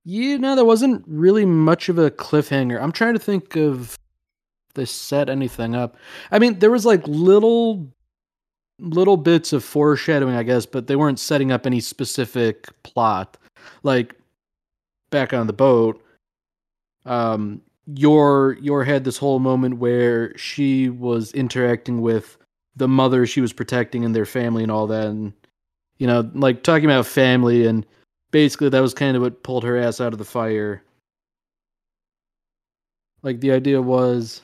You 0.06 0.38
know, 0.38 0.56
there 0.56 0.64
wasn't 0.64 1.04
really 1.06 1.46
much 1.46 1.90
of 1.90 1.98
a 1.98 2.10
cliffhanger. 2.10 2.82
I'm 2.82 2.94
trying 2.94 3.16
to 3.16 3.20
think 3.20 3.58
of 3.58 3.98
if 4.70 4.76
they 4.76 4.86
set 4.86 5.28
anything 5.28 5.76
up. 5.76 5.98
I 6.32 6.40
mean, 6.40 6.60
there 6.60 6.72
was 6.72 6.86
like 6.86 7.06
little 7.06 7.92
little 8.80 9.18
bits 9.18 9.52
of 9.52 9.66
foreshadowing, 9.66 10.36
I 10.36 10.44
guess, 10.44 10.66
but 10.66 10.88
they 10.88 10.96
weren't 10.96 11.20
setting 11.20 11.52
up 11.52 11.66
any 11.66 11.82
specific 11.82 12.70
plot. 12.84 13.36
Like 13.84 14.16
back 15.10 15.34
on 15.34 15.48
the 15.48 15.52
boat, 15.52 16.02
um 17.06 17.64
Yor 17.88 18.58
Yor 18.62 18.84
had 18.84 19.04
this 19.06 19.18
whole 19.18 19.40
moment 19.40 19.78
where 19.78 20.38
she 20.38 20.90
was 20.90 21.32
interacting 21.32 22.02
with 22.02 22.38
the 22.76 22.88
mother 22.88 23.26
she 23.26 23.42
was 23.42 23.54
protecting 23.54 24.06
and 24.06 24.16
their 24.16 24.26
family 24.26 24.62
and 24.62 24.72
all 24.72 24.88
that 24.88 25.08
and 25.08 25.34
you 25.98 26.06
know, 26.06 26.30
like 26.36 26.62
talking 26.64 26.86
about 26.86 27.08
family 27.08 27.66
and 27.66 27.86
basically 28.32 28.70
that 28.70 28.82
was 28.82 28.94
kind 28.94 29.16
of 29.16 29.24
what 29.24 29.42
pulled 29.42 29.64
her 29.64 29.78
ass 29.78 30.00
out 30.00 30.14
of 30.14 30.20
the 30.20 30.26
fire. 30.26 30.84
Like 33.24 33.40
the 33.40 33.52
idea 33.52 33.82
was 33.82 34.42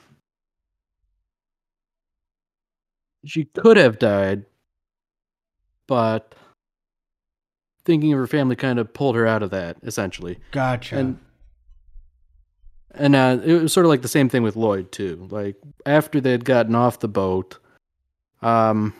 she 3.25 3.45
could 3.45 3.77
have 3.77 3.99
died, 3.99 4.45
but 5.87 6.33
thinking 7.85 8.13
of 8.13 8.19
her 8.19 8.27
family 8.27 8.55
kind 8.55 8.79
of 8.79 8.93
pulled 8.93 9.15
her 9.15 9.27
out 9.27 9.43
of 9.43 9.51
that 9.51 9.77
essentially. 9.83 10.39
Gotcha. 10.51 10.97
And 10.97 11.19
and 12.93 13.15
uh, 13.15 13.39
it 13.43 13.61
was 13.61 13.73
sort 13.73 13.85
of 13.85 13.89
like 13.89 14.01
the 14.01 14.07
same 14.07 14.29
thing 14.29 14.43
with 14.43 14.55
Lloyd 14.55 14.91
too. 14.91 15.27
Like 15.29 15.55
after 15.85 16.21
they 16.21 16.31
had 16.31 16.45
gotten 16.45 16.75
off 16.75 16.99
the 16.99 17.07
boat, 17.07 17.57
um, 18.41 18.93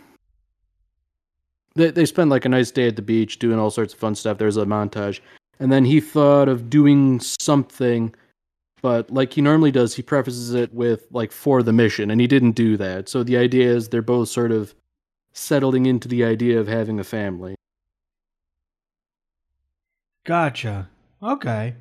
they 1.75 1.91
they 1.91 2.05
spent 2.05 2.29
like 2.29 2.45
a 2.45 2.49
nice 2.49 2.71
day 2.71 2.87
at 2.87 2.95
the 2.95 3.01
beach 3.01 3.39
doing 3.39 3.59
all 3.59 3.71
sorts 3.71 3.93
of 3.93 3.99
fun 3.99 4.15
stuff. 4.15 4.37
There's 4.37 4.57
a 4.57 4.65
montage, 4.65 5.19
and 5.59 5.71
then 5.71 5.85
he 5.85 5.99
thought 5.99 6.49
of 6.49 6.69
doing 6.69 7.19
something, 7.19 8.13
but 8.81 9.11
like 9.11 9.33
he 9.33 9.41
normally 9.41 9.71
does, 9.71 9.95
he 9.95 10.01
prefaces 10.01 10.53
it 10.53 10.73
with 10.73 11.05
like 11.11 11.31
for 11.31 11.61
the 11.61 11.73
mission, 11.73 12.09
and 12.09 12.19
he 12.19 12.27
didn't 12.27 12.53
do 12.53 12.77
that. 12.77 13.09
So 13.09 13.23
the 13.23 13.37
idea 13.37 13.69
is 13.69 13.89
they're 13.89 14.01
both 14.01 14.29
sort 14.29 14.51
of 14.51 14.73
settling 15.33 15.85
into 15.85 16.07
the 16.07 16.23
idea 16.23 16.59
of 16.59 16.67
having 16.67 16.99
a 16.99 17.03
family. 17.03 17.55
Gotcha. 20.25 20.89
Okay. 21.21 21.75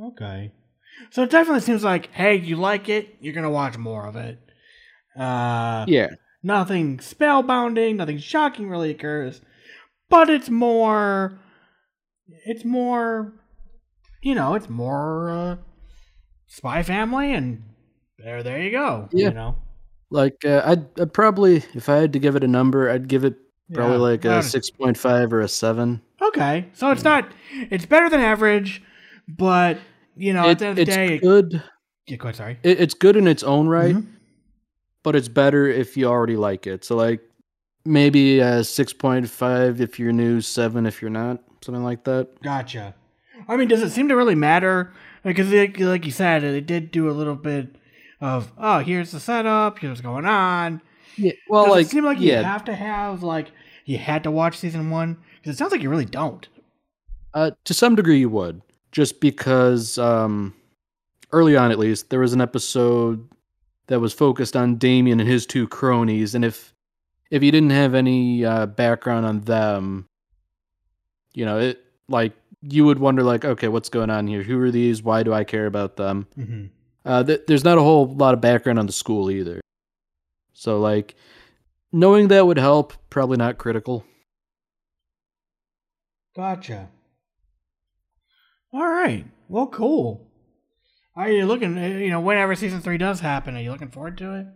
Okay. 0.00 0.52
So 1.10 1.22
it 1.22 1.30
definitely 1.30 1.60
seems 1.60 1.84
like, 1.84 2.10
hey, 2.12 2.36
you 2.36 2.56
like 2.56 2.88
it, 2.88 3.16
you're 3.20 3.34
gonna 3.34 3.50
watch 3.50 3.76
more 3.78 4.06
of 4.06 4.16
it. 4.16 4.38
Uh, 5.18 5.84
Yeah, 5.88 6.08
nothing 6.42 6.98
spellbounding, 6.98 7.96
nothing 7.96 8.18
shocking 8.18 8.68
really 8.68 8.90
occurs, 8.90 9.40
but 10.08 10.28
it's 10.30 10.48
more, 10.50 11.38
it's 12.46 12.64
more, 12.64 13.32
you 14.22 14.34
know, 14.34 14.54
it's 14.54 14.68
more 14.68 15.30
uh, 15.30 15.56
Spy 16.46 16.82
Family, 16.82 17.32
and 17.32 17.62
there, 18.18 18.42
there 18.42 18.60
you 18.62 18.70
go. 18.70 19.08
Yeah. 19.12 19.28
You 19.28 19.34
know, 19.34 19.56
like 20.10 20.44
uh, 20.44 20.62
I'd, 20.64 21.00
I'd 21.00 21.12
probably 21.12 21.56
if 21.74 21.88
I 21.88 21.96
had 21.96 22.12
to 22.14 22.18
give 22.18 22.36
it 22.36 22.44
a 22.44 22.48
number, 22.48 22.90
I'd 22.90 23.08
give 23.08 23.24
it 23.24 23.34
probably 23.72 23.96
Yeah. 23.96 24.02
like 24.02 24.24
a 24.24 24.42
six 24.42 24.70
point 24.70 24.98
five 24.98 25.32
or 25.32 25.40
a 25.40 25.48
seven. 25.48 26.02
Okay, 26.20 26.66
so 26.74 26.90
it's 26.90 27.04
not, 27.04 27.26
it's 27.70 27.86
better 27.86 28.10
than 28.10 28.20
average, 28.20 28.82
but 29.26 29.78
you 30.20 30.32
know, 30.32 30.48
at 30.48 30.58
the 30.58 30.66
end 30.66 30.70
of 30.72 30.76
the 30.76 30.82
it's 30.82 30.94
day, 30.96 31.18
good. 31.18 31.62
yeah, 32.06 32.16
quite 32.16 32.36
sorry. 32.36 32.58
It, 32.62 32.80
it's 32.80 32.94
good 32.94 33.16
in 33.16 33.26
its 33.26 33.42
own 33.42 33.66
right, 33.68 33.94
Mhm. 33.96 34.06
but 35.02 35.16
it's 35.16 35.28
better 35.28 35.66
if 35.66 35.96
you 35.96 36.06
already 36.06 36.36
like 36.36 36.66
it. 36.66 36.84
So 36.84 36.96
like 36.96 37.20
maybe 37.84 38.40
a 38.40 38.62
six 38.62 38.92
point 38.92 39.28
five 39.28 39.80
if 39.80 39.98
you're 39.98 40.12
new, 40.12 40.40
seven 40.40 40.86
if 40.86 41.00
you're 41.00 41.10
not, 41.10 41.42
something 41.62 41.82
like 41.84 42.04
that. 42.04 42.40
Gotcha. 42.42 42.94
I 43.48 43.56
mean, 43.56 43.68
does 43.68 43.82
it 43.82 43.90
seem 43.90 44.08
to 44.08 44.16
really 44.16 44.34
matter? 44.34 44.92
Because, 45.24 45.50
like, 45.50 45.78
like 45.80 46.04
you 46.04 46.12
said, 46.12 46.42
they 46.42 46.60
did 46.60 46.90
do 46.90 47.08
a 47.08 47.12
little 47.12 47.34
bit 47.34 47.74
of, 48.20 48.52
oh, 48.58 48.80
here's 48.80 49.12
the 49.12 49.20
setup, 49.20 49.78
here's 49.78 49.90
what's 49.92 50.00
going 50.02 50.26
on. 50.26 50.82
Yeah. 51.16 51.32
Well, 51.48 51.64
Does 51.64 51.70
like 51.72 51.86
it 51.86 51.88
seem 51.90 52.04
like 52.04 52.20
you 52.20 52.34
have 52.34 52.64
to 52.66 52.74
have, 52.74 53.22
like, 53.22 53.48
you 53.86 53.96
had 53.98 54.22
to 54.24 54.30
watch 54.30 54.58
season 54.58 54.90
one? 54.90 55.16
Because 55.36 55.54
it 55.54 55.58
sounds 55.58 55.72
like 55.72 55.82
you 55.82 55.88
really 55.90 56.04
don't. 56.06 56.46
uh, 57.34 57.50
to 57.64 57.72
some 57.74 57.94
degree 57.94 58.18
you 58.18 58.28
would, 58.28 58.60
just 58.92 59.20
because 59.20 59.98
um, 59.98 60.54
early 61.32 61.56
on 61.56 61.70
at 61.70 61.78
least 61.78 62.10
there 62.10 62.20
was 62.20 62.32
an 62.32 62.40
episode 62.40 63.28
that 63.86 64.00
was 64.00 64.12
focused 64.12 64.56
on 64.56 64.76
Damien 64.76 65.20
and 65.20 65.28
his 65.28 65.46
two 65.46 65.66
cronies, 65.66 66.34
and 66.34 66.44
if 66.44 66.74
if 67.30 67.42
you 67.42 67.50
didn't 67.50 67.70
have 67.70 67.94
any 67.94 68.44
uh, 68.44 68.66
background 68.66 69.26
on 69.26 69.40
them, 69.40 70.06
you 71.34 71.44
know, 71.44 71.58
it 71.58 71.84
like 72.08 72.32
you 72.62 72.84
would 72.84 72.98
wonder 72.98 73.22
like, 73.22 73.44
okay, 73.44 73.68
what's 73.68 73.88
going 73.88 74.10
on 74.10 74.26
here? 74.26 74.42
Who 74.42 74.60
are 74.60 74.70
these? 74.70 75.02
Why 75.02 75.22
do 75.22 75.32
I 75.32 75.44
care 75.44 75.66
about 75.66 75.96
them? 75.96 76.26
Mm-hmm. 76.38 76.66
Uh, 77.04 77.24
th- 77.24 77.42
there's 77.46 77.64
not 77.64 77.78
a 77.78 77.82
whole 77.82 78.06
lot 78.06 78.34
of 78.34 78.40
background 78.40 78.78
on 78.78 78.86
the 78.86 78.92
school 78.92 79.30
either, 79.30 79.60
so 80.52 80.78
like 80.80 81.14
knowing 81.92 82.28
that 82.28 82.46
would 82.46 82.58
help. 82.58 82.92
Probably 83.10 83.36
not 83.36 83.58
critical. 83.58 84.04
Gotcha. 86.36 86.88
All 88.72 88.86
right. 88.86 89.24
Well, 89.48 89.66
cool. 89.66 90.26
Are 91.16 91.30
you 91.30 91.44
looking, 91.44 91.76
uh, 91.76 91.86
you 91.86 92.10
know, 92.10 92.20
whenever 92.20 92.54
season 92.54 92.80
three 92.80 92.98
does 92.98 93.20
happen, 93.20 93.56
are 93.56 93.60
you 93.60 93.72
looking 93.72 93.90
forward 93.90 94.16
to 94.18 94.34
it? 94.34 94.46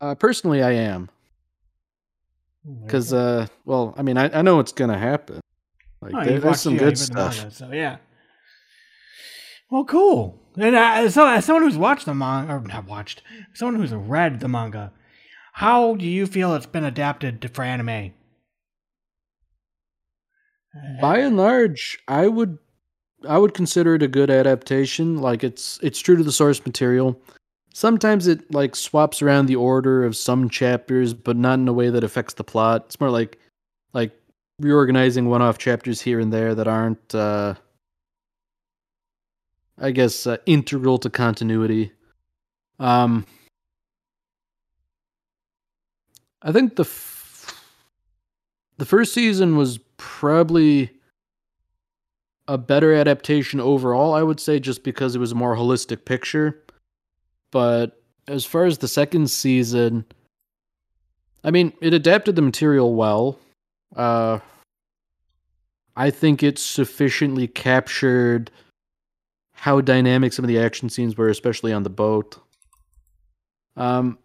Uh, 0.00 0.14
personally, 0.14 0.62
I 0.62 0.72
am. 0.72 1.08
Because, 2.84 3.12
uh, 3.12 3.46
well, 3.64 3.94
I 3.96 4.02
mean, 4.02 4.18
I, 4.18 4.38
I 4.38 4.42
know 4.42 4.60
it's 4.60 4.72
gonna 4.72 4.98
happen. 4.98 5.40
Like, 6.02 6.14
Oh, 6.14 6.24
there- 6.24 6.40
there's 6.40 6.60
some 6.60 6.74
yeah, 6.74 6.80
good 6.80 6.98
you've 6.98 7.00
read 7.00 7.08
the 7.08 7.14
stuff. 7.14 7.36
manga, 7.38 7.54
so 7.54 7.70
yeah. 7.72 7.96
Well, 9.70 9.84
cool. 9.84 10.40
And 10.56 10.76
uh, 10.76 11.08
so, 11.10 11.26
as 11.26 11.44
someone 11.44 11.62
who's 11.64 11.76
watched 11.78 12.06
the 12.06 12.14
manga, 12.14 12.52
or 12.54 12.60
not 12.60 12.86
watched, 12.86 13.22
someone 13.54 13.80
who's 13.80 13.92
read 13.94 14.40
the 14.40 14.48
manga, 14.48 14.92
how 15.54 15.94
do 15.96 16.04
you 16.06 16.26
feel 16.26 16.54
it's 16.54 16.66
been 16.66 16.84
adapted 16.84 17.40
to, 17.42 17.48
for 17.48 17.62
anime? 17.64 18.12
By 21.00 21.18
and 21.18 21.36
large, 21.36 21.98
I 22.08 22.26
would, 22.26 22.58
I 23.28 23.38
would 23.38 23.54
consider 23.54 23.94
it 23.94 24.02
a 24.02 24.08
good 24.08 24.30
adaptation. 24.30 25.18
Like, 25.18 25.44
it's 25.44 25.78
it's 25.82 26.00
true 26.00 26.16
to 26.16 26.22
the 26.22 26.32
source 26.32 26.64
material. 26.64 27.20
Sometimes 27.74 28.26
it 28.26 28.50
like 28.50 28.74
swaps 28.74 29.20
around 29.20 29.46
the 29.46 29.56
order 29.56 30.04
of 30.04 30.16
some 30.16 30.48
chapters, 30.48 31.12
but 31.12 31.36
not 31.36 31.58
in 31.58 31.68
a 31.68 31.72
way 31.72 31.90
that 31.90 32.04
affects 32.04 32.34
the 32.34 32.44
plot. 32.44 32.84
It's 32.86 33.00
more 33.00 33.10
like, 33.10 33.38
like 33.92 34.18
reorganizing 34.60 35.28
one-off 35.28 35.58
chapters 35.58 36.00
here 36.00 36.18
and 36.18 36.32
there 36.32 36.54
that 36.54 36.66
aren't, 36.66 37.14
uh, 37.14 37.54
I 39.78 39.90
guess, 39.90 40.26
uh, 40.26 40.38
integral 40.46 40.96
to 40.98 41.10
continuity. 41.10 41.92
Um, 42.78 43.26
I 46.40 46.52
think 46.52 46.76
the 46.76 46.84
f- 46.84 47.62
the 48.78 48.86
first 48.86 49.12
season 49.12 49.56
was 49.56 49.78
probably 49.96 50.90
a 52.48 52.58
better 52.58 52.94
adaptation 52.94 53.60
overall. 53.60 54.14
I 54.14 54.22
would 54.22 54.40
say 54.40 54.60
just 54.60 54.84
because 54.84 55.14
it 55.14 55.18
was 55.18 55.32
a 55.32 55.36
more 55.36 55.56
holistic 55.56 56.04
picture. 56.04 56.62
But 57.50 58.00
as 58.28 58.44
far 58.44 58.64
as 58.64 58.78
the 58.78 58.88
second 58.88 59.30
season, 59.30 60.04
I 61.44 61.50
mean, 61.50 61.72
it 61.80 61.94
adapted 61.94 62.36
the 62.36 62.42
material 62.42 62.94
well. 62.94 63.38
Uh, 63.94 64.40
I 65.96 66.10
think 66.10 66.42
it 66.42 66.58
sufficiently 66.58 67.46
captured 67.48 68.50
how 69.52 69.80
dynamic 69.80 70.32
some 70.32 70.44
of 70.44 70.48
the 70.48 70.58
action 70.58 70.90
scenes 70.90 71.16
were, 71.16 71.28
especially 71.28 71.72
on 71.72 71.82
the 71.82 71.90
boat. 71.90 72.38
Um, 73.76 74.18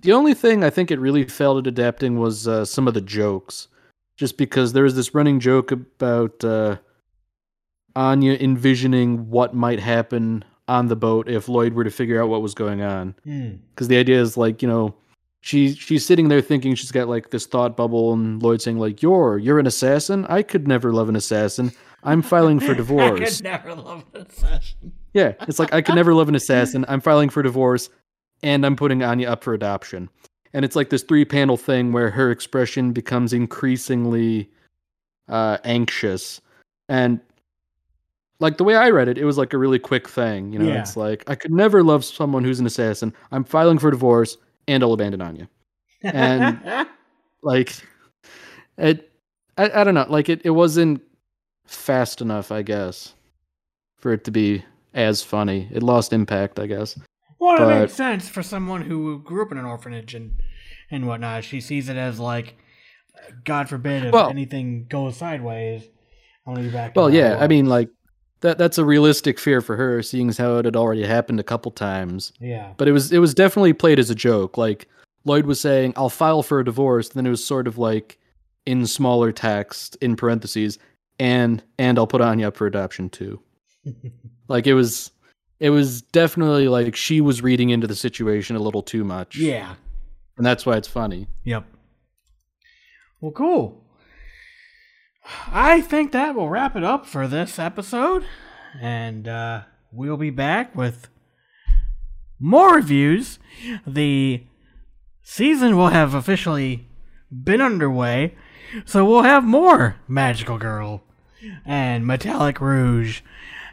the 0.00 0.12
only 0.12 0.34
thing 0.34 0.64
I 0.64 0.70
think 0.70 0.90
it 0.90 0.98
really 0.98 1.24
failed 1.24 1.58
at 1.58 1.66
adapting 1.66 2.18
was 2.18 2.48
uh, 2.48 2.64
some 2.64 2.88
of 2.88 2.94
the 2.94 3.00
jokes, 3.00 3.68
just 4.16 4.36
because 4.36 4.72
there 4.72 4.84
was 4.84 4.94
this 4.94 5.14
running 5.14 5.40
joke 5.40 5.72
about 5.72 6.44
uh, 6.44 6.76
Anya 7.96 8.34
envisioning 8.34 9.30
what 9.30 9.54
might 9.54 9.80
happen 9.80 10.44
on 10.66 10.88
the 10.88 10.96
boat 10.96 11.28
if 11.28 11.48
Lloyd 11.48 11.74
were 11.74 11.84
to 11.84 11.90
figure 11.90 12.22
out 12.22 12.28
what 12.28 12.42
was 12.42 12.54
going 12.54 12.82
on. 12.82 13.14
hmm. 13.24 13.56
Because 13.70 13.88
the 13.88 13.96
idea 13.96 14.20
is 14.20 14.36
like 14.36 14.62
you 14.62 14.68
know, 14.68 14.94
she 15.40 15.74
she's 15.74 16.06
sitting 16.06 16.28
there 16.28 16.40
thinking 16.40 16.74
she's 16.74 16.92
got 16.92 17.08
like 17.08 17.30
this 17.30 17.46
thought 17.46 17.76
bubble, 17.76 18.12
and 18.12 18.42
Lloyd 18.42 18.62
saying 18.62 18.78
like, 18.78 19.02
"You're 19.02 19.38
you're 19.38 19.58
an 19.58 19.66
assassin. 19.66 20.24
I 20.26 20.42
could 20.42 20.66
never 20.66 20.92
love 20.92 21.08
an 21.08 21.16
assassin. 21.16 21.72
I'm 22.02 22.22
filing 22.22 22.60
for 22.60 22.74
divorce 22.74 23.20
I 23.20 23.24
could 23.24 23.44
never 23.44 23.74
love 23.74 24.04
this 24.12 24.34
session. 24.34 24.92
Yeah, 25.12 25.32
it's 25.42 25.58
like 25.58 25.72
I 25.72 25.80
could 25.80 25.94
never 25.94 26.14
love 26.14 26.28
an 26.28 26.34
assassin. 26.34 26.84
I'm 26.88 27.00
filing 27.00 27.28
for 27.28 27.42
divorce, 27.42 27.88
and 28.42 28.64
I'm 28.66 28.76
putting 28.76 29.02
Anya 29.02 29.30
up 29.30 29.44
for 29.44 29.54
adoption. 29.54 30.08
And 30.54 30.64
it's 30.64 30.76
like 30.76 30.88
this 30.88 31.02
three 31.02 31.24
panel 31.26 31.56
thing 31.58 31.92
where 31.92 32.10
her 32.10 32.30
expression 32.30 32.92
becomes 32.92 33.32
increasingly 33.32 34.48
uh, 35.28 35.58
anxious. 35.64 36.40
And 36.88 37.20
like 38.40 38.56
the 38.56 38.64
way 38.64 38.76
I 38.76 38.90
read 38.90 39.08
it, 39.08 39.18
it 39.18 39.24
was 39.24 39.36
like 39.36 39.52
a 39.52 39.58
really 39.58 39.78
quick 39.80 40.08
thing. 40.08 40.52
You 40.52 40.60
know, 40.60 40.68
Yeah. 40.68 40.80
it's 40.80 40.96
like 40.96 41.24
I 41.28 41.34
could 41.34 41.50
never 41.52 41.82
love 41.82 42.04
someone 42.04 42.44
who's 42.44 42.60
an 42.60 42.66
assassin. 42.66 43.12
I'm 43.32 43.44
filing 43.44 43.78
for 43.78 43.90
divorce, 43.90 44.36
and 44.68 44.82
I'll 44.82 44.92
abandon 44.92 45.20
Anya. 45.20 45.48
And- 46.02 46.86
Like, 47.42 47.74
it, 48.78 49.12
I, 49.58 49.70
I 49.80 49.84
don't 49.84 49.92
know. 49.92 50.06
Like 50.08 50.30
it, 50.30 50.40
it 50.44 50.50
wasn't 50.50 51.02
fast 51.66 52.22
enough, 52.22 52.50
I 52.50 52.62
guess, 52.62 53.12
for 53.98 54.14
it 54.14 54.24
to 54.24 54.30
be 54.30 54.64
as 54.94 55.22
funny. 55.22 55.68
It 55.70 55.82
lost 55.82 56.14
impact, 56.14 56.58
I 56.58 56.66
guess. 56.66 56.98
Well, 57.44 57.56
it 57.56 57.58
but- 57.60 57.80
makes 57.80 57.94
sense 57.94 58.28
for 58.28 58.42
someone 58.42 58.82
who 58.82 59.20
grew 59.22 59.42
up 59.42 59.52
in 59.52 59.58
an 59.58 59.64
orphanage 59.64 60.14
and 60.14 60.32
and 60.90 61.06
whatnot. 61.06 61.44
She 61.44 61.60
sees 61.60 61.88
it 61.88 61.96
as 61.96 62.20
like, 62.20 62.56
God 63.44 63.68
forbid 63.68 64.04
if 64.04 64.12
Well- 64.12 64.28
anything 64.30 64.86
goes 64.88 65.16
sideways, 65.16 65.82
I 66.46 66.50
want 66.50 66.62
to 66.62 66.68
be 66.68 66.72
back. 66.72 66.94
Well, 66.94 67.08
yeah, 67.12 67.38
I 67.40 67.46
mean, 67.48 67.66
like 67.66 67.88
that. 68.40 68.58
That's 68.58 68.76
a 68.78 68.84
realistic 68.84 69.38
fear 69.38 69.60
for 69.60 69.76
her, 69.76 70.02
seeing 70.02 70.28
as 70.28 70.36
how 70.38 70.56
it 70.58 70.64
had 70.66 70.76
already 70.76 71.04
happened 71.04 71.40
a 71.40 71.44
couple 71.44 71.70
times. 71.72 72.32
yeah, 72.40 72.72
But 72.76 72.88
it 72.88 72.92
was 72.92 73.12
it 73.12 73.18
was 73.18 73.32
definitely 73.34 73.72
played 73.72 73.98
as 73.98 74.10
a 74.10 74.14
joke. 74.14 74.58
Like 74.58 74.88
Lloyd 75.24 75.46
was 75.46 75.58
saying, 75.60 75.94
"I'll 75.96 76.10
file 76.10 76.42
for 76.42 76.60
a 76.60 76.64
divorce," 76.64 77.08
then 77.10 77.24
it 77.26 77.30
was 77.30 77.44
sort 77.44 77.66
of 77.66 77.78
like 77.78 78.18
in 78.66 78.86
smaller 78.86 79.32
text 79.32 79.96
in 80.02 80.16
parentheses, 80.16 80.78
and 81.18 81.62
and 81.78 81.98
I'll 81.98 82.06
put 82.06 82.20
Anya 82.20 82.48
up 82.48 82.56
for 82.56 82.66
adoption 82.66 83.08
too. 83.08 83.40
Like 84.48 84.66
it 84.66 84.74
was, 84.74 85.10
it 85.60 85.70
was 85.70 86.02
definitely 86.02 86.68
like 86.68 86.94
she 86.96 87.20
was 87.20 87.42
reading 87.42 87.70
into 87.70 87.86
the 87.86 87.94
situation 87.94 88.56
a 88.56 88.60
little 88.60 88.82
too 88.82 89.04
much. 89.04 89.36
yeah, 89.36 89.74
and 90.36 90.44
that's 90.44 90.66
why 90.66 90.76
it's 90.76 90.88
funny. 90.88 91.26
yep. 91.44 91.64
Well, 93.20 93.32
cool. 93.32 93.80
I 95.50 95.80
think 95.80 96.12
that 96.12 96.34
will 96.34 96.50
wrap 96.50 96.76
it 96.76 96.84
up 96.84 97.06
for 97.06 97.26
this 97.26 97.58
episode, 97.58 98.24
and 98.80 99.26
uh, 99.26 99.62
we'll 99.90 100.18
be 100.18 100.28
back 100.30 100.74
with 100.76 101.08
more 102.38 102.74
reviews. 102.74 103.38
The 103.86 104.42
season 105.22 105.76
will 105.78 105.88
have 105.88 106.12
officially 106.12 106.86
been 107.32 107.62
underway, 107.62 108.34
so 108.84 109.04
we'll 109.06 109.22
have 109.22 109.44
more 109.44 109.96
Magical 110.06 110.58
Girl 110.58 111.02
and 111.64 112.06
Metallic 112.06 112.60
Rouge 112.60 113.22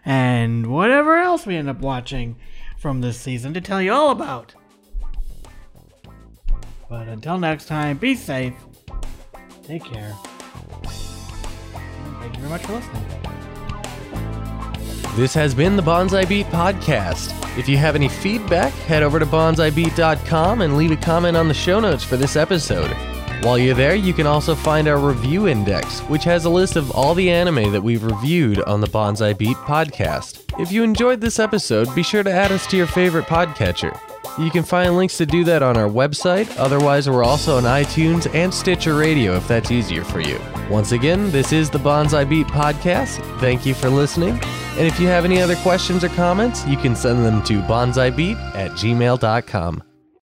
and 0.06 0.68
whatever 0.68 1.18
else 1.18 1.46
we 1.46 1.56
end 1.56 1.70
up 1.70 1.80
watching 1.80 2.36
from 2.78 3.02
this 3.02 3.20
season 3.20 3.54
to 3.54 3.62
tell 3.62 3.82
you 3.82 3.94
all 3.94 4.10
about. 4.12 4.56
But 6.90 7.08
until 7.08 7.38
next 7.38 7.66
time, 7.68 7.98
be 7.98 8.16
safe, 8.16 8.54
take 9.64 9.84
care. 9.84 10.14
Thank 12.20 12.36
you 12.36 12.44
very 12.44 12.50
much 12.50 12.66
for 12.66 12.74
listening. 12.74 13.06
This 15.16 15.34
has 15.34 15.54
been 15.54 15.76
the 15.76 15.84
Bonsai 15.84 16.28
Beat 16.28 16.46
Podcast. 16.48 17.38
If 17.58 17.68
you 17.68 17.78
have 17.78 17.96
any 17.96 18.08
feedback, 18.08 18.72
head 18.72 19.04
over 19.04 19.20
to 19.20 19.26
bonsaibeat.com 19.26 20.62
and 20.62 20.78
leave 20.78 20.92
a 20.92 20.96
comment 20.96 21.36
on 21.36 21.50
the 21.50 21.54
show 21.54 21.82
notes 21.82 22.04
for 22.04 22.16
this 22.16 22.38
episode. 22.38 22.90
While 23.42 23.58
you're 23.58 23.74
there, 23.74 23.96
you 23.96 24.14
can 24.14 24.28
also 24.28 24.54
find 24.54 24.88
our 24.88 25.00
review 25.00 25.48
index, 25.48 26.02
which 26.02 26.24
has 26.26 26.46
a 26.46 26.50
list 26.50 26.76
of 26.76 26.92
all 26.92 27.16
the 27.16 27.32
anime 27.32 27.72
that 27.72 27.82
we've 27.82 28.04
reviewed 28.04 28.62
on 28.64 28.82
the 28.82 28.88
Bonsai 28.88 29.36
Beat 29.36 29.58
Podcast. 29.58 30.44
If 30.62 30.72
you 30.72 30.84
enjoyed 30.84 31.22
this 31.22 31.40
episode, 31.40 31.94
be 31.96 32.04
sure 32.04 32.22
to 32.22 32.32
add 32.32 32.52
us 32.52 32.68
to 32.68 32.78
your 32.78 32.86
favorite 32.86 33.26
podcatcher. 33.26 34.00
You 34.38 34.52
can 34.52 34.64
find 34.64 34.96
links 34.96 35.18
to 35.18 35.26
do 35.26 35.44
that 35.46 35.64
on 35.64 35.76
our 35.76 35.90
website. 35.90 36.56
Otherwise, 36.60 37.10
we're 37.10 37.24
also 37.24 37.58
on 37.58 37.64
iTunes 37.64 38.34
and 38.36 38.54
Stitcher 38.54 38.94
Radio 38.96 39.36
if 39.36 39.48
that's 39.48 39.72
easier 39.72 40.04
for 40.04 40.22
you. 40.22 40.40
Once 40.70 40.92
again, 40.92 41.32
this 41.32 41.52
is 41.52 41.70
the 41.70 41.80
Bonsai 41.80 42.30
Beat 42.30 42.48
Podcast. 42.48 43.18
Thank 43.40 43.66
you 43.66 43.74
for 43.74 43.90
listening. 43.90 44.40
And 44.78 44.88
if 44.88 45.00
you 45.00 45.08
have 45.08 45.26
any 45.26 45.42
other 45.42 45.56
questions 45.58 46.04
or 46.04 46.10
comments, 46.10 46.66
you 46.68 46.78
can 46.78 46.96
send 46.96 47.26
them 47.26 47.44
to 47.44 47.60
bonsaibeat 47.64 48.38
at 48.56 48.72
gmail.com. 48.72 49.84